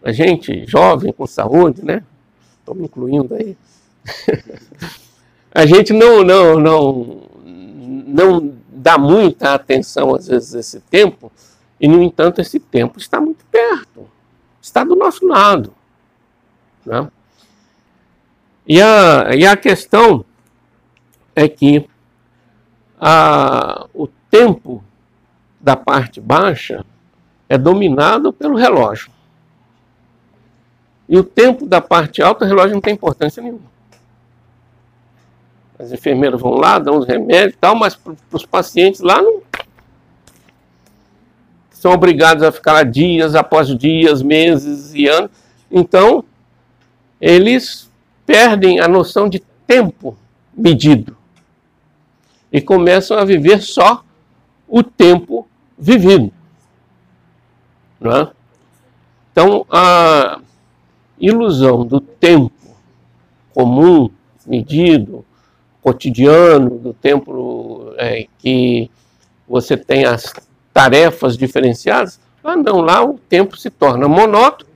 a 0.03 0.11
gente 0.11 0.68
jovem 0.68 1.11
com 1.11 1.26
saúde, 1.26 1.84
né? 1.84 2.03
Estou 2.60 2.76
me 2.76 2.86
incluindo 2.86 3.34
aí. 3.34 3.57
a 5.52 5.65
gente 5.65 5.94
não, 5.94 6.23
não, 6.23 6.60
não, 6.60 7.23
não 8.06 8.56
dá 8.86 8.99
muita 8.99 9.56
atenção 9.56 10.14
às 10.14 10.28
vezes 10.28 10.53
a 10.53 10.60
esse 10.60 10.80
tempo, 10.80 11.32
e 11.82 11.88
no 11.88 12.03
entanto 12.03 12.40
esse 12.40 12.60
tempo 12.60 12.99
está 12.99 13.20
muito 13.20 13.44
perto, 13.45 14.07
está 14.62 14.84
do 14.84 14.95
nosso 14.95 15.26
lado. 15.26 15.74
Né? 16.86 17.10
E, 18.68 18.80
a, 18.80 19.32
e 19.36 19.44
a 19.44 19.57
questão 19.57 20.24
é 21.36 21.48
que 21.48 21.90
a, 23.02 23.88
o 23.91 24.07
tempo 24.30 24.84
da 25.60 25.76
parte 25.76 26.22
baixa 26.22 26.86
é 27.49 27.57
dominado 27.57 28.32
pelo 28.32 28.56
relógio. 28.56 29.10
E 31.10 31.18
o 31.18 31.24
tempo 31.24 31.66
da 31.66 31.82
parte 31.82 32.22
alta, 32.22 32.45
o 32.45 32.48
relógio 32.48 32.76
não 32.76 32.82
tem 32.82 32.94
importância 32.94 33.41
nenhuma. 33.41 33.74
As 35.77 35.91
enfermeiras 35.91 36.39
vão 36.39 36.53
lá, 36.53 36.80
dão 36.80 36.97
os 36.97 37.06
remédios 37.06 37.53
e 37.53 37.57
tal, 37.57 37.76
mas 37.76 37.95
para 37.95 38.15
os 38.31 38.45
pacientes 38.45 39.02
lá 39.02 39.22
não. 39.22 39.41
São 41.72 41.91
obrigados 41.91 42.43
a 42.43 42.52
ficar 42.52 42.73
lá 42.73 42.84
dias 42.84 43.35
após 43.35 43.68
dias, 43.77 44.22
meses 44.22 44.93
e 44.93 45.07
anos. 45.07 45.30
Então, 45.69 46.23
eles 47.19 47.91
perdem 48.26 48.80
a 48.80 48.88
noção 48.88 49.30
de 49.30 49.39
tempo 49.68 50.18
medido 50.56 51.15
e 52.52 52.61
começam 52.61 53.18
a 53.18 53.26
viver 53.26 53.61
só 53.61 54.03
o 54.68 54.81
tempo 54.81 55.47
vivido. 55.77 56.31
Não 57.99 58.11
é? 58.11 58.31
Então, 59.31 59.65
a 59.69 60.39
ilusão 61.19 61.85
do 61.85 61.99
tempo 61.99 62.52
comum, 63.53 64.10
medido, 64.45 65.26
cotidiano, 65.86 66.80
do 66.80 66.94
tempo 66.95 67.94
é, 67.98 68.26
que 68.40 68.90
você 69.48 69.78
tem 69.78 70.03
as 70.03 70.34
tarefas 70.74 71.38
diferenciadas, 71.38 72.20
lá 72.44 72.57
não, 72.57 72.82
lá 72.82 73.06
o 73.06 73.20
tempo 73.20 73.56
se 73.56 73.70
torna 73.70 74.07
monótono, 74.07 74.68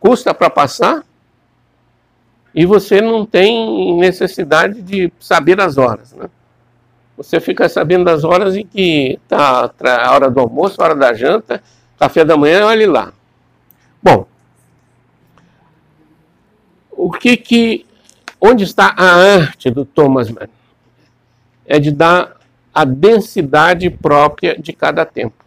custa 0.00 0.32
para 0.32 0.48
passar, 0.48 1.04
e 2.54 2.64
você 2.64 3.02
não 3.02 3.26
tem 3.26 3.98
necessidade 3.98 4.80
de 4.80 5.12
saber 5.20 5.60
as 5.60 5.76
horas. 5.76 6.14
Né? 6.14 6.30
Você 7.14 7.38
fica 7.38 7.68
sabendo 7.68 8.06
das 8.06 8.24
horas 8.24 8.56
em 8.56 8.64
que 8.64 9.18
está 9.22 9.70
a 9.70 10.14
hora 10.14 10.30
do 10.30 10.40
almoço, 10.40 10.80
a 10.80 10.84
hora 10.86 10.94
da 10.94 11.12
janta, 11.12 11.62
café 11.98 12.24
da 12.24 12.38
manhã, 12.38 12.64
olhe 12.64 12.86
lá. 12.86 13.12
Bom, 14.02 14.26
o 16.90 17.10
que 17.10 17.36
que, 17.36 17.84
onde 18.42 18.64
está 18.64 18.92
a 18.96 19.04
arte 19.04 19.70
do 19.70 19.84
Thomas 19.84 20.28
Mann? 20.28 20.48
É 21.64 21.78
de 21.78 21.92
dar 21.92 22.36
a 22.74 22.84
densidade 22.84 23.88
própria 23.88 24.58
de 24.58 24.72
cada 24.72 25.06
tempo. 25.06 25.44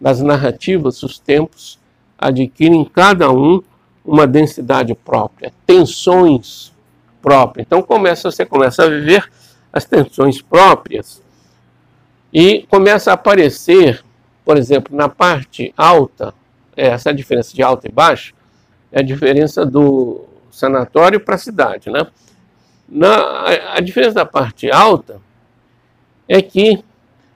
Das 0.00 0.20
narrativas, 0.20 1.02
os 1.02 1.18
tempos 1.18 1.80
adquirem 2.16 2.84
cada 2.84 3.30
um 3.32 3.60
uma 4.04 4.26
densidade 4.26 4.94
própria, 4.94 5.52
tensões 5.66 6.72
próprias. 7.20 7.66
Então 7.66 7.82
começa, 7.82 8.30
você 8.30 8.46
começa 8.46 8.84
a 8.84 8.88
viver 8.88 9.28
as 9.72 9.84
tensões 9.84 10.40
próprias 10.40 11.22
e 12.32 12.66
começa 12.68 13.10
a 13.10 13.14
aparecer, 13.14 14.04
por 14.44 14.56
exemplo, 14.56 14.96
na 14.96 15.08
parte 15.08 15.72
alta, 15.76 16.34
é, 16.76 16.88
essa 16.88 17.10
é 17.10 17.12
a 17.12 17.14
diferença 17.14 17.54
de 17.54 17.62
alta 17.62 17.88
e 17.88 17.92
baixo, 17.92 18.34
é 18.90 19.00
a 19.00 19.02
diferença 19.02 19.64
do 19.64 20.31
sanatório 20.52 21.18
para 21.18 21.34
a 21.34 21.38
cidade. 21.38 21.90
Né? 21.90 22.06
Na, 22.88 23.74
a 23.74 23.80
diferença 23.80 24.14
da 24.14 24.26
parte 24.26 24.70
alta 24.70 25.20
é 26.28 26.40
que 26.40 26.84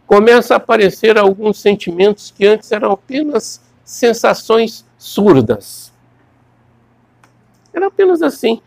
começa 0.06 0.54
a 0.54 0.58
aparecer 0.58 1.18
alguns 1.18 1.58
sentimentos 1.58 2.30
que 2.30 2.46
antes 2.46 2.70
eram 2.70 2.92
apenas 2.92 3.60
sensações 3.84 4.86
surdas. 4.96 5.92
Era 7.72 7.88
apenas 7.88 8.22
assim. 8.22 8.60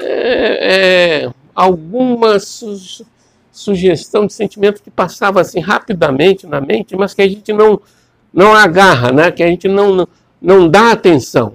É, 0.00 1.24
é, 1.24 1.32
algumas 1.54 2.62
sugestão 3.58 4.24
de 4.24 4.32
sentimento 4.32 4.80
que 4.80 4.90
passava 4.90 5.40
assim 5.40 5.58
rapidamente 5.58 6.46
na 6.46 6.60
mente, 6.60 6.94
mas 6.94 7.12
que 7.12 7.22
a 7.22 7.28
gente 7.28 7.52
não, 7.52 7.80
não 8.32 8.54
agarra, 8.54 9.10
né? 9.10 9.32
que 9.32 9.42
a 9.42 9.48
gente 9.48 9.66
não, 9.66 10.06
não 10.40 10.68
dá 10.68 10.92
atenção. 10.92 11.54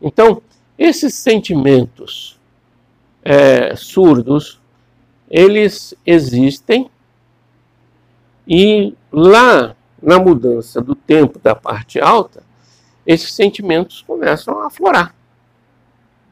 Então, 0.00 0.40
esses 0.78 1.14
sentimentos 1.14 2.38
é, 3.22 3.74
surdos, 3.76 4.60
eles 5.30 5.94
existem 6.04 6.90
e 8.46 8.94
lá 9.10 9.74
na 10.02 10.18
mudança 10.18 10.80
do 10.80 10.94
tempo 10.94 11.38
da 11.38 11.54
parte 11.54 11.98
alta, 12.00 12.42
esses 13.06 13.32
sentimentos 13.32 14.02
começam 14.02 14.60
a 14.60 14.66
aflorar. 14.66 15.14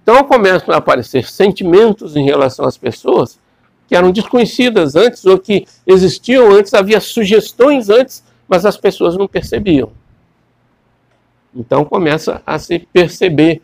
Então 0.02 0.22
começam 0.24 0.74
a 0.74 0.78
aparecer 0.78 1.30
sentimentos 1.30 2.16
em 2.16 2.24
relação 2.24 2.66
às 2.66 2.76
pessoas 2.76 3.40
que 3.86 3.96
eram 3.96 4.10
desconhecidas 4.10 4.96
antes 4.96 5.24
ou 5.24 5.38
que 5.38 5.66
existiam 5.86 6.50
antes, 6.50 6.74
havia 6.74 7.00
sugestões 7.00 7.88
antes, 7.88 8.22
mas 8.48 8.66
as 8.66 8.76
pessoas 8.76 9.16
não 9.16 9.28
percebiam. 9.28 9.92
Então 11.54 11.84
começa 11.84 12.42
a 12.46 12.58
se 12.58 12.80
perceber 12.92 13.62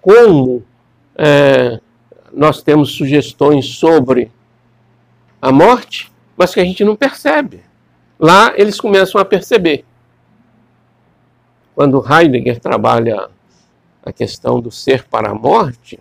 como 0.00 0.62
é, 1.16 1.80
nós 2.32 2.62
temos 2.62 2.92
sugestões 2.92 3.66
sobre 3.76 4.30
a 5.40 5.52
morte, 5.52 6.12
mas 6.36 6.54
que 6.54 6.60
a 6.60 6.64
gente 6.64 6.84
não 6.84 6.96
percebe. 6.96 7.62
Lá 8.18 8.52
eles 8.56 8.80
começam 8.80 9.20
a 9.20 9.24
perceber. 9.24 9.84
Quando 11.74 12.04
Heidegger 12.04 12.58
trabalha 12.58 13.28
a 14.02 14.12
questão 14.12 14.60
do 14.60 14.70
ser 14.70 15.04
para 15.04 15.30
a 15.30 15.34
morte, 15.34 15.98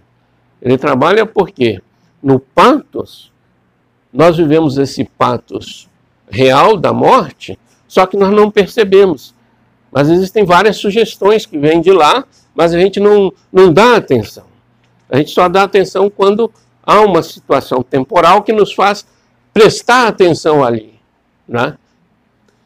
ele 0.61 0.77
trabalha 0.77 1.25
porque 1.25 1.81
no 2.21 2.39
patos 2.39 3.31
nós 4.11 4.37
vivemos 4.37 4.77
esse 4.77 5.03
patos 5.03 5.87
real 6.29 6.77
da 6.77 6.91
morte, 6.91 7.59
só 7.87 8.05
que 8.05 8.17
nós 8.17 8.31
não 8.31 8.49
percebemos. 8.49 9.35
Mas 9.91 10.09
existem 10.09 10.43
várias 10.43 10.77
sugestões 10.77 11.45
que 11.45 11.57
vêm 11.57 11.79
de 11.81 11.91
lá, 11.91 12.25
mas 12.57 12.73
a 12.73 12.79
gente 12.79 12.99
não, 12.99 13.31
não 13.53 13.71
dá 13.71 13.95
atenção. 13.95 14.45
A 15.07 15.17
gente 15.17 15.29
só 15.29 15.47
dá 15.47 15.61
atenção 15.61 16.09
quando 16.09 16.51
há 16.81 17.01
uma 17.01 17.21
situação 17.21 17.83
temporal 17.83 18.41
que 18.41 18.51
nos 18.51 18.73
faz 18.73 19.05
prestar 19.53 20.07
atenção 20.07 20.63
ali. 20.63 20.99
Né? 21.47 21.77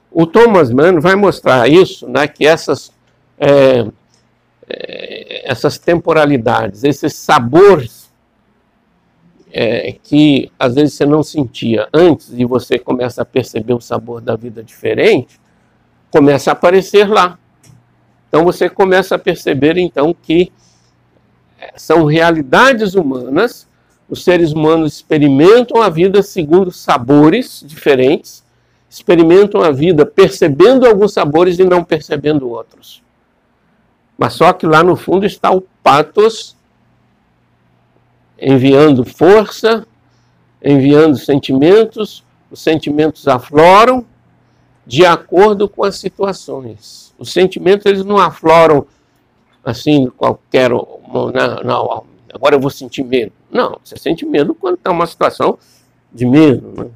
O 0.09 0.25
Thomas 0.25 0.71
Mann 0.71 1.01
vai 1.01 1.15
mostrar 1.15 1.69
isso, 1.69 2.07
né, 2.07 2.25
que 2.25 2.47
essas, 2.47 2.93
é, 3.37 3.85
é, 4.69 5.51
essas 5.51 5.77
temporalidades, 5.77 6.85
esses 6.85 7.13
sabores 7.13 8.09
é, 9.51 9.97
que 10.03 10.49
às 10.57 10.75
vezes 10.75 10.93
você 10.93 11.05
não 11.05 11.21
sentia 11.21 11.89
antes 11.93 12.31
e 12.31 12.45
você 12.45 12.79
começa 12.79 13.23
a 13.23 13.25
perceber 13.25 13.73
o 13.73 13.81
sabor 13.81 14.21
da 14.21 14.37
vida 14.37 14.63
diferente, 14.63 15.37
começa 16.09 16.51
a 16.51 16.53
aparecer 16.53 17.09
lá. 17.09 17.37
Então 18.31 18.45
você 18.45 18.69
começa 18.69 19.15
a 19.15 19.19
perceber 19.19 19.77
então 19.77 20.13
que 20.13 20.53
são 21.75 22.05
realidades 22.05 22.95
humanas, 22.95 23.67
os 24.07 24.23
seres 24.23 24.53
humanos 24.53 24.93
experimentam 24.93 25.81
a 25.81 25.89
vida 25.89 26.23
segundo 26.23 26.71
sabores 26.71 27.61
diferentes, 27.67 28.41
experimentam 28.89 29.61
a 29.61 29.69
vida 29.69 30.05
percebendo 30.05 30.87
alguns 30.87 31.11
sabores 31.11 31.59
e 31.59 31.65
não 31.65 31.83
percebendo 31.83 32.49
outros. 32.49 33.03
Mas 34.17 34.31
só 34.31 34.53
que 34.53 34.65
lá 34.65 34.81
no 34.81 34.95
fundo 34.95 35.25
está 35.25 35.51
o 35.51 35.59
patos 35.83 36.55
enviando 38.39 39.03
força, 39.03 39.85
enviando 40.63 41.17
sentimentos, 41.17 42.23
os 42.49 42.61
sentimentos 42.61 43.27
afloram 43.27 44.05
de 44.91 45.05
acordo 45.05 45.69
com 45.69 45.85
as 45.85 45.95
situações. 45.95 47.13
Os 47.17 47.31
sentimentos 47.31 47.85
eles 47.85 48.03
não 48.03 48.17
afloram 48.17 48.85
assim 49.63 50.09
qualquer 50.17 50.69
não, 50.69 51.31
não, 51.63 52.05
agora 52.33 52.55
eu 52.55 52.59
vou 52.59 52.69
sentir 52.69 53.01
medo. 53.01 53.31
Não, 53.49 53.79
você 53.81 53.95
sente 53.95 54.25
medo 54.25 54.53
quando 54.53 54.75
está 54.75 54.91
uma 54.91 55.07
situação 55.07 55.57
de 56.11 56.25
medo. 56.25 56.73
Né? 56.75 56.91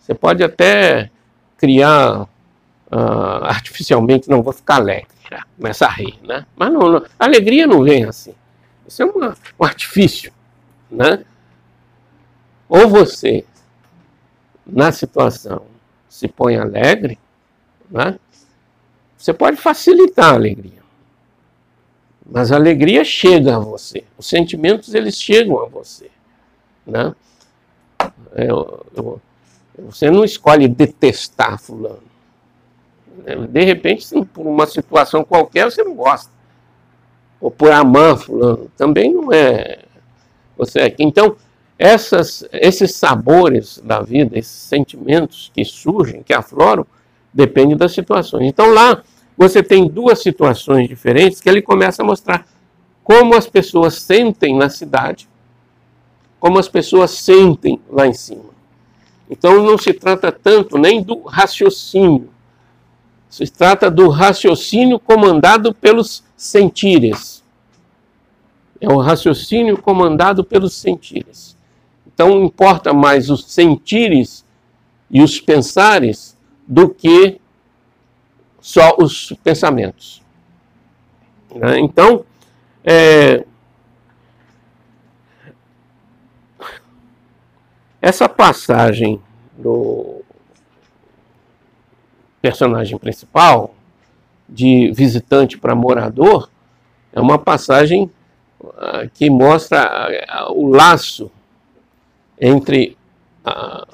Você 0.00 0.14
pode 0.14 0.42
até 0.42 1.10
criar 1.58 2.22
uh, 2.22 3.44
artificialmente, 3.44 4.30
não, 4.30 4.42
vou 4.42 4.54
ficar 4.54 4.76
alegre, 4.76 5.08
já, 5.30 5.44
começa 5.58 5.84
a 5.84 5.90
rir, 5.90 6.18
né? 6.22 6.46
Mas 6.56 6.72
não, 6.72 6.90
não, 6.90 7.04
a 7.18 7.24
alegria 7.26 7.66
não 7.66 7.84
vem 7.84 8.04
assim. 8.04 8.34
Isso 8.86 9.02
é 9.02 9.04
uma, 9.04 9.36
um 9.60 9.64
artifício, 9.64 10.32
né? 10.90 11.22
Ou 12.66 12.88
você, 12.88 13.44
na 14.66 14.90
situação, 14.90 15.67
se 16.08 16.28
põe 16.28 16.56
alegre, 16.56 17.18
né? 17.90 18.18
Você 19.16 19.32
pode 19.32 19.56
facilitar 19.56 20.32
a 20.32 20.34
alegria. 20.34 20.78
Mas 22.24 22.52
a 22.52 22.56
alegria 22.56 23.04
chega 23.04 23.56
a 23.56 23.58
você. 23.58 24.04
Os 24.16 24.28
sentimentos, 24.28 24.94
eles 24.94 25.20
chegam 25.20 25.60
a 25.60 25.66
você. 25.66 26.10
Né? 26.86 27.14
Eu, 28.36 28.86
eu, 28.94 29.20
você 29.78 30.10
não 30.10 30.24
escolhe 30.24 30.68
detestar 30.68 31.58
fulano. 31.58 32.02
De 33.48 33.64
repente, 33.64 34.06
por 34.26 34.46
uma 34.46 34.66
situação 34.66 35.24
qualquer, 35.24 35.64
você 35.64 35.82
não 35.82 35.94
gosta. 35.94 36.30
Ou 37.40 37.50
por 37.50 37.72
amar 37.72 38.16
fulano. 38.16 38.70
Também 38.76 39.12
não 39.12 39.32
é... 39.32 39.84
Você 40.56 40.80
é. 40.80 40.96
Então, 40.98 41.36
essas, 41.78 42.44
esses 42.52 42.94
sabores 42.94 43.80
da 43.84 44.00
vida, 44.00 44.38
esses 44.38 44.52
sentimentos 44.52 45.50
que 45.54 45.64
surgem, 45.64 46.22
que 46.22 46.34
afloram, 46.34 46.86
dependem 47.32 47.76
das 47.76 47.92
situações. 47.92 48.46
Então, 48.46 48.72
lá 48.72 49.02
você 49.36 49.62
tem 49.62 49.86
duas 49.86 50.20
situações 50.20 50.88
diferentes 50.88 51.40
que 51.40 51.48
ele 51.48 51.62
começa 51.62 52.02
a 52.02 52.04
mostrar 52.04 52.44
como 53.04 53.36
as 53.36 53.46
pessoas 53.46 53.94
sentem 53.94 54.56
na 54.56 54.68
cidade, 54.68 55.28
como 56.40 56.58
as 56.58 56.68
pessoas 56.68 57.12
sentem 57.12 57.80
lá 57.88 58.06
em 58.06 58.12
cima. 58.12 58.50
Então 59.30 59.62
não 59.62 59.78
se 59.78 59.92
trata 59.92 60.32
tanto 60.32 60.76
nem 60.76 61.02
do 61.02 61.22
raciocínio, 61.22 62.30
se 63.30 63.46
trata 63.46 63.90
do 63.90 64.08
raciocínio 64.08 64.98
comandado 64.98 65.72
pelos 65.72 66.24
sentires. 66.36 67.44
É 68.80 68.88
o 68.88 68.98
raciocínio 68.98 69.80
comandado 69.80 70.42
pelos 70.42 70.74
sentires. 70.74 71.57
Então 72.18 72.42
importa 72.42 72.92
mais 72.92 73.30
os 73.30 73.44
sentires 73.44 74.44
e 75.08 75.22
os 75.22 75.40
pensares 75.40 76.36
do 76.66 76.88
que 76.88 77.40
só 78.60 78.96
os 78.98 79.32
pensamentos. 79.44 80.20
Né? 81.54 81.78
Então, 81.78 82.24
é, 82.82 83.44
essa 88.02 88.28
passagem 88.28 89.22
do 89.56 90.22
personagem 92.42 92.98
principal, 92.98 93.76
de 94.48 94.90
visitante 94.90 95.56
para 95.56 95.72
morador, 95.72 96.50
é 97.12 97.20
uma 97.20 97.38
passagem 97.38 98.10
uh, 98.60 99.08
que 99.14 99.30
mostra 99.30 100.48
uh, 100.48 100.52
o 100.52 100.68
laço 100.68 101.30
entre 102.40 102.96
uh, 103.46 103.86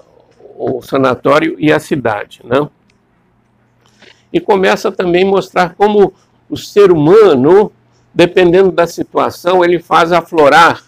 o 0.56 0.82
sanatório 0.82 1.56
e 1.58 1.72
a 1.72 1.78
cidade. 1.78 2.40
Né? 2.44 2.68
e 4.34 4.40
começa 4.40 4.90
também 4.90 5.22
a 5.22 5.30
mostrar 5.30 5.76
como 5.76 6.12
o 6.50 6.56
ser 6.56 6.90
humano, 6.90 7.70
dependendo 8.12 8.72
da 8.72 8.84
situação, 8.84 9.64
ele 9.64 9.78
faz 9.78 10.10
aflorar 10.10 10.82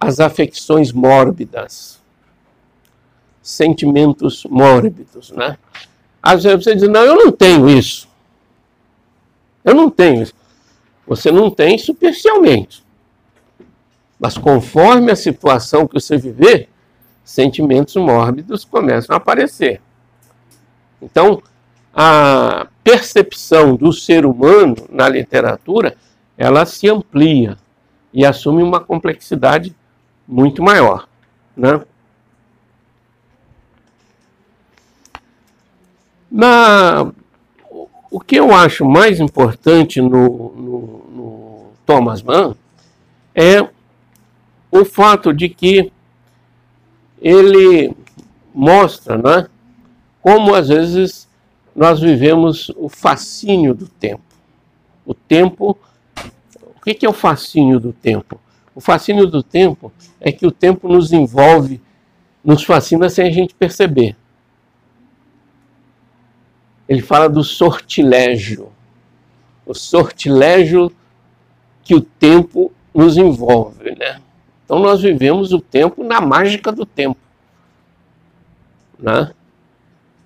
as 0.00 0.20
afecções 0.20 0.90
mórbidas, 0.90 2.00
sentimentos 3.42 4.44
mórbidos, 4.44 5.30
né? 5.32 5.58
Às 6.22 6.44
vezes 6.44 6.64
você 6.64 6.74
diz, 6.76 6.88
não, 6.88 7.02
eu 7.02 7.14
não 7.14 7.30
tenho 7.30 7.68
isso. 7.68 8.08
Eu 9.62 9.74
não 9.74 9.90
tenho 9.90 10.22
isso. 10.22 10.34
Você 11.06 11.30
não 11.30 11.50
tem 11.50 11.76
superficialmente. 11.76 12.82
Mas 14.20 14.36
conforme 14.36 15.10
a 15.10 15.16
situação 15.16 15.86
que 15.86 15.94
você 15.94 16.18
viver, 16.18 16.68
sentimentos 17.24 17.96
mórbidos 17.96 18.66
começam 18.66 19.14
a 19.14 19.16
aparecer. 19.16 19.80
Então, 21.00 21.42
a 21.94 22.66
percepção 22.84 23.74
do 23.74 23.92
ser 23.94 24.26
humano 24.26 24.76
na 24.90 25.08
literatura 25.08 25.96
ela 26.36 26.66
se 26.66 26.88
amplia 26.88 27.56
e 28.12 28.24
assume 28.24 28.62
uma 28.62 28.80
complexidade 28.80 29.74
muito 30.28 30.62
maior. 30.62 31.08
Né? 31.56 31.82
Na, 36.30 37.10
o 38.10 38.20
que 38.20 38.36
eu 38.36 38.54
acho 38.54 38.84
mais 38.84 39.18
importante 39.18 40.00
no, 40.00 40.08
no, 40.08 41.04
no 41.10 41.72
Thomas 41.84 42.22
Mann 42.22 42.54
é 43.34 43.68
o 44.70 44.84
fato 44.84 45.32
de 45.32 45.48
que 45.48 45.92
ele 47.20 47.94
mostra 48.54 49.18
né, 49.18 49.48
como 50.22 50.54
às 50.54 50.68
vezes 50.68 51.28
nós 51.74 52.00
vivemos 52.00 52.70
o 52.76 52.88
fascínio 52.88 53.74
do 53.74 53.88
tempo. 53.88 54.22
O 55.04 55.14
tempo, 55.14 55.78
o 56.76 56.80
que 56.80 57.04
é 57.04 57.08
o 57.08 57.12
fascínio 57.12 57.80
do 57.80 57.92
tempo? 57.92 58.40
O 58.74 58.80
fascínio 58.80 59.26
do 59.26 59.42
tempo 59.42 59.92
é 60.20 60.30
que 60.30 60.46
o 60.46 60.52
tempo 60.52 60.88
nos 60.88 61.12
envolve, 61.12 61.80
nos 62.44 62.62
fascina 62.64 63.08
sem 63.08 63.26
a 63.26 63.30
gente 63.30 63.54
perceber. 63.54 64.16
Ele 66.88 67.02
fala 67.02 67.28
do 67.28 67.42
sortilégio. 67.42 68.70
O 69.64 69.74
sortilégio 69.74 70.92
que 71.82 71.94
o 71.94 72.00
tempo 72.00 72.72
nos 72.94 73.16
envolve, 73.16 73.94
né? 73.96 74.20
Então 74.70 74.78
nós 74.78 75.02
vivemos 75.02 75.52
o 75.52 75.60
tempo 75.60 76.04
na 76.04 76.20
mágica 76.20 76.70
do 76.70 76.86
tempo. 76.86 77.18
Né? 78.96 79.32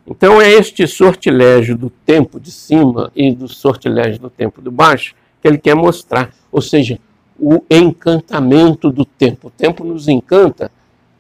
Então 0.07 0.39
é 0.39 0.53
este 0.53 0.87
sortilégio 0.87 1.79
do 1.79 1.89
tempo 1.89 2.39
de 2.39 2.53
cima 2.53 3.11
e 3.17 3.35
do 3.35 3.49
sortilégio 3.49 4.21
do 4.21 4.29
tempo 4.29 4.61
de 4.61 4.69
baixo 4.69 5.15
que 5.41 5.49
ele 5.49 5.57
quer 5.57 5.75
mostrar. 5.75 6.31
Ou 6.53 6.61
seja, 6.61 7.01
o 7.39 7.65
encantamento 7.71 8.93
do 8.93 9.07
tempo. 9.07 9.49
O 9.49 9.51
tempo 9.51 9.83
nos 9.83 10.09
encanta 10.09 10.71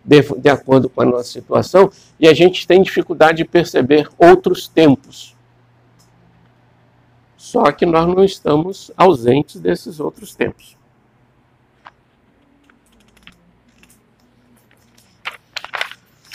de, 0.05 0.21
de 0.21 0.51
acordo 0.51 0.91
com 0.91 1.01
a 1.01 1.07
nossa 1.07 1.31
situação 1.31 1.91
e 2.21 2.29
a 2.29 2.35
gente 2.35 2.67
tem 2.67 2.83
dificuldade 2.83 3.39
de 3.39 3.47
perceber 3.47 4.07
outros 4.19 4.69
tempos. 4.69 5.35
Só 7.39 7.73
que 7.73 7.87
nós 7.87 8.07
não 8.07 8.23
estamos 8.23 8.93
ausentes 8.99 9.59
desses 9.59 9.99
outros 9.99 10.35
tempos. 10.35 10.77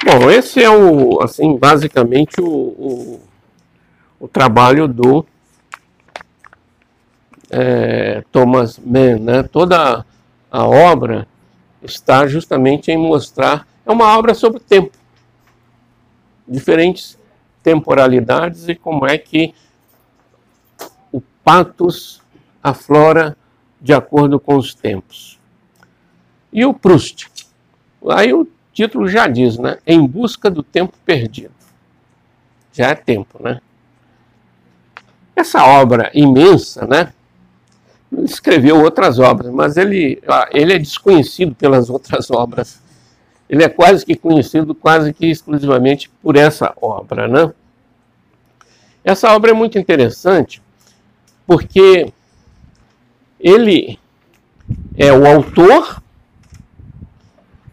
Bom, 0.01 0.31
esse 0.31 0.63
é 0.63 0.69
o, 0.69 1.21
assim, 1.21 1.57
basicamente 1.57 2.39
o, 2.39 2.47
o, 2.47 3.21
o 4.17 4.27
trabalho 4.29 4.87
do 4.87 5.25
é, 7.49 8.23
Thomas 8.31 8.79
Mann, 8.79 9.19
né? 9.19 9.43
Toda 9.43 10.05
a 10.49 10.65
obra 10.65 11.27
está 11.83 12.25
justamente 12.27 12.89
em 12.89 12.97
mostrar, 12.97 13.67
é 13.85 13.91
uma 13.91 14.17
obra 14.17 14.33
sobre 14.33 14.61
tempo, 14.61 14.97
diferentes 16.47 17.19
temporalidades 17.61 18.69
e 18.69 18.75
como 18.75 19.05
é 19.05 19.17
que 19.17 19.53
o 21.11 21.19
patos 21.43 22.21
aflora 22.63 23.35
de 23.81 23.93
acordo 23.93 24.39
com 24.39 24.55
os 24.55 24.73
tempos. 24.73 25.37
E 26.53 26.65
o 26.65 26.73
Proust? 26.73 27.29
Aí 28.09 28.33
o 28.33 28.47
título 28.79 29.09
já 29.09 29.27
diz, 29.27 29.57
né? 29.57 29.77
Em 29.85 30.05
busca 30.07 30.49
do 30.49 30.63
tempo 30.63 30.93
perdido. 31.05 31.51
Já 32.71 32.87
é 32.87 32.95
tempo, 32.95 33.41
né? 33.43 33.59
Essa 35.35 35.65
obra 35.65 36.09
imensa, 36.13 36.85
né? 36.87 37.11
Ele 38.09 38.23
escreveu 38.23 38.81
outras 38.81 39.19
obras, 39.19 39.51
mas 39.51 39.75
ele, 39.75 40.21
ele 40.51 40.73
é 40.73 40.79
desconhecido 40.79 41.53
pelas 41.53 41.89
outras 41.89 42.31
obras. 42.31 42.81
Ele 43.49 43.63
é 43.63 43.67
quase 43.67 44.05
que 44.05 44.15
conhecido, 44.15 44.73
quase 44.73 45.13
que 45.13 45.25
exclusivamente 45.25 46.09
por 46.21 46.37
essa 46.37 46.73
obra, 46.81 47.27
né? 47.27 47.51
Essa 49.03 49.35
obra 49.35 49.51
é 49.51 49.53
muito 49.53 49.77
interessante 49.77 50.61
porque 51.45 52.13
ele 53.39 53.99
é 54.95 55.11
o 55.11 55.25
autor 55.27 56.01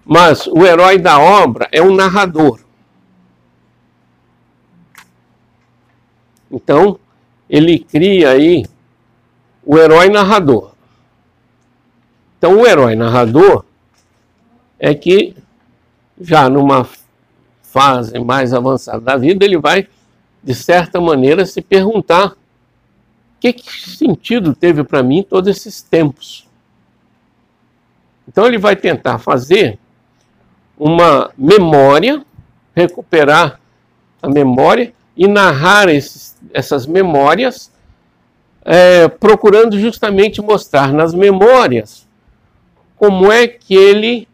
mas 0.07 0.47
o 0.47 0.65
herói 0.65 0.99
da 0.99 1.19
obra 1.19 1.69
é 1.73 1.83
um 1.83 1.93
narrador. 1.93 2.61
Então, 6.49 7.01
ele 7.51 7.81
cria 7.81 8.31
aí 8.31 8.65
o 9.65 9.77
herói 9.77 10.09
narrador. 10.09 10.75
Então, 12.39 12.61
o 12.61 12.65
herói 12.65 12.95
narrador 12.95 13.65
é 14.79 14.95
que, 14.95 15.35
já 16.21 16.49
numa 16.49 16.89
fase 17.61 18.17
mais 18.21 18.55
avançada 18.55 19.01
da 19.01 19.17
vida, 19.17 19.45
ele 19.45 19.59
vai, 19.59 19.89
de 20.41 20.55
certa 20.55 21.01
maneira, 21.01 21.45
se 21.45 21.61
perguntar: 21.61 22.37
que, 23.41 23.53
que 23.53 23.91
sentido 23.91 24.55
teve 24.55 24.85
para 24.85 25.03
mim 25.03 25.25
todos 25.25 25.51
esses 25.51 25.83
tempos? 25.83 26.49
Então, 28.29 28.47
ele 28.47 28.59
vai 28.59 28.77
tentar 28.77 29.19
fazer 29.19 29.81
uma 30.79 31.31
memória, 31.37 32.25
recuperar 32.75 33.61
a 34.21 34.29
memória 34.29 34.93
e 35.17 35.27
narrar 35.27 35.89
esses, 35.89 36.37
essas 36.53 36.87
memórias, 36.87 37.73
é, 38.65 39.09
procurando 39.09 39.79
justamente 39.79 40.43
mostrar 40.43 40.93
nas 40.93 41.15
memórias 41.15 42.07
como 42.97 43.31
é 43.31 43.47
que 43.47 43.75
ele 43.75 44.29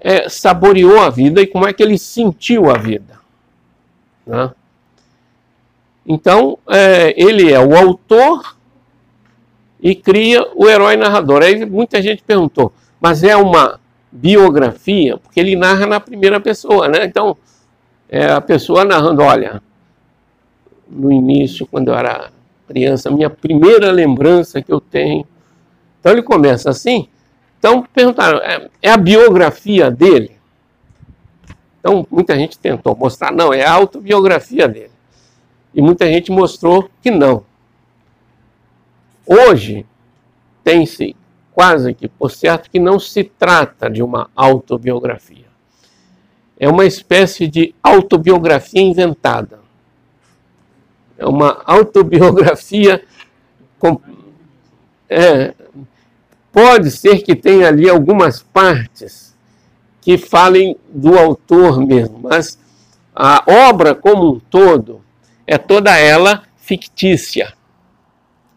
é, 0.00 0.28
saboreou 0.28 1.00
a 1.00 1.10
vida 1.10 1.42
e 1.42 1.46
como 1.46 1.66
é 1.66 1.72
que 1.72 1.82
ele 1.82 1.98
sentiu 1.98 2.70
a 2.70 2.78
vida. 2.78 3.18
Né? 4.26 4.52
Então, 6.06 6.58
é, 6.68 7.14
ele 7.16 7.52
é 7.52 7.60
o 7.60 7.76
autor 7.76 8.56
e 9.80 9.94
cria 9.94 10.46
o 10.54 10.68
herói 10.68 10.96
narrador. 10.96 11.42
Aí 11.42 11.64
muita 11.66 12.00
gente 12.00 12.22
perguntou, 12.22 12.72
mas 13.00 13.22
é 13.22 13.36
uma 13.36 13.80
biografia, 14.10 15.16
porque 15.18 15.38
ele 15.38 15.56
narra 15.56 15.86
na 15.86 16.00
primeira 16.00 16.40
pessoa, 16.40 16.88
né? 16.88 17.04
Então, 17.04 17.36
é 18.08 18.26
a 18.32 18.40
pessoa 18.40 18.84
narrando, 18.84 19.22
olha, 19.22 19.62
no 20.88 21.12
início, 21.12 21.66
quando 21.66 21.88
eu 21.88 21.94
era 21.94 22.30
criança, 22.66 23.10
minha 23.10 23.30
primeira 23.30 23.90
lembrança 23.90 24.62
que 24.62 24.72
eu 24.72 24.80
tenho. 24.80 25.26
Então 26.00 26.12
ele 26.12 26.22
começa 26.22 26.70
assim. 26.70 27.08
Então 27.58 27.82
perguntaram, 27.82 28.38
é, 28.38 28.68
é 28.82 28.90
a 28.90 28.96
biografia 28.96 29.90
dele? 29.90 30.36
Então 31.80 32.06
muita 32.10 32.36
gente 32.36 32.58
tentou 32.58 32.96
mostrar, 32.96 33.32
não, 33.32 33.52
é 33.52 33.64
a 33.64 33.72
autobiografia 33.72 34.68
dele. 34.68 34.90
E 35.74 35.82
muita 35.82 36.06
gente 36.06 36.30
mostrou 36.30 36.88
que 37.02 37.10
não. 37.10 37.44
Hoje 39.26 39.84
tem-se 40.64 41.14
quase 41.58 41.92
que 41.92 42.06
por 42.06 42.30
certo 42.30 42.70
que 42.70 42.78
não 42.78 43.00
se 43.00 43.24
trata 43.24 43.90
de 43.90 44.00
uma 44.00 44.30
autobiografia. 44.36 45.48
É 46.56 46.68
uma 46.68 46.84
espécie 46.84 47.48
de 47.48 47.74
autobiografia 47.82 48.80
inventada. 48.80 49.58
É 51.18 51.26
uma 51.26 51.60
autobiografia. 51.64 53.02
Com, 53.76 54.00
é, 55.10 55.52
pode 56.52 56.92
ser 56.92 57.22
que 57.22 57.34
tenha 57.34 57.66
ali 57.66 57.90
algumas 57.90 58.40
partes 58.40 59.36
que 60.00 60.16
falem 60.16 60.76
do 60.88 61.18
autor 61.18 61.84
mesmo, 61.84 62.20
mas 62.22 62.56
a 63.12 63.42
obra 63.68 63.96
como 63.96 64.34
um 64.34 64.38
todo 64.38 65.02
é 65.44 65.58
toda 65.58 65.98
ela 65.98 66.44
fictícia. 66.56 67.52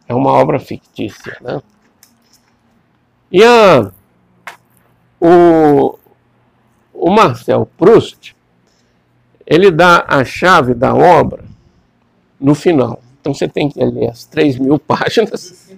É 0.08 0.14
uma 0.14 0.34
obra 0.34 0.60
fictícia, 0.60 1.36
né? 1.42 1.64
E 3.32 3.44
a, 3.44 3.92
o, 5.20 5.98
o 6.94 7.10
Marcel 7.10 7.70
Proust, 7.78 8.36
ele 9.48 9.72
dá 9.72 10.04
a 10.08 10.26
chave 10.26 10.74
da 10.74 10.94
obra 10.94 11.46
no 12.40 12.54
final. 12.54 13.02
Então 13.20 13.34
você 13.34 13.48
tem 13.48 13.70
que 13.70 13.84
ler 13.84 14.10
as 14.10 14.26
3 14.26 14.58
mil 14.58 14.78
páginas 14.80 15.72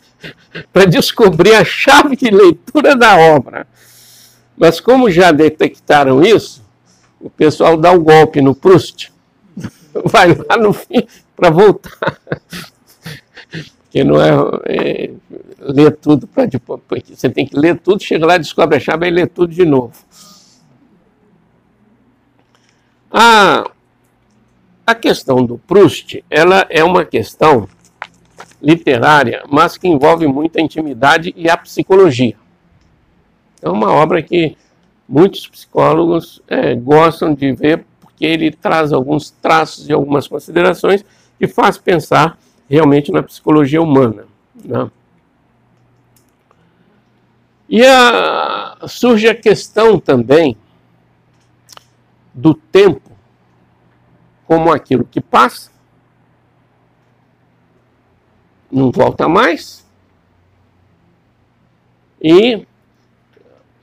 para 0.72 0.86
descobrir 0.86 1.54
a 1.54 1.64
chave 1.64 2.16
de 2.16 2.30
leitura 2.30 2.96
da 2.96 3.16
obra. 3.16 3.66
Mas 4.56 4.80
como 4.80 5.10
já 5.10 5.32
detectaram 5.32 6.22
isso, 6.22 6.64
o 7.20 7.28
pessoal 7.28 7.76
dá 7.76 7.92
o 7.92 7.96
um 7.96 8.04
golpe 8.04 8.40
no 8.40 8.54
Proust, 8.54 9.12
vai 10.06 10.34
lá 10.34 10.56
no 10.56 10.72
fim 10.72 11.06
para 11.36 11.50
voltar. 11.50 12.18
Porque 13.94 14.02
não 14.02 14.20
é, 14.20 14.32
é 14.66 15.10
ler 15.60 15.96
tudo 15.98 16.26
para 16.26 16.46
depois. 16.46 16.82
Você 17.04 17.30
tem 17.30 17.46
que 17.46 17.56
ler 17.56 17.78
tudo, 17.78 18.02
chega 18.02 18.26
lá, 18.26 18.36
descobre 18.36 18.76
a 18.76 18.80
chave 18.80 19.06
e 19.06 19.10
lê 19.10 19.24
tudo 19.24 19.54
de 19.54 19.64
novo. 19.64 19.94
A, 23.08 23.70
a 24.84 24.94
questão 24.96 25.46
do 25.46 25.58
Proust, 25.58 26.24
ela 26.28 26.66
é 26.68 26.82
uma 26.82 27.04
questão 27.04 27.68
literária, 28.60 29.44
mas 29.48 29.78
que 29.78 29.86
envolve 29.86 30.26
muita 30.26 30.60
intimidade 30.60 31.32
e 31.36 31.48
a 31.48 31.56
psicologia. 31.56 32.34
É 33.62 33.68
uma 33.68 33.92
obra 33.92 34.20
que 34.24 34.56
muitos 35.08 35.46
psicólogos 35.46 36.42
é, 36.48 36.74
gostam 36.74 37.32
de 37.32 37.52
ver, 37.52 37.84
porque 38.00 38.26
ele 38.26 38.50
traz 38.50 38.92
alguns 38.92 39.30
traços 39.30 39.88
e 39.88 39.92
algumas 39.92 40.26
considerações 40.26 41.04
que 41.38 41.46
faz 41.46 41.78
pensar 41.78 42.36
realmente 42.74 43.12
na 43.12 43.22
psicologia 43.22 43.80
humana. 43.80 44.26
Né? 44.64 44.90
E 47.68 47.86
a, 47.86 48.78
surge 48.88 49.28
a 49.28 49.34
questão 49.34 50.00
também 50.00 50.56
do 52.34 52.52
tempo 52.52 53.12
como 54.44 54.72
aquilo 54.72 55.04
que 55.04 55.20
passa, 55.20 55.70
não 58.70 58.90
volta 58.90 59.28
mais. 59.28 59.86
E 62.20 62.66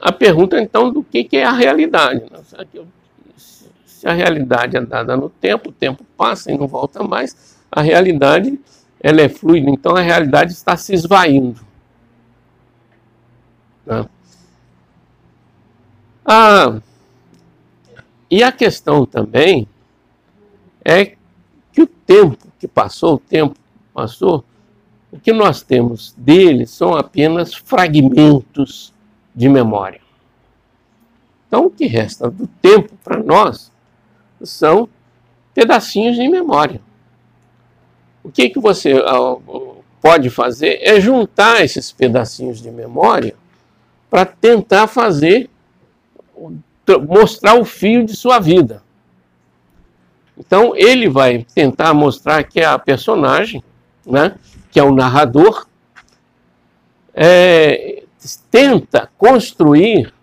a 0.01 0.11
pergunta 0.11 0.59
então 0.59 0.91
do 0.91 1.01
que, 1.01 1.29
é 1.37 1.45
a 1.45 1.53
realidade. 1.53 2.25
Né? 2.29 2.85
Se 3.85 4.05
a 4.05 4.11
realidade 4.11 4.75
é 4.75 4.81
dada 4.81 5.15
no 5.15 5.29
tempo, 5.29 5.69
o 5.69 5.73
tempo 5.73 6.03
passa 6.17 6.51
e 6.51 6.57
não 6.57 6.67
volta 6.67 7.01
mais, 7.03 7.57
a 7.71 7.81
realidade 7.81 8.59
ela 9.01 9.21
é 9.21 9.29
fluida, 9.29 9.69
então 9.69 9.95
a 9.95 10.01
realidade 10.01 10.51
está 10.51 10.77
se 10.77 10.93
esvaindo. 10.93 11.59
Né? 13.85 14.05
Ah, 16.23 16.79
e 18.29 18.43
a 18.43 18.51
questão 18.51 19.05
também 19.05 19.67
é 20.85 21.17
que 21.73 21.81
o 21.81 21.87
tempo 21.87 22.47
que 22.59 22.67
passou, 22.67 23.15
o 23.15 23.19
tempo 23.19 23.55
passou, 23.93 24.45
o 25.11 25.19
que 25.19 25.33
nós 25.33 25.61
temos 25.61 26.13
dele 26.15 26.65
são 26.65 26.95
apenas 26.95 27.53
fragmentos 27.53 28.93
de 29.35 29.49
memória. 29.49 29.99
Então, 31.47 31.65
o 31.65 31.69
que 31.69 31.85
resta 31.85 32.29
do 32.29 32.47
tempo 32.47 32.95
para 33.03 33.21
nós 33.21 33.71
são 34.41 34.87
pedacinhos 35.53 36.15
de 36.15 36.27
memória. 36.29 36.79
O 38.23 38.31
que, 38.31 38.49
que 38.49 38.59
você 38.59 38.93
ah, 38.93 39.35
pode 40.01 40.29
fazer 40.29 40.79
é 40.81 40.99
juntar 40.99 41.63
esses 41.63 41.91
pedacinhos 41.91 42.61
de 42.61 42.71
memória 42.71 43.35
para 44.09 44.25
tentar 44.25 44.87
fazer, 44.87 45.49
mostrar 47.07 47.55
o 47.55 47.63
fio 47.63 48.05
de 48.05 48.15
sua 48.15 48.39
vida. 48.39 48.83
Então, 50.37 50.75
ele 50.75 51.07
vai 51.07 51.45
tentar 51.53 51.93
mostrar 51.93 52.43
que 52.43 52.61
a 52.61 52.77
personagem, 52.77 53.63
né, 54.05 54.35
que 54.71 54.79
é 54.79 54.83
o 54.83 54.93
narrador, 54.93 55.67
é, 57.13 58.03
tenta 58.49 59.09
construir 59.17 60.13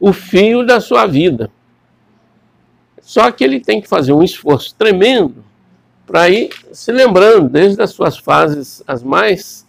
o 0.00 0.12
fio 0.12 0.66
da 0.66 0.80
sua 0.80 1.06
vida. 1.06 1.50
Só 3.00 3.30
que 3.30 3.42
ele 3.42 3.60
tem 3.60 3.80
que 3.80 3.88
fazer 3.88 4.12
um 4.12 4.22
esforço 4.22 4.74
tremendo 4.74 5.47
para 6.08 6.30
ir 6.30 6.48
se 6.72 6.90
lembrando, 6.90 7.50
desde 7.50 7.82
as 7.82 7.90
suas 7.90 8.16
fases 8.16 8.82
as 8.86 9.02
mais 9.02 9.66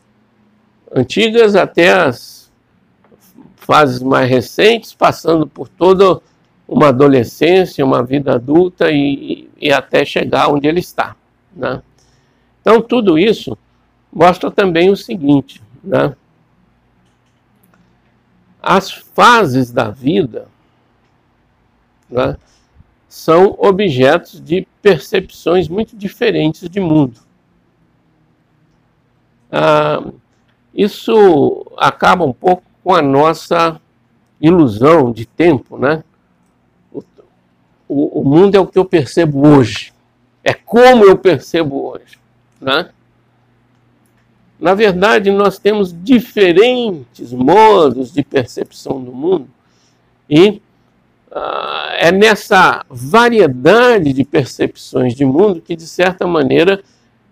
antigas 0.95 1.53
até 1.53 1.91
as 1.91 2.49
fases 3.57 4.01
mais 4.01 4.29
recentes, 4.29 4.93
passando 4.93 5.45
por 5.45 5.67
toda 5.67 6.21
uma 6.65 6.87
adolescência, 6.87 7.85
uma 7.85 8.01
vida 8.01 8.35
adulta 8.35 8.89
e, 8.89 9.49
e 9.59 9.69
até 9.69 10.05
chegar 10.05 10.47
onde 10.47 10.65
ele 10.65 10.79
está. 10.79 11.13
Né? 11.53 11.83
Então, 12.61 12.81
tudo 12.81 13.19
isso 13.19 13.57
mostra 14.11 14.49
também 14.49 14.89
o 14.89 14.95
seguinte: 14.95 15.61
né? 15.83 16.15
as 18.61 18.91
fases 18.91 19.71
da 19.73 19.89
vida 19.89 20.47
né, 22.09 22.37
são 23.09 23.55
objetos 23.57 24.39
de 24.39 24.67
percepções 24.83 25.67
muito 25.67 25.97
diferentes 25.97 26.69
de 26.69 26.79
mundo. 26.79 27.19
Ah, 29.51 30.05
isso 30.73 31.65
acaba 31.75 32.23
um 32.23 32.31
pouco 32.31 32.61
com 32.83 32.93
a 32.93 33.01
nossa 33.01 33.81
ilusão 34.39 35.11
de 35.11 35.25
tempo, 35.25 35.75
né? 35.75 36.03
O, 37.87 38.21
o, 38.21 38.23
mundo 38.23 38.53
é 38.53 38.59
o 38.59 38.67
que 38.67 38.77
eu 38.77 38.85
percebo 38.85 39.47
hoje, 39.47 39.91
é 40.43 40.53
como 40.53 41.03
eu 41.03 41.17
percebo 41.17 41.89
hoje, 41.89 42.19
né? 42.61 42.91
Na 44.59 44.75
verdade, 44.75 45.31
nós 45.31 45.57
temos 45.57 45.91
diferentes 45.91 47.33
modos 47.33 48.13
de 48.13 48.21
percepção 48.23 49.03
do 49.03 49.11
mundo 49.11 49.49
e 50.29 50.61
uh, 51.31 51.91
é 51.97 52.11
nessa 52.11 52.85
variedade 52.89 54.13
de 54.13 54.23
percepções 54.23 55.13
de 55.13 55.25
mundo 55.25 55.61
que, 55.61 55.75
de 55.75 55.87
certa 55.87 56.27
maneira, 56.27 56.81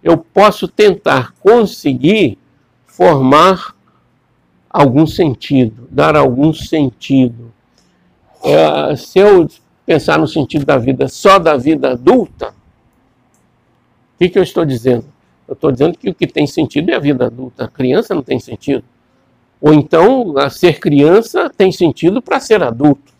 eu 0.03 0.17
posso 0.17 0.67
tentar 0.67 1.33
conseguir 1.39 2.37
formar 2.85 3.75
algum 4.69 5.05
sentido, 5.05 5.87
dar 5.89 6.15
algum 6.15 6.53
sentido. 6.53 7.51
É, 8.43 8.95
se 8.95 9.19
eu 9.19 9.47
pensar 9.85 10.19
no 10.19 10.27
sentido 10.27 10.65
da 10.65 10.77
vida 10.77 11.07
só 11.07 11.39
da 11.39 11.57
vida 11.57 11.91
adulta, 11.91 12.49
o 12.49 14.17
que, 14.19 14.29
que 14.29 14.39
eu 14.39 14.43
estou 14.43 14.65
dizendo? 14.65 15.05
Eu 15.47 15.53
estou 15.53 15.71
dizendo 15.71 15.97
que 15.97 16.09
o 16.09 16.13
que 16.13 16.27
tem 16.27 16.45
sentido 16.45 16.91
é 16.91 16.95
a 16.95 16.99
vida 16.99 17.25
adulta. 17.25 17.65
A 17.65 17.67
criança 17.67 18.13
não 18.13 18.21
tem 18.21 18.39
sentido. 18.39 18.83
Ou 19.61 19.73
então, 19.73 20.33
ser 20.49 20.79
criança 20.79 21.49
tem 21.49 21.71
sentido 21.71 22.21
para 22.21 22.39
ser 22.39 22.61
adulto, 22.61 23.13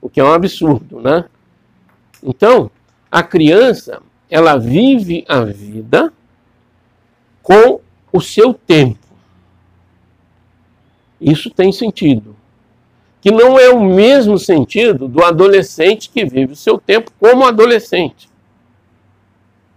o 0.00 0.08
que 0.08 0.20
é 0.20 0.24
um 0.24 0.32
absurdo, 0.32 1.00
né? 1.00 1.24
Então, 2.22 2.70
a 3.10 3.22
criança, 3.22 4.02
ela 4.30 4.56
vive 4.56 5.24
a 5.28 5.44
vida 5.44 6.12
com 7.42 7.80
o 8.12 8.20
seu 8.20 8.52
tempo. 8.52 8.98
Isso 11.20 11.50
tem 11.50 11.72
sentido. 11.72 12.36
Que 13.20 13.30
não 13.30 13.58
é 13.58 13.68
o 13.70 13.80
mesmo 13.80 14.38
sentido 14.38 15.08
do 15.08 15.24
adolescente 15.24 16.08
que 16.08 16.24
vive 16.24 16.52
o 16.52 16.56
seu 16.56 16.78
tempo 16.78 17.10
como 17.18 17.44
adolescente 17.44 18.28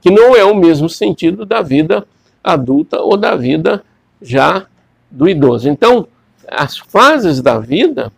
que 0.01 0.09
não 0.09 0.35
é 0.35 0.43
o 0.43 0.55
mesmo 0.55 0.89
sentido 0.89 1.45
da 1.45 1.61
vida 1.61 2.05
adulta 2.43 2.99
ou 2.99 3.15
da 3.15 3.35
vida 3.35 3.83
já 4.19 4.65
do 5.09 5.29
idoso. 5.29 5.69
Então, 5.69 6.07
as 6.47 6.77
fases 6.77 7.39
da 7.39 7.59
vida 7.59 8.11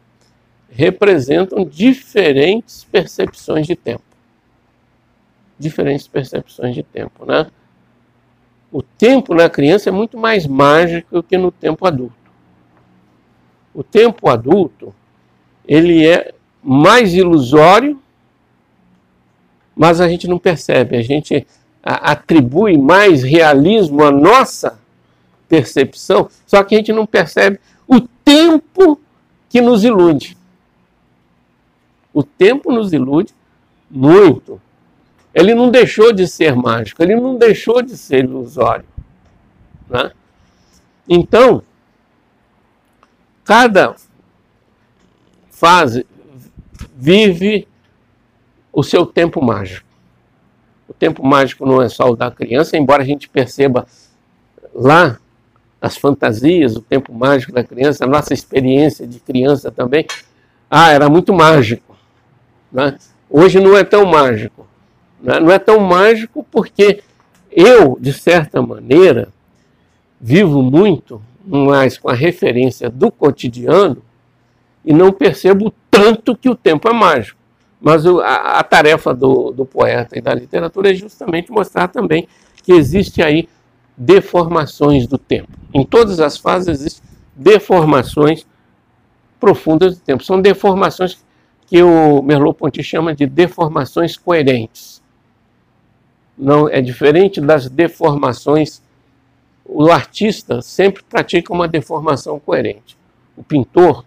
representam 0.75 1.63
diferentes 1.63 2.83
percepções 2.91 3.67
de 3.67 3.75
tempo. 3.75 4.03
Diferentes 5.57 6.07
percepções 6.07 6.73
de 6.73 6.81
tempo, 6.81 7.25
né? 7.25 7.47
O 8.71 8.81
tempo 8.81 9.35
na 9.35 9.49
criança 9.49 9.89
é 9.89 9.91
muito 9.91 10.17
mais 10.17 10.47
mágico 10.47 11.21
que 11.21 11.37
no 11.37 11.51
tempo 11.51 11.85
adulto. 11.85 12.15
O 13.73 13.83
tempo 13.83 14.29
adulto, 14.29 14.93
ele 15.67 16.07
é 16.07 16.33
mais 16.61 17.13
ilusório, 17.13 18.01
mas 19.75 20.01
a 20.01 20.07
gente 20.07 20.27
não 20.27 20.39
percebe. 20.39 20.97
A 20.97 21.03
gente 21.03 21.45
atribui 21.83 22.77
mais 22.77 23.21
realismo 23.21 24.03
à 24.03 24.11
nossa 24.11 24.79
percepção, 25.47 26.29
só 26.47 26.63
que 26.63 26.73
a 26.73 26.77
gente 26.79 26.91
não 26.91 27.05
percebe 27.05 27.59
o 27.87 28.01
tempo 28.01 28.99
que 29.49 29.61
nos 29.61 29.83
ilude. 29.83 30.35
O 32.13 32.23
tempo 32.23 32.71
nos 32.71 32.93
ilude 32.93 33.33
muito. 33.89 34.61
Ele 35.33 35.55
não 35.55 35.71
deixou 35.71 36.13
de 36.13 36.27
ser 36.27 36.55
mágico, 36.55 37.01
ele 37.01 37.15
não 37.15 37.37
deixou 37.37 37.81
de 37.81 37.97
ser 37.97 38.23
ilusório. 38.23 38.85
Né? 39.89 40.11
Então, 41.09 41.63
cada 43.43 43.95
fase 45.49 46.05
vive 46.95 47.67
o 48.71 48.83
seu 48.83 49.05
tempo 49.05 49.43
mágico. 49.43 49.87
O 50.87 50.93
tempo 50.93 51.25
mágico 51.25 51.65
não 51.65 51.81
é 51.81 51.89
só 51.89 52.09
o 52.09 52.15
da 52.15 52.29
criança, 52.29 52.77
embora 52.77 53.01
a 53.01 53.05
gente 53.05 53.27
perceba 53.27 53.87
lá 54.73 55.19
as 55.81 55.97
fantasias, 55.97 56.75
o 56.75 56.81
tempo 56.81 57.13
mágico 57.13 57.51
da 57.51 57.63
criança, 57.63 58.05
a 58.05 58.07
nossa 58.07 58.33
experiência 58.33 59.05
de 59.05 59.19
criança 59.19 59.71
também. 59.71 60.05
Ah, 60.69 60.91
era 60.91 61.09
muito 61.09 61.33
mágico. 61.33 61.92
Né? 62.73 62.97
Hoje 63.29 63.59
não 63.59 63.77
é 63.77 63.83
tão 63.83 64.05
mágico. 64.05 64.67
Né? 65.21 65.39
Não 65.39 65.51
é 65.51 65.59
tão 65.59 65.79
mágico 65.79 66.45
porque 66.51 67.03
eu, 67.51 67.97
de 68.01 68.11
certa 68.11 68.61
maneira, 68.61 69.29
vivo 70.19 70.63
muito 70.63 71.21
mais 71.45 71.97
com 71.97 72.09
a 72.09 72.13
referência 72.13 72.89
do 72.89 73.11
cotidiano 73.11 74.01
e 74.83 74.91
não 74.91 75.11
percebo 75.11 75.71
tanto 75.91 76.35
que 76.35 76.49
o 76.49 76.55
tempo 76.55 76.89
é 76.89 76.93
mágico. 76.93 77.39
Mas 77.79 78.05
a, 78.05 78.63
tarefa 78.63 79.13
do, 79.13 79.51
do 79.51 79.65
poeta 79.65 80.17
e 80.17 80.21
da 80.21 80.33
literatura 80.33 80.89
é 80.89 80.93
justamente 80.93 81.51
mostrar 81.51 81.89
também 81.89 82.27
que 82.63 82.71
existe 82.71 83.21
aí 83.21 83.47
deformações 83.95 85.05
do 85.05 85.17
tempo. 85.17 85.49
Em 85.73 85.85
todas 85.85 86.21
as 86.21 86.37
fases 86.37 86.69
existem 86.69 87.03
deformações 87.35 88.47
profundas 89.37 89.97
do 89.97 90.01
tempo. 90.01 90.23
São 90.23 90.41
deformações 90.41 91.17
que 91.67 91.81
o 91.81 92.21
Merleau-Ponty 92.21 92.83
chama 92.83 93.15
de 93.15 93.25
deformações 93.25 94.17
coerentes. 94.17 95.01
Não 96.37 96.67
é 96.67 96.81
diferente 96.81 97.39
das 97.39 97.69
deformações. 97.69 98.81
O 99.65 99.91
artista 99.91 100.61
sempre 100.61 101.03
pratica 101.03 101.53
uma 101.53 101.67
deformação 101.67 102.39
coerente. 102.39 102.97
O 103.37 103.43
pintor 103.43 104.03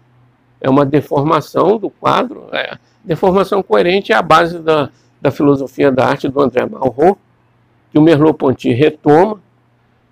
é 0.61 0.69
uma 0.69 0.85
deformação 0.85 1.77
do 1.77 1.89
quadro, 1.89 2.47
é, 2.51 2.77
Deformação 3.07 3.63
coerente 3.63 4.11
é 4.11 4.15
a 4.15 4.21
base 4.21 4.59
da, 4.59 4.89
da 5.21 5.31
filosofia 5.31 5.89
da 5.89 6.05
arte 6.05 6.27
do 6.27 6.41
André 6.41 6.65
Malraux, 6.65 7.17
que 7.89 7.97
o 7.97 8.01
Merleau-Ponty 8.01 8.73
retoma 8.73 9.41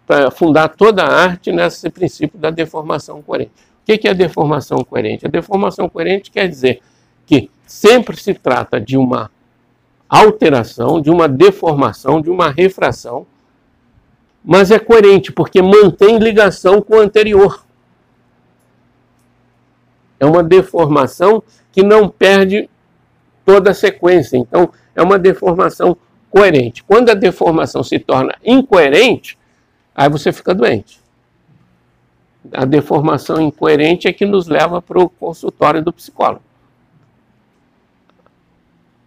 para 0.07 0.31
fundar 0.31 0.69
toda 0.69 1.03
a 1.03 1.13
arte 1.13 1.51
nesse 1.51 1.89
princípio 1.89 2.39
da 2.39 2.49
deformação 2.49 3.21
coerente. 3.21 3.51
O 3.81 3.85
que 3.85 4.07
é 4.07 4.11
a 4.11 4.13
deformação 4.13 4.81
coerente? 4.81 5.25
A 5.25 5.29
deformação 5.29 5.89
coerente 5.89 6.31
quer 6.31 6.47
dizer 6.47 6.81
que 7.25 7.49
sempre 7.65 8.17
se 8.17 8.33
trata 8.33 8.79
de 8.79 8.97
uma 8.97 9.31
alteração, 10.07 11.01
de 11.01 11.09
uma 11.09 11.27
deformação, 11.27 12.21
de 12.21 12.29
uma 12.29 12.49
refração, 12.49 13.25
mas 14.43 14.69
é 14.69 14.77
coerente 14.77 15.31
porque 15.31 15.61
mantém 15.61 16.19
ligação 16.19 16.81
com 16.81 16.95
o 16.95 16.99
anterior. 16.99 17.65
É 20.19 20.25
uma 20.25 20.43
deformação 20.43 21.41
que 21.71 21.83
não 21.83 22.07
perde 22.07 22.69
toda 23.43 23.71
a 23.71 23.73
sequência. 23.73 24.37
Então, 24.37 24.71
é 24.95 25.01
uma 25.01 25.19
deformação 25.19 25.97
coerente. 26.29 26.83
Quando 26.83 27.09
a 27.09 27.13
deformação 27.13 27.83
se 27.83 27.99
torna 27.99 28.35
incoerente, 28.43 29.37
aí 29.93 30.09
você 30.09 30.31
fica 30.31 30.53
doente. 30.53 30.99
A 32.53 32.63
deformação 32.63 33.41
incoerente 33.41 34.07
é 34.07 34.13
que 34.13 34.25
nos 34.25 34.47
leva 34.47 34.81
para 34.81 34.99
o 34.99 35.09
consultório 35.09 35.81
do 35.81 35.91
psicólogo. 35.91 36.44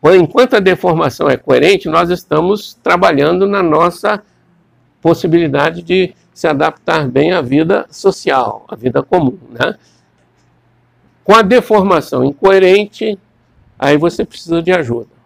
Enquanto 0.05 0.55
a 0.55 0.61
deformação 0.61 1.29
é 1.29 1.37
coerente, 1.37 1.89
nós 1.89 2.09
estamos 2.09 2.75
trabalhando 2.75 3.47
na 3.47 3.63
nossa 3.63 4.23
possibilidade 5.03 5.83
de 5.83 6.15
se 6.33 6.47
adaptar 6.47 7.09
bem 7.09 7.33
à 7.33 7.41
vida 7.41 7.87
social, 7.91 8.65
à 8.69 8.77
vida 8.77 9.03
comum. 9.03 9.39
Né? 9.51 9.77
Com 11.25 11.35
a 11.35 11.43
deformação 11.43 12.25
incoerente, 12.25 13.19
aí 13.77 13.97
você 13.97 14.25
precisa 14.25 14.63
de 14.63 14.73
ajuda. 14.73 15.19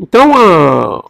Então, 0.00 0.32
a, 0.36 1.04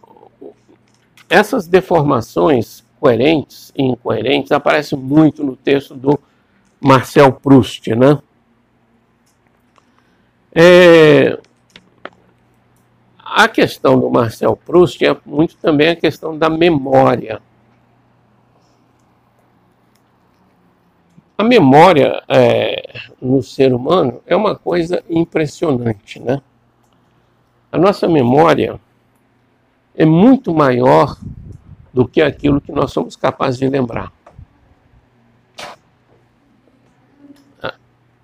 essas 1.29 1.67
deformações 1.67 2.83
coerentes 2.99 3.71
e 3.75 3.83
incoerentes 3.83 4.51
aparecem 4.51 4.97
muito 4.97 5.43
no 5.43 5.55
texto 5.55 5.95
do 5.95 6.19
Marcel 6.79 7.33
Proust, 7.33 7.87
né? 7.95 8.19
É, 10.53 11.39
a 13.23 13.47
questão 13.47 13.99
do 13.99 14.09
Marcel 14.09 14.55
Proust 14.55 15.05
é 15.05 15.15
muito 15.25 15.55
também 15.57 15.89
a 15.89 15.95
questão 15.95 16.37
da 16.37 16.49
memória. 16.49 17.41
A 21.37 21.43
memória 21.43 22.21
é, 22.27 22.91
no 23.21 23.41
ser 23.41 23.73
humano 23.73 24.21
é 24.25 24.35
uma 24.35 24.55
coisa 24.55 25.03
impressionante, 25.09 26.19
né? 26.19 26.41
A 27.71 27.77
nossa 27.77 28.07
memória 28.07 28.79
é 29.95 30.05
muito 30.05 30.53
maior 30.53 31.17
do 31.93 32.07
que 32.07 32.21
aquilo 32.21 32.59
que 32.59 32.71
nós 32.71 32.91
somos 32.91 33.15
capazes 33.15 33.59
de 33.59 33.69
lembrar. 33.69 34.11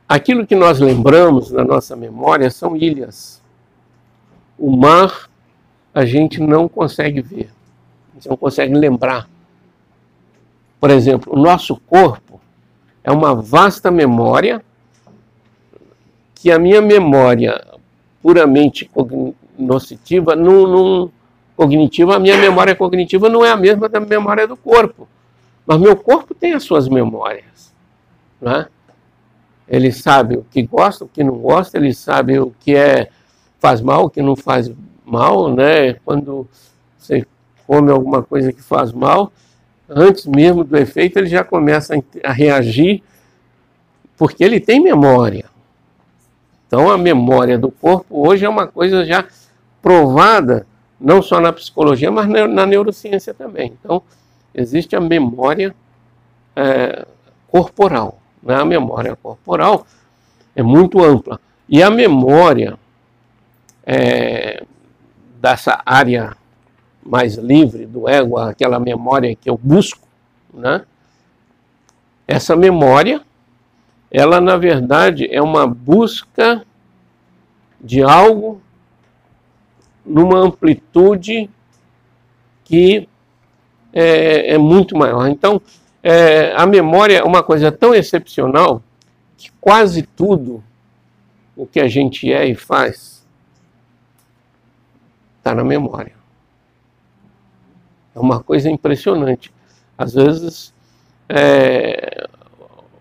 Aquilo 0.08 0.46
que 0.46 0.56
nós 0.56 0.80
lembramos 0.80 1.52
na 1.52 1.64
nossa 1.64 1.96
memória 1.96 2.50
são 2.52 2.76
ilhas. 2.76 3.42
O 4.58 4.76
mar 4.76 5.30
a 5.94 6.06
gente 6.06 6.40
não 6.40 6.68
consegue 6.68 7.22
ver, 7.22 7.50
a 8.12 8.16
gente 8.16 8.30
não 8.30 8.38
consegue 8.38 8.74
lembrar. 8.76 9.28
Por 10.80 10.92
exemplo, 10.92 11.34
o 11.34 11.40
nosso 11.40 11.78
corpo 11.88 12.40
é 13.04 13.12
uma 13.12 13.34
vasta 13.34 13.90
memória 13.90 14.64
que 16.36 16.52
a 16.52 16.60
minha 16.60 16.82
memória 16.82 17.66
puramente 18.22 18.86
cognitiva, 18.86 20.36
não, 20.36 20.68
não, 20.68 21.12
a 21.58 22.20
minha 22.20 22.38
memória 22.38 22.76
cognitiva 22.76 23.30
não 23.30 23.44
é 23.44 23.50
a 23.50 23.56
mesma 23.56 23.90
da 23.90 24.00
memória 24.00 24.48
do 24.48 24.56
corpo. 24.56 25.08
Mas 25.66 25.80
meu 25.80 25.96
corpo 25.96 26.36
tem 26.36 26.54
as 26.54 26.64
suas 26.64 26.88
memórias. 26.88 27.74
Né? 28.40 28.68
Ele 29.68 29.92
sabe 29.92 30.38
o 30.38 30.46
que 30.50 30.64
gosta, 30.64 31.06
o 31.06 31.08
que 31.08 31.24
não 31.24 31.38
gosta, 31.38 31.78
ele 31.78 31.94
sabe 31.94 32.40
o 32.40 32.54
que 32.60 32.76
é 32.76 33.10
faz 33.60 33.82
mal, 33.82 34.06
o 34.06 34.10
que 34.10 34.22
não 34.22 34.36
faz 34.36 34.72
mal, 35.04 35.54
né? 35.54 35.94
Quando 36.06 36.48
você 36.98 37.26
come 37.66 37.92
alguma 37.92 38.22
coisa 38.22 38.54
que 38.54 38.62
faz 38.62 38.92
mal, 38.92 39.32
antes 39.90 40.26
mesmo 40.26 40.64
do 40.64 40.78
efeito, 40.78 41.18
ele 41.18 41.28
já 41.28 41.44
começa 41.44 41.96
a 42.24 42.32
reagir, 42.32 43.02
porque 44.18 44.44
ele 44.44 44.60
tem 44.60 44.80
memória. 44.80 45.46
Então, 46.68 46.90
a 46.90 46.98
memória 46.98 47.58
do 47.58 47.72
corpo 47.72 48.28
hoje 48.28 48.46
é 48.46 48.50
uma 48.50 48.68
coisa 48.68 49.06
já 49.06 49.26
provada, 49.82 50.66
não 51.00 51.22
só 51.22 51.40
na 51.40 51.54
psicologia, 51.54 52.12
mas 52.12 52.28
na 52.28 52.66
neurociência 52.66 53.34
também. 53.34 53.74
Então, 53.80 54.02
existe 54.54 54.96
a 54.96 55.02
memória 55.02 55.76
é, 56.56 57.06
corporal. 57.48 58.20
Né? 58.46 58.56
A 58.56 58.64
memória 58.64 59.16
corporal 59.16 59.86
é 60.56 60.62
muito 60.62 61.04
ampla. 61.04 61.40
E 61.68 61.82
a 61.82 61.90
memória 61.90 62.78
é, 63.84 64.64
dessa 65.42 65.82
área 65.86 66.38
mais 67.04 67.36
livre 67.36 67.86
do 67.86 68.08
ego, 68.08 68.38
aquela 68.38 68.80
memória 68.80 69.36
que 69.36 69.50
eu 69.50 69.60
busco, 69.62 70.08
né? 70.54 70.86
essa 72.28 72.56
memória 72.56 73.22
ela 74.10 74.40
na 74.40 74.56
verdade 74.56 75.28
é 75.30 75.42
uma 75.42 75.68
busca 75.68 76.66
de 77.82 78.02
algo 78.02 78.62
numa 80.06 80.40
amplitude 80.40 81.50
que 82.64 83.10
é, 83.92 84.54
é 84.54 84.58
muito 84.58 84.98
maior. 84.98 85.28
Então, 85.28 85.62
é, 86.08 86.54
a 86.56 86.68
memória 86.68 87.18
é 87.18 87.24
uma 87.24 87.42
coisa 87.42 87.72
tão 87.72 87.96
excepcional 87.96 88.80
que 89.36 89.52
quase 89.60 90.04
tudo 90.04 90.64
o 91.56 91.66
que 91.66 91.80
a 91.80 91.88
gente 91.88 92.32
é 92.32 92.46
e 92.46 92.54
faz 92.54 93.26
está 95.40 95.56
na 95.56 95.64
memória. 95.64 96.14
É 98.14 98.20
uma 98.20 98.40
coisa 98.40 98.70
impressionante. 98.70 99.52
Às 99.98 100.14
vezes, 100.14 100.72
é, 101.28 102.28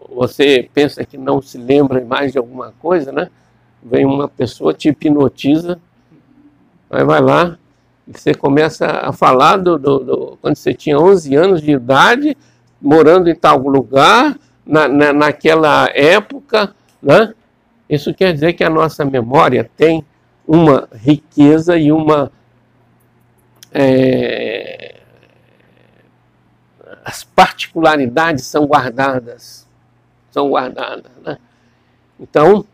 você 0.09 0.67
pensa 0.73 1.05
que 1.05 1.19
não 1.19 1.43
se 1.43 1.59
lembra 1.59 2.03
mais 2.03 2.33
de 2.33 2.39
alguma 2.39 2.73
coisa, 2.81 3.13
né? 3.13 3.29
Vem 3.83 4.07
uma 4.07 4.29
pessoa, 4.31 4.73
te 4.73 4.89
hipnotiza, 4.89 5.79
aí 6.89 7.05
vai 7.05 7.21
lá, 7.21 7.59
e 8.09 8.19
você 8.19 8.33
começa 8.33 8.87
a 8.87 9.13
falar 9.13 9.59
do, 9.59 9.79
do, 9.79 9.99
do, 9.99 10.39
quando 10.41 10.57
você 10.57 10.73
tinha 10.73 10.99
11 10.99 11.35
anos 11.37 11.61
de 11.61 11.73
idade, 11.73 12.35
morando 12.85 13.29
em 13.29 13.35
tal 13.35 13.59
lugar, 13.59 14.39
na, 14.65 14.87
na, 14.87 15.13
naquela 15.13 15.89
época, 15.95 16.75
né? 17.03 17.35
Isso 17.89 18.15
quer 18.15 18.33
dizer 18.33 18.53
que 18.53 18.63
a 18.65 18.71
nossa 18.71 19.05
memória 19.05 19.71
tem 19.77 20.05
uma 20.47 20.89
riqueza 20.93 21.77
e 21.77 21.91
uma. 21.91 22.31
É, 23.73 24.97
as 27.05 27.25
particularidades 27.25 28.45
são 28.45 28.67
guardadas 28.67 29.65
são 30.35 30.51
guardadas. 30.51 31.13
Né? 31.25 31.39
Então, 32.19 32.65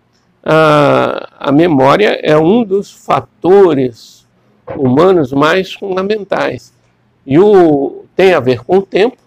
a, 0.43 1.29
a 1.39 1.53
memória 1.53 2.19
é 2.23 2.37
um 2.39 2.65
dos 2.65 2.91
fatores 2.91 4.27
humanos 4.75 5.31
mais 5.33 5.75
fundamentais. 5.75 6.73
E 7.27 7.39
o, 7.39 8.07
tem 8.17 8.33
a 8.33 8.41
ver 8.41 8.65
com 8.65 8.79
o 8.79 8.83
tempo. 8.83 9.19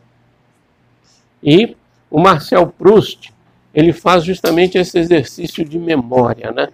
E 1.44 1.76
o 2.10 2.20
Marcel 2.20 2.68
Proust, 2.68 3.34
ele 3.74 3.92
faz 3.92 4.24
justamente 4.24 4.78
esse 4.78 4.98
exercício 4.98 5.66
de 5.66 5.78
memória. 5.78 6.52
Né? 6.52 6.70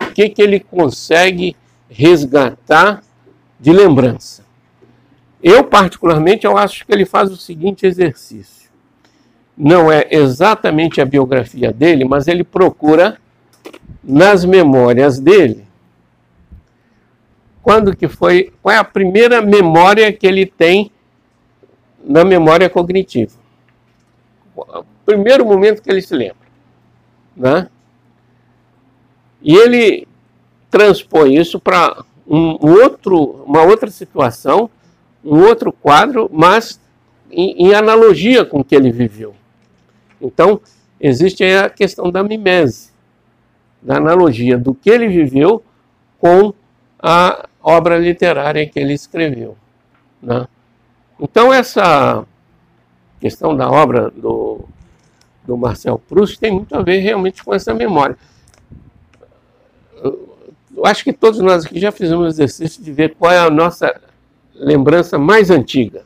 O 0.00 0.12
que, 0.12 0.28
que 0.28 0.42
ele 0.42 0.60
consegue 0.60 1.56
resgatar 1.88 3.02
de 3.60 3.72
lembrança? 3.72 4.44
Eu, 5.42 5.64
particularmente, 5.64 6.46
eu 6.46 6.56
acho 6.56 6.86
que 6.86 6.92
ele 6.92 7.04
faz 7.04 7.30
o 7.30 7.36
seguinte 7.36 7.86
exercício 7.86 8.64
não 9.56 9.90
é 9.90 10.06
exatamente 10.10 11.00
a 11.00 11.04
biografia 11.04 11.72
dele, 11.72 12.04
mas 12.04 12.26
ele 12.26 12.42
procura 12.42 13.18
nas 14.02 14.44
memórias 14.44 15.18
dele 15.18 15.64
quando 17.62 17.96
que 17.96 18.06
foi, 18.08 18.52
qual 18.60 18.74
é 18.74 18.78
a 18.78 18.84
primeira 18.84 19.40
memória 19.40 20.12
que 20.12 20.26
ele 20.26 20.44
tem 20.44 20.90
na 22.04 22.22
memória 22.22 22.68
cognitiva. 22.68 23.32
O 24.56 24.84
primeiro 25.04 25.44
momento 25.44 25.82
que 25.82 25.90
ele 25.90 26.02
se 26.02 26.14
lembra, 26.14 26.36
né? 27.36 27.68
E 29.42 29.54
ele 29.54 30.08
transpõe 30.70 31.36
isso 31.36 31.60
para 31.60 32.04
um 32.26 32.56
outro, 32.60 33.44
uma 33.44 33.62
outra 33.62 33.90
situação, 33.90 34.70
um 35.24 35.40
outro 35.42 35.72
quadro, 35.72 36.30
mas 36.32 36.80
em, 37.30 37.66
em 37.66 37.74
analogia 37.74 38.44
com 38.44 38.60
o 38.60 38.64
que 38.64 38.74
ele 38.74 38.90
viveu. 38.90 39.34
Então, 40.20 40.60
existe 40.98 41.44
a 41.44 41.68
questão 41.68 42.10
da 42.10 42.22
mimese. 42.22 42.92
da 43.82 43.96
analogia 43.98 44.56
do 44.56 44.74
que 44.74 44.88
ele 44.88 45.08
viveu 45.08 45.62
com 46.18 46.54
a 46.98 47.46
obra 47.62 47.98
literária 47.98 48.66
que 48.66 48.78
ele 48.78 48.94
escreveu. 48.94 49.56
Né? 50.22 50.46
Então, 51.20 51.52
essa 51.52 52.24
questão 53.24 53.56
da 53.56 53.70
obra 53.70 54.10
do, 54.10 54.60
do 55.46 55.56
Marcel 55.56 55.98
Proust 55.98 56.38
tem 56.38 56.52
muito 56.52 56.76
a 56.76 56.82
ver 56.82 56.98
realmente 56.98 57.42
com 57.42 57.54
essa 57.54 57.72
memória. 57.72 58.18
Eu 60.76 60.84
acho 60.84 61.02
que 61.02 61.10
todos 61.10 61.40
nós 61.40 61.64
aqui 61.64 61.80
já 61.80 61.90
fizemos 61.90 62.26
o 62.26 62.28
exercício 62.28 62.84
de 62.84 62.92
ver 62.92 63.14
qual 63.14 63.32
é 63.32 63.38
a 63.38 63.48
nossa 63.48 63.98
lembrança 64.52 65.18
mais 65.18 65.50
antiga. 65.50 66.04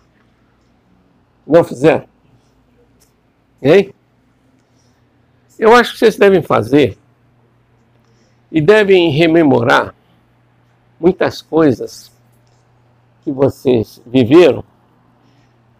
Não 1.44 1.64
fizeram? 1.64 2.04
Hein? 3.60 3.92
Eu 5.58 5.74
acho 5.74 5.94
que 5.94 5.98
vocês 5.98 6.16
devem 6.16 6.40
fazer 6.40 6.96
e 8.52 8.60
devem 8.60 9.10
rememorar 9.10 9.92
muitas 11.00 11.42
coisas 11.42 12.12
que 13.24 13.32
vocês 13.32 14.00
viveram, 14.06 14.62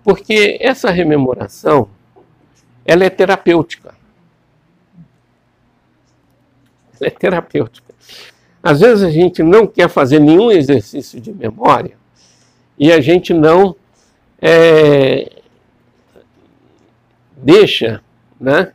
porque 0.09 0.57
essa 0.59 0.91
rememoração 0.91 1.87
ela 2.83 3.05
é 3.05 3.11
terapêutica. 3.11 3.95
Ela 6.99 7.09
é 7.09 7.11
terapêutica. 7.11 7.95
Às 8.63 8.81
vezes 8.81 9.05
a 9.05 9.11
gente 9.11 9.43
não 9.43 9.67
quer 9.67 9.87
fazer 9.87 10.19
nenhum 10.19 10.51
exercício 10.51 11.21
de 11.21 11.31
memória 11.31 11.99
e 12.79 12.91
a 12.91 13.03
gente 13.03 13.35
não 13.35 13.77
é, 14.41 15.31
deixa 17.37 18.01
né, 18.41 18.73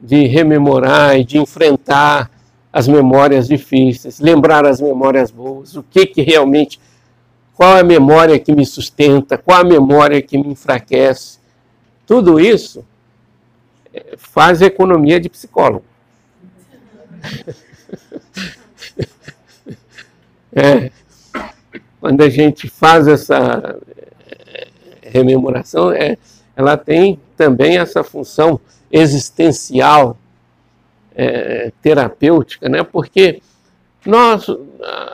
de 0.00 0.28
rememorar 0.28 1.18
e 1.18 1.24
de 1.24 1.36
enfrentar 1.36 2.30
as 2.72 2.86
memórias 2.86 3.48
difíceis, 3.48 4.20
lembrar 4.20 4.64
as 4.64 4.80
memórias 4.80 5.32
boas, 5.32 5.74
o 5.74 5.82
que, 5.82 6.06
que 6.06 6.22
realmente, 6.22 6.78
qual 7.60 7.76
a 7.76 7.84
memória 7.84 8.38
que 8.38 8.54
me 8.54 8.64
sustenta, 8.64 9.36
qual 9.36 9.60
a 9.60 9.64
memória 9.64 10.22
que 10.22 10.38
me 10.38 10.48
enfraquece. 10.48 11.38
Tudo 12.06 12.40
isso 12.40 12.82
é, 13.92 14.14
faz 14.16 14.62
economia 14.62 15.20
de 15.20 15.28
psicólogo. 15.28 15.84
É, 20.52 20.90
quando 22.00 22.22
a 22.22 22.28
gente 22.28 22.68
faz 22.68 23.06
essa 23.06 23.78
é, 24.26 24.66
rememoração, 25.02 25.92
é, 25.92 26.18
ela 26.56 26.76
tem 26.76 27.20
também 27.36 27.78
essa 27.78 28.02
função 28.02 28.58
existencial 28.90 30.18
é, 31.14 31.70
terapêutica, 31.80 32.68
né? 32.68 32.82
porque 32.82 33.40
nós, 34.04 34.44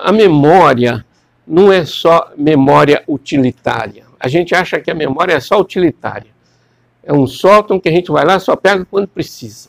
a 0.00 0.10
memória 0.10 1.05
não 1.46 1.72
é 1.72 1.84
só 1.84 2.32
memória 2.36 3.02
utilitária. 3.06 4.04
A 4.18 4.28
gente 4.28 4.54
acha 4.54 4.80
que 4.80 4.90
a 4.90 4.94
memória 4.94 5.34
é 5.34 5.40
só 5.40 5.60
utilitária. 5.60 6.30
É 7.02 7.12
um 7.12 7.26
sótão 7.26 7.78
que 7.78 7.88
a 7.88 7.92
gente 7.92 8.10
vai 8.10 8.24
lá 8.24 8.38
só 8.40 8.56
pega 8.56 8.84
quando 8.84 9.06
precisa. 9.06 9.68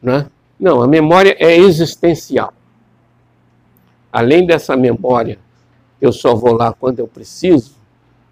Né? 0.00 0.26
Não, 0.58 0.80
a 0.80 0.86
memória 0.86 1.36
é 1.40 1.56
existencial. 1.56 2.54
Além 4.12 4.46
dessa 4.46 4.76
memória, 4.76 5.38
eu 6.00 6.12
só 6.12 6.34
vou 6.34 6.52
lá 6.52 6.72
quando 6.72 7.00
eu 7.00 7.08
preciso, 7.08 7.74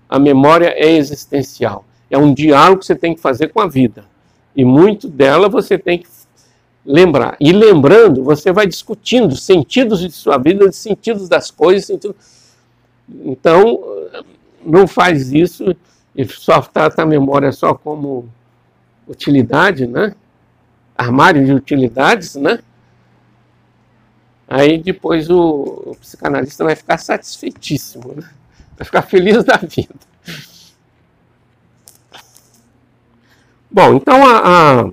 a 0.09 0.19
memória 0.19 0.75
é 0.77 0.93
existencial. 0.93 1.85
É 2.11 2.19
um 2.19 2.35
diálogo 2.35 2.81
que 2.81 2.87
você 2.87 2.95
tem 2.95 3.15
que 3.15 3.21
fazer 3.21 3.49
com 3.49 3.61
a 3.61 3.67
vida. 3.67 4.05
E 4.55 4.65
muito 4.65 5.09
dela 5.09 5.49
você 5.49 5.79
tem 5.79 5.99
que 5.99 6.09
lembrar. 6.85 7.37
E 7.41 7.53
lembrando, 7.53 8.23
você 8.23 8.53
vai 8.53 8.67
discutindo 8.67 9.37
sentidos 9.37 10.01
de 10.01 10.11
sua 10.11 10.39
vida, 10.39 10.71
sentidos 10.73 11.29
das 11.29 11.51
coisas. 11.51 11.87
Sentido... 11.87 12.15
Então, 13.09 13.81
não 14.65 14.87
faz 14.87 15.33
isso 15.33 15.75
e 16.15 16.25
só 16.27 16.61
trata 16.61 17.03
a 17.03 17.07
memória 17.07 17.53
só 17.53 17.75
como 17.75 18.29
utilidade, 19.07 19.87
né? 19.87 20.15
Armário 20.97 21.45
de 21.45 21.53
utilidades, 21.53 22.37
né? 22.37 22.61
Aí 24.49 24.79
depois 24.79 25.31
o, 25.31 25.39
o 25.87 25.97
psicanalista 26.01 26.65
vai 26.65 26.75
ficar 26.75 26.99
satisfeitíssimo, 26.99 28.15
né? 28.15 28.29
vai 28.77 28.85
ficar 28.85 29.03
feliz 29.03 29.45
da 29.45 29.57
vida. 29.57 29.95
Bom, 33.71 33.95
então 33.95 34.27
a, 34.27 34.81
a 34.81 34.93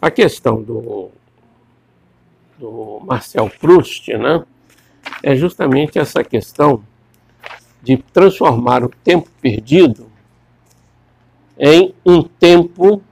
a 0.00 0.10
questão 0.10 0.62
do, 0.62 1.10
do 2.58 3.00
Marcel 3.04 3.50
Proust 3.60 4.08
né, 4.16 4.44
é 5.22 5.34
justamente 5.34 5.98
essa 5.98 6.22
questão 6.22 6.82
de 7.82 7.96
transformar 7.96 8.84
o 8.84 8.88
tempo 8.88 9.28
perdido 9.40 10.06
em 11.58 11.94
um 12.04 12.22
tempo 12.22 13.02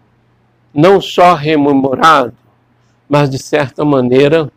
não 0.72 1.00
só 1.00 1.34
rememorado, 1.34 2.36
mas 3.08 3.30
de 3.30 3.38
certa 3.38 3.84
maneira 3.84 4.50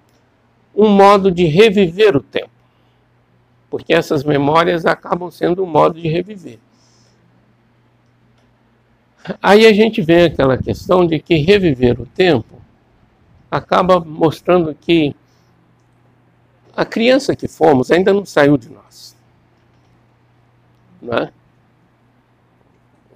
um 0.76 0.88
modo 0.89 1.31
de 1.31 1.45
reviver 1.45 2.15
o 2.15 2.22
tempo. 2.22 2.51
Porque 3.69 3.93
essas 3.93 4.23
memórias 4.23 4.85
acabam 4.85 5.31
sendo 5.31 5.64
um 5.64 5.68
modo 5.68 5.99
de 5.99 6.07
reviver. 6.07 6.60
Aí 9.41 9.66
a 9.66 9.74
gente 9.74 10.02
vê 10.02 10.26
aquela 10.26 10.58
questão 10.58 11.06
de 11.06 11.20
que 11.20 11.36
reviver 11.36 12.00
o 12.00 12.06
tempo 12.06 12.60
acaba 13.52 14.00
mostrando 14.00 14.74
que 14.74 15.16
a 16.76 16.86
criança 16.86 17.36
que 17.36 17.48
fomos 17.48 17.91
ainda 17.91 18.14
não 18.14 18.26
saiu 18.26 18.58
de 18.58 18.70
nós. 18.70 19.16
Não 21.02 21.14
é? 21.18 21.32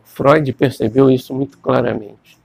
Freud 0.04 0.52
percebeu 0.54 1.10
isso 1.10 1.34
muito 1.34 1.58
claramente. 1.58 2.38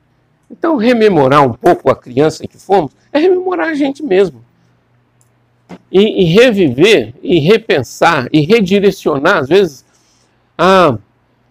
Então, 0.51 0.77
rememorar 0.77 1.47
um 1.47 1.53
pouco 1.53 1.91
a 1.91 1.97
criança 1.97 2.47
que 2.47 2.57
fomos 2.57 2.93
é 3.13 3.19
rememorar 3.19 3.69
a 3.69 3.75
gente 3.75 4.03
mesmo. 4.03 4.43
E, 5.93 6.23
e 6.23 6.25
reviver, 6.25 7.15
e 7.23 7.39
repensar, 7.39 8.29
e 8.33 8.41
redirecionar, 8.41 9.39
às 9.39 9.49
vezes, 9.49 9.85
a 10.57 10.97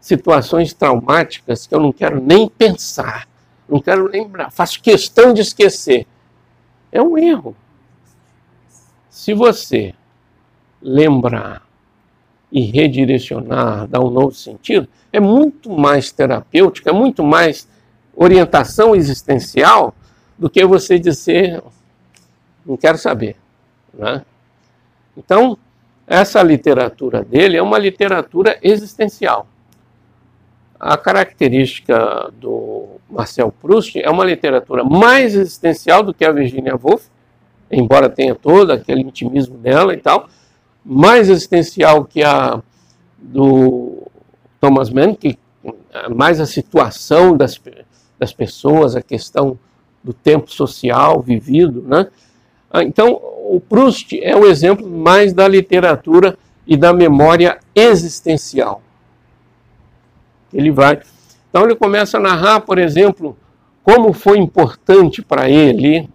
situações 0.07 0.73
traumáticas 0.73 1.67
que 1.67 1.75
eu 1.75 1.81
não 1.81 1.91
quero 1.91 2.21
nem 2.21 2.47
pensar, 2.47 3.27
não 3.67 3.81
quero 3.81 4.07
lembrar, 4.07 4.49
faço 4.49 4.81
questão 4.81 5.33
de 5.33 5.41
esquecer. 5.41 6.07
É 6.89 7.01
um 7.01 7.17
erro. 7.17 7.53
Se 9.09 9.33
você 9.33 9.93
lembrar 10.81 11.61
e 12.49 12.61
redirecionar, 12.61 13.85
dar 13.85 13.99
um 13.99 14.09
novo 14.09 14.33
sentido, 14.33 14.87
é 15.11 15.19
muito 15.19 15.69
mais 15.71 16.09
terapêutico, 16.09 16.87
é 16.87 16.93
muito 16.93 17.21
mais 17.21 17.67
orientação 18.15 18.95
existencial 18.95 19.93
do 20.37 20.49
que 20.49 20.65
você 20.65 20.97
dizer, 20.97 21.61
não 22.65 22.77
quero 22.77 22.97
saber. 22.97 23.35
Né? 23.93 24.23
Então, 25.17 25.57
essa 26.07 26.41
literatura 26.41 27.21
dele 27.25 27.57
é 27.57 27.61
uma 27.61 27.77
literatura 27.77 28.57
existencial. 28.61 29.45
A 30.79 30.95
característica 30.97 32.31
do 32.39 32.99
Marcel 33.09 33.51
Proust 33.51 33.99
é 33.99 34.09
uma 34.09 34.23
literatura 34.23 34.83
mais 34.83 35.33
existencial 35.35 36.03
do 36.03 36.13
que 36.13 36.23
a 36.23 36.31
Virginia 36.31 36.75
Woolf, 36.75 37.05
embora 37.71 38.09
tenha 38.09 38.35
todo 38.35 38.71
aquele 38.71 39.01
intimismo 39.01 39.57
dela 39.57 39.93
e 39.93 39.97
tal, 39.97 40.29
mais 40.85 41.29
existencial 41.29 42.05
que 42.05 42.23
a 42.23 42.61
do 43.17 44.07
Thomas 44.59 44.89
Mann, 44.89 45.15
que 45.15 45.37
é 45.91 46.09
mais 46.09 46.39
a 46.39 46.45
situação 46.45 47.35
das, 47.35 47.59
das 48.19 48.31
pessoas, 48.31 48.95
a 48.95 49.01
questão 49.01 49.57
do 50.03 50.13
tempo 50.13 50.51
social 50.51 51.21
vivido, 51.21 51.81
né? 51.81 52.07
Ah, 52.69 52.83
então, 52.83 53.19
o 53.49 53.59
Proust 53.59 54.13
é 54.21 54.35
o 54.35 54.45
exemplo 54.45 54.87
mais 54.87 55.33
da 55.33 55.47
literatura 55.47 56.37
e 56.65 56.77
da 56.77 56.93
memória 56.93 57.57
existencial. 57.73 58.81
Ele 60.53 60.71
vai. 60.71 61.01
Então 61.49 61.63
ele 61.63 61.75
começa 61.75 62.17
a 62.17 62.19
narrar, 62.19 62.61
por 62.61 62.77
exemplo, 62.77 63.37
como 63.83 64.13
foi 64.13 64.37
importante 64.37 65.21
para 65.21 65.49
ele 65.49 66.09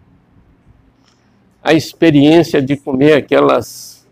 a 1.63 1.73
experiência 1.73 2.61
de 2.61 2.77
comer 2.77 3.15
aquelas 3.15 4.07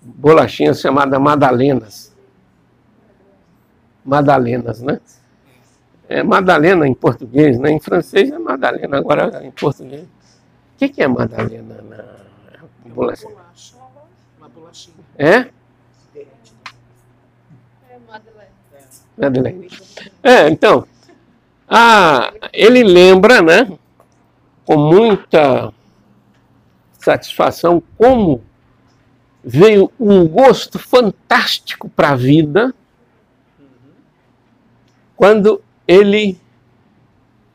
bolachinhas 0.00 0.80
chamadas 0.80 1.20
madalenas. 1.20 2.14
Madalenas, 4.04 4.80
né? 4.80 5.00
É 6.08 6.22
Madalena 6.22 6.86
em 6.86 6.94
português, 6.94 7.58
né? 7.58 7.72
Em 7.72 7.80
francês 7.80 8.30
é 8.30 8.38
Madalena, 8.38 8.98
agora 8.98 9.44
em 9.44 9.50
português. 9.50 10.02
O 10.02 10.78
que, 10.78 10.88
que 10.88 11.02
é 11.02 11.08
Madalena 11.08 11.82
na 11.82 12.04
bolachinha? 12.94 13.34
Uma 14.38 14.48
bolachinha. 14.48 14.94
É? 15.18 15.55
Madeleine. 19.16 19.68
É, 20.22 20.48
então, 20.48 20.86
ah, 21.68 22.32
ele 22.52 22.82
lembra, 22.84 23.42
né, 23.42 23.76
com 24.64 24.76
muita 24.76 25.72
satisfação 26.98 27.82
como 27.96 28.42
veio 29.42 29.92
um 29.98 30.26
gosto 30.26 30.78
fantástico 30.78 31.88
para 31.88 32.10
a 32.10 32.16
vida 32.16 32.74
quando 35.14 35.62
ele 35.86 36.38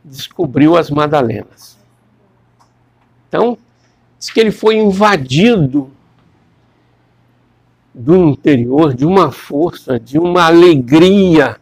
descobriu 0.03 0.77
as 0.77 0.89
Madalenas. 0.89 1.77
Então, 3.27 3.57
diz 4.17 4.29
que 4.29 4.39
ele 4.39 4.51
foi 4.51 4.77
invadido 4.77 5.91
do 7.93 8.15
interior, 8.15 8.93
de 8.93 9.05
uma 9.05 9.31
força, 9.31 9.99
de 9.99 10.17
uma 10.17 10.45
alegria. 10.45 11.57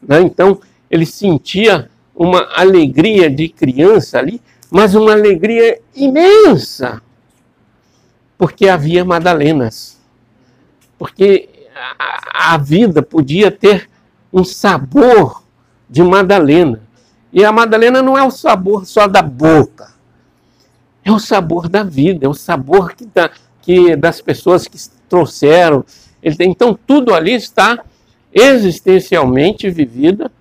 Né? 0.00 0.20
Então, 0.22 0.60
ele 0.90 1.06
sentia 1.06 1.90
uma 2.14 2.48
alegria 2.54 3.30
de 3.30 3.48
criança 3.48 4.18
ali, 4.18 4.40
mas 4.70 4.94
uma 4.94 5.12
alegria 5.12 5.80
imensa, 5.94 7.02
porque 8.38 8.68
havia 8.68 9.04
Madalenas. 9.04 10.00
Porque 10.98 11.48
a, 11.98 12.54
a 12.54 12.58
vida 12.58 13.02
podia 13.02 13.50
ter 13.50 13.88
um 14.32 14.44
sabor 14.44 15.42
de 15.88 16.02
Madalena. 16.02 16.80
E 17.32 17.44
a 17.44 17.52
Madalena 17.52 18.02
não 18.02 18.16
é 18.16 18.22
o 18.22 18.30
sabor 18.30 18.86
só 18.86 19.06
da 19.06 19.22
boca, 19.22 19.92
é 21.04 21.10
o 21.10 21.18
sabor 21.18 21.68
da 21.68 21.82
vida, 21.82 22.26
é 22.26 22.28
o 22.28 22.34
sabor 22.34 22.94
que, 22.94 23.06
da, 23.06 23.30
que 23.60 23.96
das 23.96 24.20
pessoas 24.20 24.66
que 24.68 24.78
trouxeram. 25.12 25.84
Então, 26.22 26.72
tudo 26.86 27.12
ali 27.14 27.34
está 27.34 27.84
existencialmente 28.32 29.68
vivida 29.68 30.32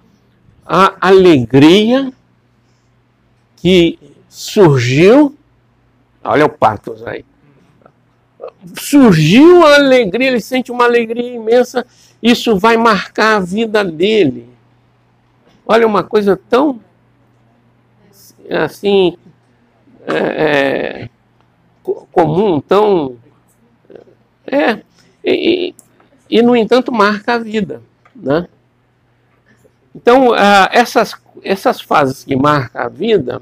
a 0.66 0.96
alegria 1.02 2.14
que 3.58 4.00
surgiu. 4.30 5.36
Olha 6.24 6.46
o 6.46 6.50
patos 6.50 7.06
aí. 7.06 7.26
Surgiu 8.78 9.66
a 9.66 9.76
alegria, 9.76 10.30
ele 10.30 10.40
sente 10.40 10.72
uma 10.72 10.86
alegria 10.86 11.36
imensa, 11.36 11.86
isso 12.24 12.58
vai 12.58 12.78
marcar 12.78 13.36
a 13.36 13.40
vida 13.40 13.84
dele. 13.84 14.48
Olha, 15.66 15.86
uma 15.86 16.04
coisa 16.04 16.40
tão 16.50 16.80
assim 18.50 19.18
é, 20.06 20.16
é, 20.16 21.10
comum, 22.12 22.62
tão. 22.62 23.18
É, 24.52 24.82
e, 25.24 25.74
e, 26.30 26.42
no 26.42 26.58
entanto, 26.58 26.92
marca 26.92 27.36
a 27.36 27.38
vida. 27.38 27.82
Né? 28.14 28.50
Então, 29.96 30.34
ah, 30.34 30.70
essas, 30.74 31.16
essas 31.42 31.80
fases 31.80 32.26
que 32.26 32.36
marcam 32.36 32.82
a 32.82 32.90
vida 32.90 33.42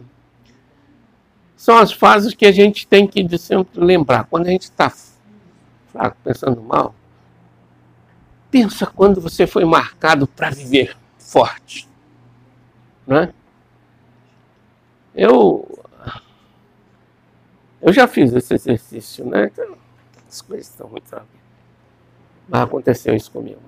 são 1.57 1.77
as 1.79 1.91
fases 1.91 2.35
que 2.35 2.45
a 2.45 2.51
gente 2.51 2.85
tem 2.85 3.07
que 3.07 3.37
sempre 3.39 3.83
lembrar. 3.83 4.25
Quando 4.25 4.45
a 4.45 4.51
gente 4.51 4.63
está 4.63 4.93
fraco, 5.91 6.15
pensando 6.23 6.61
mal, 6.61 6.93
pensa 8.51 8.85
quando 8.85 9.19
você 9.19 9.47
foi 9.47 9.65
marcado 9.65 10.27
para 10.27 10.51
viver 10.51 10.95
forte. 11.17 11.89
Né? 13.05 13.33
Eu, 15.15 15.67
eu 17.81 17.91
já 17.91 18.07
fiz 18.07 18.31
esse 18.31 18.53
exercício, 18.53 19.25
né? 19.25 19.51
As 20.29 20.41
coisas 20.41 20.67
estão 20.67 20.87
muito. 20.87 21.09
Mas 22.47 22.61
aconteceu 22.61 23.15
isso 23.15 23.31
comigo. 23.31 23.59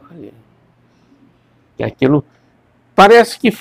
Que 1.76 1.84
aquilo 1.84 2.24
parece 2.96 3.40
que 3.40 3.52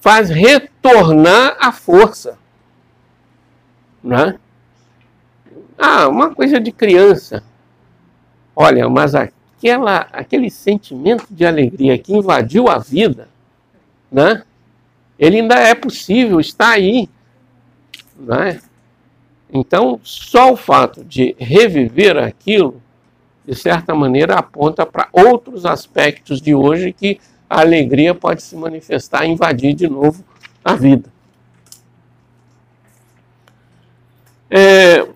faz 0.00 0.28
retornar 0.28 1.56
a 1.58 1.72
força. 1.72 2.38
Né? 4.04 4.38
Ah, 5.78 6.06
uma 6.08 6.34
coisa 6.34 6.60
de 6.60 6.70
criança. 6.70 7.42
Olha, 8.54 8.88
mas 8.90 9.14
aquela, 9.14 10.08
aquele 10.12 10.50
sentimento 10.50 11.26
de 11.30 11.46
alegria 11.46 11.96
que 11.98 12.12
invadiu 12.12 12.68
a 12.68 12.78
vida, 12.78 13.28
né? 14.10 14.42
ele 15.18 15.40
ainda 15.40 15.54
é 15.54 15.74
possível, 15.74 16.38
está 16.40 16.70
aí. 16.70 17.08
Né? 18.18 18.60
Então, 19.52 20.00
só 20.02 20.52
o 20.52 20.56
fato 20.56 21.04
de 21.04 21.36
reviver 21.38 22.16
aquilo, 22.16 22.80
de 23.44 23.54
certa 23.54 23.94
maneira, 23.94 24.36
aponta 24.36 24.86
para 24.86 25.08
outros 25.12 25.66
aspectos 25.66 26.40
de 26.40 26.54
hoje 26.54 26.92
que 26.92 27.20
a 27.50 27.60
alegria 27.60 28.14
pode 28.14 28.42
se 28.42 28.56
manifestar, 28.56 29.26
invadir 29.26 29.74
de 29.74 29.88
novo 29.88 30.24
a 30.64 30.74
vida. 30.74 31.12
É, 34.48 35.06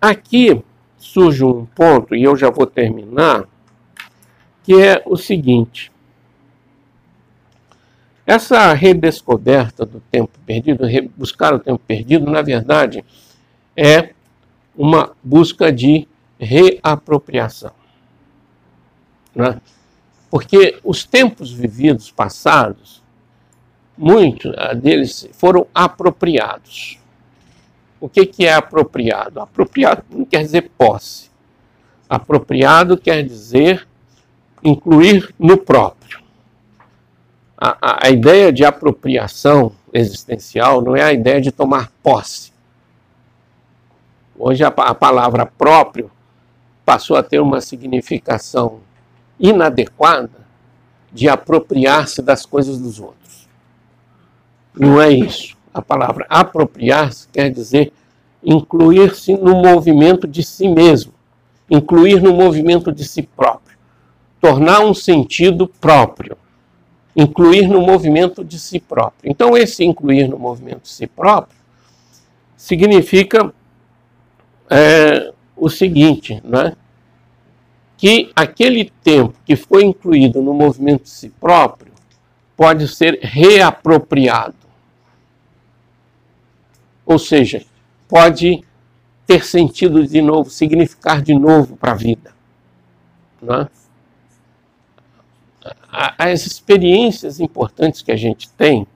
aqui 0.00 0.62
surge 0.98 1.44
um 1.44 1.64
ponto, 1.64 2.14
e 2.14 2.22
eu 2.22 2.34
já 2.36 2.50
vou 2.50 2.66
terminar, 2.66 3.44
que 4.62 4.80
é 4.80 5.02
o 5.06 5.16
seguinte: 5.16 5.91
essa 8.32 8.72
redescoberta 8.72 9.84
do 9.84 10.00
tempo 10.10 10.38
perdido, 10.46 10.84
buscar 11.16 11.52
o 11.52 11.58
tempo 11.58 11.80
perdido, 11.86 12.30
na 12.30 12.40
verdade, 12.40 13.04
é 13.76 14.10
uma 14.74 15.12
busca 15.22 15.70
de 15.70 16.08
reapropriação. 16.38 17.72
Né? 19.34 19.60
Porque 20.30 20.78
os 20.82 21.04
tempos 21.04 21.52
vividos 21.52 22.10
passados, 22.10 23.02
muitos 23.96 24.54
deles 24.80 25.28
foram 25.34 25.66
apropriados. 25.74 26.98
O 28.00 28.08
que, 28.08 28.24
que 28.24 28.46
é 28.46 28.54
apropriado? 28.54 29.40
Apropriado 29.40 30.04
não 30.10 30.24
quer 30.24 30.42
dizer 30.42 30.70
posse. 30.76 31.30
Apropriado 32.08 32.96
quer 32.96 33.22
dizer 33.22 33.86
incluir 34.64 35.34
no 35.38 35.58
próprio. 35.58 36.21
A, 37.64 37.76
a, 37.80 38.06
a, 38.08 38.10
ideia 38.10 38.52
de 38.52 38.64
apropriação 38.64 39.70
existencial 39.92 40.82
não 40.82 40.96
é 40.96 41.02
a 41.04 41.12
ideia 41.12 41.40
de 41.40 41.52
tomar 41.52 41.92
posse. 42.02 42.50
Hoje 44.36 44.64
a, 44.64 44.66
a 44.66 44.92
palavra 44.92 45.46
próprio 45.46 46.10
passou 46.84 47.16
a 47.16 47.22
ter 47.22 47.38
uma 47.38 47.60
significação 47.60 48.80
inadequada 49.38 50.44
de 51.12 51.28
apropriar-se 51.28 52.20
das 52.20 52.44
coisas 52.44 52.80
dos 52.80 52.98
outros. 52.98 53.48
Não 54.74 55.00
é 55.00 55.12
isso. 55.12 55.56
A 55.72 55.80
palavra 55.80 56.26
apropriar-se 56.28 57.28
quer 57.28 57.48
dizer 57.48 57.92
incluir-se 58.42 59.36
no 59.36 59.54
movimento 59.54 60.26
de 60.26 60.42
si 60.42 60.66
mesmo, 60.66 61.12
incluir 61.70 62.20
no 62.20 62.32
movimento 62.32 62.90
de 62.90 63.04
si 63.04 63.22
próprio, 63.22 63.78
tornar 64.40 64.80
um 64.80 64.92
sentido 64.92 65.68
próprio, 65.68 66.36
incluir 67.14 67.68
no 67.68 67.80
movimento 67.80 68.44
de 68.44 68.58
si 68.58 68.80
próprio. 68.80 69.30
Então, 69.30 69.56
esse 69.56 69.84
incluir 69.84 70.28
no 70.28 70.38
movimento 70.38 70.82
de 70.82 70.88
si 70.88 71.06
próprio 71.06 71.58
significa 72.56 73.52
é, 74.70 75.32
o 75.56 75.68
seguinte, 75.68 76.40
né? 76.44 76.74
que 77.96 78.32
aquele 78.34 78.90
tempo 79.04 79.34
que 79.44 79.54
foi 79.54 79.84
incluído 79.84 80.42
no 80.42 80.52
movimento 80.52 81.04
de 81.04 81.10
si 81.10 81.28
próprio 81.28 81.92
pode 82.56 82.88
ser 82.88 83.18
reapropriado. 83.22 84.56
Ou 87.04 87.18
seja, 87.18 87.64
pode 88.08 88.64
ter 89.26 89.44
sentido 89.44 90.06
de 90.06 90.20
novo, 90.20 90.50
significar 90.50 91.22
de 91.22 91.34
novo 91.34 91.76
para 91.76 91.92
a 91.92 91.94
vida. 91.94 92.32
Né? 93.40 93.68
As 96.18 96.46
experiências 96.46 97.40
importantes 97.40 98.02
que 98.02 98.10
a 98.10 98.16
gente 98.16 98.50
tem, 98.50 98.86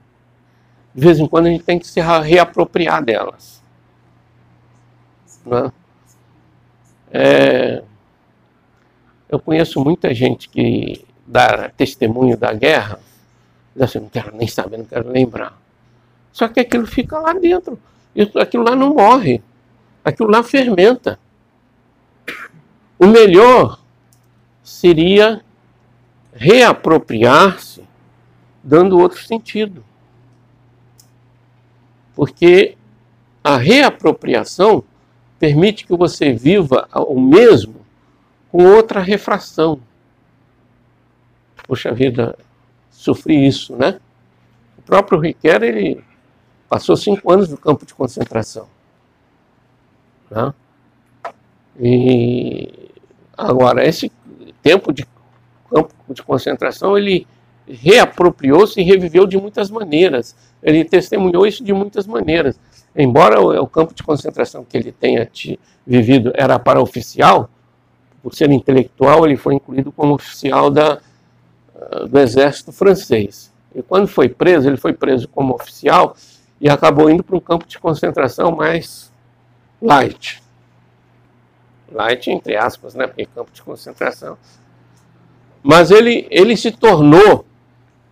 de 0.93 1.01
vez 1.01 1.19
em 1.19 1.27
quando 1.27 1.47
a 1.47 1.49
gente 1.49 1.63
tem 1.63 1.79
que 1.79 1.87
se 1.87 2.01
reapropriar 2.01 3.03
delas. 3.03 3.63
Né? 5.45 5.71
É, 7.11 7.83
eu 9.29 9.39
conheço 9.39 9.83
muita 9.83 10.13
gente 10.13 10.49
que 10.49 11.05
dá 11.25 11.69
testemunho 11.69 12.37
da 12.37 12.53
guerra, 12.53 12.99
diz 13.73 13.83
assim, 13.83 13.99
não 13.99 14.09
quero 14.09 14.35
nem 14.35 14.47
saber, 14.47 14.77
não 14.77 14.85
quero 14.85 15.09
lembrar. 15.09 15.57
Só 16.31 16.47
que 16.47 16.59
aquilo 16.59 16.85
fica 16.85 17.19
lá 17.19 17.33
dentro. 17.33 17.79
Aquilo 18.39 18.63
lá 18.63 18.75
não 18.75 18.93
morre. 18.93 19.41
Aquilo 20.03 20.29
lá 20.29 20.43
fermenta. 20.43 21.19
O 22.99 23.07
melhor 23.07 23.79
seria 24.63 25.43
reapropriar-se 26.37 27.83
dando 28.63 28.99
outro 28.99 29.21
sentido. 29.21 29.83
Porque 32.15 32.77
a 33.43 33.57
reapropriação 33.57 34.83
permite 35.39 35.85
que 35.85 35.95
você 35.95 36.33
viva 36.33 36.87
o 36.93 37.19
mesmo 37.19 37.85
com 38.51 38.63
outra 38.65 38.99
refração. 38.99 39.79
Poxa 41.67 41.93
vida, 41.93 42.37
sofri 42.89 43.47
isso, 43.47 43.75
né? 43.75 43.99
O 44.77 44.81
próprio 44.81 45.19
Riquelme, 45.19 45.67
ele 45.67 46.03
passou 46.69 46.95
cinco 46.95 47.31
anos 47.31 47.49
no 47.49 47.57
campo 47.57 47.85
de 47.85 47.93
concentração. 47.93 48.67
Né? 50.29 50.53
E 51.79 52.89
agora, 53.37 53.85
esse 53.85 54.11
tempo 54.61 54.91
de 54.91 55.05
campo 55.69 55.93
de 56.09 56.23
concentração, 56.23 56.97
ele 56.97 57.27
reapropriou-se 57.67 58.79
e 58.79 58.83
reviveu 58.83 59.27
de 59.27 59.37
muitas 59.37 59.69
maneiras. 59.69 60.35
Ele 60.63 60.83
testemunhou 60.85 61.45
isso 61.45 61.63
de 61.63 61.73
muitas 61.73 62.07
maneiras. 62.07 62.59
Embora 62.95 63.39
o, 63.41 63.67
campo 63.67 63.93
de 63.93 64.01
concentração 64.01 64.63
que 64.63 64.75
ele 64.75 64.91
tenha 64.91 65.29
vivido 65.85 66.31
era 66.35 66.57
para 66.57 66.81
oficial, 66.81 67.49
por 68.23 68.33
ser 68.33 68.49
intelectual, 68.51 69.25
ele 69.25 69.37
foi 69.37 69.55
incluído 69.55 69.91
como 69.91 70.15
oficial 70.15 70.71
da, 70.71 70.99
ah, 71.75 72.05
do 72.05 72.19
exército 72.19 72.71
francês. 72.71 73.53
E 73.75 73.83
quando 73.83 74.07
foi 74.07 74.27
preso, 74.27 74.67
ele 74.67 74.77
foi 74.77 74.93
preso 74.93 75.27
como 75.27 75.53
oficial 75.53 76.15
e 76.59 76.67
acabou 76.67 77.09
indo 77.09 77.23
para 77.23 77.37
um 77.37 77.39
campo 77.39 77.67
de 77.67 77.77
concentração 77.77 78.51
mais 78.51 79.11
light. 79.79 80.41
Light, 81.91 82.31
entre 82.31 82.57
aspas, 82.57 82.95
né? 82.95 83.05
Porque 83.05 83.27
campo 83.27 83.51
de 83.53 83.61
concentração. 83.61 84.37
Mas 85.63 85.91
ele, 85.91 86.27
ele 86.29 86.55
se 86.55 86.71
tornou, 86.71 87.45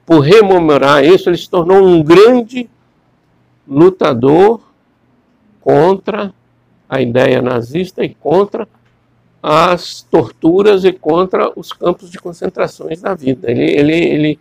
por 0.05 0.19
rememorar 0.19 1.03
isso, 1.03 1.29
ele 1.29 1.37
se 1.37 1.49
tornou 1.49 1.83
um 1.83 2.03
grande 2.03 2.69
lutador 3.67 4.61
contra 5.61 6.33
a 6.87 7.01
ideia 7.01 7.41
nazista 7.41 8.03
e 8.03 8.13
contra 8.13 8.67
as 9.41 10.01
torturas 10.01 10.83
e 10.83 10.91
contra 10.91 11.51
os 11.55 11.71
campos 11.71 12.09
de 12.09 12.17
concentrações 12.17 13.01
da 13.01 13.13
vida. 13.13 13.49
Ele, 13.49 13.63
ele, 13.63 13.93
ele 13.93 14.39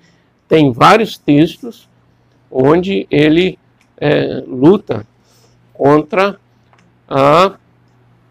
tem 0.49 0.73
vários 0.73 1.19
textos 1.19 1.89
onde 2.51 3.07
ele 3.11 3.59
é, 3.99 4.43
luta 4.47 5.07
contra 5.73 6.39
a. 7.09 7.57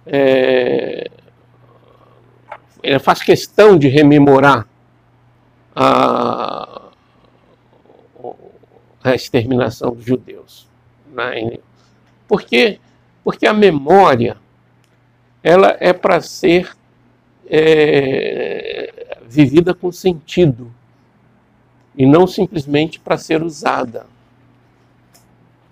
É, 0.06 1.10
ele 2.84 3.00
faz 3.00 3.24
questão 3.24 3.78
de 3.78 3.88
rememorar 3.88 4.68
a, 5.74 6.82
a 9.02 9.16
exterminação 9.16 9.96
dos 9.96 10.04
judeus. 10.04 10.68
Né? 11.12 11.60
Porque, 12.28 12.80
porque 13.24 13.48
a 13.48 13.54
memória 13.54 14.38
ela 15.42 15.76
é 15.80 15.94
para 15.94 16.22
ser 16.22 16.76
é, 17.48 19.18
vivida 19.28 19.74
com 19.74 19.92
sentido 19.92 20.72
e 21.96 22.06
não 22.06 22.28
simplesmente 22.28 23.00
para 23.00 23.18
ser 23.18 23.42
usada. 23.42 24.06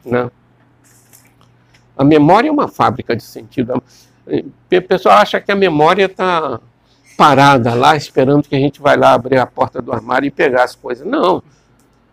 Né? 0.06 0.32
A 1.98 2.04
memória 2.06 2.48
é 2.48 2.52
uma 2.52 2.68
fábrica 2.68 3.16
de 3.16 3.24
sentido. 3.24 3.84
O 4.26 4.82
pessoal 4.88 5.18
acha 5.18 5.42
que 5.42 5.52
a 5.52 5.56
memória 5.56 6.06
está 6.06 6.60
parada 7.22 7.76
lá, 7.76 7.96
esperando 7.96 8.50
que 8.50 8.56
a 8.56 8.60
gente 8.60 8.82
vai 8.82 8.98
lá 8.98 9.14
abrir 9.14 9.38
a 9.38 9.46
porta 9.46 9.80
do 9.80 9.94
armário 9.94 10.26
e 10.26 10.32
pegar 10.32 10.64
as 10.64 10.74
coisas. 10.74 11.06
Não. 11.06 11.44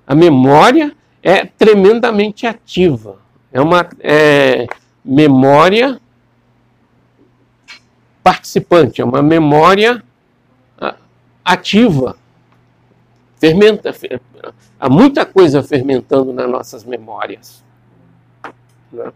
A 0.06 0.14
memória 0.14 0.94
é 1.22 1.46
tremendamente 1.46 2.46
ativa. 2.46 3.16
É 3.50 3.58
uma 3.58 3.88
é, 4.00 4.66
memória 5.02 5.98
participante, 8.22 9.00
é 9.00 9.04
uma 9.04 9.22
memória 9.22 10.04
ativa. 11.42 12.14
Fermenta, 13.38 13.94
há 14.78 14.90
muita 14.90 15.24
coisa 15.24 15.62
fermentando 15.62 16.34
nas 16.34 16.50
nossas 16.50 16.84
memórias. 16.84 17.64
Né? 18.92 19.10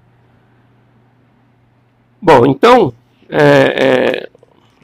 Bom, 2.18 2.46
então, 2.46 2.94
é, 3.28 4.22
é, 4.28 4.31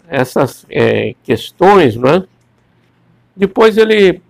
essas 0.08 0.64
é, 0.70 1.14
questões, 1.22 1.96
né? 1.96 2.24
depois 3.36 3.76
ele 3.76 4.20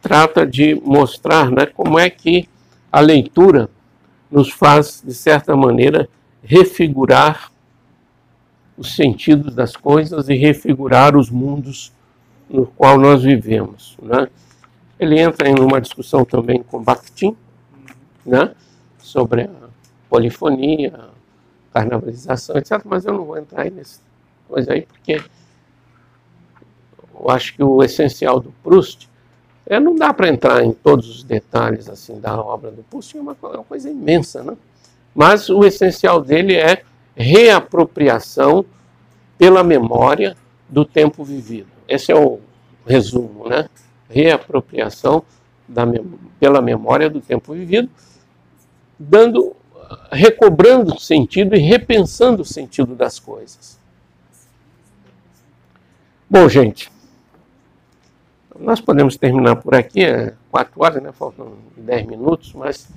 trata 0.00 0.44
de 0.44 0.74
mostrar 0.74 1.50
né, 1.50 1.66
como 1.66 1.98
é 1.98 2.10
que 2.10 2.48
a 2.90 2.98
leitura 2.98 3.70
nos 4.30 4.50
faz, 4.50 5.02
de 5.04 5.14
certa 5.14 5.54
maneira, 5.54 6.08
refigurar 6.42 7.52
os 8.76 8.96
sentidos 8.96 9.54
das 9.54 9.76
coisas 9.76 10.28
e 10.28 10.34
refigurar 10.34 11.16
os 11.16 11.30
mundos 11.30 11.92
no 12.48 12.66
qual 12.66 12.98
nós 12.98 13.22
vivemos. 13.22 13.96
Né? 14.02 14.28
Ele 14.98 15.20
entra 15.20 15.48
em 15.48 15.58
uma 15.60 15.80
discussão 15.80 16.24
também 16.24 16.62
com 16.62 16.82
Bakhtin, 16.82 17.36
né? 18.26 18.54
sobre 18.98 19.42
a 19.42 19.50
polifonia, 20.08 20.98
carnavalização, 21.72 22.56
etc. 22.56 22.80
Mas 22.84 23.04
eu 23.04 23.12
não 23.12 23.24
vou 23.24 23.38
entrar 23.38 23.70
nessa 23.70 24.00
coisa 24.52 24.72
aí, 24.74 24.82
porque 24.82 25.22
eu 27.14 27.30
acho 27.30 27.54
que 27.54 27.62
o 27.62 27.82
essencial 27.82 28.38
do 28.38 28.52
Proust 28.62 29.08
é, 29.64 29.80
não 29.80 29.94
dá 29.94 30.12
para 30.12 30.28
entrar 30.28 30.62
em 30.62 30.72
todos 30.72 31.08
os 31.08 31.22
detalhes 31.22 31.88
assim 31.88 32.20
da 32.20 32.38
obra 32.38 32.70
do 32.70 32.82
Proust, 32.82 33.16
é 33.16 33.20
uma, 33.20 33.36
é 33.42 33.46
uma 33.46 33.64
coisa 33.64 33.88
imensa, 33.88 34.42
né? 34.42 34.56
Mas 35.14 35.48
o 35.48 35.64
essencial 35.64 36.20
dele 36.20 36.56
é 36.56 36.82
reapropriação 37.14 38.64
pela 39.38 39.62
memória 39.62 40.36
do 40.68 40.84
tempo 40.84 41.24
vivido. 41.24 41.68
Esse 41.88 42.12
é 42.12 42.16
o 42.16 42.40
resumo, 42.86 43.48
né? 43.48 43.68
Reapropriação 44.08 45.22
da, 45.68 45.84
pela 46.40 46.60
memória 46.60 47.08
do 47.08 47.20
tempo 47.20 47.52
vivido, 47.52 47.88
dando, 48.98 49.54
recobrando 50.10 50.94
o 50.94 50.98
sentido 50.98 51.54
e 51.54 51.58
repensando 51.58 52.42
o 52.42 52.44
sentido 52.44 52.94
das 52.94 53.18
coisas. 53.18 53.81
Bom, 56.32 56.48
gente, 56.48 56.90
nós 58.58 58.80
podemos 58.80 59.18
terminar 59.18 59.56
por 59.56 59.74
aqui, 59.74 60.02
é 60.02 60.32
quatro 60.50 60.82
horas, 60.82 61.02
né? 61.02 61.12
Faltam 61.12 61.58
dez 61.76 62.06
minutos, 62.06 62.54
mas 62.54 62.88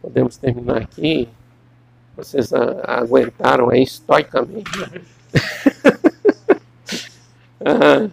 podemos 0.00 0.38
terminar 0.38 0.78
aqui 0.78 1.28
vocês 2.16 2.50
aguentaram 2.54 3.68
aí 3.68 3.82
estoicamente. 3.82 4.70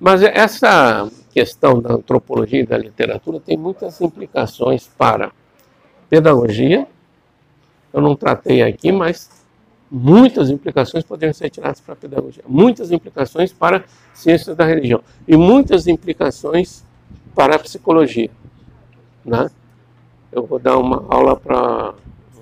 Mas 0.00 0.22
essa 0.22 1.10
questão 1.30 1.78
da 1.78 1.92
antropologia 1.92 2.60
e 2.60 2.66
da 2.66 2.78
literatura 2.78 3.38
tem 3.38 3.58
muitas 3.58 4.00
implicações 4.00 4.86
para 4.86 5.30
pedagogia. 6.08 6.86
Eu 7.92 8.00
não 8.00 8.16
tratei 8.16 8.62
aqui, 8.62 8.90
mas 8.90 9.43
muitas 9.90 10.50
implicações 10.50 11.04
poderiam 11.04 11.34
ser 11.34 11.50
tiradas 11.50 11.80
para 11.80 11.94
a 11.94 11.96
pedagogia, 11.96 12.42
muitas 12.46 12.90
implicações 12.90 13.52
para 13.52 13.84
ciências 14.12 14.56
da 14.56 14.64
religião 14.64 15.02
e 15.26 15.36
muitas 15.36 15.86
implicações 15.86 16.84
para 17.34 17.56
a 17.56 17.58
psicologia. 17.58 18.30
Né? 19.24 19.50
eu 20.34 20.44
vou 20.44 20.58
dar 20.58 20.76
uma 20.78 21.04
aula 21.08 21.36
para 21.36 21.94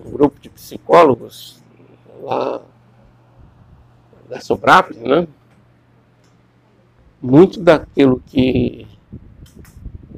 um 0.05 0.11
grupo 0.11 0.41
de 0.41 0.49
psicólogos 0.49 1.63
lá 2.23 2.63
da 4.29 4.41
Sobrap, 4.41 4.97
né? 4.97 5.29
Muito 7.21 7.61
daquilo 7.61 8.21
que 8.27 8.89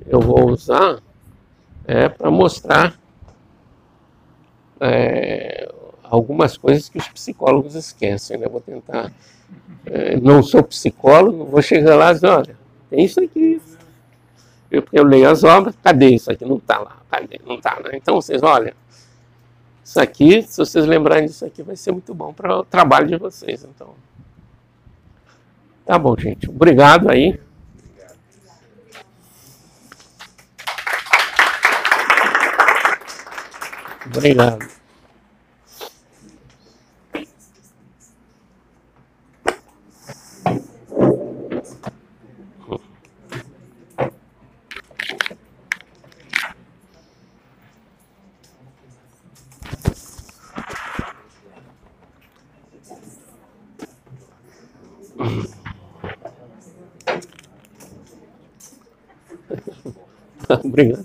eu 0.07 0.21
vou 0.21 0.51
usar 0.51 1.03
é 1.85 2.09
para 2.09 2.31
mostrar 2.31 2.97
é, 4.81 5.74
algumas 6.05 6.56
coisas 6.56 6.89
que 6.89 6.98
os 6.98 7.09
psicólogos 7.09 7.74
esquecem, 7.74 8.39
né? 8.39 8.47
vou 8.47 8.60
tentar. 8.60 9.12
É, 9.86 10.16
não 10.16 10.43
sou 10.43 10.62
psicólogo, 10.62 11.44
vou 11.44 11.60
chegar 11.60 11.97
lá 11.97 12.10
e 12.10 12.14
dizer, 12.14 12.26
olha, 12.26 12.56
tem 12.89 13.05
isso 13.05 13.22
aqui, 13.22 13.60
eu, 14.70 14.82
eu 14.93 15.05
leio 15.05 15.28
as 15.28 15.44
obras, 15.44 15.74
cadê 15.82 16.09
isso 16.10 16.31
aqui? 16.31 16.44
Não 16.44 16.56
está 16.56 16.78
lá, 16.78 16.98
cadê? 17.10 17.40
Não 17.47 17.56
está? 17.56 17.81
Então 17.93 18.16
vocês, 18.16 18.43
olha, 18.43 18.74
isso 19.85 20.01
aqui, 20.01 20.43
se 20.43 20.56
vocês 20.56 20.86
lembrarem 20.86 21.26
disso 21.26 21.44
aqui, 21.44 21.62
vai 21.62 21.76
ser 21.76 21.93
muito 21.93 22.14
bom 22.14 22.32
para 22.32 22.59
o 22.59 22.64
trabalho 22.64 23.06
de 23.06 23.16
vocês. 23.16 23.64
Então, 23.64 23.94
tá 25.85 25.98
bom, 25.98 26.16
gente. 26.18 26.48
Obrigado 26.48 27.10
aí. 27.10 27.39
Obrigado. 34.06 34.84
Obrigado. 60.75 61.05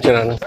Tirar, 0.00 0.24
né? 0.24 0.38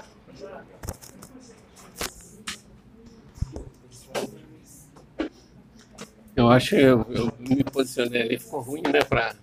Eu 6.35 6.49
acho 6.49 6.69
que 6.69 6.81
eu, 6.81 7.05
eu 7.09 7.31
me 7.39 7.63
posicionei 7.63 8.21
ali, 8.21 8.39
ficou 8.39 8.61
ruim, 8.61 8.81
né, 8.81 9.03
para 9.03 9.35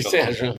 Sérgio? 0.00 0.46